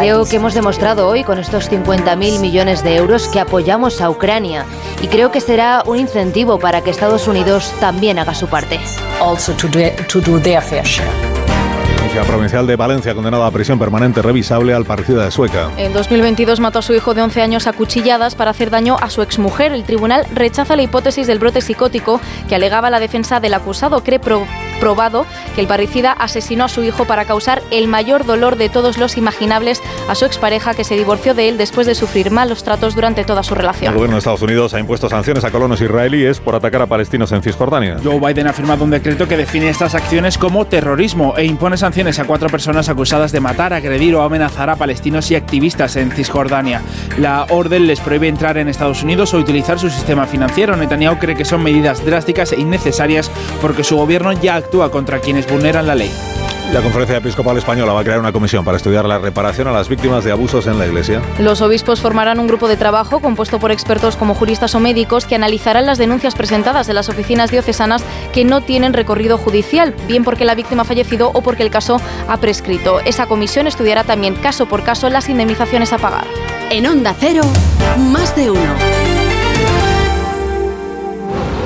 Creo 0.00 0.24
que 0.24 0.36
hemos 0.36 0.54
demostrado 0.54 1.08
hoy 1.08 1.24
con 1.24 1.38
estos 1.38 1.70
50.000 1.70 2.40
millones 2.40 2.82
de 2.82 2.96
euros 2.96 3.28
que 3.28 3.40
apoyamos 3.40 4.00
a 4.00 4.10
Ucrania 4.10 4.64
y 5.02 5.08
creo 5.08 5.30
que 5.30 5.40
será 5.40 5.82
un 5.86 5.98
incentivo 5.98 6.58
para 6.58 6.82
que 6.82 6.90
Estados 6.90 7.28
Unidos 7.28 7.72
también 7.80 8.18
haga 8.18 8.34
su 8.34 8.48
parte. 8.48 8.78
La 12.16 12.24
provincial 12.24 12.66
de 12.66 12.76
Valencia 12.76 13.14
condenada 13.14 13.46
a 13.46 13.50
prisión 13.50 13.78
permanente 13.78 14.22
revisable 14.22 14.72
al 14.72 14.86
parecido 14.86 15.20
de 15.20 15.30
Sueca. 15.30 15.70
En 15.76 15.92
2022 15.92 16.60
mató 16.60 16.78
a 16.78 16.82
su 16.82 16.94
hijo 16.94 17.12
de 17.12 17.20
11 17.20 17.42
años 17.42 17.66
a 17.66 17.74
cuchilladas 17.74 18.34
para 18.34 18.52
hacer 18.52 18.70
daño 18.70 18.96
a 18.98 19.10
su 19.10 19.20
exmujer. 19.20 19.72
El 19.72 19.84
tribunal 19.84 20.24
rechaza 20.32 20.76
la 20.76 20.82
hipótesis 20.82 21.26
del 21.26 21.38
brote 21.38 21.60
psicótico 21.60 22.18
que 22.48 22.54
alegaba 22.54 22.88
la 22.88 23.00
defensa 23.00 23.38
del 23.38 23.52
acusado. 23.52 24.02
Cree 24.02 24.18
probado 24.76 25.26
que 25.54 25.60
el 25.60 25.66
parricida 25.66 26.12
asesinó 26.12 26.64
a 26.64 26.68
su 26.68 26.84
hijo 26.84 27.04
para 27.04 27.24
causar 27.24 27.62
el 27.70 27.88
mayor 27.88 28.24
dolor 28.24 28.56
de 28.56 28.68
todos 28.68 28.98
los 28.98 29.16
imaginables 29.16 29.82
a 30.08 30.14
su 30.14 30.24
expareja 30.24 30.74
que 30.74 30.84
se 30.84 30.96
divorció 30.96 31.34
de 31.34 31.48
él 31.48 31.58
después 31.58 31.86
de 31.86 31.94
sufrir 31.94 32.30
malos 32.30 32.62
tratos 32.62 32.94
durante 32.94 33.24
toda 33.24 33.42
su 33.42 33.54
relación. 33.54 33.92
El 33.92 33.96
gobierno 33.96 34.16
de 34.16 34.18
Estados 34.18 34.42
Unidos 34.42 34.74
ha 34.74 34.80
impuesto 34.80 35.08
sanciones 35.08 35.44
a 35.44 35.50
colonos 35.50 35.80
israelíes 35.80 36.40
por 36.40 36.54
atacar 36.54 36.82
a 36.82 36.86
palestinos 36.86 37.32
en 37.32 37.42
Cisjordania. 37.42 37.98
Joe 38.02 38.20
Biden 38.20 38.46
ha 38.46 38.52
firmado 38.52 38.84
un 38.84 38.90
decreto 38.90 39.28
que 39.28 39.36
define 39.36 39.68
estas 39.68 39.94
acciones 39.94 40.38
como 40.38 40.66
terrorismo 40.66 41.34
e 41.36 41.44
impone 41.44 41.76
sanciones 41.76 42.18
a 42.18 42.24
cuatro 42.24 42.48
personas 42.48 42.88
acusadas 42.88 43.32
de 43.32 43.40
matar, 43.40 43.72
agredir 43.72 44.14
o 44.14 44.22
amenazar 44.22 44.70
a 44.70 44.76
palestinos 44.76 45.30
y 45.30 45.34
activistas 45.34 45.96
en 45.96 46.10
Cisjordania. 46.10 46.82
La 47.18 47.46
orden 47.50 47.86
les 47.86 48.00
prohíbe 48.00 48.28
entrar 48.28 48.58
en 48.58 48.68
Estados 48.68 49.02
Unidos 49.02 49.34
o 49.34 49.38
utilizar 49.38 49.78
su 49.78 49.90
sistema 49.90 50.26
financiero. 50.26 50.76
Netanyahu 50.76 51.18
cree 51.18 51.36
que 51.36 51.44
son 51.44 51.62
medidas 51.62 52.04
drásticas 52.04 52.52
e 52.52 52.60
innecesarias 52.60 53.30
porque 53.60 53.84
su 53.84 53.96
gobierno 53.96 54.32
ya 54.32 54.62
actúa 54.66 54.90
contra 54.90 55.20
quienes 55.20 55.48
vulneran 55.48 55.86
la 55.86 55.94
ley. 55.94 56.10
La 56.72 56.80
Conferencia 56.80 57.18
Episcopal 57.18 57.56
Española 57.56 57.92
va 57.92 58.00
a 58.00 58.04
crear 58.04 58.18
una 58.18 58.32
comisión 58.32 58.64
para 58.64 58.76
estudiar 58.76 59.04
la 59.04 59.18
reparación 59.18 59.68
a 59.68 59.70
las 59.70 59.88
víctimas 59.88 60.24
de 60.24 60.32
abusos 60.32 60.66
en 60.66 60.76
la 60.80 60.86
Iglesia. 60.86 61.22
Los 61.38 61.60
obispos 61.60 62.00
formarán 62.00 62.40
un 62.40 62.48
grupo 62.48 62.66
de 62.66 62.76
trabajo 62.76 63.20
compuesto 63.20 63.60
por 63.60 63.70
expertos 63.70 64.16
como 64.16 64.34
juristas 64.34 64.74
o 64.74 64.80
médicos 64.80 65.26
que 65.26 65.36
analizarán 65.36 65.86
las 65.86 65.98
denuncias 65.98 66.34
presentadas 66.34 66.88
de 66.88 66.94
las 66.94 67.08
oficinas 67.08 67.52
diocesanas 67.52 68.02
que 68.32 68.44
no 68.44 68.62
tienen 68.62 68.94
recorrido 68.94 69.38
judicial, 69.38 69.94
bien 70.08 70.24
porque 70.24 70.44
la 70.44 70.56
víctima 70.56 70.82
ha 70.82 70.86
fallecido 70.86 71.30
o 71.32 71.40
porque 71.40 71.62
el 71.62 71.70
caso 71.70 72.00
ha 72.26 72.36
prescrito. 72.38 72.98
Esa 73.04 73.26
comisión 73.26 73.68
estudiará 73.68 74.02
también 74.02 74.34
caso 74.34 74.66
por 74.66 74.82
caso 74.82 75.08
las 75.08 75.28
indemnizaciones 75.28 75.92
a 75.92 75.98
pagar. 75.98 76.26
En 76.70 76.84
Onda 76.88 77.14
Cero, 77.16 77.42
más 78.10 78.34
de 78.34 78.50
uno. 78.50 78.95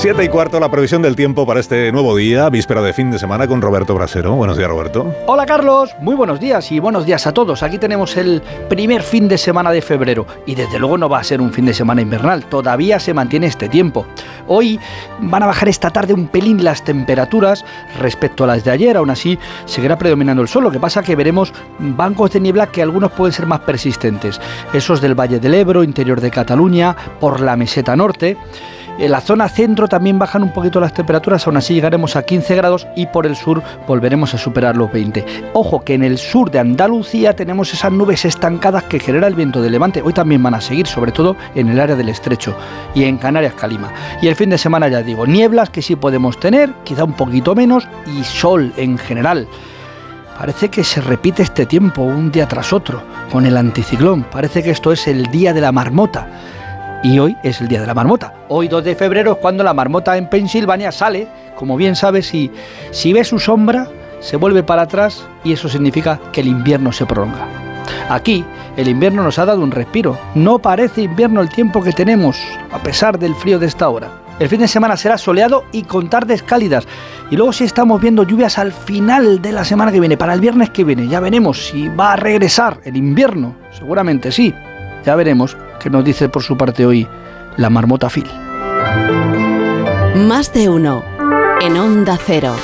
Siete 0.00 0.24
y 0.24 0.28
cuarto, 0.30 0.58
la 0.58 0.70
previsión 0.70 1.02
del 1.02 1.14
tiempo 1.14 1.46
para 1.46 1.60
este 1.60 1.92
nuevo 1.92 2.16
día, 2.16 2.48
víspera 2.48 2.80
de 2.80 2.94
fin 2.94 3.10
de 3.10 3.18
semana 3.18 3.46
con 3.46 3.60
Roberto 3.60 3.94
Brasero. 3.94 4.34
Buenos 4.34 4.56
días, 4.56 4.70
Roberto. 4.70 5.14
Hola, 5.26 5.44
Carlos. 5.44 5.94
Muy 6.00 6.14
buenos 6.14 6.40
días 6.40 6.72
y 6.72 6.78
buenos 6.78 7.04
días 7.04 7.26
a 7.26 7.34
todos. 7.34 7.62
Aquí 7.62 7.76
tenemos 7.76 8.16
el 8.16 8.40
primer 8.70 9.02
fin 9.02 9.28
de 9.28 9.36
semana 9.36 9.70
de 9.70 9.82
febrero 9.82 10.26
y 10.46 10.54
desde 10.54 10.78
luego 10.78 10.96
no 10.96 11.10
va 11.10 11.18
a 11.18 11.22
ser 11.22 11.42
un 11.42 11.52
fin 11.52 11.66
de 11.66 11.74
semana 11.74 12.00
invernal. 12.00 12.46
Todavía 12.46 12.98
se 12.98 13.12
mantiene 13.12 13.48
este 13.48 13.68
tiempo. 13.68 14.06
Hoy 14.46 14.80
van 15.18 15.42
a 15.42 15.46
bajar 15.46 15.68
esta 15.68 15.90
tarde 15.90 16.14
un 16.14 16.28
pelín 16.28 16.64
las 16.64 16.82
temperaturas 16.82 17.66
respecto 17.98 18.44
a 18.44 18.46
las 18.46 18.64
de 18.64 18.70
ayer. 18.70 18.96
Aún 18.96 19.10
así, 19.10 19.38
seguirá 19.66 19.98
predominando 19.98 20.40
el 20.40 20.48
sol. 20.48 20.64
Lo 20.64 20.70
que 20.70 20.80
pasa 20.80 21.02
que 21.02 21.14
veremos 21.14 21.52
bancos 21.78 22.30
de 22.30 22.40
niebla 22.40 22.68
que 22.68 22.80
algunos 22.80 23.12
pueden 23.12 23.34
ser 23.34 23.44
más 23.44 23.60
persistentes. 23.60 24.40
Esos 24.72 25.02
del 25.02 25.14
Valle 25.14 25.40
del 25.40 25.52
Ebro, 25.52 25.84
interior 25.84 26.22
de 26.22 26.30
Cataluña, 26.30 26.96
por 27.20 27.42
la 27.42 27.54
meseta 27.54 27.94
norte. 27.94 28.38
En 28.98 29.10
la 29.10 29.20
zona 29.20 29.48
centro 29.48 29.88
también 29.88 30.18
bajan 30.18 30.42
un 30.42 30.52
poquito 30.52 30.78
las 30.78 30.92
temperaturas, 30.92 31.46
aún 31.46 31.56
así 31.56 31.74
llegaremos 31.74 32.16
a 32.16 32.22
15 32.22 32.54
grados 32.54 32.86
y 32.96 33.06
por 33.06 33.26
el 33.26 33.34
sur 33.34 33.62
volveremos 33.86 34.34
a 34.34 34.38
superar 34.38 34.76
los 34.76 34.92
20. 34.92 35.24
Ojo 35.54 35.82
que 35.82 35.94
en 35.94 36.02
el 36.02 36.18
sur 36.18 36.50
de 36.50 36.58
Andalucía 36.58 37.34
tenemos 37.34 37.72
esas 37.72 37.92
nubes 37.92 38.24
estancadas 38.24 38.84
que 38.84 39.00
genera 39.00 39.26
el 39.26 39.34
viento 39.34 39.62
de 39.62 39.70
levante. 39.70 40.02
Hoy 40.02 40.12
también 40.12 40.42
van 40.42 40.54
a 40.54 40.60
seguir, 40.60 40.86
sobre 40.86 41.12
todo 41.12 41.36
en 41.54 41.68
el 41.68 41.80
área 41.80 41.96
del 41.96 42.10
estrecho 42.10 42.54
y 42.94 43.04
en 43.04 43.16
Canarias, 43.16 43.54
Calima. 43.54 43.90
Y 44.20 44.28
el 44.28 44.36
fin 44.36 44.50
de 44.50 44.58
semana 44.58 44.88
ya 44.88 45.02
digo, 45.02 45.26
nieblas 45.26 45.70
que 45.70 45.82
sí 45.82 45.96
podemos 45.96 46.38
tener, 46.38 46.70
quizá 46.84 47.04
un 47.04 47.14
poquito 47.14 47.54
menos, 47.54 47.88
y 48.06 48.22
sol 48.24 48.72
en 48.76 48.98
general. 48.98 49.48
Parece 50.38 50.70
que 50.70 50.84
se 50.84 51.00
repite 51.00 51.42
este 51.42 51.66
tiempo 51.66 52.02
un 52.02 52.30
día 52.32 52.48
tras 52.48 52.72
otro 52.72 53.02
con 53.30 53.44
el 53.44 53.56
anticiclón. 53.56 54.24
Parece 54.24 54.62
que 54.62 54.70
esto 54.70 54.92
es 54.92 55.06
el 55.06 55.26
día 55.26 55.52
de 55.52 55.60
la 55.60 55.70
marmota 55.72 56.26
y 57.02 57.18
hoy 57.18 57.36
es 57.42 57.60
el 57.60 57.68
día 57.68 57.80
de 57.80 57.86
la 57.86 57.94
marmota. 57.94 58.34
Hoy 58.48 58.68
2 58.68 58.84
de 58.84 58.94
febrero 58.94 59.32
es 59.32 59.38
cuando 59.38 59.64
la 59.64 59.74
marmota 59.74 60.16
en 60.16 60.28
Pensilvania 60.28 60.92
sale, 60.92 61.26
como 61.56 61.76
bien 61.76 61.96
sabes, 61.96 62.32
y 62.34 62.50
si 62.90 63.12
ve 63.12 63.24
su 63.24 63.38
sombra, 63.38 63.88
se 64.20 64.36
vuelve 64.36 64.62
para 64.62 64.82
atrás 64.82 65.26
y 65.44 65.52
eso 65.52 65.68
significa 65.68 66.20
que 66.32 66.42
el 66.42 66.48
invierno 66.48 66.92
se 66.92 67.06
prolonga. 67.06 67.46
Aquí 68.08 68.44
el 68.76 68.88
invierno 68.88 69.22
nos 69.22 69.38
ha 69.38 69.46
dado 69.46 69.62
un 69.62 69.70
respiro. 69.70 70.18
No 70.34 70.58
parece 70.58 71.02
invierno 71.02 71.40
el 71.40 71.48
tiempo 71.48 71.82
que 71.82 71.92
tenemos, 71.92 72.38
a 72.70 72.78
pesar 72.78 73.18
del 73.18 73.34
frío 73.34 73.58
de 73.58 73.66
esta 73.66 73.88
hora. 73.88 74.08
El 74.38 74.48
fin 74.48 74.60
de 74.60 74.68
semana 74.68 74.96
será 74.96 75.18
soleado 75.18 75.64
y 75.70 75.82
con 75.82 76.08
tardes 76.08 76.42
cálidas. 76.42 76.86
Y 77.30 77.36
luego 77.36 77.52
sí 77.52 77.64
estamos 77.64 78.00
viendo 78.00 78.22
lluvias 78.22 78.58
al 78.58 78.72
final 78.72 79.42
de 79.42 79.52
la 79.52 79.64
semana 79.64 79.92
que 79.92 80.00
viene, 80.00 80.16
para 80.16 80.32
el 80.32 80.40
viernes 80.40 80.70
que 80.70 80.84
viene. 80.84 81.08
Ya 81.08 81.20
veremos 81.20 81.66
si 81.66 81.88
va 81.88 82.14
a 82.14 82.16
regresar 82.16 82.80
el 82.84 82.96
invierno. 82.96 83.54
Seguramente 83.70 84.32
sí. 84.32 84.54
Ya 85.04 85.16
veremos 85.16 85.56
qué 85.78 85.90
nos 85.90 86.04
dice 86.04 86.28
por 86.28 86.42
su 86.42 86.56
parte 86.56 86.86
hoy 86.86 87.06
la 87.56 87.70
marmota 87.70 88.08
Phil. 88.08 88.28
Más 90.14 90.52
de 90.52 90.68
uno 90.68 91.02
en 91.60 91.76
Onda 91.76 92.18
Cero. 92.24 92.54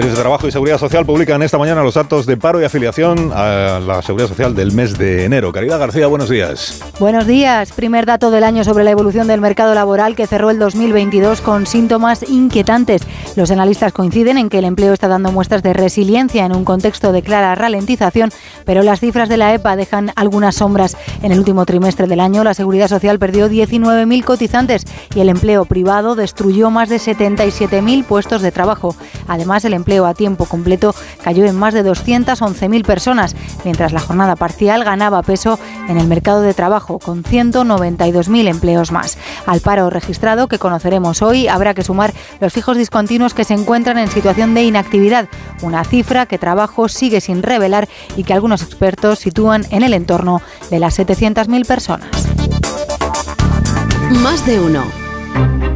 Ministerios 0.00 0.16
de 0.16 0.22
Trabajo 0.22 0.48
y 0.48 0.50
Seguridad 0.50 0.78
Social 0.78 1.04
publican 1.04 1.42
esta 1.42 1.58
mañana 1.58 1.82
los 1.82 1.92
datos 1.92 2.24
de 2.24 2.38
paro 2.38 2.58
y 2.58 2.64
afiliación 2.64 3.32
a 3.34 3.78
la 3.80 4.00
Seguridad 4.00 4.28
Social 4.28 4.54
del 4.54 4.72
mes 4.72 4.96
de 4.96 5.26
enero. 5.26 5.52
Caridad 5.52 5.78
García, 5.78 6.06
buenos 6.06 6.30
días. 6.30 6.80
Buenos 6.98 7.26
días. 7.26 7.72
Primer 7.72 8.06
dato 8.06 8.30
del 8.30 8.44
año 8.44 8.64
sobre 8.64 8.82
la 8.82 8.92
evolución 8.92 9.26
del 9.26 9.42
mercado 9.42 9.74
laboral 9.74 10.16
que 10.16 10.26
cerró 10.26 10.48
el 10.48 10.58
2022 10.58 11.42
con 11.42 11.66
síntomas 11.66 12.22
inquietantes. 12.22 13.02
Los 13.36 13.50
analistas 13.50 13.92
coinciden 13.92 14.38
en 14.38 14.48
que 14.48 14.60
el 14.60 14.64
empleo 14.64 14.94
está 14.94 15.06
dando 15.06 15.32
muestras 15.32 15.62
de 15.62 15.74
resiliencia 15.74 16.46
en 16.46 16.56
un 16.56 16.64
contexto 16.64 17.12
de 17.12 17.20
clara 17.20 17.54
ralentización, 17.54 18.30
pero 18.64 18.82
las 18.82 19.00
cifras 19.00 19.28
de 19.28 19.36
la 19.36 19.52
EPA 19.52 19.76
dejan 19.76 20.12
algunas 20.16 20.54
sombras. 20.54 20.96
En 21.22 21.30
el 21.30 21.38
último 21.38 21.66
trimestre 21.66 22.06
del 22.06 22.20
año, 22.20 22.42
la 22.42 22.54
Seguridad 22.54 22.88
Social 22.88 23.18
perdió 23.18 23.50
19.000 23.50 24.24
cotizantes 24.24 24.86
y 25.14 25.20
el 25.20 25.28
empleo 25.28 25.66
privado 25.66 26.14
destruyó 26.14 26.70
más 26.70 26.88
de 26.88 26.96
77.000 26.96 28.04
puestos 28.04 28.40
de 28.40 28.50
trabajo. 28.50 28.96
Además, 29.28 29.62
el 29.66 29.74
empleo 29.74 29.89
a 29.90 30.14
tiempo 30.14 30.46
completo 30.46 30.94
cayó 31.22 31.44
en 31.44 31.56
más 31.56 31.74
de 31.74 31.84
211.000 31.84 32.84
personas, 32.84 33.34
mientras 33.64 33.92
la 33.92 34.00
jornada 34.00 34.36
parcial 34.36 34.84
ganaba 34.84 35.22
peso 35.22 35.58
en 35.88 35.98
el 35.98 36.06
mercado 36.06 36.40
de 36.42 36.54
trabajo, 36.54 36.98
con 36.98 37.24
192.000 37.24 38.48
empleos 38.48 38.92
más. 38.92 39.18
Al 39.46 39.60
paro 39.60 39.90
registrado 39.90 40.48
que 40.48 40.58
conoceremos 40.58 41.22
hoy, 41.22 41.48
habrá 41.48 41.74
que 41.74 41.82
sumar 41.82 42.14
los 42.40 42.52
fijos 42.52 42.76
discontinuos 42.76 43.34
que 43.34 43.44
se 43.44 43.54
encuentran 43.54 43.98
en 43.98 44.08
situación 44.08 44.54
de 44.54 44.62
inactividad, 44.62 45.28
una 45.62 45.84
cifra 45.84 46.26
que 46.26 46.38
trabajo 46.38 46.88
sigue 46.88 47.20
sin 47.20 47.42
revelar 47.42 47.88
y 48.16 48.24
que 48.24 48.32
algunos 48.32 48.62
expertos 48.62 49.18
sitúan 49.18 49.66
en 49.70 49.82
el 49.82 49.94
entorno 49.94 50.40
de 50.70 50.78
las 50.78 50.98
700.000 50.98 51.66
personas. 51.66 52.08
Más 54.10 54.44
de 54.46 54.60
uno. 54.60 55.69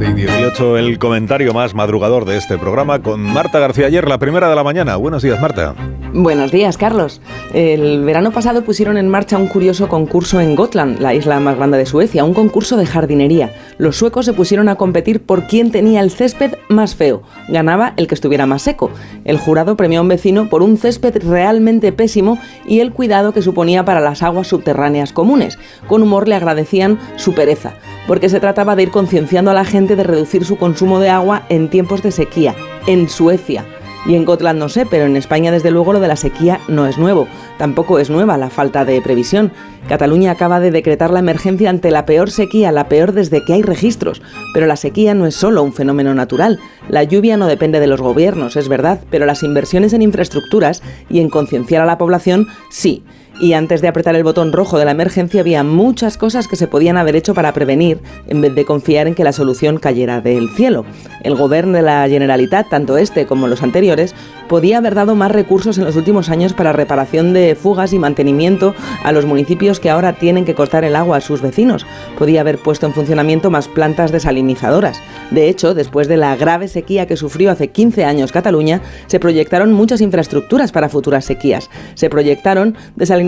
Y 0.00 0.12
18, 0.12 0.78
el 0.78 0.98
comentario 1.00 1.52
más 1.52 1.74
madrugador 1.74 2.24
de 2.24 2.36
este 2.36 2.56
programa 2.56 3.00
con 3.00 3.20
Marta 3.20 3.58
García 3.58 3.86
ayer, 3.86 4.06
la 4.08 4.18
primera 4.18 4.48
de 4.48 4.54
la 4.54 4.62
mañana. 4.62 4.94
Buenos 4.94 5.24
días, 5.24 5.40
Marta. 5.40 5.74
Buenos 6.14 6.52
días, 6.52 6.78
Carlos. 6.78 7.20
El 7.52 8.04
verano 8.04 8.30
pasado 8.30 8.62
pusieron 8.62 8.96
en 8.96 9.08
marcha 9.08 9.36
un 9.36 9.48
curioso 9.48 9.88
concurso 9.88 10.40
en 10.40 10.54
Gotland, 10.54 11.00
la 11.00 11.14
isla 11.14 11.40
más 11.40 11.56
grande 11.56 11.78
de 11.78 11.86
Suecia, 11.86 12.24
un 12.24 12.32
concurso 12.32 12.76
de 12.76 12.86
jardinería. 12.86 13.52
Los 13.76 13.96
suecos 13.96 14.24
se 14.24 14.32
pusieron 14.32 14.68
a 14.68 14.76
competir 14.76 15.20
por 15.20 15.48
quién 15.48 15.72
tenía 15.72 16.00
el 16.00 16.12
césped 16.12 16.54
más 16.68 16.94
feo. 16.94 17.22
Ganaba 17.48 17.94
el 17.96 18.06
que 18.06 18.14
estuviera 18.14 18.46
más 18.46 18.62
seco. 18.62 18.90
El 19.24 19.38
jurado 19.38 19.76
premió 19.76 19.98
a 19.98 20.02
un 20.02 20.08
vecino 20.08 20.48
por 20.48 20.62
un 20.62 20.76
césped 20.78 21.22
realmente 21.24 21.92
pésimo 21.92 22.38
y 22.66 22.80
el 22.80 22.92
cuidado 22.92 23.32
que 23.32 23.42
suponía 23.42 23.84
para 23.84 24.00
las 24.00 24.22
aguas 24.22 24.46
subterráneas 24.46 25.12
comunes. 25.12 25.58
Con 25.88 26.02
humor 26.02 26.28
le 26.28 26.36
agradecían 26.36 26.98
su 27.16 27.34
pereza, 27.34 27.74
porque 28.08 28.30
se 28.30 28.40
trataba 28.40 28.74
de 28.74 28.84
ir 28.84 28.90
concienciando 28.90 29.52
a 29.52 29.54
la 29.54 29.66
gente 29.66 29.94
de 29.94 30.02
reducir 30.02 30.44
su 30.44 30.56
consumo 30.56 30.98
de 30.98 31.10
agua 31.10 31.42
en 31.50 31.68
tiempos 31.68 32.02
de 32.02 32.10
sequía, 32.10 32.56
en 32.86 33.08
Suecia. 33.08 33.64
Y 34.06 34.14
en 34.14 34.24
Gotland 34.24 34.58
no 34.58 34.70
sé, 34.70 34.86
pero 34.86 35.04
en 35.04 35.16
España 35.16 35.52
desde 35.52 35.70
luego 35.70 35.92
lo 35.92 36.00
de 36.00 36.08
la 36.08 36.16
sequía 36.16 36.60
no 36.68 36.86
es 36.86 36.96
nuevo. 36.96 37.28
Tampoco 37.58 37.98
es 37.98 38.08
nueva 38.08 38.38
la 38.38 38.48
falta 38.48 38.86
de 38.86 39.02
previsión. 39.02 39.52
Cataluña 39.88 40.30
acaba 40.30 40.60
de 40.60 40.70
decretar 40.70 41.10
la 41.10 41.18
emergencia 41.18 41.68
ante 41.68 41.90
la 41.90 42.06
peor 42.06 42.30
sequía, 42.30 42.72
la 42.72 42.88
peor 42.88 43.12
desde 43.12 43.44
que 43.44 43.52
hay 43.52 43.62
registros. 43.62 44.22
Pero 44.54 44.66
la 44.66 44.76
sequía 44.76 45.12
no 45.12 45.26
es 45.26 45.34
solo 45.34 45.62
un 45.62 45.74
fenómeno 45.74 46.14
natural. 46.14 46.58
La 46.88 47.02
lluvia 47.02 47.36
no 47.36 47.46
depende 47.46 47.80
de 47.80 47.88
los 47.88 48.00
gobiernos, 48.00 48.56
es 48.56 48.68
verdad, 48.68 49.00
pero 49.10 49.26
las 49.26 49.42
inversiones 49.42 49.92
en 49.92 50.00
infraestructuras 50.00 50.82
y 51.10 51.20
en 51.20 51.28
concienciar 51.28 51.82
a 51.82 51.86
la 51.86 51.98
población 51.98 52.46
sí. 52.70 53.02
Y 53.40 53.52
antes 53.52 53.80
de 53.80 53.86
apretar 53.86 54.16
el 54.16 54.24
botón 54.24 54.52
rojo 54.52 54.78
de 54.78 54.84
la 54.84 54.90
emergencia 54.90 55.40
había 55.40 55.62
muchas 55.62 56.16
cosas 56.16 56.48
que 56.48 56.56
se 56.56 56.66
podían 56.66 56.96
haber 56.96 57.14
hecho 57.14 57.34
para 57.34 57.52
prevenir 57.52 58.00
en 58.26 58.40
vez 58.40 58.52
de 58.52 58.64
confiar 58.64 59.06
en 59.06 59.14
que 59.14 59.22
la 59.22 59.32
solución 59.32 59.78
cayera 59.78 60.20
del 60.20 60.48
cielo. 60.50 60.84
El 61.22 61.36
gobierno 61.36 61.74
de 61.74 61.82
la 61.82 62.08
Generalitat, 62.08 62.68
tanto 62.68 62.98
este 62.98 63.26
como 63.26 63.46
los 63.46 63.62
anteriores, 63.62 64.14
podía 64.48 64.78
haber 64.78 64.96
dado 64.96 65.14
más 65.14 65.30
recursos 65.30 65.78
en 65.78 65.84
los 65.84 65.94
últimos 65.94 66.30
años 66.30 66.52
para 66.52 66.72
reparación 66.72 67.32
de 67.32 67.54
fugas 67.54 67.92
y 67.92 67.98
mantenimiento 68.00 68.74
a 69.04 69.12
los 69.12 69.24
municipios 69.24 69.78
que 69.78 69.90
ahora 69.90 70.14
tienen 70.14 70.44
que 70.44 70.54
cortar 70.56 70.82
el 70.82 70.96
agua 70.96 71.18
a 71.18 71.20
sus 71.20 71.40
vecinos. 71.40 71.86
Podía 72.18 72.40
haber 72.40 72.58
puesto 72.58 72.86
en 72.86 72.94
funcionamiento 72.94 73.50
más 73.50 73.68
plantas 73.68 74.10
desalinizadoras. 74.10 75.00
De 75.30 75.48
hecho, 75.48 75.74
después 75.74 76.08
de 76.08 76.16
la 76.16 76.34
grave 76.34 76.66
sequía 76.66 77.06
que 77.06 77.16
sufrió 77.16 77.52
hace 77.52 77.68
15 77.68 78.04
años 78.04 78.32
Cataluña, 78.32 78.80
se 79.06 79.20
proyectaron 79.20 79.72
muchas 79.72 80.00
infraestructuras 80.00 80.72
para 80.72 80.88
futuras 80.88 81.24
sequías. 81.24 81.70
Se 81.94 82.10
proyectaron 82.10 82.74
desalinizadoras 82.96 83.27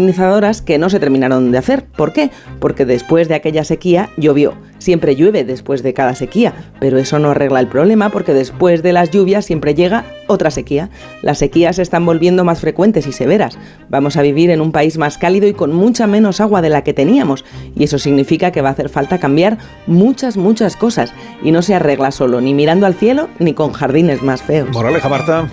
que 0.63 0.79
no 0.79 0.91
se 0.91 1.01
terminaron 1.01 1.53
de 1.53 1.59
hacer. 1.59 1.85
¿Por 1.85 2.13
qué? 2.13 2.31
Porque 2.59 2.85
después 2.85 3.29
de 3.29 3.35
aquella 3.35 3.65
sequía 3.65 4.11
llovió. 4.17 4.55
Siempre 4.81 5.15
llueve 5.15 5.45
después 5.45 5.85
de 5.85 5.95
cada 5.95 6.15
sequía, 6.15 6.53
pero 6.81 6.99
eso 6.99 7.19
no 7.19 7.31
arregla 7.31 7.61
el 7.61 7.69
problema 7.69 8.09
porque 8.09 8.35
después 8.35 8.83
de 8.83 8.93
las 8.93 9.11
lluvias 9.11 9.45
siempre 9.45 9.75
llega 9.75 10.05
otra 10.27 10.51
sequía. 10.51 10.91
Las 11.23 11.39
sequías 11.39 11.77
se 11.77 11.83
están 11.83 12.05
volviendo 12.05 12.45
más 12.45 12.61
frecuentes 12.61 13.07
y 13.07 13.13
severas. 13.13 13.59
Vamos 13.89 14.17
a 14.17 14.23
vivir 14.23 14.51
en 14.51 14.61
un 14.61 14.73
país 14.73 14.99
más 14.99 15.19
cálido 15.19 15.47
y 15.47 15.53
con 15.53 15.73
mucha 15.73 16.07
menos 16.07 16.41
agua 16.41 16.63
de 16.63 16.71
la 16.71 16.83
que 16.83 16.95
teníamos, 16.95 17.45
y 17.77 17.85
eso 17.85 17.99
significa 17.99 18.51
que 18.51 18.63
va 18.63 18.71
a 18.71 18.73
hacer 18.73 18.89
falta 18.89 19.19
cambiar 19.19 19.59
muchas, 19.87 20.37
muchas 20.37 20.77
cosas, 20.77 21.13
y 21.43 21.53
no 21.53 21.63
se 21.63 21.75
arregla 21.75 22.11
solo 22.11 22.41
ni 22.41 22.55
mirando 22.55 22.87
al 22.87 22.95
cielo 22.95 23.29
ni 23.39 23.53
con 23.55 23.73
jardines 23.73 24.23
más 24.23 24.43
feos. 24.43 24.71
Moraleja, 24.73 25.09
Marta. 25.09 25.49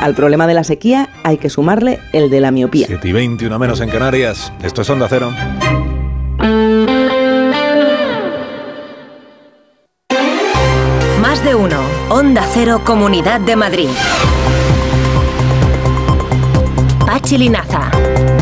Al 0.00 0.14
problema 0.14 0.46
de 0.46 0.54
la 0.54 0.64
sequía 0.64 1.08
hay 1.22 1.38
que 1.38 1.48
sumarle 1.48 2.00
el 2.12 2.28
de 2.30 2.40
la 2.40 2.50
miopía. 2.50 2.86
7 2.88 3.08
y 3.08 3.12
21 3.12 3.58
menos 3.58 3.80
en 3.80 3.88
Canarias. 3.88 4.52
Esto 4.62 4.82
es 4.82 4.90
Onda 4.90 5.06
Cero. 5.08 5.30
Más 11.32 11.42
de 11.42 11.54
uno. 11.54 11.80
Onda 12.10 12.44
Cero, 12.52 12.82
Comunidad 12.84 13.40
de 13.40 13.56
Madrid. 13.56 13.88
Pachi 17.06 17.38
Linaza. 17.38 17.90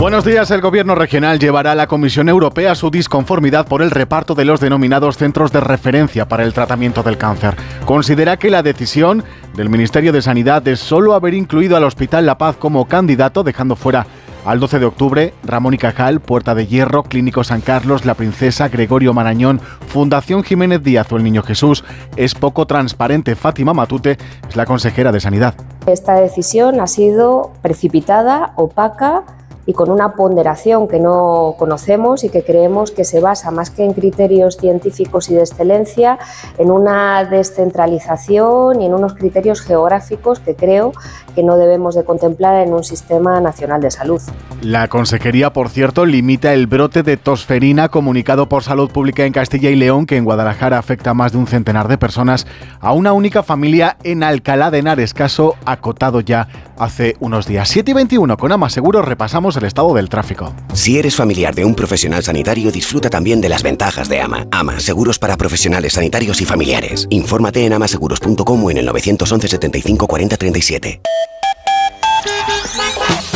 Buenos 0.01 0.25
días. 0.25 0.51
El 0.51 0.61
Gobierno 0.61 0.97
regional 0.97 1.39
llevará 1.39 1.71
a 1.71 1.75
la 1.77 1.87
Comisión 1.87 2.29
Europea 2.29 2.75
su 2.75 2.91
disconformidad 2.91 3.69
por 3.69 3.83
el 3.83 3.93
reparto 3.93 4.35
de 4.35 4.45
los 4.45 4.59
denominados 4.59 5.19
centros 5.19 5.53
de 5.53 5.61
referencia 5.61 6.27
para 6.27 6.43
el 6.43 6.53
tratamiento 6.53 7.05
del 7.05 7.17
cáncer. 7.17 7.55
Considera 7.85 8.39
que 8.39 8.51
la 8.51 8.65
decisión 8.65 9.23
del 9.55 9.69
Ministerio 9.69 10.12
de 10.12 10.23
Sanidad 10.23 10.61
de 10.61 10.75
solo 10.75 11.15
haber 11.15 11.35
incluido 11.35 11.77
al 11.77 11.85
Hospital 11.85 12.27
La 12.27 12.39
Paz 12.39 12.57
como 12.57 12.89
candidato, 12.89 13.45
dejando 13.45 13.77
fuera 13.77 14.05
al 14.45 14.61
12 14.61 14.79
de 14.79 14.87
octubre, 14.87 15.35
Ramón 15.45 15.75
y 15.75 15.79
Cajal, 15.79 16.21
Puerta 16.21 16.55
de 16.55 16.67
Hierro, 16.67 17.03
Clínico 17.03 17.45
San 17.45 17.61
Carlos, 17.61 18.05
La 18.05 18.15
Princesa, 18.15 18.69
Gregorio 18.69 19.12
Marañón, 19.12 19.61
Fundación 19.89 20.43
Jiménez 20.43 20.83
Díaz 20.83 21.12
o 21.12 21.17
el 21.17 21.25
Niño 21.25 21.43
Jesús, 21.43 21.85
es 22.17 22.35
poco 22.35 22.67
transparente. 22.67 23.37
Fátima 23.37 23.75
Matute 23.75 24.19
es 24.49 24.57
la 24.57 24.67
consejera 24.67 25.12
de 25.12 25.21
Sanidad. 25.21 25.55
Esta 25.87 26.15
decisión 26.15 26.81
ha 26.81 26.87
sido 26.87 27.53
precipitada, 27.62 28.53
opaca 28.57 29.25
y 29.67 29.73
con 29.73 29.91
una 29.91 30.15
ponderación 30.15 30.89
que 30.89 30.99
no 30.99 31.55
conocemos 31.59 32.25
y 32.25 32.29
que 32.29 32.43
creemos 32.43 32.91
que 32.91 33.05
se 33.05 33.21
basa 33.21 33.51
más 33.51 33.71
que 33.71 33.85
en 33.85 33.93
criterios 33.93 34.57
científicos 34.57 35.31
y 35.31 35.35
de 35.35 35.41
excelencia, 35.43 36.19
en 36.59 36.71
una 36.71 37.25
descentralización 37.25 38.81
y 38.81 38.87
en 38.87 38.95
unos 38.95 39.15
criterios 39.15 39.61
geográficos 39.61 40.41
que 40.41 40.57
creo 40.57 40.93
que 41.31 41.43
no 41.43 41.57
debemos 41.57 41.94
de 41.94 42.05
contemplar 42.05 42.66
en 42.66 42.73
un 42.73 42.85
sistema 42.85 43.40
nacional 43.40 43.81
de 43.81 43.90
salud. 43.90 44.20
La 44.62 44.89
consejería, 44.89 45.52
por 45.52 45.69
cierto, 45.69 46.05
limita 46.05 46.52
el 46.52 46.66
brote 46.66 47.02
de 47.02 47.16
tosferina 47.16 47.89
comunicado 47.89 48.48
por 48.48 48.62
Salud 48.62 48.90
Pública 48.90 49.24
en 49.24 49.32
Castilla 49.32 49.70
y 49.70 49.77
León, 49.77 50.07
que 50.07 50.16
en 50.16 50.24
Guadalajara 50.24 50.78
afecta 50.78 51.11
a 51.11 51.15
más 51.15 51.32
de 51.32 51.39
un 51.39 51.47
centenar 51.47 51.89
de 51.89 51.98
personas, 51.98 52.47
a 52.81 52.93
una 52.93 53.12
única 53.12 53.43
familia 53.43 53.97
en 54.02 54.23
Alcalá 54.23 54.70
de 54.70 54.78
Henares, 54.78 55.15
caso 55.15 55.55
acotado 55.65 56.20
ya 56.20 56.48
hace 56.78 57.16
unos 57.20 57.47
días. 57.47 57.69
7 57.69 57.90
y 57.90 57.94
21 57.94 58.36
con 58.36 58.52
Ama 58.52 58.70
Seguros 58.70 59.05
repasamos 59.05 59.57
el 59.57 59.65
estado 59.65 59.94
del 59.94 60.09
tráfico. 60.09 60.52
Si 60.73 60.98
eres 60.98 61.16
familiar 61.16 61.55
de 61.55 61.65
un 61.65 61.74
profesional 61.74 62.23
sanitario, 62.23 62.73
disfruta 62.73 63.11
también 63.11 63.40
de 63.40 63.48
las 63.48 63.62
ventajas 63.62 64.09
de 64.09 64.20
Ama. 64.20 64.47
Ama, 64.51 64.81
seguros 64.81 65.19
para 65.19 65.36
profesionales 65.36 65.94
sanitarios 65.94 66.40
y 66.40 66.44
familiares. 66.44 67.07
Infórmate 67.11 67.65
en 67.65 67.73
amaseguros.com 67.73 68.65
o 68.65 68.70
en 68.70 68.78
el 68.78 68.86
911 68.86 69.48
75 69.48 70.07
40 70.07 70.36
37. 70.36 71.01
you 71.21 71.41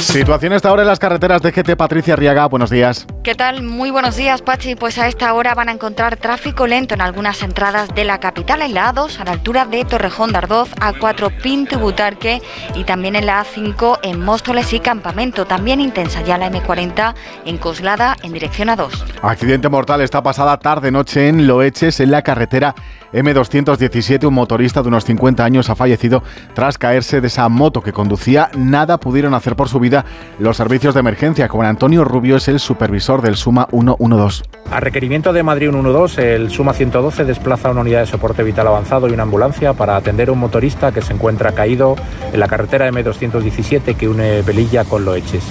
Situación 0.05 0.53
hasta 0.53 0.69
ahora 0.69 0.83
en 0.83 0.89
las 0.89 0.99
carreteras 0.99 1.41
de 1.41 1.51
GT 1.51 1.77
Patricia 1.77 2.15
Riaga. 2.15 2.47
Buenos 2.47 2.69
días. 2.69 3.07
¿Qué 3.25 3.35
tal? 3.35 3.63
Muy 3.63 3.91
buenos 3.91 4.17
días, 4.17 4.43
Pachi. 4.43 4.77
Pues 4.77 4.99
a 4.99 5.09
esta 5.09 5.33
hora 5.33 5.55
van 5.55 5.71
a 5.71 5.73
encontrar 5.73 6.19
tráfico 6.19 6.67
lento 6.67 6.95
en 6.95 7.01
algunas 7.01 7.43
entradas 7.43 7.89
de 7.95 8.05
la 8.05 8.21
capital, 8.21 8.61
en 8.61 8.75
la 8.75 8.93
A2, 8.93 9.19
a 9.19 9.25
la 9.25 9.33
altura 9.33 9.65
de 9.65 9.85
Torrejón 9.85 10.31
de 10.33 10.39
Ardoz, 10.39 10.71
A4 10.77 11.41
Pinto 11.43 11.77
y 11.77 11.79
Butarque 11.79 12.43
y 12.75 12.85
también 12.85 13.17
en 13.17 13.27
la 13.27 13.43
A5 13.43 14.01
en 14.03 14.23
Móstoles 14.23 14.73
y 14.75 14.81
Campamento. 14.81 15.47
También 15.47 15.81
intensa 15.81 16.21
ya 16.21 16.37
la 16.37 16.51
M40 16.51 17.15
en 17.47 17.57
Coslada 17.57 18.17
en 18.23 18.35
dirección 18.35 18.69
A2. 18.69 18.91
Accidente 19.23 19.71
mortal 19.71 20.03
esta 20.03 20.23
pasada 20.23 20.59
tarde-noche 20.59 21.29
en 21.29 21.47
Loeches, 21.47 21.99
en 22.01 22.11
la 22.11 22.21
carretera 22.21 22.75
M217. 23.15 24.27
Un 24.27 24.35
motorista 24.35 24.83
de 24.83 24.89
unos 24.89 25.05
50 25.05 25.45
años 25.45 25.71
ha 25.71 25.77
fallecido 25.77 26.23
tras 26.53 26.77
caerse 26.77 27.21
de 27.21 27.29
esa 27.29 27.49
moto 27.49 27.81
que 27.81 27.93
conducía. 27.93 28.51
Nada 28.57 28.99
pudieron 28.99 29.35
hacer 29.35 29.57
por 29.57 29.69
su 29.69 29.81
vida 29.81 29.94
los 30.39 30.57
servicios 30.57 30.95
de 30.95 31.01
emergencia. 31.01 31.49
Como 31.49 31.63
Antonio 31.63 32.05
Rubio 32.05 32.37
es 32.37 32.49
el 32.49 32.61
supervisor 32.61 33.23
del 33.23 33.37
Suma 33.37 33.69
112. 33.71 34.45
A 34.71 34.81
requerimiento 34.81 35.33
de 35.33 35.43
Madrid 35.43 35.71
112, 35.71 36.35
el 36.35 36.51
Suma 36.51 36.73
112 36.73 37.25
desplaza 37.25 37.71
una 37.71 37.83
unidad 37.83 38.01
de 38.01 38.07
soporte 38.07 38.43
vital 38.43 38.67
avanzado 38.67 39.09
y 39.09 39.13
una 39.13 39.25
ambulancia 39.25 39.75
para 39.75 39.97
atender 39.97 40.31
a 40.31 40.33
un 40.33 40.39
motorista 40.39 40.93
que 40.93 41.03
se 41.03 41.13
encuentra 41.13 41.53
caído 41.53 41.97
en 42.33 42.41
la 42.41 42.49
carretera 42.49 42.91
M217 42.91 43.97
que 43.97 44.09
une 44.09 44.43
Velilla 44.43 44.85
con 44.85 45.05
Loeches. 45.05 45.45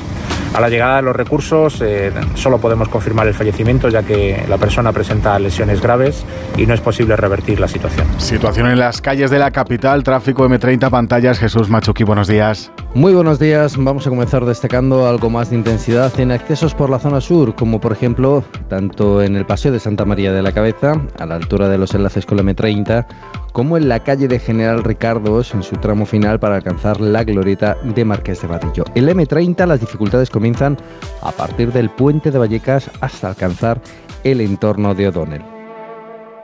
A 0.54 0.62
la 0.62 0.70
llegada 0.70 0.98
de 0.98 1.02
los 1.02 1.16
recursos 1.16 1.82
eh, 1.82 2.12
solo 2.36 2.60
podemos 2.60 2.88
confirmar 2.88 3.28
el 3.28 3.34
fallecimiento 3.34 3.90
ya 3.90 4.04
que 4.04 4.46
la 4.48 4.60
persona 4.60 4.92
presenta 4.92 5.40
lesiones 5.40 5.82
graves 5.82 6.24
y 6.56 6.68
no 6.68 6.76
es 6.76 6.82
posible 6.82 7.16
revertir 7.16 7.60
la 7.60 7.68
situación. 7.68 8.06
Situación 8.20 8.68
en 8.68 8.78
las 8.78 9.02
calles 9.02 9.32
de 9.32 9.40
la 9.40 9.50
capital, 9.50 10.04
tráfico 10.04 10.48
M30 10.48 10.92
pantallas. 10.92 11.40
Jesús 11.40 11.70
Machuqui, 11.70 12.04
buenos 12.04 12.28
días. 12.28 12.72
Muy 12.94 13.16
buenos 13.16 13.40
días. 13.40 13.76
Vamos 13.76 14.06
a 14.06 14.12
comenzar 14.12 14.46
destacando 14.46 15.08
algo 15.08 15.32
más 15.32 15.50
de 15.50 15.56
intensidad 15.56 16.20
en 16.20 16.32
accesos 16.32 16.76
por 16.76 16.92
la 16.92 17.00
zona 17.00 17.20
sur, 17.20 17.56
como 17.56 17.82
por 17.82 17.92
ejemplo 17.92 18.44
tanto 18.68 19.24
en 19.24 19.36
el 19.36 19.48
Paseo 19.48 19.72
de 19.72 19.80
Santa 19.80 20.06
María 20.06 20.32
de 20.32 20.44
la 20.44 20.52
Cabeza, 20.52 21.02
a 21.18 21.26
la 21.26 21.34
altura 21.34 21.68
de 21.68 21.80
los 21.80 21.96
enlaces 21.96 22.28
con 22.28 22.38
la 22.38 22.44
M30, 22.44 23.08
como 23.54 23.78
en 23.78 23.88
la 23.88 24.02
calle 24.02 24.28
de 24.28 24.40
General 24.40 24.84
Ricardos 24.84 25.54
en 25.54 25.64
su 25.64 25.78
tramo 25.78 26.06
final 26.06 26.40
para 26.40 26.58
alcanzar 26.58 27.00
la 27.00 27.24
glorieta 27.24 27.78
de 27.84 28.06
Marqués 28.06 28.42
de 28.42 28.48
Batillo. 28.48 28.84
El 28.94 29.10
M30 29.10 29.66
las 29.66 29.80
dificultades 29.80 30.30
comienzan 30.44 30.78
a 31.22 31.32
partir 31.32 31.72
del 31.72 31.90
puente 31.90 32.30
de 32.30 32.38
Vallecas 32.38 32.92
hasta 33.00 33.30
alcanzar 33.30 33.82
el 34.26 34.42
entorno 34.42 34.94
de 34.94 35.08
O'Donnell. 35.08 35.42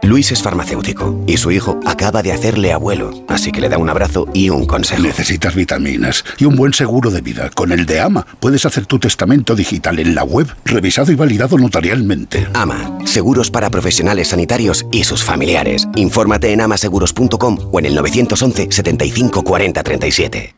Luis 0.03 0.31
es 0.31 0.41
farmacéutico 0.41 1.21
y 1.27 1.35
su 1.35 1.51
hijo 1.51 1.77
acaba 1.85 2.23
de 2.23 2.31
hacerle 2.31 2.71
abuelo, 2.71 3.11
así 3.27 3.51
que 3.51 3.59
le 3.59 3.67
da 3.67 3.77
un 3.77 3.89
abrazo 3.89 4.25
y 4.33 4.49
un 4.49 4.65
consejo. 4.65 5.03
Necesitas 5.03 5.53
vitaminas 5.53 6.23
y 6.37 6.45
un 6.45 6.55
buen 6.55 6.71
seguro 6.71 7.11
de 7.11 7.19
vida. 7.19 7.49
Con 7.49 7.73
el 7.73 7.85
de 7.85 7.99
AMA 7.99 8.25
puedes 8.39 8.65
hacer 8.65 8.85
tu 8.85 8.99
testamento 8.99 9.53
digital 9.53 9.99
en 9.99 10.15
la 10.15 10.23
web, 10.23 10.47
revisado 10.63 11.11
y 11.11 11.15
validado 11.15 11.57
notarialmente. 11.57 12.47
AMA, 12.53 12.99
seguros 13.05 13.51
para 13.51 13.69
profesionales 13.69 14.29
sanitarios 14.29 14.85
y 14.93 15.03
sus 15.03 15.21
familiares. 15.25 15.89
Infórmate 15.97 16.53
en 16.53 16.61
amaseguros.com 16.61 17.57
o 17.69 17.79
en 17.79 17.85
el 17.85 17.95
911 17.95 18.71
75 18.71 19.43
40 19.43 19.83
37. 19.83 20.55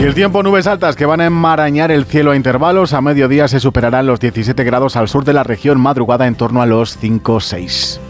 Y 0.00 0.02
el 0.02 0.14
tiempo, 0.14 0.42
nubes 0.42 0.66
altas 0.66 0.96
que 0.96 1.04
van 1.04 1.20
a 1.20 1.26
enmarañar 1.26 1.90
el 1.90 2.06
cielo 2.06 2.30
a 2.30 2.36
intervalos. 2.36 2.94
A 2.94 3.02
mediodía 3.02 3.48
se 3.48 3.60
superarán 3.60 4.06
los 4.06 4.18
17 4.18 4.64
grados 4.64 4.96
al 4.96 5.08
sur 5.08 5.26
de 5.26 5.34
la 5.34 5.44
región, 5.44 5.78
madrugada 5.78 6.26
en 6.26 6.36
torno 6.36 6.62
a 6.62 6.66
los 6.66 6.96
5 6.96 7.34
o 7.34 7.40
6. 7.40 8.00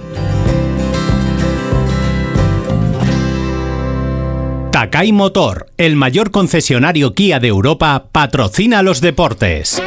Takai 4.70 5.10
Motor, 5.10 5.66
el 5.78 5.96
mayor 5.96 6.30
concesionario 6.30 7.12
Kia 7.12 7.40
de 7.40 7.48
Europa, 7.48 8.04
patrocina 8.12 8.84
los 8.84 9.00
deportes. 9.00 9.82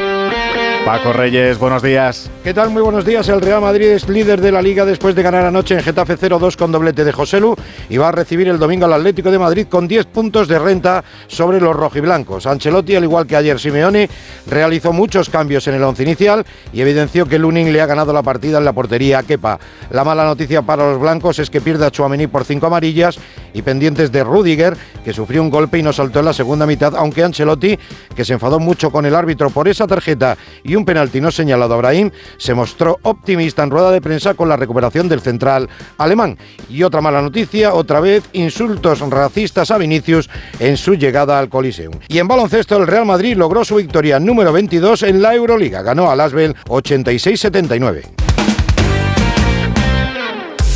Paco 0.85 1.13
Reyes, 1.13 1.57
buenos 1.59 1.81
días. 1.81 2.29
¿Qué 2.43 2.53
tal? 2.53 2.69
Muy 2.69 2.81
buenos 2.81 3.05
días. 3.05 3.29
El 3.29 3.39
Real 3.39 3.61
Madrid 3.61 3.87
es 3.87 4.09
líder 4.09 4.41
de 4.41 4.51
la 4.51 4.61
liga 4.61 4.83
después 4.83 5.15
de 5.15 5.23
ganar 5.23 5.45
anoche 5.45 5.75
en 5.75 5.81
Getafe 5.81 6.17
0-2 6.17 6.57
con 6.57 6.73
doblete 6.73 7.05
de 7.05 7.13
Joselu 7.13 7.55
y 7.87 7.95
va 7.95 8.09
a 8.09 8.11
recibir 8.11 8.49
el 8.49 8.59
domingo 8.59 8.85
al 8.85 8.91
Atlético 8.91 9.31
de 9.31 9.39
Madrid 9.39 9.67
con 9.69 9.87
10 9.87 10.07
puntos 10.07 10.49
de 10.49 10.59
renta 10.59 11.01
sobre 11.27 11.61
los 11.61 11.73
rojiblancos. 11.73 12.45
Ancelotti, 12.47 12.97
al 12.97 13.05
igual 13.05 13.25
que 13.25 13.37
ayer 13.37 13.61
Simeone, 13.61 14.09
realizó 14.45 14.91
muchos 14.91 15.29
cambios 15.29 15.65
en 15.69 15.75
el 15.75 15.83
once 15.83 16.03
inicial 16.03 16.45
y 16.73 16.81
evidenció 16.81 17.27
que 17.27 17.39
Lunin 17.39 17.71
le 17.71 17.79
ha 17.79 17.85
ganado 17.85 18.11
la 18.11 18.21
partida 18.21 18.57
en 18.57 18.65
la 18.65 18.73
portería 18.73 19.19
a 19.19 19.23
Kepa. 19.23 19.59
La 19.89 20.03
mala 20.03 20.25
noticia 20.25 20.63
para 20.63 20.91
los 20.91 20.99
blancos 20.99 21.39
es 21.39 21.49
que 21.49 21.61
pierde 21.61 21.85
a 21.85 21.91
Chuamení 21.91 22.27
por 22.27 22.43
cinco 22.43 22.65
amarillas 22.65 23.17
y 23.53 23.61
pendientes 23.61 24.11
de 24.11 24.21
Rudiger, 24.25 24.75
que 25.05 25.13
sufrió 25.13 25.41
un 25.43 25.49
golpe 25.49 25.77
y 25.79 25.83
no 25.83 25.93
saltó 25.93 26.19
en 26.19 26.25
la 26.25 26.33
segunda 26.33 26.65
mitad, 26.65 26.93
aunque 26.97 27.23
Ancelotti, 27.23 27.79
que 28.13 28.25
se 28.25 28.33
enfadó 28.33 28.59
mucho 28.59 28.91
con 28.91 29.05
el 29.05 29.15
árbitro 29.15 29.49
por 29.49 29.69
esa 29.69 29.87
tarjeta 29.87 30.37
y 30.63 30.72
un 30.75 30.85
penalti 30.85 31.21
no 31.21 31.31
señalado 31.31 31.73
a 31.73 31.77
Brahim, 31.77 32.11
se 32.37 32.53
mostró 32.53 32.97
optimista 33.03 33.63
en 33.63 33.69
rueda 33.69 33.91
de 33.91 34.01
prensa 34.01 34.33
con 34.33 34.49
la 34.49 34.57
recuperación 34.57 35.09
del 35.09 35.21
central 35.21 35.69
alemán. 35.97 36.37
Y 36.69 36.83
otra 36.83 37.01
mala 37.01 37.21
noticia, 37.21 37.73
otra 37.73 37.99
vez 37.99 38.23
insultos 38.33 38.99
racistas 39.09 39.71
a 39.71 39.77
Vinicius 39.77 40.29
en 40.59 40.77
su 40.77 40.95
llegada 40.95 41.39
al 41.39 41.49
Coliseum. 41.49 41.93
Y 42.07 42.19
en 42.19 42.27
baloncesto 42.27 42.77
el 42.77 42.87
Real 42.87 43.05
Madrid 43.05 43.35
logró 43.35 43.63
su 43.65 43.75
victoria 43.75 44.19
número 44.19 44.51
22 44.51 45.03
en 45.03 45.21
la 45.21 45.35
Euroliga, 45.35 45.81
ganó 45.81 46.09
al 46.09 46.19
Asbel 46.19 46.55
86-79. 46.65 48.32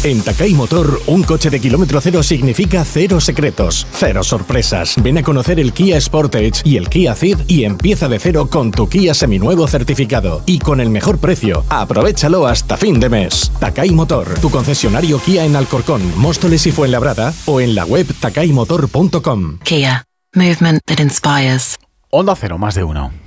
En 0.08 0.22
Takai 0.22 0.54
Motor, 0.54 1.02
un 1.08 1.22
coche 1.24 1.50
de 1.50 1.60
kilómetro 1.60 2.00
cero 2.00 2.24
significa 2.24 2.86
cero 2.86 3.20
secretos, 3.20 3.86
cero 3.92 4.24
sorpresas. 4.24 4.96
Ven 5.04 5.18
a 5.18 5.22
conocer 5.22 5.60
el 5.60 5.74
Kia 5.74 6.00
Sportage 6.00 6.62
y 6.64 6.78
el 6.78 6.88
Kia 6.88 7.14
Ceed 7.14 7.40
y 7.50 7.66
empieza 7.66 8.08
de 8.08 8.18
cero 8.18 8.48
con 8.50 8.72
tu 8.72 8.88
Kia 8.88 9.14
seminuevo 9.14 9.68
certificado. 9.68 10.44
Y 10.46 10.60
con 10.60 10.80
el 10.80 10.92
mejor 10.92 11.18
precio, 11.18 11.66
aprovechalo 11.68 12.48
hasta 12.48 12.78
fin 12.78 13.02
de 13.02 13.10
mes. 13.10 13.52
Takai 13.60 13.90
Motor, 13.90 14.40
tu 14.40 14.50
concesionario 14.50 15.20
Kia 15.20 15.44
en 15.44 15.58
Alcorcón, 15.58 16.02
Móstoles 16.18 16.66
y 16.68 16.72
Fuenlabrada 16.72 17.34
o 17.46 17.60
en 17.60 17.76
la 17.76 17.84
web 17.84 18.08
takaimotor.com. 18.22 19.60
Kia, 19.66 20.06
movement 20.34 20.80
that 20.86 21.02
inspires. 21.02 21.76
Onda 22.12 22.34
Cero, 22.40 22.58
más 22.58 22.76
de 22.76 22.86
uno. 22.86 23.27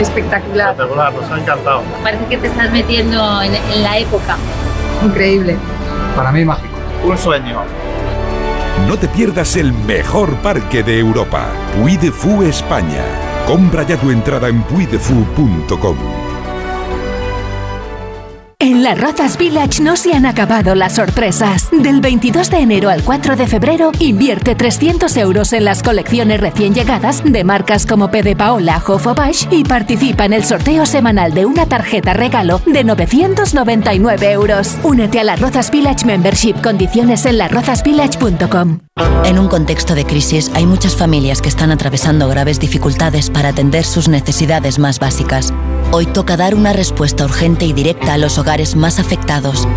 Espectacular. 0.00 0.70
Espectacular, 0.70 1.12
nos 1.12 1.30
ha 1.30 1.38
encantado. 1.38 1.82
Parece 2.02 2.24
que 2.26 2.38
te 2.38 2.46
estás 2.46 2.70
metiendo 2.70 3.42
en, 3.42 3.54
en 3.54 3.82
la 3.82 3.98
época. 3.98 4.36
Increíble. 5.04 5.56
Para 6.16 6.32
mí 6.32 6.44
mágico. 6.44 6.74
Un 7.04 7.16
sueño. 7.16 7.62
No 8.86 8.96
te 8.96 9.08
pierdas 9.08 9.56
el 9.56 9.72
mejor 9.72 10.34
parque 10.36 10.82
de 10.82 10.98
Europa, 10.98 11.46
Puy 11.76 11.96
de 11.96 12.10
Fou 12.12 12.42
España. 12.42 13.04
Compra 13.46 13.82
ya 13.82 13.96
tu 13.96 14.10
entrada 14.10 14.48
en 14.48 14.62
puydefou.com. 14.62 16.27
Las 18.78 19.00
Rozas 19.00 19.36
Village 19.38 19.82
no 19.82 19.96
se 19.96 20.12
han 20.12 20.24
acabado 20.24 20.76
las 20.76 20.94
sorpresas. 20.94 21.68
Del 21.72 22.00
22 22.00 22.48
de 22.48 22.58
enero 22.58 22.90
al 22.90 23.02
4 23.02 23.34
de 23.34 23.48
febrero, 23.48 23.90
invierte 23.98 24.54
300 24.54 25.16
euros 25.16 25.52
en 25.52 25.64
las 25.64 25.82
colecciones 25.82 26.40
recién 26.40 26.74
llegadas 26.74 27.24
de 27.24 27.42
marcas 27.42 27.86
como 27.86 28.12
P. 28.12 28.22
de 28.22 28.36
Paola, 28.36 28.80
Hof 28.86 29.08
y 29.50 29.64
participa 29.64 30.26
en 30.26 30.32
el 30.32 30.44
sorteo 30.44 30.86
semanal 30.86 31.34
de 31.34 31.44
una 31.44 31.66
tarjeta 31.66 32.14
regalo 32.14 32.60
de 32.66 32.84
999 32.84 34.30
euros. 34.30 34.78
Únete 34.84 35.18
a 35.18 35.24
la 35.24 35.34
Rozas 35.34 35.72
Village 35.72 36.06
Membership. 36.06 36.62
Condiciones 36.62 37.26
en 37.26 37.38
larrozasvillage.com. 37.38 38.87
En 39.24 39.38
un 39.38 39.48
contexto 39.48 39.94
de 39.94 40.04
crisis, 40.04 40.50
hay 40.54 40.66
muchas 40.66 40.96
familias 40.96 41.42
que 41.42 41.48
están 41.48 41.70
atravesando 41.70 42.28
graves 42.28 42.58
dificultades 42.58 43.30
para 43.30 43.50
atender 43.50 43.84
sus 43.84 44.08
necesidades 44.08 44.78
más 44.78 44.98
básicas. 44.98 45.52
Hoy 45.92 46.06
toca 46.06 46.36
dar 46.36 46.54
una 46.54 46.72
respuesta 46.72 47.24
urgente 47.24 47.64
y 47.64 47.72
directa 47.72 48.14
a 48.14 48.18
los 48.18 48.38
hogares 48.38 48.76
más 48.76 48.98
afectados. 48.98 49.68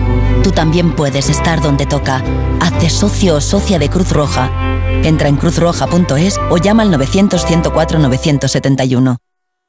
Tú 0.43 0.51
también 0.51 0.95
puedes 0.95 1.29
estar 1.29 1.61
donde 1.61 1.85
toca. 1.85 2.23
Hazte 2.59 2.89
socio 2.89 3.35
o 3.35 3.41
socia 3.41 3.77
de 3.77 3.89
Cruz 3.89 4.11
Roja. 4.11 4.49
Entra 5.03 5.29
en 5.29 5.35
cruzroja.es 5.35 6.39
o 6.49 6.57
llama 6.57 6.83
al 6.83 6.91
900 6.91 7.45
104 7.45 7.99
971. 7.99 9.17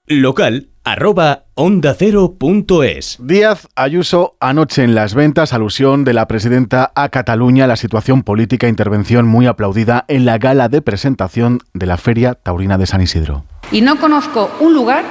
Local 0.08 0.68
arroba 0.82 1.44
ondacero.es. 1.54 3.18
Díaz 3.20 3.68
Ayuso 3.76 4.36
anoche 4.40 4.82
en 4.82 4.96
las 4.96 5.14
ventas, 5.14 5.52
alusión 5.52 6.02
de 6.02 6.12
la 6.12 6.26
presidenta 6.26 6.90
a 6.96 7.08
Cataluña, 7.08 7.68
la 7.68 7.76
situación 7.76 8.24
política, 8.24 8.66
intervención 8.66 9.28
muy 9.28 9.46
aplaudida 9.46 10.04
en 10.08 10.24
la 10.24 10.38
gala 10.38 10.68
de 10.68 10.82
presentación 10.82 11.60
de 11.72 11.86
la 11.86 11.98
Feria 11.98 12.34
Taurina 12.34 12.78
de 12.78 12.86
San 12.86 13.00
Isidro. 13.00 13.44
Y 13.70 13.82
no 13.82 14.00
conozco 14.00 14.50
un 14.58 14.74
lugar 14.74 15.04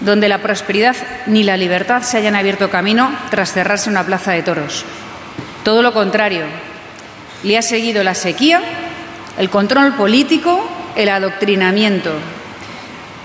donde 0.00 0.28
la 0.28 0.42
prosperidad 0.42 0.96
ni 1.26 1.42
la 1.42 1.56
libertad 1.56 2.02
se 2.02 2.18
hayan 2.18 2.36
abierto 2.36 2.68
camino 2.68 3.10
tras 3.30 3.54
cerrarse 3.54 3.88
una 3.88 4.04
plaza 4.04 4.32
de 4.32 4.42
toros. 4.42 4.84
Todo 5.64 5.82
lo 5.82 5.94
contrario, 5.94 6.44
le 7.42 7.56
ha 7.56 7.62
seguido 7.62 8.04
la 8.04 8.14
sequía, 8.14 8.60
el 9.38 9.48
control 9.48 9.94
político, 9.94 10.60
el 10.94 11.08
adoctrinamiento, 11.08 12.12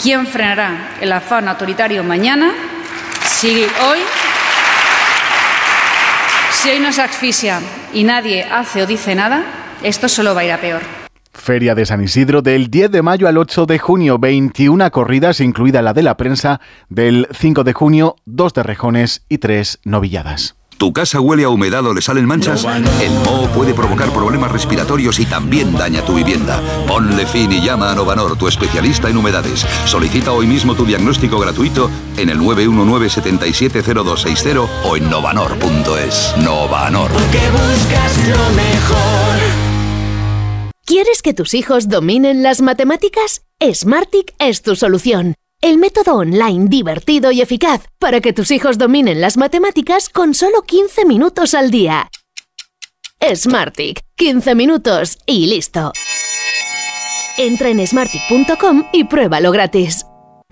¿Quién 0.01 0.27
frenará 0.27 0.97
el 1.01 1.11
afán 1.11 1.47
autoritario 1.47 2.03
mañana 2.03 2.51
si 3.25 3.63
hoy, 3.63 3.99
si 6.51 6.69
hoy 6.69 6.79
nos 6.79 6.99
asfixia 6.99 7.59
y 7.93 8.03
nadie 8.03 8.43
hace 8.43 8.83
o 8.83 8.85
dice 8.85 9.15
nada? 9.15 9.43
Esto 9.83 10.09
solo 10.09 10.35
va 10.35 10.41
a 10.41 10.45
ir 10.45 10.51
a 10.51 10.59
peor. 10.59 10.81
Feria 11.33 11.75
de 11.75 11.85
San 11.85 12.03
Isidro 12.03 12.41
del 12.41 12.69
10 12.69 12.91
de 12.91 13.01
mayo 13.01 13.27
al 13.27 13.37
8 13.37 13.65
de 13.65 13.77
junio, 13.77 14.17
21 14.17 14.89
corridas, 14.91 15.39
incluida 15.39 15.81
la 15.81 15.93
de 15.93 16.03
la 16.03 16.17
prensa, 16.17 16.59
del 16.89 17.27
5 17.31 17.63
de 17.63 17.73
junio, 17.73 18.15
2 18.25 18.53
de 18.53 18.63
rejones 18.63 19.25
y 19.29 19.37
3 19.37 19.79
novilladas. 19.83 20.55
¿Tu 20.77 20.91
casa 20.91 21.21
huele 21.21 21.45
a 21.45 21.49
humedad 21.49 21.85
o 21.85 21.93
le 21.93 22.01
salen 22.01 22.25
manchas? 22.25 22.65
El 23.01 23.13
moho 23.23 23.47
puede 23.49 23.73
provocar 23.73 24.11
problemas 24.11 24.51
respiratorios 24.51 25.17
y 25.19 25.25
también 25.25 25.73
daña 25.75 26.03
tu 26.03 26.15
vivienda. 26.15 26.61
Ponle 26.87 27.25
fin 27.25 27.49
y 27.51 27.61
llama 27.61 27.91
a 27.91 27.95
Novanor, 27.95 28.37
tu 28.37 28.49
especialista 28.49 29.09
en 29.09 29.17
humedades. 29.17 29.65
Solicita 29.85 30.33
hoy 30.33 30.47
mismo 30.47 30.75
tu 30.75 30.85
diagnóstico 30.85 31.39
gratuito 31.39 31.89
en 32.17 32.29
el 32.29 32.39
919-770260 32.39 34.67
o 34.83 34.97
en 34.97 35.09
novanor.es. 35.09 36.33
Novanor. 36.43 37.09
buscas 37.11 38.27
lo 38.27 38.49
mejor. 38.55 39.39
¿Quieres 40.85 41.21
que 41.21 41.33
tus 41.33 41.53
hijos 41.53 41.87
dominen 41.89 42.43
las 42.43 42.61
matemáticas? 42.61 43.41
Smartic 43.61 44.33
es 44.39 44.61
tu 44.61 44.75
solución 44.75 45.35
el 45.65 45.79
método 45.79 46.17
online 46.17 46.67
divertido 46.67 47.31
y 47.31 47.41
eficaz 47.41 47.81
para 47.97 48.21
que 48.21 48.33
tus 48.33 48.51
hijos 48.51 48.77
dominen 48.77 49.19
las 49.19 49.35
matemáticas 49.35 50.09
con 50.09 50.35
solo 50.35 50.61
15 50.61 51.05
minutos 51.05 51.55
al 51.55 51.71
día. 51.71 52.07
Smartick, 53.33 54.01
15 54.15 54.53
minutos 54.53 55.17
y 55.25 55.47
listo. 55.47 55.91
Entra 57.39 57.69
en 57.69 57.85
smartick.com 57.85 58.83
y 58.93 59.05
pruébalo 59.05 59.51
gratis. 59.51 60.05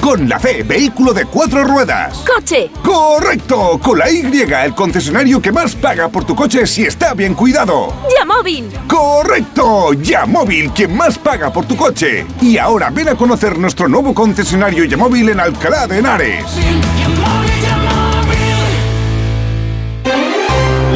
Con 0.00 0.28
la 0.28 0.38
C, 0.38 0.62
vehículo 0.62 1.12
de 1.12 1.26
cuatro 1.26 1.64
ruedas. 1.64 2.24
¡Coche! 2.26 2.70
¡Correcto! 2.82 3.78
Con 3.82 3.98
la 3.98 4.10
Y, 4.10 4.20
el 4.20 4.74
concesionario 4.74 5.42
que 5.42 5.52
más 5.52 5.74
paga 5.74 6.08
por 6.08 6.24
tu 6.24 6.34
coche 6.34 6.66
si 6.66 6.84
está 6.84 7.12
bien 7.14 7.34
cuidado. 7.34 7.92
¡Yamóvil! 8.18 8.70
¡Correcto! 8.86 9.92
Yamóvil, 9.92 10.70
quien 10.70 10.96
más 10.96 11.18
paga 11.18 11.52
por 11.52 11.66
tu 11.66 11.76
coche. 11.76 12.26
Y 12.40 12.56
ahora 12.56 12.90
ven 12.90 13.10
a 13.10 13.16
conocer 13.16 13.58
nuestro 13.58 13.88
nuevo 13.88 14.14
concesionario 14.14 14.84
Yamóvil 14.84 15.28
en 15.28 15.40
Alcalá 15.40 15.86
de 15.86 15.98
Henares. 15.98 16.44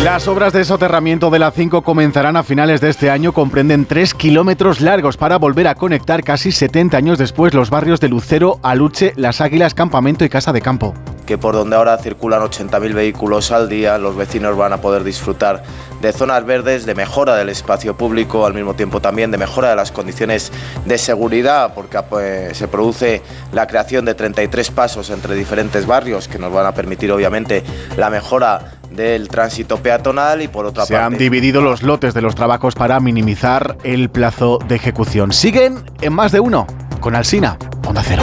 Las 0.05 0.27
obras 0.27 0.53
de 0.53 0.65
soterramiento 0.65 1.31
de 1.31 1.39
la 1.39 1.53
5 1.53 1.83
comenzarán 1.83 2.37
a 2.37 2.43
finales 2.43 2.81
de 2.81 2.91
este 2.91 3.09
año. 3.09 3.33
Comprenden 3.33 3.87
3 3.87 4.15
kilómetros 4.15 4.81
largos 4.81 5.17
para 5.17 5.39
volver 5.39 5.69
a 5.69 5.77
conectar 5.77 6.25
casi 6.25 6.51
70 6.51 6.97
años 6.97 7.19
después 7.19 7.55
los 7.55 7.71
barrios 7.71 8.01
de 8.01 8.09
Lucero, 8.09 8.59
Aluche, 8.65 9.13
Las 9.15 9.41
Águilas, 9.41 9.75
Campamento 9.75 10.25
y 10.25 10.29
Casa 10.29 10.53
de 10.53 10.61
Campo. 10.61 10.93
Que 11.25 11.39
por 11.39 11.55
donde 11.55 11.77
ahora 11.77 11.97
circulan 11.99 12.43
80.000 12.43 12.95
vehículos 12.95 13.53
al 13.53 13.69
día, 13.69 13.97
los 13.97 14.17
vecinos 14.17 14.57
van 14.57 14.73
a 14.73 14.79
poder 14.79 15.05
disfrutar 15.05 15.63
de 16.01 16.13
zonas 16.13 16.45
verdes, 16.45 16.85
de 16.85 16.97
mejora 16.97 17.37
del 17.37 17.49
espacio 17.49 17.97
público, 17.97 18.45
al 18.45 18.55
mismo 18.55 18.75
tiempo 18.75 19.01
también 19.01 19.31
de 19.31 19.39
mejora 19.39 19.71
de 19.71 19.77
las 19.77 19.93
condiciones 19.93 20.51
de 20.85 20.99
seguridad, 20.99 21.75
porque 21.77 22.03
pues, 22.03 22.59
se 22.59 22.67
produce 22.67 23.23
la 23.53 23.69
creación 23.69 24.05
de 24.05 24.17
33 24.17 24.69
pasos 24.73 25.11
entre 25.11 25.37
diferentes 25.37 25.87
barrios 25.87 26.27
que 26.27 26.41
nos 26.41 26.53
van 26.53 26.67
a 26.67 26.73
permitir 26.73 27.13
obviamente 27.13 27.63
la 27.97 28.11
mejora 28.11 28.82
del 28.95 29.29
tránsito 29.29 29.79
peatonal 29.79 30.43
y 30.43 30.49
por 30.49 30.67
otra 30.67 30.83
parte... 30.83 30.95
Se 30.95 31.01
han 31.01 31.17
dividido 31.19 31.61
los 31.61 31.83
lotes 31.83 32.15
de 32.15 32.23
los 32.23 32.35
trabajos 32.35 32.75
para 32.75 33.01
minimizar 33.01 33.77
el 33.85 34.11
plazo 34.11 34.59
de 34.67 34.77
ejecución. 34.77 35.33
Siguen 35.33 35.85
en 36.01 36.13
más 36.13 36.33
de 36.33 36.41
uno 36.41 36.67
con 37.01 37.15
Alsina, 37.15 37.59
Onda 37.87 38.03
Cero. 38.05 38.23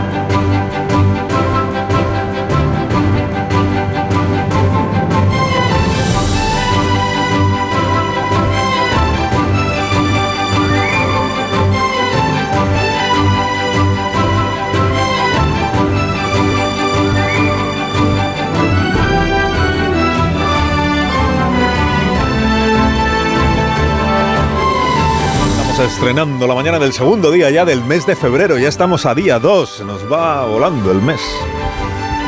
Estrenando 25.91 26.47
la 26.47 26.55
mañana 26.55 26.79
del 26.79 26.93
segundo 26.93 27.31
día 27.31 27.49
ya 27.49 27.65
del 27.65 27.83
mes 27.83 28.05
de 28.05 28.15
febrero. 28.15 28.57
Ya 28.57 28.69
estamos 28.69 29.05
a 29.05 29.13
día 29.13 29.39
2, 29.39 29.83
nos 29.85 30.11
va 30.11 30.45
volando 30.45 30.89
el 30.89 31.01
mes. 31.01 31.19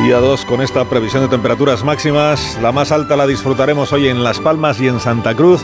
Día 0.03 0.18
2 0.18 0.44
con 0.45 0.61
esta 0.61 0.84
previsión 0.85 1.23
de 1.23 1.30
temperaturas 1.30 1.84
máximas. 1.84 2.60
La 2.61 2.73
más 2.73 2.91
alta 2.91 3.15
la 3.15 3.26
disfrutaremos 3.26 3.94
hoy 3.94 4.10
en 4.10 4.22
Las 4.22 4.40
Palmas 4.40 4.81
y 4.81 4.90
en 4.90 4.99
Santa 4.99 5.34
Cruz. 5.34 5.61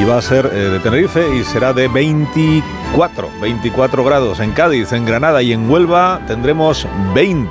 Y 0.00 0.04
va 0.04 0.18
a 0.18 0.22
ser 0.22 0.46
eh, 0.46 0.70
de 0.70 0.78
Tenerife 0.78 1.36
y 1.36 1.42
será 1.42 1.72
de 1.72 1.88
24, 1.88 3.28
24 3.40 4.04
grados. 4.04 4.38
En 4.38 4.52
Cádiz, 4.52 4.92
en 4.92 5.04
Granada 5.04 5.42
y 5.42 5.52
en 5.52 5.68
Huelva 5.68 6.20
tendremos 6.28 6.86
20. 7.14 7.50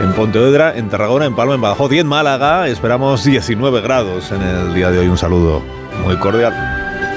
En 0.00 0.12
Pontevedra, 0.14 0.74
en 0.74 0.88
Tarragona, 0.88 1.26
en 1.26 1.36
Palma, 1.36 1.54
en 1.54 1.60
Badajoz 1.60 1.92
y 1.92 1.98
en 1.98 2.06
Málaga 2.06 2.68
esperamos 2.68 3.22
19 3.24 3.82
grados 3.82 4.32
en 4.32 4.40
el 4.40 4.72
día 4.72 4.90
de 4.90 5.00
hoy. 5.00 5.08
Un 5.08 5.18
saludo 5.18 5.62
muy 6.04 6.16
cordial 6.16 6.54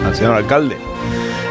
al 0.05 0.13
señor 0.13 0.35
alcalde. 0.35 0.92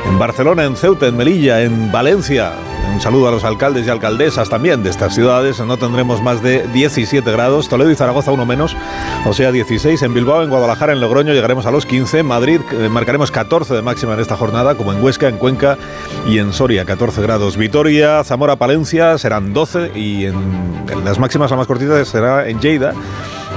En 0.07 0.19
Barcelona, 0.19 0.65
en 0.65 0.77
Ceuta, 0.77 1.07
en 1.07 1.17
Melilla, 1.17 1.63
en 1.63 1.91
Valencia. 1.91 2.53
Un 2.93 3.01
saludo 3.01 3.29
a 3.29 3.31
los 3.31 3.45
alcaldes 3.45 3.87
y 3.87 3.91
alcaldesas 3.91 4.49
también 4.49 4.83
de 4.83 4.91
estas 4.91 5.15
ciudades. 5.15 5.61
No 5.61 5.77
tendremos 5.77 6.23
más 6.23 6.43
de 6.43 6.67
17 6.69 7.31
grados. 7.31 7.69
Toledo 7.69 7.91
y 7.91 7.95
Zaragoza 7.95 8.33
uno 8.33 8.45
menos, 8.45 8.77
o 9.25 9.33
sea 9.33 9.51
16. 9.51 10.03
En 10.03 10.13
Bilbao, 10.13 10.43
en 10.43 10.51
Guadalajara, 10.51 10.93
en 10.93 11.01
Logroño 11.01 11.33
llegaremos 11.33 11.65
a 11.67 11.71
los 11.71 11.87
15. 11.87 12.23
Madrid 12.23 12.61
eh, 12.73 12.89
marcaremos 12.89 13.31
14 13.31 13.75
de 13.75 13.83
máxima 13.83 14.15
en 14.15 14.21
esta 14.21 14.37
jornada, 14.37 14.75
como 14.75 14.93
en 14.93 15.03
Huesca, 15.03 15.29
en 15.29 15.39
Cuenca 15.39 15.79
y 16.27 16.39
en 16.39 16.53
Soria 16.53 16.85
14 16.85 17.23
grados. 17.23 17.57
Vitoria, 17.57 18.23
Zamora, 18.25 18.57
Palencia 18.57 19.17
serán 19.19 19.53
12 19.53 19.93
y 19.95 20.27
en, 20.27 20.35
las 21.05 21.19
máximas 21.19 21.51
la 21.51 21.57
más 21.57 21.67
cortitas 21.67 22.07
será 22.09 22.49
en 22.49 22.61
Lleida 22.61 22.93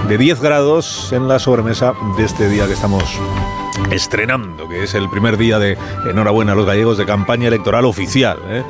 de 0.08 0.18
10 0.18 0.42
grados 0.42 1.12
en 1.12 1.28
la 1.28 1.40
sobremesa 1.40 1.94
de 2.18 2.24
este 2.24 2.48
día 2.48 2.68
que 2.68 2.74
estamos 2.74 3.04
estrenando, 3.92 4.68
que 4.68 4.84
es 4.84 4.94
el 4.94 5.10
primer 5.10 5.38
día 5.38 5.60
de 5.60 5.78
enhorabuena 6.10 6.54
a 6.54 6.56
los 6.56 6.66
gallegos 6.66 6.98
de 6.98 7.06
campaña 7.06 7.48
electoral 7.48 7.86
oficial 7.86 8.38
¿eh? 8.48 8.64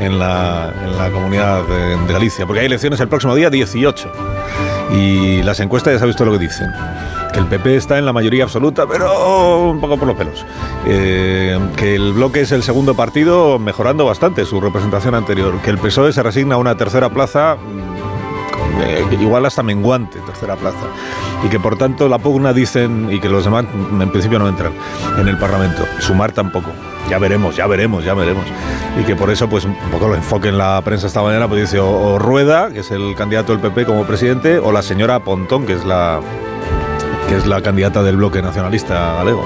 en, 0.00 0.18
la, 0.18 0.72
en 0.84 0.96
la 0.96 1.10
comunidad 1.10 1.64
de, 1.64 2.12
Galicia, 2.12 2.46
porque 2.46 2.60
hay 2.60 2.66
elecciones 2.66 3.00
el 3.00 3.08
próximo 3.08 3.34
día 3.34 3.48
18 3.48 4.12
y 4.92 5.42
las 5.42 5.60
encuestas 5.60 5.94
ya 5.94 5.98
sabéis 5.98 6.16
todo 6.16 6.26
lo 6.26 6.32
que 6.32 6.44
dicen. 6.44 6.70
Que 7.32 7.38
el 7.38 7.46
PP 7.46 7.76
está 7.76 7.96
en 7.96 8.04
la 8.04 8.12
mayoría 8.12 8.44
absoluta, 8.44 8.86
pero 8.86 9.70
un 9.70 9.80
poco 9.80 9.96
por 9.96 10.06
los 10.06 10.16
pelos. 10.16 10.44
Eh, 10.86 11.58
que 11.76 11.94
el 11.94 12.12
bloque 12.12 12.42
es 12.42 12.52
el 12.52 12.62
segundo 12.62 12.94
partido 12.94 13.58
mejorando 13.58 14.04
bastante 14.04 14.44
su 14.44 14.60
representación 14.60 15.14
anterior. 15.14 15.58
Que 15.62 15.70
el 15.70 15.78
PSOE 15.78 16.12
se 16.12 16.22
resigna 16.22 16.56
a 16.56 16.58
una 16.58 16.76
tercera 16.76 17.08
plaza 17.08 17.56
eh, 18.82 19.04
igual 19.18 19.46
hasta 19.46 19.62
menguante, 19.62 20.18
tercera 20.20 20.56
plaza. 20.56 20.86
Y 21.44 21.48
que 21.48 21.58
por 21.58 21.76
tanto 21.76 22.08
la 22.08 22.18
pugna 22.18 22.52
dicen, 22.52 23.08
y 23.10 23.18
que 23.20 23.28
los 23.28 23.44
demás 23.44 23.64
en 24.00 24.10
principio 24.10 24.38
no 24.38 24.48
entran 24.48 24.72
en 25.18 25.28
el 25.28 25.38
Parlamento. 25.38 25.84
Sumar 25.98 26.32
tampoco. 26.32 26.70
Ya 27.10 27.18
veremos, 27.18 27.56
ya 27.56 27.66
veremos, 27.66 28.04
ya 28.04 28.14
veremos. 28.14 28.44
Y 29.00 29.04
que 29.04 29.16
por 29.16 29.30
eso, 29.30 29.48
pues 29.48 29.64
un 29.64 29.74
poco 29.90 30.08
lo 30.08 30.14
enfoque 30.14 30.48
en 30.48 30.58
la 30.58 30.80
prensa 30.84 31.08
esta 31.08 31.22
mañana, 31.22 31.48
pues 31.48 31.62
dice 31.62 31.80
o, 31.80 31.90
o 31.90 32.18
Rueda, 32.18 32.70
que 32.70 32.80
es 32.80 32.90
el 32.90 33.14
candidato 33.16 33.52
del 33.52 33.60
PP 33.60 33.86
como 33.86 34.04
presidente, 34.04 34.58
o 34.58 34.70
la 34.70 34.82
señora 34.82 35.20
Pontón, 35.20 35.66
que 35.66 35.72
es 35.72 35.84
la 35.84 36.20
que 37.28 37.36
es 37.36 37.46
la 37.46 37.60
candidata 37.62 38.02
del 38.02 38.16
bloque 38.16 38.42
nacionalista 38.42 39.14
galego. 39.14 39.44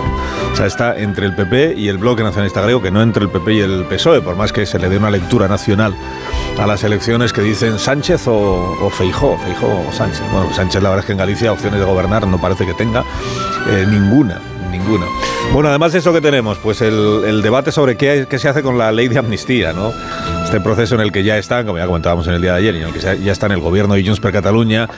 O 0.52 0.56
sea, 0.56 0.66
está 0.66 0.98
entre 0.98 1.26
el 1.26 1.34
PP 1.34 1.74
y 1.76 1.88
el 1.88 1.98
bloque 1.98 2.22
nacionalista 2.22 2.60
galego, 2.60 2.82
que 2.82 2.90
no 2.90 3.02
entre 3.02 3.24
el 3.24 3.30
PP 3.30 3.54
y 3.54 3.60
el 3.60 3.84
PSOE, 3.84 4.20
por 4.20 4.36
más 4.36 4.52
que 4.52 4.66
se 4.66 4.78
le 4.78 4.88
dé 4.88 4.98
una 4.98 5.10
lectura 5.10 5.48
nacional 5.48 5.94
a 6.58 6.66
las 6.66 6.84
elecciones 6.84 7.32
que 7.32 7.42
dicen 7.42 7.78
Sánchez 7.78 8.26
o, 8.28 8.76
o 8.80 8.90
Feijó, 8.90 9.36
Feijó 9.38 9.84
o 9.88 9.92
Sánchez. 9.92 10.22
Bueno, 10.32 10.52
Sánchez 10.54 10.82
la 10.82 10.90
verdad 10.90 11.04
es 11.04 11.06
que 11.06 11.12
en 11.12 11.18
Galicia 11.18 11.52
opciones 11.52 11.78
de 11.78 11.86
gobernar 11.86 12.26
no 12.26 12.40
parece 12.40 12.66
que 12.66 12.74
tenga 12.74 13.04
eh, 13.68 13.86
ninguna. 13.88 14.40
Ninguna. 14.70 15.06
Bueno, 15.52 15.68
además 15.68 15.92
de 15.92 16.00
eso 16.00 16.12
que 16.12 16.20
tenemos, 16.20 16.58
pues 16.58 16.82
el, 16.82 17.40
debate 17.40 17.72
sobre 17.72 17.96
qué, 17.96 18.26
qué 18.28 18.38
se 18.38 18.48
hace 18.48 18.62
con 18.62 18.76
la 18.76 18.90
ley 18.92 19.08
de 19.08 19.18
amnistía, 19.18 19.72
¿no? 19.72 19.92
Este 20.44 20.60
proceso 20.60 20.96
en 20.96 21.00
el 21.00 21.12
que 21.12 21.22
ya 21.22 21.38
están, 21.38 21.66
como 21.66 21.78
ya 21.78 21.86
comentábamos 21.86 22.26
en 22.26 22.34
el 22.34 22.42
día 22.42 22.52
de 22.52 22.58
ayer, 22.58 22.74
en 22.76 22.82
el 22.82 22.92
que 22.92 23.00
ya 23.00 23.32
está 23.32 23.46
el 23.46 23.60
gobierno 23.60 23.94
de 23.94 24.04
Junts 24.04 24.20
per 24.20 24.32
Cataluña, 24.32 24.88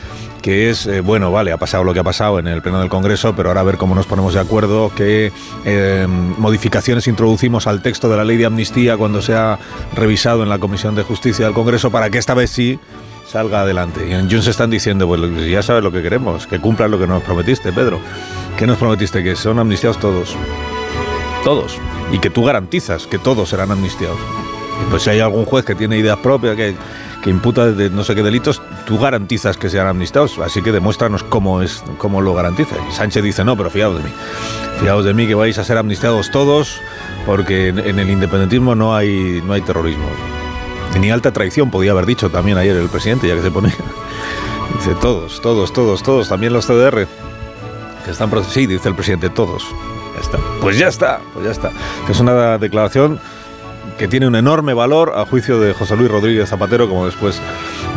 que 0.43 0.71
es, 0.71 0.87
eh, 0.87 1.01
bueno, 1.01 1.31
vale, 1.31 1.53
ha 1.53 1.57
pasado 1.57 1.85
lo 1.85 1.93
que 1.93 2.01
ha 2.01 2.05
pasado 2.05 2.39
en 2.39 2.47
el 2.47 2.63
Pleno 2.63 2.81
del 2.81 2.89
Congreso, 2.89 3.35
pero 3.35 3.51
ahora 3.51 3.61
a 3.61 3.65
ver 3.65 3.77
cómo 3.77 3.95
nos 3.95 4.07
ponemos 4.07 4.35
de 4.35 4.41
acuerdo, 4.41 4.91
qué 4.95 5.33
eh, 5.65 6.07
modificaciones 6.09 7.07
introducimos 7.09 7.67
al 7.67 7.83
texto 7.83 8.09
de 8.09 8.17
la 8.17 8.25
ley 8.25 8.37
de 8.37 8.47
amnistía 8.47 8.97
cuando 8.97 9.23
se 9.23 9.35
ha 9.35 9.59
revisado 9.95 10.43
en 10.43 10.49
la 10.49 10.59
Comisión 10.59 10.95
de 10.95 11.03
Justicia 11.03 11.45
del 11.45 11.55
Congreso 11.55 11.91
para 11.91 12.11
que 12.11 12.19
esta 12.19 12.35
vez 12.35 12.51
sí 12.51 12.79
salga 13.29 13.63
adelante. 13.63 14.09
Y 14.09 14.13
en 14.13 14.31
Junts 14.31 14.47
están 14.47 14.71
diciendo, 14.71 15.07
pues 15.07 15.21
ya 15.49 15.63
sabes 15.63 15.83
lo 15.83 15.93
que 15.93 16.03
queremos, 16.03 16.47
que 16.47 16.59
cumplan 16.59 16.91
lo 16.91 16.99
que 16.99 17.07
nos 17.07 17.23
prometiste, 17.23 17.73
Pedro. 17.73 18.01
¿Qué 18.57 18.67
nos 18.67 18.79
prometiste? 18.79 19.23
Que 19.23 19.37
son 19.37 19.59
amnistiados 19.59 19.99
todos. 19.99 20.35
Todos. 21.45 21.79
Y 22.11 22.19
que 22.19 22.31
tú 22.31 22.45
garantizas 22.45 23.07
que 23.07 23.19
todos 23.19 23.51
serán 23.51 23.71
amnistiados. 23.71 24.19
Pues 24.91 25.03
si 25.03 25.11
hay 25.11 25.21
algún 25.21 25.45
juez 25.45 25.65
que 25.65 25.75
tiene 25.75 25.99
ideas 25.99 26.19
propias, 26.19 26.57
que, 26.57 26.75
que 27.23 27.31
imputa 27.31 27.67
de 27.73 27.91
no 27.91 28.05
sé 28.05 28.15
qué 28.15 28.23
delitos, 28.23 28.63
tú 28.87 28.99
garantizas 28.99 29.57
que 29.57 29.71
sean 29.71 29.87
amnistiados. 29.87 30.39
Así 30.39 30.63
que 30.63 30.73
demuéstranos 30.73 31.23
cómo, 31.23 31.63
es, 31.63 31.83
cómo 31.99 32.21
lo 32.21 32.35
garantiza. 32.35 32.77
Y 32.89 32.93
Sánchez 32.93 33.23
dice, 33.23 33.45
no, 33.45 33.57
pero 33.57 33.71
fiaos 33.71 33.97
de 33.97 34.05
mí. 34.05 34.11
Fiaos 34.81 35.05
de 35.05 35.15
mí 35.15 35.27
que 35.27 35.35
vais 35.35 35.59
a 35.59 35.65
ser 35.65 35.79
amnistiados 35.79 36.31
todos, 36.31 36.81
porque 37.27 37.69
en, 37.69 37.99
el 37.99 38.11
independentismo 38.11 38.75
no 38.75 38.95
hay, 38.95 39.43
no 39.45 39.53
hay 39.53 39.63
terrorismo. 39.63 40.07
Ni 40.99 41.11
alta 41.11 41.33
traición, 41.33 41.71
podía 41.71 41.93
haber 41.93 42.07
dicho 42.07 42.31
también 42.31 42.59
ayer 42.59 42.77
el 42.77 42.89
presidente, 42.89 43.29
ya 43.29 43.35
que 43.35 43.43
se 43.43 43.51
ponía. 43.51 43.75
Dice, 44.75 44.95
todos, 45.01 45.41
todos, 45.41 45.73
todos, 45.73 46.03
todos, 46.03 46.29
también 46.29 46.53
los 46.53 46.67
CDR. 46.67 47.07
Que 48.05 48.11
están 48.11 48.31
sí, 48.45 48.67
dice 48.67 48.89
el 48.89 48.95
presidente, 48.95 49.29
todos. 49.31 49.65
Está. 50.21 50.39
Pues 50.61 50.79
ya 50.79 50.89
está, 50.89 51.21
pues 51.33 51.47
ya 51.47 51.53
está. 51.53 51.71
Es 52.09 52.21
una 52.21 52.59
declaración 52.59 53.21
que 53.99 54.09
tiene 54.09 54.29
un 54.29 54.37
enorme 54.37 54.73
valor 54.75 55.13
a 55.17 55.27
juicio 55.27 55.59
de 55.61 55.75
José 55.75 55.97
Luis 55.97 56.11
Rodríguez 56.11 56.49
Zapatero, 56.49 56.89
como 56.89 57.05
después 57.05 57.43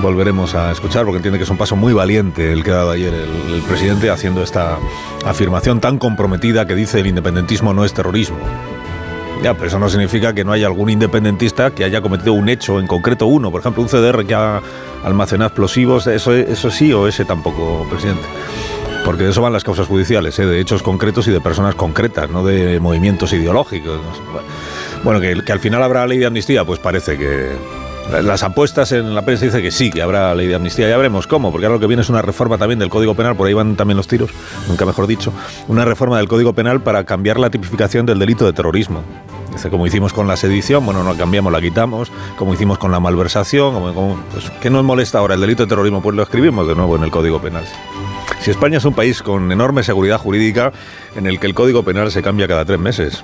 volveremos 0.02 0.56
a 0.56 0.72
escuchar, 0.72 1.06
porque 1.06 1.18
entiende 1.18 1.38
que 1.38 1.44
es 1.44 1.50
un 1.50 1.58
paso 1.58 1.76
muy 1.76 1.94
valiente 1.94 2.52
el 2.52 2.64
que 2.64 2.72
ha 2.72 2.76
dado 2.76 2.92
ayer 2.92 3.14
el, 3.14 3.62
presidente 3.62 4.10
haciendo 4.10 4.42
esta 4.42 4.80
afirmación 5.26 5.80
tan 5.80 6.00
comprometida 6.00 6.66
que 6.66 6.76
dice 6.76 7.00
el 7.00 7.08
independentismo 7.08 7.74
no 7.74 7.86
es 7.86 7.94
terrorismo. 7.94 8.40
Ya, 9.44 9.54
pero 9.54 9.68
eso 9.68 9.80
no 9.80 9.90
significa 9.90 10.34
que 10.34 10.44
no 10.44 10.52
haya 10.52 10.68
algún 10.68 10.90
independentista 10.90 11.72
que 11.72 11.84
haya 11.84 12.02
cometido 12.02 12.34
un 12.34 12.50
hecho, 12.50 12.80
en 12.80 12.88
concreto 12.88 13.28
uno, 13.28 13.52
por 13.52 13.62
ejemplo, 13.62 13.82
un 13.84 13.88
CDR 13.88 14.26
que 14.26 14.34
ha 14.34 14.62
almacenado 15.04 15.48
explosivos, 15.50 16.08
eso, 16.08 16.34
eso 16.34 16.72
sí 16.72 16.92
o 16.94 17.08
ese 17.08 17.26
tampoco, 17.26 17.86
presidente. 17.90 18.24
Porque 19.06 19.24
de 19.24 19.30
eso 19.30 19.42
van 19.42 19.54
las 19.54 19.64
causas 19.64 19.88
judiciales, 19.88 20.38
¿eh? 20.40 20.46
de 20.46 20.60
hechos 20.60 20.84
concretos 20.84 21.28
y 21.28 21.32
de 21.32 21.42
personas 21.42 21.76
concretas, 21.76 22.30
no 22.30 22.44
de 22.44 22.80
movimientos 22.80 23.34
ideológicos. 23.34 24.00
Bueno, 25.04 25.20
que, 25.20 25.52
al 25.52 25.60
final 25.60 25.82
habrá 25.82 26.06
ley 26.06 26.20
de 26.20 26.26
amnistía, 26.28 26.64
pues 26.64 26.80
parece 26.80 27.18
que... 27.18 27.50
Las 28.24 28.44
apuestas 28.44 28.92
en 28.92 29.16
la 29.16 29.22
prensa 29.24 29.46
dicen 29.46 29.62
que 29.62 29.72
sí, 29.72 29.90
que 29.90 30.02
habrá 30.02 30.36
ley 30.36 30.48
de 30.48 30.56
amnistía. 30.56 30.90
Ya 30.90 30.98
veremos 30.98 31.28
cómo, 31.28 31.50
porque 31.50 31.66
ahora 31.66 31.76
lo 31.76 31.80
que 31.80 31.88
viene 31.88 32.02
es 32.02 32.10
una 32.10 32.22
reforma 32.22 32.58
también 32.58 32.78
del 32.78 32.90
Código 32.90 33.14
Penal, 33.16 33.36
por 33.38 33.48
ahí 33.48 33.54
van 33.54 33.76
también 33.78 33.96
los 33.96 34.08
tiros, 34.08 34.32
nunca 34.68 34.86
mejor 34.86 35.08
dicho, 35.08 35.32
una 35.70 35.86
reforma 35.86 36.18
del 36.18 36.28
Código 36.28 36.52
Penal 36.52 36.82
para 36.82 37.06
cambiar 37.06 37.40
la 37.40 37.50
tipificación 37.50 38.06
del 38.06 38.20
delito 38.20 38.44
de 38.46 38.52
terrorismo. 38.52 39.02
Dice, 39.54 39.70
como 39.70 39.88
hicimos 39.88 40.12
con 40.14 40.28
la 40.28 40.36
sedición, 40.36 40.86
bueno, 40.86 41.04
no 41.04 41.14
la 41.14 41.18
cambiamos, 41.18 41.54
la 41.54 41.62
quitamos, 41.62 42.12
como 42.38 42.54
hicimos 42.54 42.78
con 42.80 42.92
la 42.92 43.00
malversación, 43.00 43.74
como, 43.74 43.94
como- 43.94 44.20
pues, 44.34 44.52
¿qué 44.60 44.70
nos 44.70 44.84
molesta 44.84 45.20
ahora 45.20 45.36
el 45.36 45.42
delito 45.42 45.64
de 45.64 45.70
terrorismo? 45.70 46.02
Pues 46.02 46.16
lo 46.16 46.24
escribimos 46.24 46.68
de 46.68 46.76
nuevo 46.76 46.98
en 46.98 47.04
el 47.04 47.12
Código 47.12 47.40
Penal. 47.42 47.64
Si 48.42 48.52
España 48.52 48.80
es 48.80 48.86
un 48.86 48.94
país 48.94 49.22
con 49.22 49.52
enorme 49.54 49.84
seguridad 49.84 50.18
jurídica 50.18 50.74
en 51.16 51.28
el 51.28 51.40
que 51.40 51.48
el 51.48 51.54
Código 51.54 51.84
Penal 51.84 52.12
se 52.12 52.22
cambia 52.22 52.48
cada 52.48 52.66
tres 52.66 52.80
meses. 52.80 53.24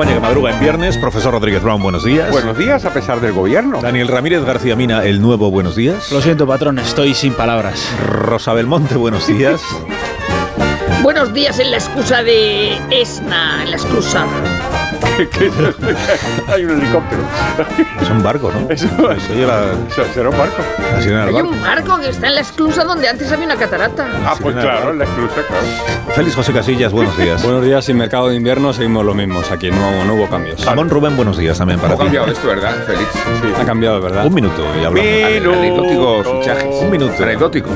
España 0.00 0.14
que 0.14 0.26
madruga 0.26 0.50
en 0.50 0.60
viernes, 0.60 0.96
profesor 0.96 1.34
Rodríguez 1.34 1.62
Brown, 1.62 1.82
buenos 1.82 2.04
días. 2.04 2.30
Buenos 2.30 2.56
días, 2.56 2.86
a 2.86 2.90
pesar 2.90 3.20
del 3.20 3.34
gobierno. 3.34 3.82
Daniel 3.82 4.08
Ramírez 4.08 4.42
García 4.46 4.74
Mina, 4.74 5.04
el 5.04 5.20
nuevo, 5.20 5.50
buenos 5.50 5.76
días. 5.76 6.10
Lo 6.10 6.22
siento, 6.22 6.46
patrón, 6.46 6.78
estoy 6.78 7.12
sin 7.12 7.34
palabras. 7.34 7.86
Rosa 8.06 8.54
Belmonte, 8.54 8.94
buenos 8.94 9.26
días. 9.26 9.60
Buenos 11.02 11.34
días 11.34 11.58
en 11.58 11.70
la 11.70 11.76
excusa 11.76 12.22
de 12.22 12.78
Esna, 12.90 13.62
en 13.62 13.72
la 13.72 13.76
excusa. 13.76 14.24
Hay 16.52 16.64
un 16.64 16.70
helicóptero. 16.70 17.22
Es 18.00 18.08
un 18.10 18.22
barco, 18.22 18.50
¿no? 18.52 18.70
Eso, 18.70 18.86
la, 18.98 19.18
será 20.14 20.30
un 20.30 20.38
barco. 20.38 20.62
del 21.00 21.18
Hay 21.18 21.32
barco. 21.32 21.48
un 21.50 21.62
barco 21.62 21.98
que 22.00 22.08
está 22.08 22.26
en 22.28 22.34
la 22.36 22.40
esclusa 22.40 22.84
donde 22.84 23.08
antes 23.08 23.30
había 23.32 23.46
una 23.46 23.56
catarata. 23.56 24.06
Ah, 24.24 24.34
pues 24.40 24.54
nada. 24.54 24.70
claro, 24.78 24.92
la 24.94 25.04
exclusa, 25.04 25.34
claro. 25.46 25.64
Félix 26.14 26.36
José 26.36 26.52
Casillas, 26.52 26.92
buenos 26.92 27.16
días. 27.16 27.42
Buenos 27.50 27.64
días, 27.64 27.84
sin 27.84 27.96
mercado 27.96 28.28
de 28.28 28.36
invierno 28.36 28.72
seguimos 28.72 29.04
los 29.04 29.14
mismos 29.14 29.50
aquí, 29.50 29.70
no, 29.70 30.04
no 30.04 30.14
hubo 30.14 30.28
cambios. 30.28 30.64
Ramón 30.64 30.88
Rubén, 30.90 31.16
buenos 31.16 31.36
días 31.36 31.58
también 31.58 31.80
para 31.80 31.94
Ha 31.94 31.96
ti. 31.96 32.02
cambiado 32.04 32.26
esto, 32.28 32.48
¿verdad, 32.48 32.74
Félix? 32.86 33.08
Ha 33.60 33.64
cambiado, 33.64 34.00
¿verdad? 34.00 34.26
Un 34.26 34.34
minuto 34.34 34.62
y 34.80 34.84
hablamos. 34.84 35.56
Anecdóticos 35.58 36.26
fichajes. 36.28 36.76
Un 36.82 36.90
minuto. 36.90 37.22
Anecdóticos. 37.22 37.72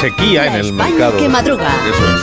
Sequía 0.00 0.46
en 0.46 0.54
el 0.54 0.66
España 0.66 0.90
mercado. 0.90 1.16
que 1.18 1.28
madruga. 1.28 1.68
Eso 1.88 2.04
es. 2.14 2.22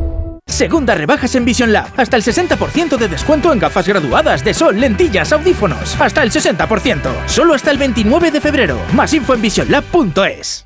Segunda 0.47 0.95
rebajas 0.95 1.35
en 1.35 1.45
Vision 1.45 1.71
Lab. 1.71 1.87
Hasta 1.97 2.17
el 2.17 2.23
60% 2.23 2.97
de 2.97 3.07
descuento 3.07 3.51
en 3.51 3.59
gafas 3.59 3.87
graduadas 3.87 4.43
de 4.43 4.53
sol, 4.53 4.79
lentillas, 4.79 5.31
audífonos. 5.31 5.99
Hasta 5.99 6.23
el 6.23 6.31
60%. 6.31 7.27
Solo 7.27 7.53
hasta 7.53 7.71
el 7.71 7.77
29 7.77 8.31
de 8.31 8.41
febrero. 8.41 8.79
Más 8.93 9.13
info 9.13 9.33
en 9.33 9.41
visionlab.es. 9.41 10.65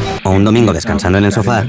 o 0.23 0.29
un 0.29 0.43
domingo 0.43 0.73
descansando 0.73 1.17
en 1.17 1.25
el 1.25 1.31
sofá 1.31 1.65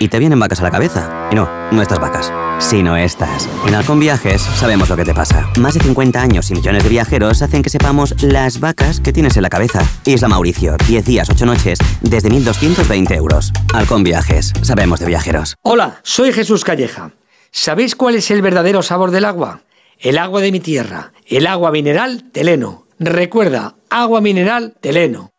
y 0.00 0.08
te 0.08 0.18
vienen 0.18 0.38
vacas 0.38 0.60
a 0.60 0.64
la 0.64 0.70
cabeza. 0.70 1.28
Y 1.30 1.34
no, 1.34 1.48
no 1.70 1.82
estas 1.82 2.00
vacas, 2.00 2.32
sino 2.58 2.96
estas. 2.96 3.48
En 3.66 3.74
Halcón 3.74 4.00
Viajes 4.00 4.42
sabemos 4.42 4.88
lo 4.88 4.96
que 4.96 5.04
te 5.04 5.14
pasa. 5.14 5.48
Más 5.58 5.74
de 5.74 5.80
50 5.80 6.20
años 6.20 6.50
y 6.50 6.54
millones 6.54 6.82
de 6.82 6.88
viajeros 6.88 7.42
hacen 7.42 7.62
que 7.62 7.70
sepamos 7.70 8.22
las 8.22 8.60
vacas 8.60 9.00
que 9.00 9.12
tienes 9.12 9.36
en 9.36 9.42
la 9.42 9.50
cabeza. 9.50 9.80
Isla 10.04 10.28
Mauricio, 10.28 10.76
10 10.86 11.04
días, 11.04 11.30
8 11.30 11.46
noches, 11.46 11.78
desde 12.02 12.30
1.220 12.30 13.14
euros. 13.16 13.52
Halcón 13.72 14.04
Viajes, 14.04 14.52
sabemos 14.62 15.00
de 15.00 15.06
viajeros. 15.06 15.56
Hola, 15.62 16.00
soy 16.02 16.32
Jesús 16.32 16.64
Calleja. 16.64 17.12
¿Sabéis 17.50 17.96
cuál 17.96 18.14
es 18.14 18.30
el 18.30 18.42
verdadero 18.42 18.82
sabor 18.82 19.10
del 19.10 19.24
agua? 19.24 19.62
El 19.98 20.18
agua 20.18 20.40
de 20.40 20.52
mi 20.52 20.60
tierra, 20.60 21.12
el 21.26 21.46
agua 21.46 21.72
mineral 21.72 22.24
Teleno. 22.30 22.86
Recuerda, 22.98 23.76
agua 23.90 24.20
mineral 24.20 24.74
Teleno. 24.80 25.30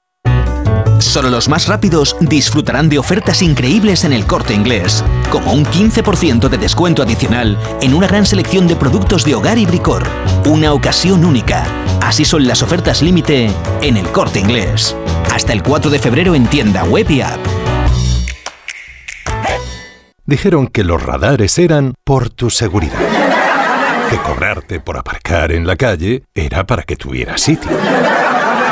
Solo 1.09 1.31
los 1.31 1.49
más 1.49 1.67
rápidos 1.67 2.15
disfrutarán 2.19 2.87
de 2.87 2.99
ofertas 2.99 3.41
increíbles 3.41 4.03
en 4.03 4.13
el 4.13 4.27
corte 4.27 4.53
inglés, 4.53 5.03
como 5.31 5.53
un 5.53 5.65
15% 5.65 6.47
de 6.49 6.57
descuento 6.59 7.01
adicional 7.01 7.57
en 7.81 7.95
una 7.95 8.05
gran 8.05 8.27
selección 8.27 8.67
de 8.67 8.75
productos 8.75 9.25
de 9.25 9.33
hogar 9.33 9.57
y 9.57 9.65
bricor. 9.65 10.03
Una 10.45 10.71
ocasión 10.71 11.25
única. 11.25 11.65
Así 11.99 12.25
son 12.25 12.45
las 12.45 12.61
ofertas 12.61 13.01
límite 13.01 13.49
en 13.81 13.97
el 13.97 14.07
corte 14.09 14.39
inglés. 14.39 14.95
Hasta 15.33 15.51
el 15.51 15.63
4 15.63 15.89
de 15.89 15.97
febrero 15.97 16.35
en 16.35 16.45
tienda 16.45 16.83
web 16.83 17.09
y 17.09 17.21
app. 17.21 17.39
Dijeron 20.27 20.67
que 20.67 20.83
los 20.83 21.01
radares 21.01 21.57
eran 21.57 21.95
por 22.03 22.29
tu 22.29 22.51
seguridad. 22.51 22.99
Que 24.11 24.17
cobrarte 24.17 24.79
por 24.79 24.95
aparcar 24.95 25.53
en 25.53 25.65
la 25.65 25.75
calle 25.75 26.25
era 26.35 26.67
para 26.67 26.83
que 26.83 26.95
tuvieras 26.95 27.41
sitio 27.41 27.71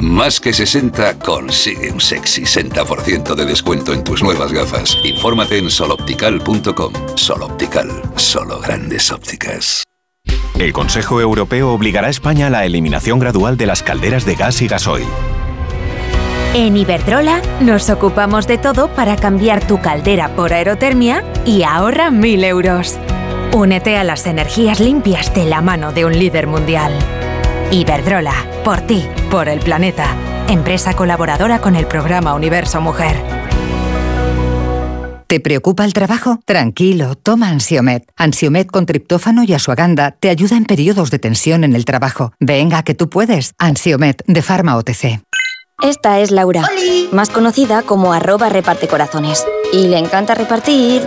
Más 0.00 0.40
que 0.40 0.52
60 0.52 1.18
consigue 1.18 1.90
un 1.90 2.00
sexy 2.00 2.42
60% 2.42 3.34
de 3.34 3.44
descuento 3.44 3.92
en 3.92 4.04
tus 4.04 4.22
nuevas 4.22 4.52
gafas. 4.52 4.98
Infórmate 5.04 5.58
en 5.58 5.70
soloptical.com. 5.70 6.92
Soloptical, 7.14 7.88
solo 8.16 8.60
grandes 8.60 9.10
ópticas. 9.10 9.84
El 10.58 10.72
Consejo 10.72 11.20
Europeo 11.20 11.72
obligará 11.72 12.06
a 12.08 12.10
España 12.10 12.46
a 12.46 12.50
la 12.50 12.64
eliminación 12.64 13.18
gradual 13.18 13.56
de 13.56 13.66
las 13.66 13.82
calderas 13.82 14.24
de 14.24 14.34
gas 14.36 14.62
y 14.62 14.68
gasoil. 14.68 15.06
En 16.54 16.76
Iberdrola 16.76 17.42
nos 17.60 17.90
ocupamos 17.90 18.46
de 18.46 18.58
todo 18.58 18.88
para 18.88 19.16
cambiar 19.16 19.66
tu 19.66 19.80
caldera 19.80 20.36
por 20.36 20.52
aerotermia 20.52 21.24
y 21.44 21.64
ahorra 21.64 22.10
1.000 22.10 22.44
euros. 22.44 22.98
Únete 23.52 23.96
a 23.96 24.04
las 24.04 24.26
energías 24.26 24.78
limpias 24.78 25.34
de 25.34 25.46
la 25.46 25.60
mano 25.60 25.92
de 25.92 26.04
un 26.04 26.16
líder 26.16 26.46
mundial. 26.46 26.92
Iberdrola, 27.70 28.34
por 28.64 28.80
ti, 28.82 29.04
por 29.30 29.48
el 29.48 29.60
planeta. 29.60 30.06
Empresa 30.48 30.94
colaboradora 30.94 31.60
con 31.60 31.76
el 31.76 31.86
programa 31.86 32.34
Universo 32.34 32.80
Mujer. 32.80 33.16
¿Te 35.26 35.40
preocupa 35.40 35.84
el 35.84 35.94
trabajo? 35.94 36.38
Tranquilo, 36.44 37.16
toma 37.16 37.48
Ansiomet. 37.48 38.04
Ansiomet 38.16 38.70
con 38.70 38.86
triptófano 38.86 39.42
y 39.42 39.52
asuaganda 39.52 40.12
te 40.12 40.28
ayuda 40.28 40.56
en 40.56 40.64
periodos 40.64 41.10
de 41.10 41.18
tensión 41.18 41.64
en 41.64 41.74
el 41.74 41.84
trabajo. 41.84 42.32
Venga, 42.38 42.82
que 42.84 42.94
tú 42.94 43.08
puedes. 43.08 43.54
Ansiomet 43.58 44.22
de 44.26 44.42
Pharma 44.42 44.76
OTC. 44.76 45.22
Esta 45.82 46.20
es 46.20 46.30
Laura, 46.30 46.62
más 47.10 47.30
conocida 47.30 47.82
como 47.82 48.12
arroba 48.12 48.48
reparte 48.48 48.86
corazones. 48.86 49.44
Y 49.72 49.88
le 49.88 49.98
encanta 49.98 50.34
repartir, 50.34 51.06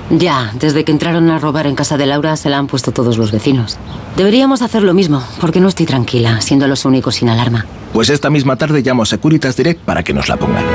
Ya, 0.09 0.51
desde 0.55 0.83
que 0.83 0.91
entraron 0.91 1.29
a 1.29 1.39
robar 1.39 1.67
en 1.67 1.75
casa 1.75 1.97
de 1.97 2.05
Laura 2.05 2.35
se 2.35 2.49
la 2.49 2.57
han 2.57 2.67
puesto 2.67 2.91
todos 2.91 3.17
los 3.17 3.31
vecinos. 3.31 3.77
Deberíamos 4.17 4.61
hacer 4.61 4.83
lo 4.83 4.93
mismo, 4.93 5.23
porque 5.39 5.61
no 5.61 5.69
estoy 5.69 5.85
tranquila, 5.85 6.41
siendo 6.41 6.67
los 6.67 6.83
únicos 6.83 7.15
sin 7.15 7.29
alarma. 7.29 7.65
Pues 7.93 8.09
esta 8.09 8.29
misma 8.29 8.57
tarde 8.57 8.81
llamo 8.81 9.03
a 9.03 9.05
Securitas 9.05 9.55
Direct 9.55 9.79
para 9.81 10.03
que 10.03 10.13
nos 10.13 10.27
la 10.27 10.35
pongan. 10.37 10.65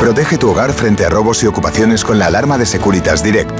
Protege 0.00 0.38
tu 0.38 0.50
hogar 0.50 0.72
frente 0.72 1.04
a 1.04 1.10
robos 1.10 1.42
y 1.42 1.46
ocupaciones 1.46 2.04
con 2.04 2.18
la 2.18 2.26
alarma 2.26 2.58
de 2.58 2.66
Securitas 2.66 3.22
Direct. 3.22 3.50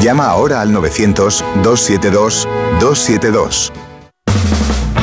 Llama 0.00 0.26
ahora 0.26 0.60
al 0.60 0.72
900-272-272. 0.72 3.72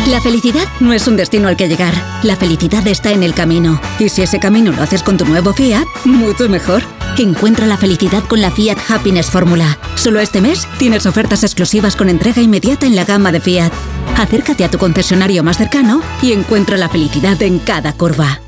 La 0.08 0.22
felicidad 0.22 0.68
no 0.80 0.94
es 0.94 1.08
un 1.08 1.18
destino 1.18 1.48
al 1.48 1.58
que 1.58 1.68
llegar. 1.68 1.94
La 2.22 2.36
felicidad 2.36 2.88
está 2.88 3.12
en 3.12 3.24
el 3.24 3.34
camino. 3.34 3.82
Y 3.98 4.10
si 4.10 4.22
ese 4.22 4.40
camino 4.40 4.72
lo 4.72 4.84
haces 4.84 5.02
con 5.02 5.18
tu 5.18 5.26
nuevo 5.26 5.52
Fiat, 5.52 5.88
mucho 6.06 6.48
mejor. 6.48 6.84
Encuentra 7.18 7.66
la 7.66 7.78
felicidad 7.78 8.24
con 8.26 8.42
la 8.42 8.52
Fiat 8.52 8.78
Happiness 8.90 9.32
Fórmula. 9.32 9.78
Solo 9.96 10.20
este 10.20 10.42
mes 10.42 10.68
tienes 10.78 11.06
ofertas 11.06 11.44
exclusivas 11.44 11.96
con 11.96 12.10
entrega 12.10 12.42
inmediata 12.42 12.86
en 12.86 12.96
la 12.96 13.06
gama 13.06 13.32
de 13.32 13.40
Fiat. 13.40 13.72
Acércate 14.18 14.66
a 14.66 14.70
tu 14.70 14.78
concesionario 14.78 15.42
más 15.42 15.58
cercano 15.58 16.02
y 16.22 16.34
encuentra 16.34 16.78
la 16.78 16.90
felicidad 16.90 17.42
en 17.42 17.60
cada 17.60 17.94
curva. 17.94 18.42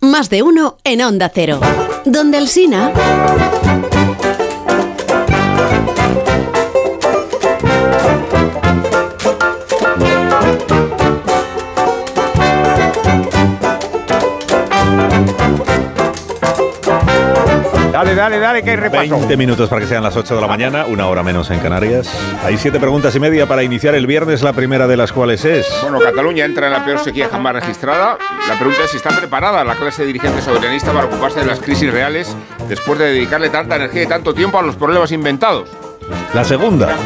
Más 0.00 0.30
de 0.30 0.42
uno 0.42 0.76
en 0.84 1.02
Onda 1.02 1.30
Cero. 1.34 1.60
Donde 2.04 2.38
el 2.38 2.48
Sina. 2.48 2.92
Dale, 17.98 18.14
dale, 18.14 18.38
dale, 18.38 18.62
que 18.62 18.70
hay 18.70 18.76
repaso. 18.76 19.10
20 19.10 19.36
minutos 19.36 19.68
para 19.68 19.80
que 19.80 19.88
sean 19.88 20.04
las 20.04 20.16
8 20.16 20.36
de 20.36 20.40
la 20.40 20.46
mañana, 20.46 20.86
una 20.86 21.08
hora 21.08 21.24
menos 21.24 21.50
en 21.50 21.58
Canarias. 21.58 22.08
Hay 22.44 22.56
siete 22.56 22.78
preguntas 22.78 23.12
y 23.16 23.18
media 23.18 23.48
para 23.48 23.64
iniciar 23.64 23.96
el 23.96 24.06
viernes, 24.06 24.40
la 24.40 24.52
primera 24.52 24.86
de 24.86 24.96
las 24.96 25.10
cuales 25.10 25.44
es... 25.44 25.66
Bueno, 25.82 25.98
Cataluña 25.98 26.44
entra 26.44 26.68
en 26.68 26.74
la 26.74 26.84
peor 26.84 27.00
sequía 27.00 27.28
jamás 27.28 27.54
registrada. 27.54 28.16
La 28.46 28.54
pregunta 28.54 28.84
es 28.84 28.92
si 28.92 28.98
está 28.98 29.10
preparada 29.10 29.64
la 29.64 29.74
clase 29.74 30.06
dirigente 30.06 30.40
soberanista 30.42 30.92
para 30.92 31.06
ocuparse 31.06 31.40
de 31.40 31.46
las 31.46 31.58
crisis 31.58 31.92
reales 31.92 32.36
después 32.68 33.00
de 33.00 33.06
dedicarle 33.06 33.50
tanta 33.50 33.74
energía 33.74 34.04
y 34.04 34.06
tanto 34.06 34.32
tiempo 34.32 34.60
a 34.60 34.62
los 34.62 34.76
problemas 34.76 35.10
inventados. 35.10 35.68
La 36.34 36.44
segunda. 36.44 36.96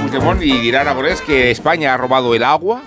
Y 0.43 0.59
dirá 0.59 0.82
Aragonés 0.82 1.23
que 1.23 1.51
España 1.51 1.94
ha 1.94 1.97
robado 1.97 2.35
el 2.35 2.44
agua. 2.44 2.82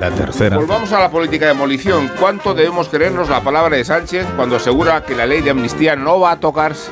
La 0.00 0.10
tercera. 0.10 0.56
Volvamos 0.56 0.90
a 0.92 0.98
la 0.98 1.10
política 1.10 1.44
de 1.44 1.52
demolición. 1.52 2.10
¿Cuánto 2.18 2.54
debemos 2.54 2.88
creernos 2.88 3.28
la 3.28 3.42
palabra 3.42 3.76
de 3.76 3.84
Sánchez 3.84 4.26
cuando 4.34 4.56
asegura 4.56 5.04
que 5.04 5.14
la 5.14 5.26
ley 5.26 5.42
de 5.42 5.50
amnistía 5.50 5.94
no 5.94 6.20
va 6.20 6.30
a 6.30 6.40
tocarse? 6.40 6.90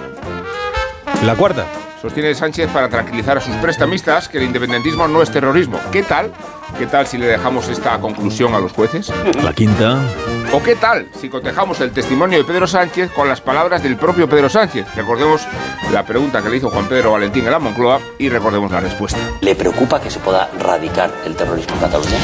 La 1.24 1.34
cuarta. 1.34 1.66
Sostiene 2.01 2.34
Sánchez 2.34 2.70
para 2.70 2.88
tranquilizar 2.88 3.38
a 3.38 3.40
sus 3.40 3.55
prestamistas 3.56 4.28
que 4.28 4.38
el 4.38 4.44
independentismo 4.44 5.09
no 5.09 5.22
es 5.22 5.30
terrorismo. 5.30 5.80
¿Qué 5.90 6.02
tal? 6.02 6.30
¿Qué 6.78 6.86
tal 6.86 7.07
si 7.07 7.16
le 7.16 7.27
dejamos 7.27 7.69
esta 7.69 7.98
conclusión 7.98 8.55
a 8.55 8.59
los 8.61 8.73
jueces? 8.73 9.11
La 9.43 9.53
quinta. 9.55 9.98
¿O 10.53 10.62
qué 10.62 10.77
tal 10.77 11.09
si 11.19 11.28
cotejamos 11.31 11.81
el 11.81 11.90
testimonio 11.90 12.36
de 12.39 12.44
Pedro 12.44 12.66
Sánchez 12.66 13.11
con 13.12 13.28
las 13.28 13.40
palabras 13.40 13.82
del 13.82 13.97
propio 13.97 14.28
Pedro 14.28 14.48
Sánchez? 14.51 14.86
Recordemos 14.94 15.40
la 15.93 16.05
pregunta 16.05 16.43
que 16.43 16.51
le 16.51 16.59
hizo 16.59 16.69
Juan 16.69 16.86
Pedro 16.86 17.12
Valentín 17.12 17.47
en 17.47 17.51
la 17.53 17.59
Moncloa 17.59 17.98
y 18.19 18.28
recordemos 18.28 18.70
la 18.70 18.81
respuesta. 18.81 19.19
¿Le 19.40 19.55
preocupa 19.55 20.01
que 20.01 20.11
se 20.11 20.19
pueda 20.20 20.51
radicar 20.61 21.11
el 21.24 21.35
terrorismo 21.35 21.74
en 21.77 21.81
Cataluña? 21.81 22.19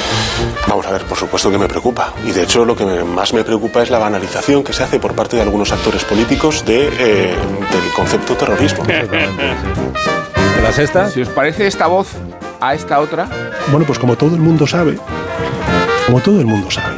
Vamos 0.68 0.86
a 0.86 0.90
ver, 0.92 1.02
por 1.04 1.16
supuesto 1.16 1.50
que 1.50 1.56
me 1.58 1.66
preocupa. 1.68 2.12
Y 2.24 2.32
de 2.32 2.42
hecho 2.42 2.64
lo 2.66 2.76
que 2.76 2.84
me- 2.84 3.04
más 3.04 3.32
me 3.32 3.44
preocupa 3.44 3.82
es 3.82 3.90
la 3.90 3.98
banalización 3.98 4.62
que 4.62 4.72
se 4.74 4.82
hace 4.84 5.00
por 5.00 5.14
parte 5.14 5.36
de 5.36 5.42
algunos 5.42 5.72
actores 5.72 6.04
políticos 6.04 6.64
de, 6.66 6.88
eh, 6.88 7.34
del 7.34 7.92
concepto 7.96 8.36
terrorismo. 8.36 8.84
¿La 10.62 10.72
sexta? 10.72 11.08
Si 11.10 11.22
os 11.22 11.28
parece 11.28 11.66
esta 11.66 11.86
voz 11.88 12.08
a 12.62 12.74
esta 12.74 13.00
otra, 13.00 13.28
Bueno, 13.70 13.84
pues 13.86 13.98
como 13.98 14.16
todo 14.16 14.34
el 14.36 14.40
mundo 14.40 14.66
sabe, 14.66 14.96
como 16.06 16.20
todo 16.20 16.38
el 16.40 16.46
mundo 16.46 16.70
sabe, 16.70 16.96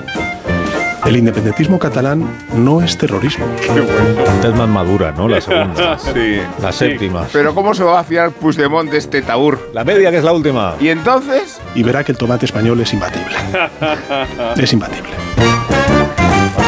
el 1.07 1.17
independentismo 1.17 1.79
catalán 1.79 2.27
no 2.55 2.83
es 2.83 2.97
terrorismo. 2.99 3.47
Esta 3.61 4.49
es 4.49 4.55
más 4.55 4.69
madura, 4.69 5.13
¿no? 5.17 5.27
La 5.29 5.41
segunda. 5.41 5.99
Sí. 6.15 6.41
La 6.61 6.71
séptima. 6.73 7.27
pero 7.33 7.55
¿cómo 7.55 7.75
se 7.75 7.83
va 7.85 8.01
a 8.01 8.05
fiar 8.05 8.31
Puigdemont 8.31 8.91
de 8.91 8.99
este 8.99 9.23
taur? 9.23 9.71
La 9.73 9.85
media, 9.85 10.11
que 10.11 10.19
es 10.19 10.25
la 10.25 10.33
última. 10.33 10.75
¿Y 10.81 10.89
entonces? 10.89 11.61
Y 11.75 11.83
verá 11.83 12.05
que 12.05 12.13
el 12.13 12.19
tomate 12.19 12.45
español 12.47 12.81
es 12.81 12.93
imbatible. 12.93 13.35
Es 14.57 14.73
imbatible. 14.73 15.11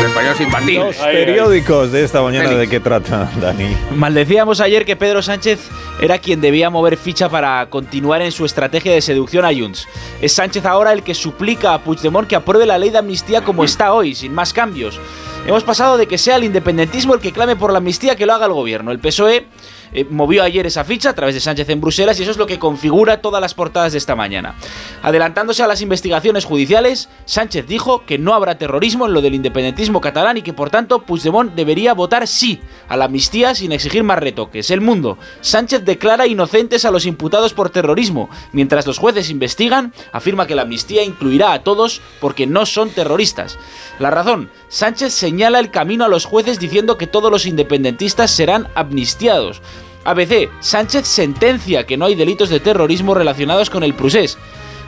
Los 0.07 0.15
españoles 0.15 0.41
infantiles. 0.41 0.99
Los 0.99 1.07
periódicos 1.07 1.91
de 1.91 2.05
esta 2.05 2.23
mañana, 2.23 2.51
¿de 2.51 2.69
qué 2.69 2.79
trata, 2.79 3.29
Dani? 3.41 3.77
Maldecíamos 3.97 4.61
ayer 4.61 4.85
que 4.85 4.95
Pedro 4.95 5.21
Sánchez 5.21 5.69
era 6.01 6.19
quien 6.19 6.41
debía 6.41 6.71
mover 6.71 6.97
ficha 6.97 7.29
para 7.29 7.69
continuar 7.69 8.23
en 8.23 8.31
su 8.31 8.45
estrategia 8.45 8.93
de 8.93 9.01
seducción 9.01 9.45
a 9.45 9.53
Junts. 9.53 9.89
Es 10.23 10.33
Sánchez 10.33 10.65
ahora 10.65 10.93
el 10.93 11.03
que 11.03 11.13
suplica 11.13 11.75
a 11.75 11.83
Puigdemont 11.83 12.29
que 12.29 12.37
apruebe 12.37 12.67
la 12.67 12.79
ley 12.79 12.91
de 12.91 12.99
amnistía 12.99 13.41
como 13.41 13.65
está 13.65 13.93
hoy, 13.95 14.15
sin 14.15 14.33
más 14.33 14.53
cambios. 14.53 15.01
Hemos 15.45 15.65
pasado 15.65 15.97
de 15.97 16.07
que 16.07 16.19
sea 16.19 16.37
el 16.37 16.45
independentismo 16.45 17.15
el 17.15 17.21
que 17.21 17.33
clame 17.33 17.57
por 17.57 17.73
la 17.73 17.79
amnistía 17.79 18.15
que 18.15 18.27
lo 18.27 18.35
haga 18.35 18.47
el 18.47 18.53
gobierno. 18.53 18.93
El 18.93 19.01
PSOE 19.01 19.47
eh, 19.93 20.07
movió 20.09 20.43
ayer 20.43 20.67
esa 20.67 20.85
ficha 20.85 21.11
a 21.11 21.15
través 21.15 21.35
de 21.35 21.41
Sánchez 21.41 21.69
en 21.69 21.81
Bruselas 21.81 22.19
y 22.19 22.23
eso 22.23 22.31
es 22.31 22.37
lo 22.37 22.47
que 22.47 22.59
configura 22.59 23.21
todas 23.21 23.41
las 23.41 23.55
portadas 23.55 23.93
de 23.93 23.99
esta 23.99 24.15
mañana. 24.15 24.55
Adelantándose 25.03 25.63
a 25.63 25.67
las 25.67 25.83
investigaciones 25.83 26.45
judiciales, 26.45 27.09
Sánchez 27.25 27.67
dijo 27.67 28.05
que 28.05 28.19
no 28.19 28.35
habrá 28.35 28.59
terrorismo 28.59 29.07
en 29.07 29.13
lo 29.13 29.23
del 29.23 29.35
independentismo 29.35 30.01
catalán 30.01 30.37
y 30.37 30.43
que 30.43 30.53
por 30.53 30.71
tanto 30.71 31.03
Puigdemont 31.03 31.55
debería 31.55 31.95
votar 31.95 32.27
sí 32.27 32.61
a 32.89 32.97
la 32.97 33.07
amnistía 33.07 33.55
sin 33.55 33.73
exigir 33.73 34.05
más 34.05 34.19
retoques. 34.19 34.71
El 34.71 34.81
mundo. 34.81 35.19
Sánchez 35.41 35.85
declara 35.85 36.27
inocentes 36.27 36.85
a 36.85 36.91
los 36.91 37.07
imputados 37.07 37.55
por 37.55 37.71
terrorismo. 37.71 38.29
Mientras 38.53 38.87
los 38.87 38.99
jueces 38.99 39.31
investigan, 39.31 39.93
afirma 40.13 40.47
que 40.47 40.55
la 40.55 40.63
amnistía 40.63 41.03
incluirá 41.03 41.53
a 41.53 41.63
todos 41.63 42.01
porque 42.21 42.47
no 42.47 42.67
son 42.67 42.91
terroristas. 42.91 43.59
La 43.99 44.11
razón. 44.11 44.51
Sánchez 44.69 45.13
señala 45.13 45.61
el 45.61 45.71
camino 45.71 46.05
a 46.05 46.09
los 46.09 46.25
jueces 46.25 46.59
diciendo 46.59 46.99
que 46.99 47.07
todos 47.07 47.31
los 47.31 47.47
independentistas 47.47 48.31
serán 48.31 48.69
amnistiados. 48.75 49.63
ABC. 50.05 50.51
Sánchez 50.61 51.07
sentencia 51.07 51.85
que 51.85 51.97
no 51.97 52.07
hay 52.07 52.15
delitos 52.15 52.49
de 52.49 52.61
terrorismo 52.61 53.15
relacionados 53.15 53.71
con 53.71 53.83
el 53.83 53.95
procés. 53.95 54.39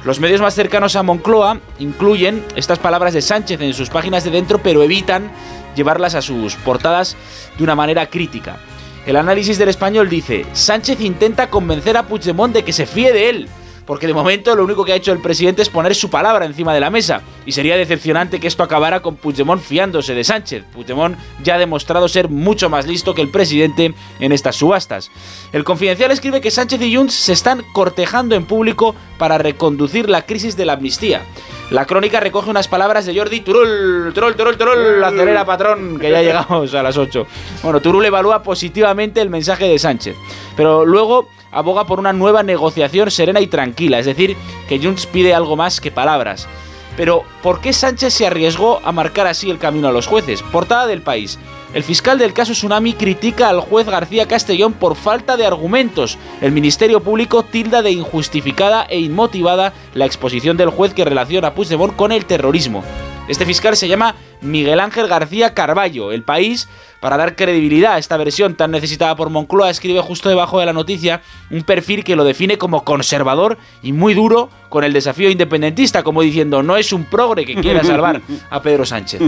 Los 0.04 0.20
medios 0.20 0.40
más 0.40 0.54
cercanos 0.54 0.94
a 0.96 1.02
Moncloa 1.02 1.60
incluyen 1.78 2.44
estas 2.54 2.78
palabras 2.78 3.14
de 3.14 3.22
Sánchez 3.22 3.60
en 3.60 3.74
sus 3.74 3.90
páginas 3.90 4.24
de 4.24 4.30
dentro, 4.30 4.58
pero 4.58 4.82
evitan 4.82 5.30
llevarlas 5.74 6.14
a 6.14 6.22
sus 6.22 6.54
portadas 6.56 7.16
de 7.56 7.64
una 7.64 7.74
manera 7.74 8.06
crítica. 8.06 8.58
El 9.06 9.16
análisis 9.16 9.58
del 9.58 9.70
español 9.70 10.08
dice, 10.08 10.44
Sánchez 10.52 11.00
intenta 11.00 11.50
convencer 11.50 11.96
a 11.96 12.04
Puigdemont 12.04 12.54
de 12.54 12.62
que 12.62 12.72
se 12.72 12.86
fíe 12.86 13.12
de 13.12 13.30
él, 13.30 13.48
porque 13.88 14.06
de 14.06 14.12
momento 14.12 14.54
lo 14.54 14.64
único 14.64 14.84
que 14.84 14.92
ha 14.92 14.96
hecho 14.96 15.12
el 15.12 15.22
presidente 15.22 15.62
es 15.62 15.70
poner 15.70 15.94
su 15.94 16.10
palabra 16.10 16.44
encima 16.44 16.74
de 16.74 16.80
la 16.80 16.90
mesa, 16.90 17.22
y 17.46 17.52
sería 17.52 17.74
decepcionante 17.74 18.38
que 18.38 18.46
esto 18.46 18.62
acabara 18.62 19.00
con 19.00 19.16
Puigdemont 19.16 19.62
fiándose 19.62 20.14
de 20.14 20.24
Sánchez. 20.24 20.64
Puigdemont 20.74 21.16
ya 21.42 21.54
ha 21.54 21.58
demostrado 21.58 22.06
ser 22.06 22.28
mucho 22.28 22.68
más 22.68 22.86
listo 22.86 23.14
que 23.14 23.22
el 23.22 23.30
presidente 23.30 23.94
en 24.20 24.32
estas 24.32 24.56
subastas. 24.56 25.10
El 25.54 25.64
Confidencial 25.64 26.10
escribe 26.10 26.42
que 26.42 26.50
Sánchez 26.50 26.82
y 26.82 26.94
Junts 26.94 27.14
se 27.14 27.32
están 27.32 27.64
cortejando 27.72 28.36
en 28.36 28.44
público 28.44 28.94
para 29.16 29.38
reconducir 29.38 30.10
la 30.10 30.26
crisis 30.26 30.54
de 30.54 30.66
la 30.66 30.74
amnistía. 30.74 31.22
La 31.70 31.86
crónica 31.86 32.20
recoge 32.20 32.50
unas 32.50 32.68
palabras 32.68 33.06
de 33.06 33.16
Jordi 33.16 33.40
Turul. 33.40 34.12
Turul, 34.14 34.36
Turul, 34.36 34.58
Turul, 34.58 35.02
acelera 35.02 35.46
patrón, 35.46 35.98
que 35.98 36.10
ya 36.10 36.20
llegamos 36.22 36.74
a 36.74 36.82
las 36.82 36.98
8. 36.98 37.26
Bueno, 37.62 37.80
Turul 37.80 38.04
evalúa 38.04 38.42
positivamente 38.42 39.22
el 39.22 39.30
mensaje 39.30 39.66
de 39.66 39.78
Sánchez, 39.78 40.14
pero 40.56 40.84
luego 40.84 41.30
aboga 41.50 41.86
por 41.86 41.98
una 41.98 42.12
nueva 42.12 42.42
negociación 42.42 43.10
serena 43.10 43.40
y 43.40 43.46
tranquila, 43.46 43.98
es 43.98 44.06
decir, 44.06 44.36
que 44.68 44.78
Junts 44.78 45.06
pide 45.06 45.34
algo 45.34 45.56
más 45.56 45.80
que 45.80 45.90
palabras. 45.90 46.48
Pero, 46.96 47.22
¿por 47.44 47.60
qué 47.60 47.72
Sánchez 47.72 48.12
se 48.12 48.26
arriesgó 48.26 48.80
a 48.82 48.90
marcar 48.90 49.28
así 49.28 49.50
el 49.50 49.58
camino 49.58 49.86
a 49.86 49.92
los 49.92 50.08
jueces? 50.08 50.42
Portada 50.42 50.88
del 50.88 51.00
país. 51.00 51.38
El 51.72 51.84
fiscal 51.84 52.18
del 52.18 52.32
caso 52.32 52.54
Tsunami 52.54 52.94
critica 52.94 53.48
al 53.48 53.60
juez 53.60 53.86
García 53.86 54.26
Castellón 54.26 54.72
por 54.72 54.96
falta 54.96 55.36
de 55.36 55.46
argumentos. 55.46 56.18
El 56.40 56.50
Ministerio 56.50 57.00
Público 57.00 57.44
tilda 57.44 57.82
de 57.82 57.92
injustificada 57.92 58.84
e 58.88 58.98
inmotivada 58.98 59.74
la 59.94 60.06
exposición 60.06 60.56
del 60.56 60.70
juez 60.70 60.92
que 60.92 61.04
relaciona 61.04 61.48
a 61.48 61.54
Puigdemont 61.54 61.94
con 61.94 62.10
el 62.10 62.24
terrorismo. 62.24 62.82
Este 63.28 63.44
fiscal 63.46 63.76
se 63.76 63.86
llama 63.86 64.14
Miguel 64.40 64.80
Ángel 64.80 65.08
García 65.08 65.54
Carballo. 65.54 66.12
El 66.12 66.22
país, 66.22 66.68
para 67.00 67.16
dar 67.16 67.36
credibilidad 67.36 67.94
a 67.94 67.98
esta 67.98 68.16
versión 68.16 68.54
tan 68.54 68.70
necesitada 68.70 69.16
por 69.16 69.30
Moncloa, 69.30 69.70
escribe 69.70 70.00
justo 70.00 70.28
debajo 70.28 70.58
de 70.60 70.66
la 70.66 70.72
noticia 70.72 71.20
un 71.50 71.62
perfil 71.62 72.04
que 72.04 72.16
lo 72.16 72.24
define 72.24 72.58
como 72.58 72.84
conservador 72.84 73.58
y 73.82 73.92
muy 73.92 74.14
duro 74.14 74.50
con 74.68 74.84
el 74.84 74.92
desafío 74.92 75.30
independentista, 75.30 76.02
como 76.02 76.22
diciendo 76.22 76.62
no 76.62 76.76
es 76.76 76.92
un 76.92 77.04
progre 77.04 77.44
que 77.44 77.54
quiera 77.54 77.82
salvar 77.82 78.20
a 78.50 78.62
Pedro 78.62 78.84
Sánchez. 78.84 79.20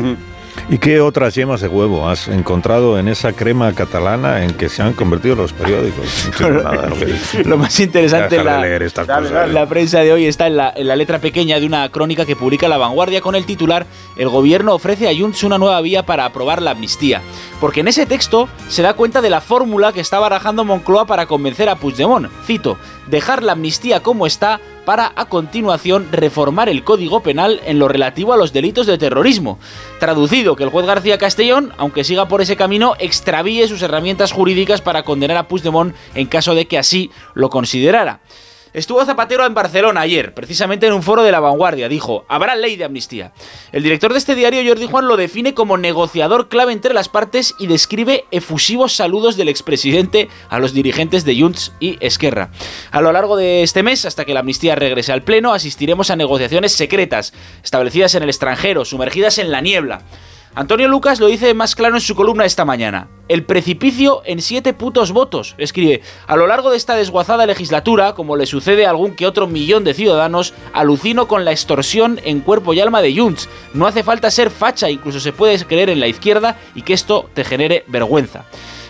¿Y 0.69 0.79
qué 0.79 1.01
otras 1.01 1.35
yemas 1.37 1.61
de 1.61 1.69
huevo 1.69 2.09
has 2.09 2.27
encontrado 2.27 2.99
en 2.99 3.07
esa 3.09 3.33
crema 3.33 3.73
catalana 3.73 4.45
en 4.45 4.53
que 4.53 4.69
se 4.69 4.83
han 4.83 4.93
convertido 4.95 5.37
los 5.37 5.53
periódicos? 5.53 6.29
No 6.41 6.51
nada 6.51 6.89
lo 7.45 7.57
más 7.57 7.79
interesante 7.81 8.37
de 8.37 8.45
la, 8.45 8.61
leer 8.61 8.83
estas 8.83 9.07
la- 9.07 9.21
cosas. 9.21 9.49
la 9.49 9.67
prensa 9.69 10.01
de 10.01 10.13
hoy 10.13 10.27
está 10.27 10.49
en 10.49 10.57
la, 10.57 10.73
en 10.75 10.89
la 10.89 10.97
letra 10.97 11.21
pequeña 11.21 11.59
de 11.61 11.67
una 11.67 11.89
crónica 11.91 12.27
que 12.27 12.35
publica 12.35 12.69
La 12.69 12.79
Vanguardia 12.79 13.21
con 13.21 13.37
el 13.37 13.47
titular 13.47 13.87
El 14.17 14.29
gobierno 14.29 14.75
ofrece 14.75 15.00
a 15.09 15.17
Junts 15.17 15.45
una 15.45 15.59
nueva 15.59 15.81
vía 15.81 16.05
para 16.05 16.25
aprobar 16.25 16.63
la 16.63 16.73
amnistía. 16.73 17.23
Porque 17.61 17.81
en 17.81 17.89
ese 17.89 18.07
texto 18.07 18.49
se 18.69 18.83
da 18.83 18.95
cuenta 18.95 19.21
de 19.21 19.31
la 19.31 19.41
fórmula 19.41 19.93
que 19.93 20.01
está 20.01 20.19
barajando 20.19 20.65
Moncloa 20.65 21.07
para 21.07 21.27
convencer 21.27 21.69
a 21.69 21.77
Puigdemont. 21.77 22.29
Cito, 22.47 22.77
dejar 23.07 23.43
la 23.43 23.53
amnistía 23.53 24.03
como 24.03 24.27
está 24.27 24.61
para 24.85 25.13
a 25.15 25.27
continuación 25.27 26.09
reformar 26.11 26.69
el 26.69 26.85
Código 26.85 27.23
Penal 27.23 27.61
en 27.65 27.79
lo 27.79 27.89
relativo 27.89 28.33
a 28.33 28.37
los 28.37 28.53
delitos 28.53 28.87
de 28.87 28.99
terrorismo. 28.99 29.59
Traducido, 29.99 30.57
que 30.57 30.65
el 30.65 30.71
juez 30.71 30.87
García 30.87 31.19
Castellón, 31.19 31.73
aunque 31.77 32.05
siga 32.05 32.29
por 32.29 32.41
ese 32.41 32.57
camino, 32.57 32.95
extravíe 32.99 33.69
sus 33.69 33.83
herramientas 33.83 34.33
jurídicas 34.33 34.81
para 34.81 35.03
condenar 35.03 35.37
a 35.37 35.49
Puigdemont 35.49 35.95
en 36.15 36.27
caso 36.27 36.55
de 36.55 36.67
que 36.67 36.79
así 36.79 37.11
lo 37.35 37.51
considerara. 37.51 38.21
Estuvo 38.73 39.05
Zapatero 39.05 39.45
en 39.45 39.55
Barcelona 39.55 40.03
ayer, 40.03 40.33
precisamente 40.33 40.87
en 40.87 40.93
un 40.93 41.03
foro 41.03 41.25
de 41.25 41.33
la 41.33 41.41
vanguardia. 41.41 41.89
Dijo, 41.89 42.25
habrá 42.29 42.55
ley 42.55 42.77
de 42.77 42.85
amnistía. 42.85 43.33
El 43.73 43.83
director 43.83 44.13
de 44.13 44.19
este 44.19 44.37
diario, 44.37 44.63
Jordi 44.65 44.87
Juan, 44.87 45.09
lo 45.09 45.17
define 45.17 45.55
como 45.55 45.77
negociador 45.77 46.49
clave 46.49 46.73
entre 46.73 46.95
las 46.95 47.09
partes 47.09 47.55
y 47.59 47.67
describe 47.67 48.27
efusivos 48.31 48.95
saludos 48.95 49.37
del 49.37 49.49
expresidente 49.49 50.29
a 50.49 50.61
los 50.61 50.73
dirigentes 50.73 51.25
de 51.25 51.41
Junts 51.41 51.73
y 51.81 51.97
Esquerra. 52.01 52.51
A 52.93 53.01
lo 53.01 53.11
largo 53.11 53.37
de 53.37 53.65
este 53.65 53.83
mes, 53.83 54.05
hasta 54.05 54.25
que 54.25 54.35
la 54.35 54.41
amnistía 54.41 54.77
regrese 54.77 55.13
al 55.13 55.23
Pleno, 55.23 55.53
asistiremos 55.53 56.11
a 56.11 56.17
negociaciones 56.17 56.73
secretas, 56.73 57.33
establecidas 57.65 58.15
en 58.15 58.23
el 58.23 58.29
extranjero, 58.29 58.85
sumergidas 58.85 59.39
en 59.39 59.51
la 59.51 59.61
niebla. 59.61 60.03
Antonio 60.55 60.89
Lucas 60.89 61.21
lo 61.21 61.29
dice 61.29 61.55
más 61.55 61.77
claro 61.77 61.95
en 61.95 62.01
su 62.01 62.17
columna 62.17 62.45
esta 62.45 62.65
mañana. 62.65 63.09
El 63.29 63.45
precipicio 63.45 64.23
en 64.25 64.43
siete 64.43 64.73
putos 64.75 65.13
votos. 65.13 65.55
Escribe, 65.59 66.03
a 66.27 66.35
lo 66.35 66.49
largo 66.49 66.73
de 66.73 66.77
esta 66.77 66.97
desguazada 66.97 67.47
legislatura, 67.47 68.15
como 68.15 68.37
le 68.37 68.47
sucede 68.47 68.85
a 68.85 68.91
algún 68.91 69.15
que 69.15 69.29
otro 69.29 69.47
millón 69.47 69.85
de 69.85 69.95
ciudadanos, 69.95 70.53
alucino 70.73 71.29
con 71.29 71.45
la 71.45 71.53
extorsión 71.53 72.21
en 72.25 72.41
cuerpo 72.41 72.75
y 72.75 72.81
alma 72.81 73.01
de 73.01 73.17
Junts. 73.17 73.49
No 73.75 73.87
hace 73.87 74.03
falta 74.03 74.29
ser 74.33 74.51
facha, 74.51 74.91
incluso 74.91 75.21
se 75.21 75.33
puede 75.33 75.65
creer 75.65 75.89
en 75.89 76.01
la 76.01 76.09
izquierda 76.09 76.57
y 76.75 76.83
que 76.83 76.95
esto 76.95 77.31
te 77.33 77.45
genere 77.45 77.85
vergüenza. 77.87 78.45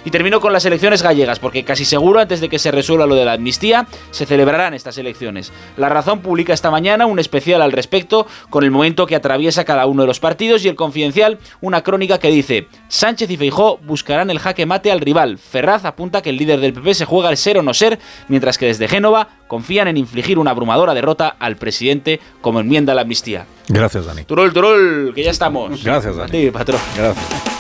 Y 0.05 0.11
termino 0.11 0.41
con 0.41 0.53
las 0.53 0.65
elecciones 0.65 1.03
gallegas, 1.03 1.39
porque 1.39 1.65
casi 1.65 1.85
seguro 1.85 2.21
antes 2.21 2.41
de 2.41 2.49
que 2.49 2.59
se 2.59 2.71
resuelva 2.71 3.07
lo 3.07 3.15
de 3.15 3.25
la 3.25 3.35
amnistía, 3.35 3.87
se 4.11 4.27
celebrarán 4.27 4.75
estas 4.75 4.99
elecciones. 4.99 5.53
La 5.77 5.89
Razón 5.89 6.21
publica 6.21 6.53
esta 6.53 6.71
mañana 6.71 7.07
un 7.07 7.19
especial 7.19 7.63
al 7.63 7.73
respecto, 7.73 8.27
con 8.49 8.65
el 8.65 8.71
momento 8.71 9.07
que 9.07 9.17
atraviesa 9.17 9.65
cada 9.65 9.87
uno 9.87 10.03
de 10.03 10.09
los 10.09 10.21
partidos, 10.21 10.65
y 10.65 10.69
el 10.69 10.77
Confidencial 10.77 11.39
una 11.61 11.83
crónica 11.83 12.19
que 12.19 12.29
dice, 12.29 12.69
Sánchez 12.89 13.31
y 13.31 13.37
Feijó 13.37 13.79
buscarán 13.79 14.31
el 14.31 14.39
jaque 14.39 14.67
mate 14.67 14.91
al 14.91 15.01
rival. 15.01 15.39
Ferraz 15.39 15.85
apunta 15.85 16.23
que 16.23 16.31
el 16.31 16.37
líder 16.37 16.61
del 16.61 16.73
PP 16.73 16.95
se 16.95 17.05
juega 17.05 17.31
el 17.31 17.37
ser 17.37 17.59
o 17.59 17.63
no 17.63 17.75
ser, 17.75 17.99
mientras 18.29 18.59
que 18.59 18.67
desde 18.67 18.89
Génova 18.89 19.29
confían 19.47 19.89
en 19.89 19.97
infligir 19.97 20.39
una 20.39 20.53
abrumadora 20.53 20.95
derrota 20.95 21.37
al 21.39 21.57
presidente 21.57 22.21
como 22.41 22.61
enmienda 22.61 22.93
a 22.93 22.97
la 22.97 23.03
amnistía. 23.03 23.47
Gracias, 23.69 24.07
Dani. 24.07 24.25
Turol, 24.25 24.53
turol, 24.53 25.13
que 25.15 25.25
ya 25.25 25.31
estamos. 25.31 25.83
Gracias, 25.85 26.17
Dani. 26.17 26.31
Sí, 26.31 26.51
patrón. 26.51 26.81
Gracias. 26.97 27.60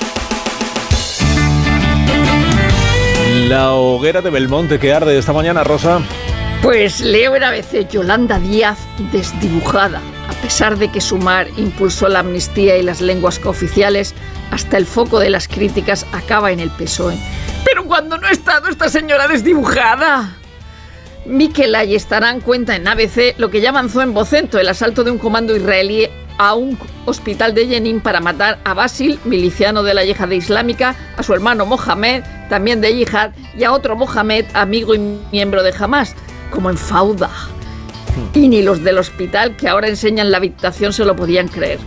La 3.50 3.72
hoguera 3.72 4.22
de 4.22 4.30
Belmonte 4.30 4.78
que 4.78 4.92
arde 4.92 5.18
esta 5.18 5.32
mañana, 5.32 5.64
Rosa. 5.64 6.00
Pues 6.62 7.00
leo 7.00 7.34
en 7.34 7.42
ABC 7.42 7.90
Yolanda 7.90 8.38
Díaz 8.38 8.78
desdibujada, 9.10 10.00
a 10.28 10.32
pesar 10.34 10.78
de 10.78 10.88
que 10.92 11.00
Sumar 11.00 11.48
impulsó 11.56 12.08
la 12.08 12.20
amnistía 12.20 12.78
y 12.78 12.84
las 12.84 13.00
lenguas 13.00 13.40
cooficiales, 13.40 14.14
hasta 14.52 14.76
el 14.76 14.86
foco 14.86 15.18
de 15.18 15.30
las 15.30 15.48
críticas 15.48 16.06
acaba 16.12 16.52
en 16.52 16.60
el 16.60 16.70
PSOE. 16.70 17.16
Pero 17.64 17.86
cuando 17.86 18.18
no 18.18 18.28
ha 18.28 18.30
estado 18.30 18.68
esta 18.68 18.88
señora 18.88 19.26
desdibujada. 19.26 20.36
Mikel 21.26 21.74
Ayestarán 21.74 22.42
cuenta 22.42 22.76
en 22.76 22.86
ABC 22.86 23.34
lo 23.36 23.50
que 23.50 23.60
ya 23.60 23.70
avanzó 23.70 24.00
en 24.00 24.14
Bocento, 24.14 24.60
el 24.60 24.68
asalto 24.68 25.02
de 25.02 25.10
un 25.10 25.18
comando 25.18 25.56
israelí 25.56 26.06
a 26.40 26.54
un 26.54 26.78
hospital 27.04 27.54
de 27.54 27.66
Jenin 27.66 28.00
para 28.00 28.18
matar 28.18 28.60
a 28.64 28.72
Basil, 28.72 29.20
miliciano 29.26 29.82
de 29.82 29.92
la 29.92 30.06
yihad 30.06 30.30
islámica, 30.30 30.96
a 31.18 31.22
su 31.22 31.34
hermano 31.34 31.66
Mohamed, 31.66 32.24
también 32.48 32.80
de 32.80 32.96
yihad, 32.96 33.32
y 33.54 33.64
a 33.64 33.72
otro 33.72 33.94
Mohamed, 33.94 34.46
amigo 34.54 34.94
y 34.94 35.18
miembro 35.30 35.62
de 35.62 35.74
Hamas, 35.78 36.16
como 36.50 36.70
en 36.70 36.78
Fauda. 36.78 37.28
Y 38.32 38.48
ni 38.48 38.62
los 38.62 38.82
del 38.82 38.96
hospital 38.96 39.54
que 39.54 39.68
ahora 39.68 39.88
enseñan 39.88 40.30
la 40.30 40.38
habitación 40.38 40.94
se 40.94 41.04
lo 41.04 41.14
podían 41.14 41.46
creer. 41.46 41.78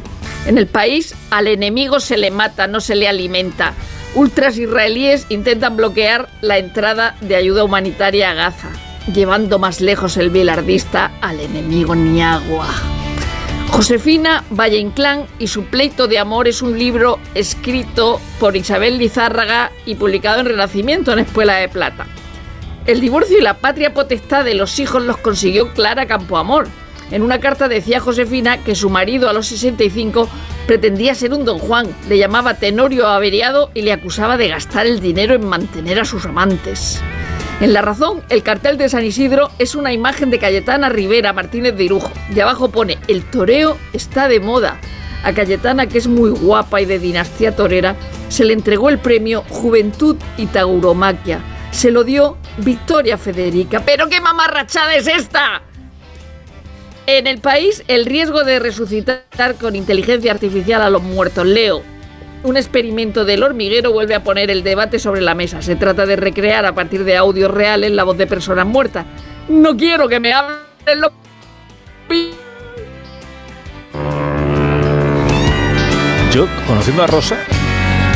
En 0.46 0.60
el 0.60 0.68
país, 0.68 1.16
al 1.32 1.48
enemigo 1.48 2.00
se 2.00 2.18
le 2.18 2.30
mata, 2.30 2.68
no 2.68 2.80
se 2.80 2.94
le 2.94 3.08
alimenta. 3.08 3.74
Ultras 4.14 4.60
israelíes 4.60 5.26
intentan 5.30 5.76
bloquear 5.76 6.30
la 6.42 6.60
entrada 6.60 7.16
de 7.22 7.36
ayuda 7.36 7.64
humanitaria 7.64 8.30
a 8.30 8.36
Gaza, 8.36 8.70
llevando 9.12 9.58
más 9.58 9.82
lejos 9.82 10.16
el 10.18 10.30
bilardista 10.30 11.12
al 11.22 11.40
enemigo 11.40 11.96
ni 11.96 12.22
agua. 12.22 12.68
Josefina 13.74 14.44
Valle 14.52 14.78
Inclán 14.78 15.26
y 15.40 15.48
su 15.48 15.64
pleito 15.64 16.08
de 16.08 16.20
amor 16.20 16.48
es 16.48 16.62
un 16.62 16.78
libro 16.78 17.18
escrito 17.34 18.22
por 18.40 18.56
Isabel 18.56 19.00
Lizárraga 19.00 19.72
y 19.88 19.96
publicado 19.96 20.42
en 20.42 20.46
Renacimiento 20.46 21.12
en 21.12 21.18
Espuela 21.18 21.56
de 21.56 21.70
Plata. 21.70 22.06
El 22.86 23.02
divorcio 23.02 23.40
y 23.40 23.42
la 23.42 23.58
patria 23.58 23.96
potestad 23.96 24.46
de 24.46 24.54
los 24.54 24.78
hijos 24.78 25.02
los 25.02 25.18
consiguió 25.18 25.74
Clara 25.74 26.06
Campoamor. 26.06 26.68
En 27.10 27.24
una 27.24 27.40
carta 27.40 27.68
decía 27.68 28.00
Josefina 28.00 28.64
que 28.64 28.76
su 28.76 28.92
marido 28.92 29.28
a 29.28 29.34
los 29.34 29.48
65 29.48 30.30
pretendía 30.68 31.16
ser 31.16 31.34
un 31.34 31.44
don 31.44 31.58
Juan, 31.58 31.88
le 32.08 32.20
llamaba 32.20 32.54
tenorio 32.54 33.08
averiado 33.08 33.72
y 33.74 33.82
le 33.82 33.92
acusaba 33.92 34.38
de 34.38 34.50
gastar 34.50 34.86
el 34.86 35.00
dinero 35.00 35.34
en 35.34 35.48
mantener 35.48 36.00
a 36.00 36.06
sus 36.06 36.28
amantes. 36.28 37.02
En 37.62 37.72
La 37.72 37.82
Razón, 37.82 38.24
el 38.30 38.44
cartel 38.44 38.78
de 38.78 38.90
San 38.90 39.06
Isidro 39.06 39.52
es 39.58 39.76
una 39.76 39.94
imagen 39.94 40.30
de 40.30 40.40
Cayetana 40.40 40.90
Rivera 40.90 41.34
Martínez 41.34 41.76
de 41.76 41.86
Irujo. 41.86 42.12
Y 42.36 42.40
abajo 42.40 42.70
pone, 42.70 42.98
el 43.08 43.24
toreo 43.24 43.78
está 43.94 44.28
de 44.28 44.40
moda. 44.40 44.80
A 45.24 45.32
Cayetana, 45.32 45.88
que 45.88 46.00
es 46.00 46.08
muy 46.08 46.32
guapa 46.32 46.82
y 46.82 46.86
de 46.86 47.00
dinastía 47.00 47.56
torera, 47.56 47.96
se 48.28 48.44
le 48.44 48.54
entregó 48.54 48.90
el 48.90 49.00
premio 49.00 49.44
Juventud 49.50 50.18
y 50.36 50.48
Tauromaquia. 50.48 51.40
Se 51.72 51.92
lo 51.92 52.04
dio 52.04 52.38
Victoria 52.58 53.18
Federica. 53.18 53.82
¿Pero 53.86 54.10
qué 54.10 54.20
mamarrachada 54.20 54.96
es 54.96 55.08
esta? 55.08 55.62
En 57.06 57.28
el 57.28 57.40
país, 57.40 57.84
el 57.88 58.06
riesgo 58.06 58.44
de 58.44 58.60
resucitar 58.60 59.56
con 59.60 59.76
inteligencia 59.76 60.32
artificial 60.32 60.82
a 60.82 60.90
los 60.90 61.04
muertos. 61.04 61.46
Leo, 61.46 61.84
un 62.44 62.58
experimento 62.58 63.26
del 63.26 63.44
hormiguero 63.44 63.92
vuelve 63.92 64.16
a 64.16 64.24
poner 64.24 64.52
el 64.52 64.64
debate 64.64 65.00
sobre 65.00 65.22
la 65.22 65.34
mesa. 65.34 65.62
Se 65.62 65.76
trata 65.76 66.06
de 66.06 66.16
recrear 66.16 66.66
a 66.66 66.76
partir 66.76 67.04
de 67.04 67.18
audios 67.18 67.52
reales 67.52 67.92
la 67.92 68.04
voz 68.04 68.18
de 68.18 68.28
personas 68.28 68.66
muertas. 68.66 69.06
No 69.48 69.76
quiero 69.76 70.08
que 70.08 70.20
me 70.20 70.34
hablen 70.34 70.58
los... 70.98 71.12
Yo, 76.32 76.48
conociendo 76.68 77.04
a 77.04 77.08
Rosa, 77.08 77.38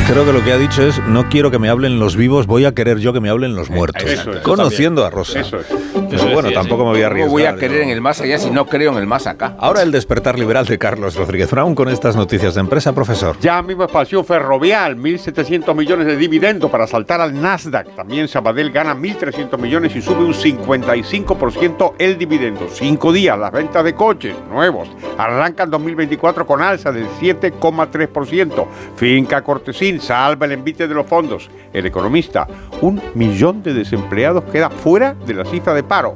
creo 0.08 0.26
que 0.26 0.32
lo 0.32 0.44
que 0.44 0.54
ha 0.54 0.58
dicho 0.58 0.84
es 0.84 1.06
no 1.08 1.28
quiero 1.28 1.52
que 1.52 1.60
me 1.60 1.70
hablen 1.70 2.00
los 2.00 2.16
vivos, 2.16 2.48
voy 2.48 2.64
a 2.64 2.74
querer 2.74 3.00
yo 3.00 3.12
que 3.12 3.20
me 3.20 3.30
hablen 3.30 3.56
los 3.56 3.70
muertos. 3.70 4.04
eso 4.04 4.32
es. 4.32 4.38
Conociendo 4.40 5.06
a 5.06 5.10
Rosa. 5.10 5.42
Eso 5.42 5.60
es. 5.60 5.66
Pero 6.10 6.30
bueno, 6.30 6.52
tampoco 6.52 6.86
me 6.86 6.92
voy 6.92 7.02
a 7.02 7.08
arriesgar. 7.08 7.32
voy 7.32 7.44
a 7.44 7.56
querer 7.56 7.82
en 7.82 7.90
el 7.90 8.00
más 8.00 8.22
allá 8.22 8.38
si 8.38 8.50
no 8.50 8.66
creo 8.68 8.94
en 8.94 9.00
el 9.00 9.08
más 9.08 9.28
acá? 9.28 9.56
Ahora 9.60 9.82
el 9.82 9.92
despertar 9.92 10.40
liberal 10.40 10.66
de 10.66 10.78
Carlos 10.78 11.16
Rodríguez 11.16 11.52
Brown 11.52 11.76
con 11.76 11.90
estas 11.90 12.16
noticias 12.16 12.56
de 12.56 12.62
empresa, 12.62 12.94
profesor. 12.96 13.38
Ya 13.42 13.62
mismo 13.62 13.84
expansión 13.84 14.24
ferrovial, 14.24 14.96
1.700 14.96 15.76
millones 15.76 16.08
de 16.08 16.16
dividendo 16.16 16.70
para 16.70 16.88
saltar 16.88 17.20
al 17.20 17.40
Nasdaq. 17.40 17.94
También 17.96 18.30
Sabadell 18.30 18.72
gana 18.72 18.96
1.300 18.96 19.58
millones 19.58 19.94
y 19.96 20.02
sube 20.02 20.24
un 20.24 20.34
55% 20.34 21.94
el 22.00 22.18
dividendo. 22.18 22.68
Cinco 22.72 23.12
días, 23.12 23.38
las 23.38 23.52
ventas 23.52 23.84
de 23.84 23.94
coches 23.94 24.36
nuevos 24.50 24.88
arrancan 25.18 25.70
2024 25.70 26.48
con 26.48 26.62
alza 26.62 26.94
del 26.94 27.08
7,3%. 27.20 28.68
Finca 28.96 29.44
Cortesín 29.44 29.97
salva 30.00 30.46
el 30.46 30.54
envite 30.54 30.88
de 30.88 30.94
los 30.94 31.06
fondos. 31.06 31.50
El 31.74 31.86
economista, 31.86 32.48
un 32.82 33.02
millón 33.16 33.64
de 33.64 33.74
desempleados 33.74 34.44
queda 34.46 34.70
fuera 34.70 35.14
de 35.14 35.34
la 35.34 35.46
cifra 35.46 35.74
de 35.74 35.84
paro. 35.84 36.16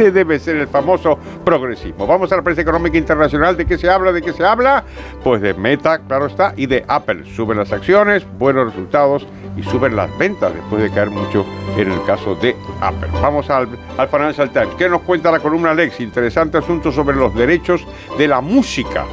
Este 0.00 0.12
debe 0.12 0.38
ser 0.38 0.56
el 0.56 0.66
famoso 0.66 1.18
progresismo. 1.44 2.06
Vamos 2.06 2.32
a 2.32 2.36
la 2.36 2.42
prensa 2.42 2.62
económica 2.62 2.96
internacional. 2.96 3.56
¿De 3.56 3.66
qué 3.66 3.76
se 3.76 3.90
habla? 3.90 4.12
¿De 4.12 4.22
qué 4.22 4.32
se 4.32 4.44
habla? 4.44 4.82
Pues 5.22 5.42
de 5.42 5.52
Meta, 5.52 5.98
claro 5.98 6.26
está, 6.26 6.54
y 6.56 6.66
de 6.66 6.84
Apple. 6.88 7.24
Suben 7.36 7.58
las 7.58 7.70
acciones, 7.70 8.26
buenos 8.38 8.66
resultados 8.66 9.26
y 9.56 9.62
suben 9.62 9.96
las 9.96 10.16
ventas 10.16 10.54
después 10.54 10.82
de 10.82 10.90
caer 10.90 11.10
mucho 11.10 11.44
en 11.76 11.92
el 11.92 12.02
caso 12.04 12.34
de 12.36 12.56
Apple. 12.80 13.08
Vamos 13.20 13.50
al, 13.50 13.68
al 13.98 14.08
Financial 14.08 14.50
Times. 14.50 14.74
¿Qué 14.78 14.88
nos 14.88 15.02
cuenta 15.02 15.30
la 15.30 15.38
columna 15.38 15.74
Lex? 15.74 16.00
Interesante 16.00 16.56
asunto 16.56 16.90
sobre 16.90 17.16
los 17.16 17.34
derechos 17.34 17.86
de 18.16 18.26
la 18.26 18.40
música. 18.40 19.04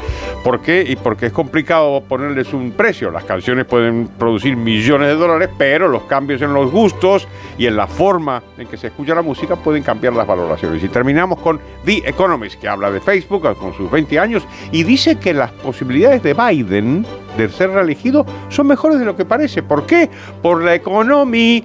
¿Por 0.43 0.61
qué? 0.61 0.85
Y 0.87 0.95
porque 0.95 1.25
es 1.25 1.33
complicado 1.33 2.01
ponerles 2.01 2.53
un 2.57 2.71
precio. 2.71 3.11
Las 3.11 3.23
canciones 3.23 3.65
pueden 3.65 4.07
producir 4.07 4.55
millones 4.55 5.09
de 5.09 5.15
dólares, 5.15 5.49
pero 5.57 5.87
los 5.87 6.03
cambios 6.03 6.41
en 6.41 6.53
los 6.53 6.71
gustos 6.71 7.27
y 7.57 7.65
en 7.65 7.75
la 7.75 7.87
forma 7.87 8.43
en 8.57 8.67
que 8.67 8.77
se 8.77 8.87
escucha 8.87 9.15
la 9.15 9.21
música 9.21 9.55
pueden 9.55 9.83
cambiar 9.83 10.13
las 10.13 10.27
valoraciones. 10.27 10.83
Y 10.83 10.89
terminamos 10.89 11.39
con 11.39 11.59
The 11.85 12.09
Economist, 12.09 12.59
que 12.59 12.67
habla 12.67 12.91
de 12.91 12.99
Facebook 12.99 13.55
con 13.57 13.73
sus 13.73 13.89
20 13.89 14.19
años 14.19 14.43
y 14.71 14.83
dice 14.83 15.17
que 15.17 15.33
las 15.33 15.51
posibilidades 15.51 16.23
de 16.23 16.33
Biden 16.33 17.05
de 17.37 17.49
ser 17.49 17.69
reelegido 17.69 18.25
son 18.49 18.67
mejores 18.67 18.99
de 18.99 19.05
lo 19.05 19.15
que 19.15 19.25
parece. 19.25 19.63
¿Por 19.63 19.85
qué? 19.85 20.09
Por 20.41 20.63
la 20.63 20.75
economía. 20.75 21.63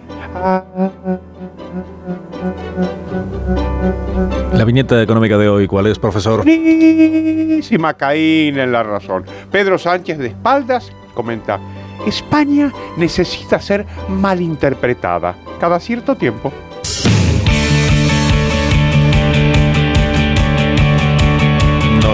La 4.52 4.64
viñeta 4.64 5.02
económica 5.02 5.38
de 5.38 5.48
hoy, 5.48 5.66
¿cuál 5.66 5.86
es, 5.86 5.98
profesor? 5.98 6.44
Si 6.44 7.78
Macaín 7.78 8.58
en 8.58 8.72
la 8.72 8.82
razón. 8.82 9.24
Pedro 9.50 9.78
Sánchez 9.78 10.18
de 10.18 10.28
espaldas 10.28 10.92
comenta, 11.14 11.60
España 12.06 12.72
necesita 12.96 13.60
ser 13.60 13.86
malinterpretada 14.08 15.36
cada 15.60 15.78
cierto 15.78 16.16
tiempo. 16.16 16.52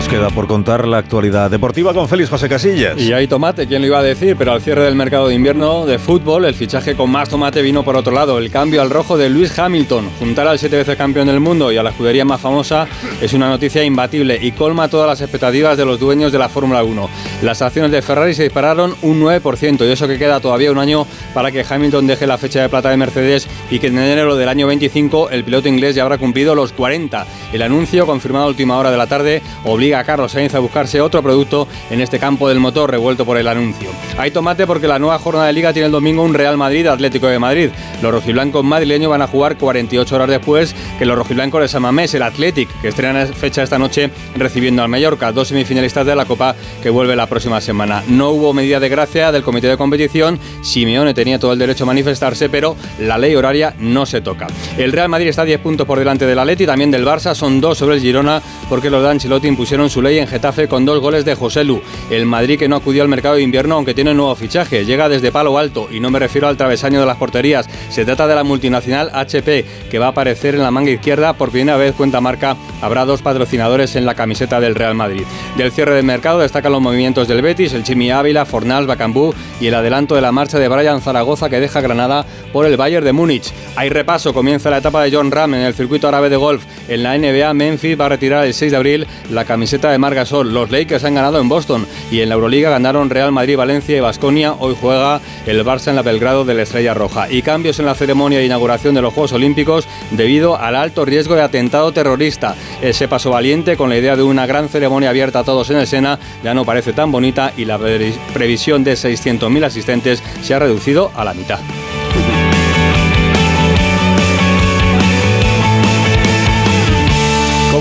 Queda 0.08 0.30
por 0.30 0.46
contar 0.46 0.88
la 0.88 0.96
actualidad 0.96 1.50
deportiva 1.50 1.92
con 1.92 2.08
Félix 2.08 2.30
José 2.30 2.48
Casillas. 2.48 2.98
Y 2.98 3.12
hay 3.12 3.28
tomate, 3.28 3.66
¿quién 3.66 3.82
lo 3.82 3.88
iba 3.88 3.98
a 3.98 4.02
decir? 4.02 4.36
Pero 4.38 4.52
al 4.52 4.62
cierre 4.62 4.84
del 4.84 4.94
mercado 4.94 5.28
de 5.28 5.34
invierno 5.34 5.84
de 5.84 5.98
fútbol, 5.98 6.46
el 6.46 6.54
fichaje 6.54 6.96
con 6.96 7.10
más 7.10 7.28
tomate 7.28 7.60
vino 7.60 7.82
por 7.82 7.94
otro 7.94 8.14
lado. 8.14 8.38
El 8.38 8.50
cambio 8.50 8.80
al 8.80 8.88
rojo 8.88 9.18
de 9.18 9.28
Lewis 9.28 9.58
Hamilton. 9.58 10.08
Juntar 10.18 10.48
al 10.48 10.58
siete 10.58 10.78
veces 10.78 10.96
campeón 10.96 11.26
del 11.26 11.40
mundo 11.40 11.70
y 11.70 11.76
a 11.76 11.82
la 11.82 11.90
escudería 11.90 12.24
más 12.24 12.40
famosa 12.40 12.88
es 13.20 13.34
una 13.34 13.50
noticia 13.50 13.84
imbatible 13.84 14.38
y 14.40 14.52
colma 14.52 14.88
todas 14.88 15.08
las 15.08 15.20
expectativas 15.20 15.76
de 15.76 15.84
los 15.84 16.00
dueños 16.00 16.32
de 16.32 16.38
la 16.38 16.48
Fórmula 16.48 16.82
1. 16.82 17.10
Las 17.42 17.60
acciones 17.60 17.92
de 17.92 18.00
Ferrari 18.00 18.32
se 18.32 18.44
dispararon 18.44 18.94
un 19.02 19.20
9% 19.20 19.86
y 19.86 19.92
eso 19.92 20.08
que 20.08 20.16
queda 20.16 20.40
todavía 20.40 20.72
un 20.72 20.78
año 20.78 21.06
para 21.34 21.52
que 21.52 21.66
Hamilton 21.68 22.06
deje 22.06 22.26
la 22.26 22.38
fecha 22.38 22.62
de 22.62 22.70
plata 22.70 22.88
de 22.88 22.96
Mercedes 22.96 23.46
y 23.70 23.78
que 23.78 23.88
en 23.88 23.98
enero 23.98 24.36
del 24.36 24.48
año 24.48 24.68
25 24.68 25.28
el 25.28 25.44
piloto 25.44 25.68
inglés 25.68 25.96
ya 25.96 26.04
habrá 26.04 26.16
cumplido 26.16 26.54
los 26.54 26.72
40. 26.72 27.26
El 27.52 27.60
anuncio, 27.60 28.06
confirmado 28.06 28.46
a 28.46 28.48
última 28.48 28.78
hora 28.78 28.90
de 28.90 28.96
la 28.96 29.06
tarde, 29.06 29.42
obliga 29.64 29.97
obliga 29.98 30.00
a 30.00 30.04
Carlos 30.04 30.32
Sainz 30.32 30.54
a 30.54 30.58
buscarse 30.60 31.00
otro 31.00 31.22
producto 31.22 31.66
en 31.90 32.00
este 32.00 32.18
campo 32.18 32.48
del 32.48 32.60
motor 32.60 32.90
revuelto 32.90 33.24
por 33.24 33.36
el 33.36 33.48
anuncio. 33.48 33.90
Hay 34.16 34.30
tomate 34.30 34.66
porque 34.66 34.88
la 34.88 34.98
nueva 34.98 35.18
jornada 35.18 35.46
de 35.46 35.52
liga 35.52 35.72
tiene 35.72 35.86
el 35.86 35.92
domingo 35.92 36.22
un 36.22 36.34
Real 36.34 36.56
Madrid 36.56 36.86
Atlético 36.86 37.26
de 37.26 37.38
Madrid. 37.38 37.70
Los 38.02 38.12
rojiblancos 38.12 38.64
madrileños 38.64 39.10
van 39.10 39.22
a 39.22 39.26
jugar 39.26 39.56
48 39.56 40.14
horas 40.14 40.28
después 40.28 40.74
que 40.98 41.04
los 41.04 41.16
rojiblancos 41.16 41.60
de 41.60 41.68
Samamés, 41.68 42.14
el 42.14 42.22
Athletic, 42.22 42.68
que 42.80 42.88
estrena 42.88 43.26
fecha 43.26 43.62
esta 43.62 43.78
noche 43.78 44.10
recibiendo 44.36 44.82
al 44.82 44.88
Mallorca, 44.88 45.32
dos 45.32 45.48
semifinalistas 45.48 46.06
de 46.06 46.14
la 46.14 46.24
Copa 46.24 46.54
que 46.82 46.90
vuelve 46.90 47.16
la 47.16 47.26
próxima 47.26 47.60
semana. 47.60 48.02
No 48.08 48.30
hubo 48.30 48.52
medida 48.52 48.80
de 48.80 48.88
gracia 48.88 49.32
del 49.32 49.42
comité 49.42 49.68
de 49.68 49.76
competición, 49.76 50.38
Simeone 50.62 51.14
tenía 51.14 51.38
todo 51.38 51.52
el 51.52 51.58
derecho 51.58 51.84
a 51.84 51.86
manifestarse, 51.86 52.48
pero 52.48 52.76
la 53.00 53.18
ley 53.18 53.34
horaria 53.34 53.74
no 53.78 54.06
se 54.06 54.20
toca. 54.20 54.46
El 54.76 54.92
Real 54.92 55.08
Madrid 55.08 55.28
está 55.28 55.42
a 55.42 55.46
10 55.46 55.60
puntos 55.60 55.86
por 55.86 55.98
delante 55.98 56.26
del 56.26 56.38
Atleti, 56.38 56.66
también 56.66 56.90
del 56.90 57.04
Barça, 57.04 57.34
son 57.34 57.60
dos 57.60 57.78
sobre 57.78 57.96
el 57.96 58.00
Girona 58.00 58.40
porque 58.68 58.90
los 58.90 59.02
de 59.02 59.10
Ancelotti 59.10 59.48
impusieron 59.48 59.87
su 59.90 60.02
ley 60.02 60.18
en 60.18 60.26
Getafe 60.26 60.68
con 60.68 60.84
dos 60.84 61.00
goles 61.00 61.24
de 61.24 61.34
José 61.34 61.64
Lu. 61.64 61.80
El 62.10 62.26
Madrid 62.26 62.58
que 62.58 62.68
no 62.68 62.76
acudió 62.76 63.02
al 63.02 63.08
mercado 63.08 63.36
de 63.36 63.42
invierno 63.42 63.76
aunque 63.76 63.94
tiene 63.94 64.14
nuevo 64.14 64.34
fichaje, 64.34 64.84
llega 64.84 65.08
desde 65.08 65.32
palo 65.32 65.58
alto 65.58 65.88
y 65.90 66.00
no 66.00 66.10
me 66.10 66.18
refiero 66.18 66.48
al 66.48 66.56
travesaño 66.56 67.00
de 67.00 67.06
las 67.06 67.16
porterías, 67.16 67.68
se 67.90 68.04
trata 68.04 68.26
de 68.26 68.34
la 68.34 68.44
multinacional 68.44 69.10
HP 69.12 69.64
que 69.90 69.98
va 69.98 70.06
a 70.06 70.10
aparecer 70.10 70.54
en 70.54 70.62
la 70.62 70.70
manga 70.70 70.90
izquierda 70.90 71.32
por 71.34 71.50
primera 71.50 71.76
vez 71.76 71.94
cuenta 71.94 72.20
marca, 72.20 72.56
habrá 72.80 73.04
dos 73.04 73.22
patrocinadores 73.22 73.96
en 73.96 74.06
la 74.06 74.14
camiseta 74.14 74.60
del 74.60 74.74
Real 74.74 74.94
Madrid. 74.94 75.24
Del 75.56 75.72
cierre 75.72 75.94
del 75.94 76.04
mercado 76.04 76.40
destacan 76.40 76.72
los 76.72 76.80
movimientos 76.80 77.28
del 77.28 77.42
Betis, 77.42 77.72
el 77.72 77.84
Chimi 77.84 78.10
Ávila, 78.10 78.44
Fornals, 78.44 78.86
Bacambú 78.86 79.34
y 79.60 79.66
el 79.66 79.74
adelanto 79.74 80.14
de 80.14 80.20
la 80.20 80.32
marcha 80.32 80.58
de 80.58 80.68
Brian 80.68 81.00
Zaragoza 81.00 81.48
que 81.48 81.60
deja 81.60 81.80
Granada 81.80 82.26
por 82.52 82.66
el 82.66 82.76
Bayern 82.76 83.04
de 83.04 83.12
Múnich. 83.12 83.52
Hay 83.76 83.88
repaso, 83.88 84.34
comienza 84.34 84.70
la 84.70 84.78
etapa 84.78 85.02
de 85.02 85.14
John 85.14 85.30
Ram 85.30 85.54
en 85.54 85.62
el 85.62 85.74
circuito 85.74 86.08
árabe 86.08 86.28
de 86.30 86.36
golf. 86.36 86.64
En 86.88 87.02
la 87.02 87.16
NBA, 87.16 87.54
Memphis 87.54 87.98
va 87.98 88.06
a 88.06 88.10
retirar 88.10 88.44
el 88.44 88.54
6 88.54 88.72
de 88.72 88.76
abril 88.76 89.06
la 89.30 89.44
camiseta 89.44 89.77
de 89.86 89.98
Margasol. 89.98 90.52
Los 90.52 90.72
Lakers 90.72 91.04
han 91.04 91.14
ganado 91.14 91.40
en 91.40 91.48
Boston 91.48 91.86
y 92.10 92.20
en 92.20 92.28
la 92.28 92.34
Euroliga 92.34 92.70
ganaron 92.70 93.10
Real 93.10 93.30
Madrid, 93.30 93.56
Valencia 93.56 93.96
y 93.96 94.00
Basconia. 94.00 94.54
Hoy 94.58 94.76
juega 94.78 95.20
el 95.46 95.64
Barça 95.64 95.88
en 95.88 95.96
la 95.96 96.02
Belgrado 96.02 96.44
de 96.44 96.54
la 96.54 96.62
Estrella 96.62 96.94
Roja. 96.94 97.30
Y 97.30 97.42
cambios 97.42 97.78
en 97.78 97.86
la 97.86 97.94
ceremonia 97.94 98.40
de 98.40 98.46
inauguración 98.46 98.94
de 98.96 99.02
los 99.02 99.14
Juegos 99.14 99.32
Olímpicos 99.32 99.86
debido 100.10 100.56
al 100.56 100.74
alto 100.74 101.04
riesgo 101.04 101.36
de 101.36 101.42
atentado 101.42 101.92
terrorista. 101.92 102.56
Ese 102.82 103.06
paso 103.06 103.30
valiente 103.30 103.76
con 103.76 103.88
la 103.88 103.96
idea 103.96 104.16
de 104.16 104.24
una 104.24 104.46
gran 104.46 104.68
ceremonia 104.68 105.10
abierta 105.10 105.40
a 105.40 105.44
todos 105.44 105.70
en 105.70 105.76
el 105.76 105.86
Sena 105.86 106.18
ya 106.42 106.54
no 106.54 106.64
parece 106.64 106.92
tan 106.92 107.12
bonita 107.12 107.52
y 107.56 107.64
la 107.64 107.78
previsión 107.78 108.82
de 108.82 108.94
600.000 108.94 109.64
asistentes 109.64 110.22
se 110.42 110.54
ha 110.54 110.58
reducido 110.58 111.12
a 111.14 111.24
la 111.24 111.34
mitad. 111.34 111.60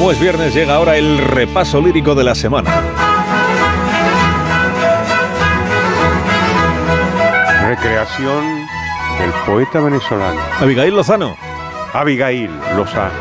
Como 0.07 0.15
es 0.15 0.21
viernes, 0.21 0.53
llega 0.53 0.75
ahora 0.75 0.95
el 0.95 1.17
repaso 1.17 1.81
lírico 1.81 2.15
de 2.15 2.23
la 2.23 2.33
semana. 2.33 2.73
Recreación 7.67 8.41
del 9.19 9.31
poeta 9.45 9.81
venezolano. 9.81 10.39
Abigail 10.61 10.95
Lozano. 10.95 11.35
Abigail 11.91 12.49
Lozano. 12.77 13.11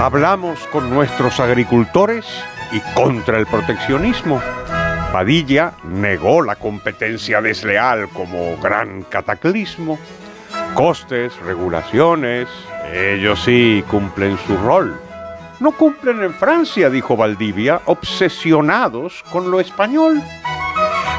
Hablamos 0.00 0.60
con 0.72 0.88
nuestros 0.88 1.38
agricultores 1.38 2.24
y 2.72 2.80
contra 2.94 3.36
el 3.36 3.46
proteccionismo. 3.46 4.40
Padilla 5.12 5.74
negó 5.84 6.40
la 6.40 6.56
competencia 6.56 7.42
desleal 7.42 8.08
como 8.08 8.56
gran 8.62 9.02
cataclismo. 9.02 9.98
Costes, 10.78 11.36
regulaciones, 11.40 12.48
ellos 12.92 13.42
sí 13.42 13.82
cumplen 13.90 14.38
su 14.46 14.56
rol. 14.58 14.96
No 15.58 15.72
cumplen 15.72 16.22
en 16.22 16.32
Francia, 16.32 16.88
dijo 16.88 17.16
Valdivia, 17.16 17.80
obsesionados 17.86 19.24
con 19.32 19.50
lo 19.50 19.58
español. 19.58 20.22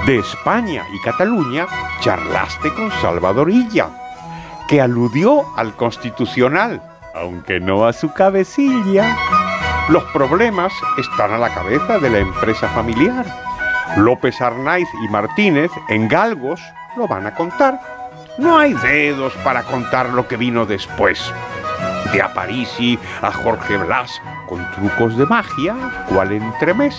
De 0.05 0.19
España 0.19 0.85
y 0.93 1.01
Cataluña 1.01 1.67
charlaste 1.99 2.73
con 2.73 2.89
Salvadorilla, 3.01 3.89
que 4.69 4.79
aludió 4.79 5.43
al 5.57 5.75
constitucional, 5.75 6.81
aunque 7.13 7.59
no 7.59 7.85
a 7.85 7.91
su 7.91 8.13
cabecilla. 8.13 9.13
Los 9.89 10.05
problemas 10.13 10.71
están 10.97 11.33
a 11.33 11.37
la 11.37 11.53
cabeza 11.53 11.99
de 11.99 12.09
la 12.09 12.19
empresa 12.19 12.69
familiar. 12.69 13.25
López 13.97 14.39
Arnaiz 14.39 14.87
y 15.03 15.09
Martínez 15.09 15.69
en 15.89 16.07
Galgos 16.07 16.61
lo 16.95 17.09
van 17.09 17.27
a 17.27 17.35
contar. 17.35 17.98
No 18.39 18.57
hay 18.57 18.73
dedos 18.73 19.33
para 19.43 19.63
contar 19.63 20.09
lo 20.09 20.27
que 20.27 20.37
vino 20.37 20.65
después. 20.65 21.31
De 22.13 22.21
Aparici 22.21 22.97
a 23.21 23.31
Jorge 23.31 23.77
Blas 23.77 24.21
con 24.47 24.65
trucos 24.71 25.17
de 25.17 25.25
magia, 25.25 25.75
cual 26.07 26.31
entremés. 26.31 26.97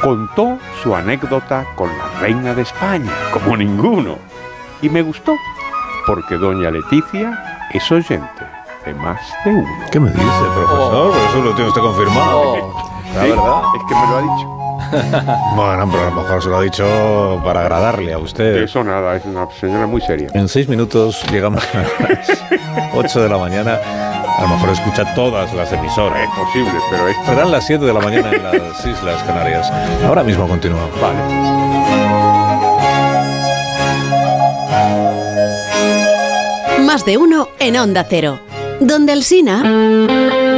Contó 0.00 0.58
su 0.82 0.94
anécdota 0.94 1.64
con 1.74 1.88
la 1.88 2.20
reina 2.20 2.54
de 2.54 2.62
España, 2.62 3.10
como 3.32 3.56
ninguno. 3.56 4.18
Y 4.82 4.88
me 4.88 5.02
gustó, 5.02 5.34
porque 6.06 6.36
doña 6.36 6.70
Leticia 6.70 7.66
es 7.72 7.90
oyente 7.90 8.46
de 8.84 8.94
más 8.94 9.20
de 9.44 9.50
uno. 9.50 9.68
¿Qué 9.90 9.98
me 9.98 10.10
dice, 10.10 10.22
profesor? 10.54 11.12
Eso 11.28 11.42
lo 11.42 11.54
tiene 11.54 11.68
usted 11.68 11.80
confirmado. 11.82 12.72
La 13.14 13.22
Sí, 13.24 13.30
verdad. 13.30 13.62
Es 13.76 13.82
que 13.88 13.94
me 13.94 14.06
lo 14.06 14.16
ha 14.16 14.22
dicho. 14.22 14.56
Bueno, 15.56 15.88
pero 15.90 16.02
a 16.02 16.10
lo 16.10 16.22
mejor 16.22 16.42
se 16.42 16.48
lo 16.48 16.58
ha 16.58 16.62
dicho 16.62 17.40
para 17.44 17.60
agradarle 17.62 18.12
a 18.12 18.18
usted. 18.18 18.56
Eso 18.62 18.84
nada, 18.84 19.16
es 19.16 19.24
una 19.24 19.48
señora 19.58 19.86
muy 19.86 20.00
seria. 20.00 20.28
En 20.34 20.48
seis 20.48 20.68
minutos 20.68 21.22
llegamos 21.30 21.62
a 21.74 21.78
las 21.78 22.28
8 22.94 23.22
de 23.22 23.28
la 23.28 23.38
mañana. 23.38 23.78
A 24.38 24.42
lo 24.42 24.48
mejor 24.48 24.70
escucha 24.70 25.14
todas 25.14 25.52
las 25.54 25.72
emisoras. 25.72 26.18
Es 26.22 26.28
posible, 26.38 26.72
pero 26.90 27.08
es... 27.08 27.16
Serán 27.24 27.50
las 27.50 27.66
7 27.66 27.84
de 27.84 27.92
la 27.94 28.00
mañana 28.00 28.30
en 28.30 28.42
las 28.42 28.84
Islas 28.86 29.22
Canarias. 29.22 29.72
Ahora 30.04 30.22
mismo 30.22 30.46
continuamos. 30.46 30.90
Vale. 31.00 31.18
Más 36.84 37.04
de 37.04 37.16
uno 37.16 37.48
en 37.58 37.76
Onda 37.76 38.04
Cero. 38.08 38.40
Donde 38.80 39.12
el 39.14 39.22
Sina... 39.24 40.55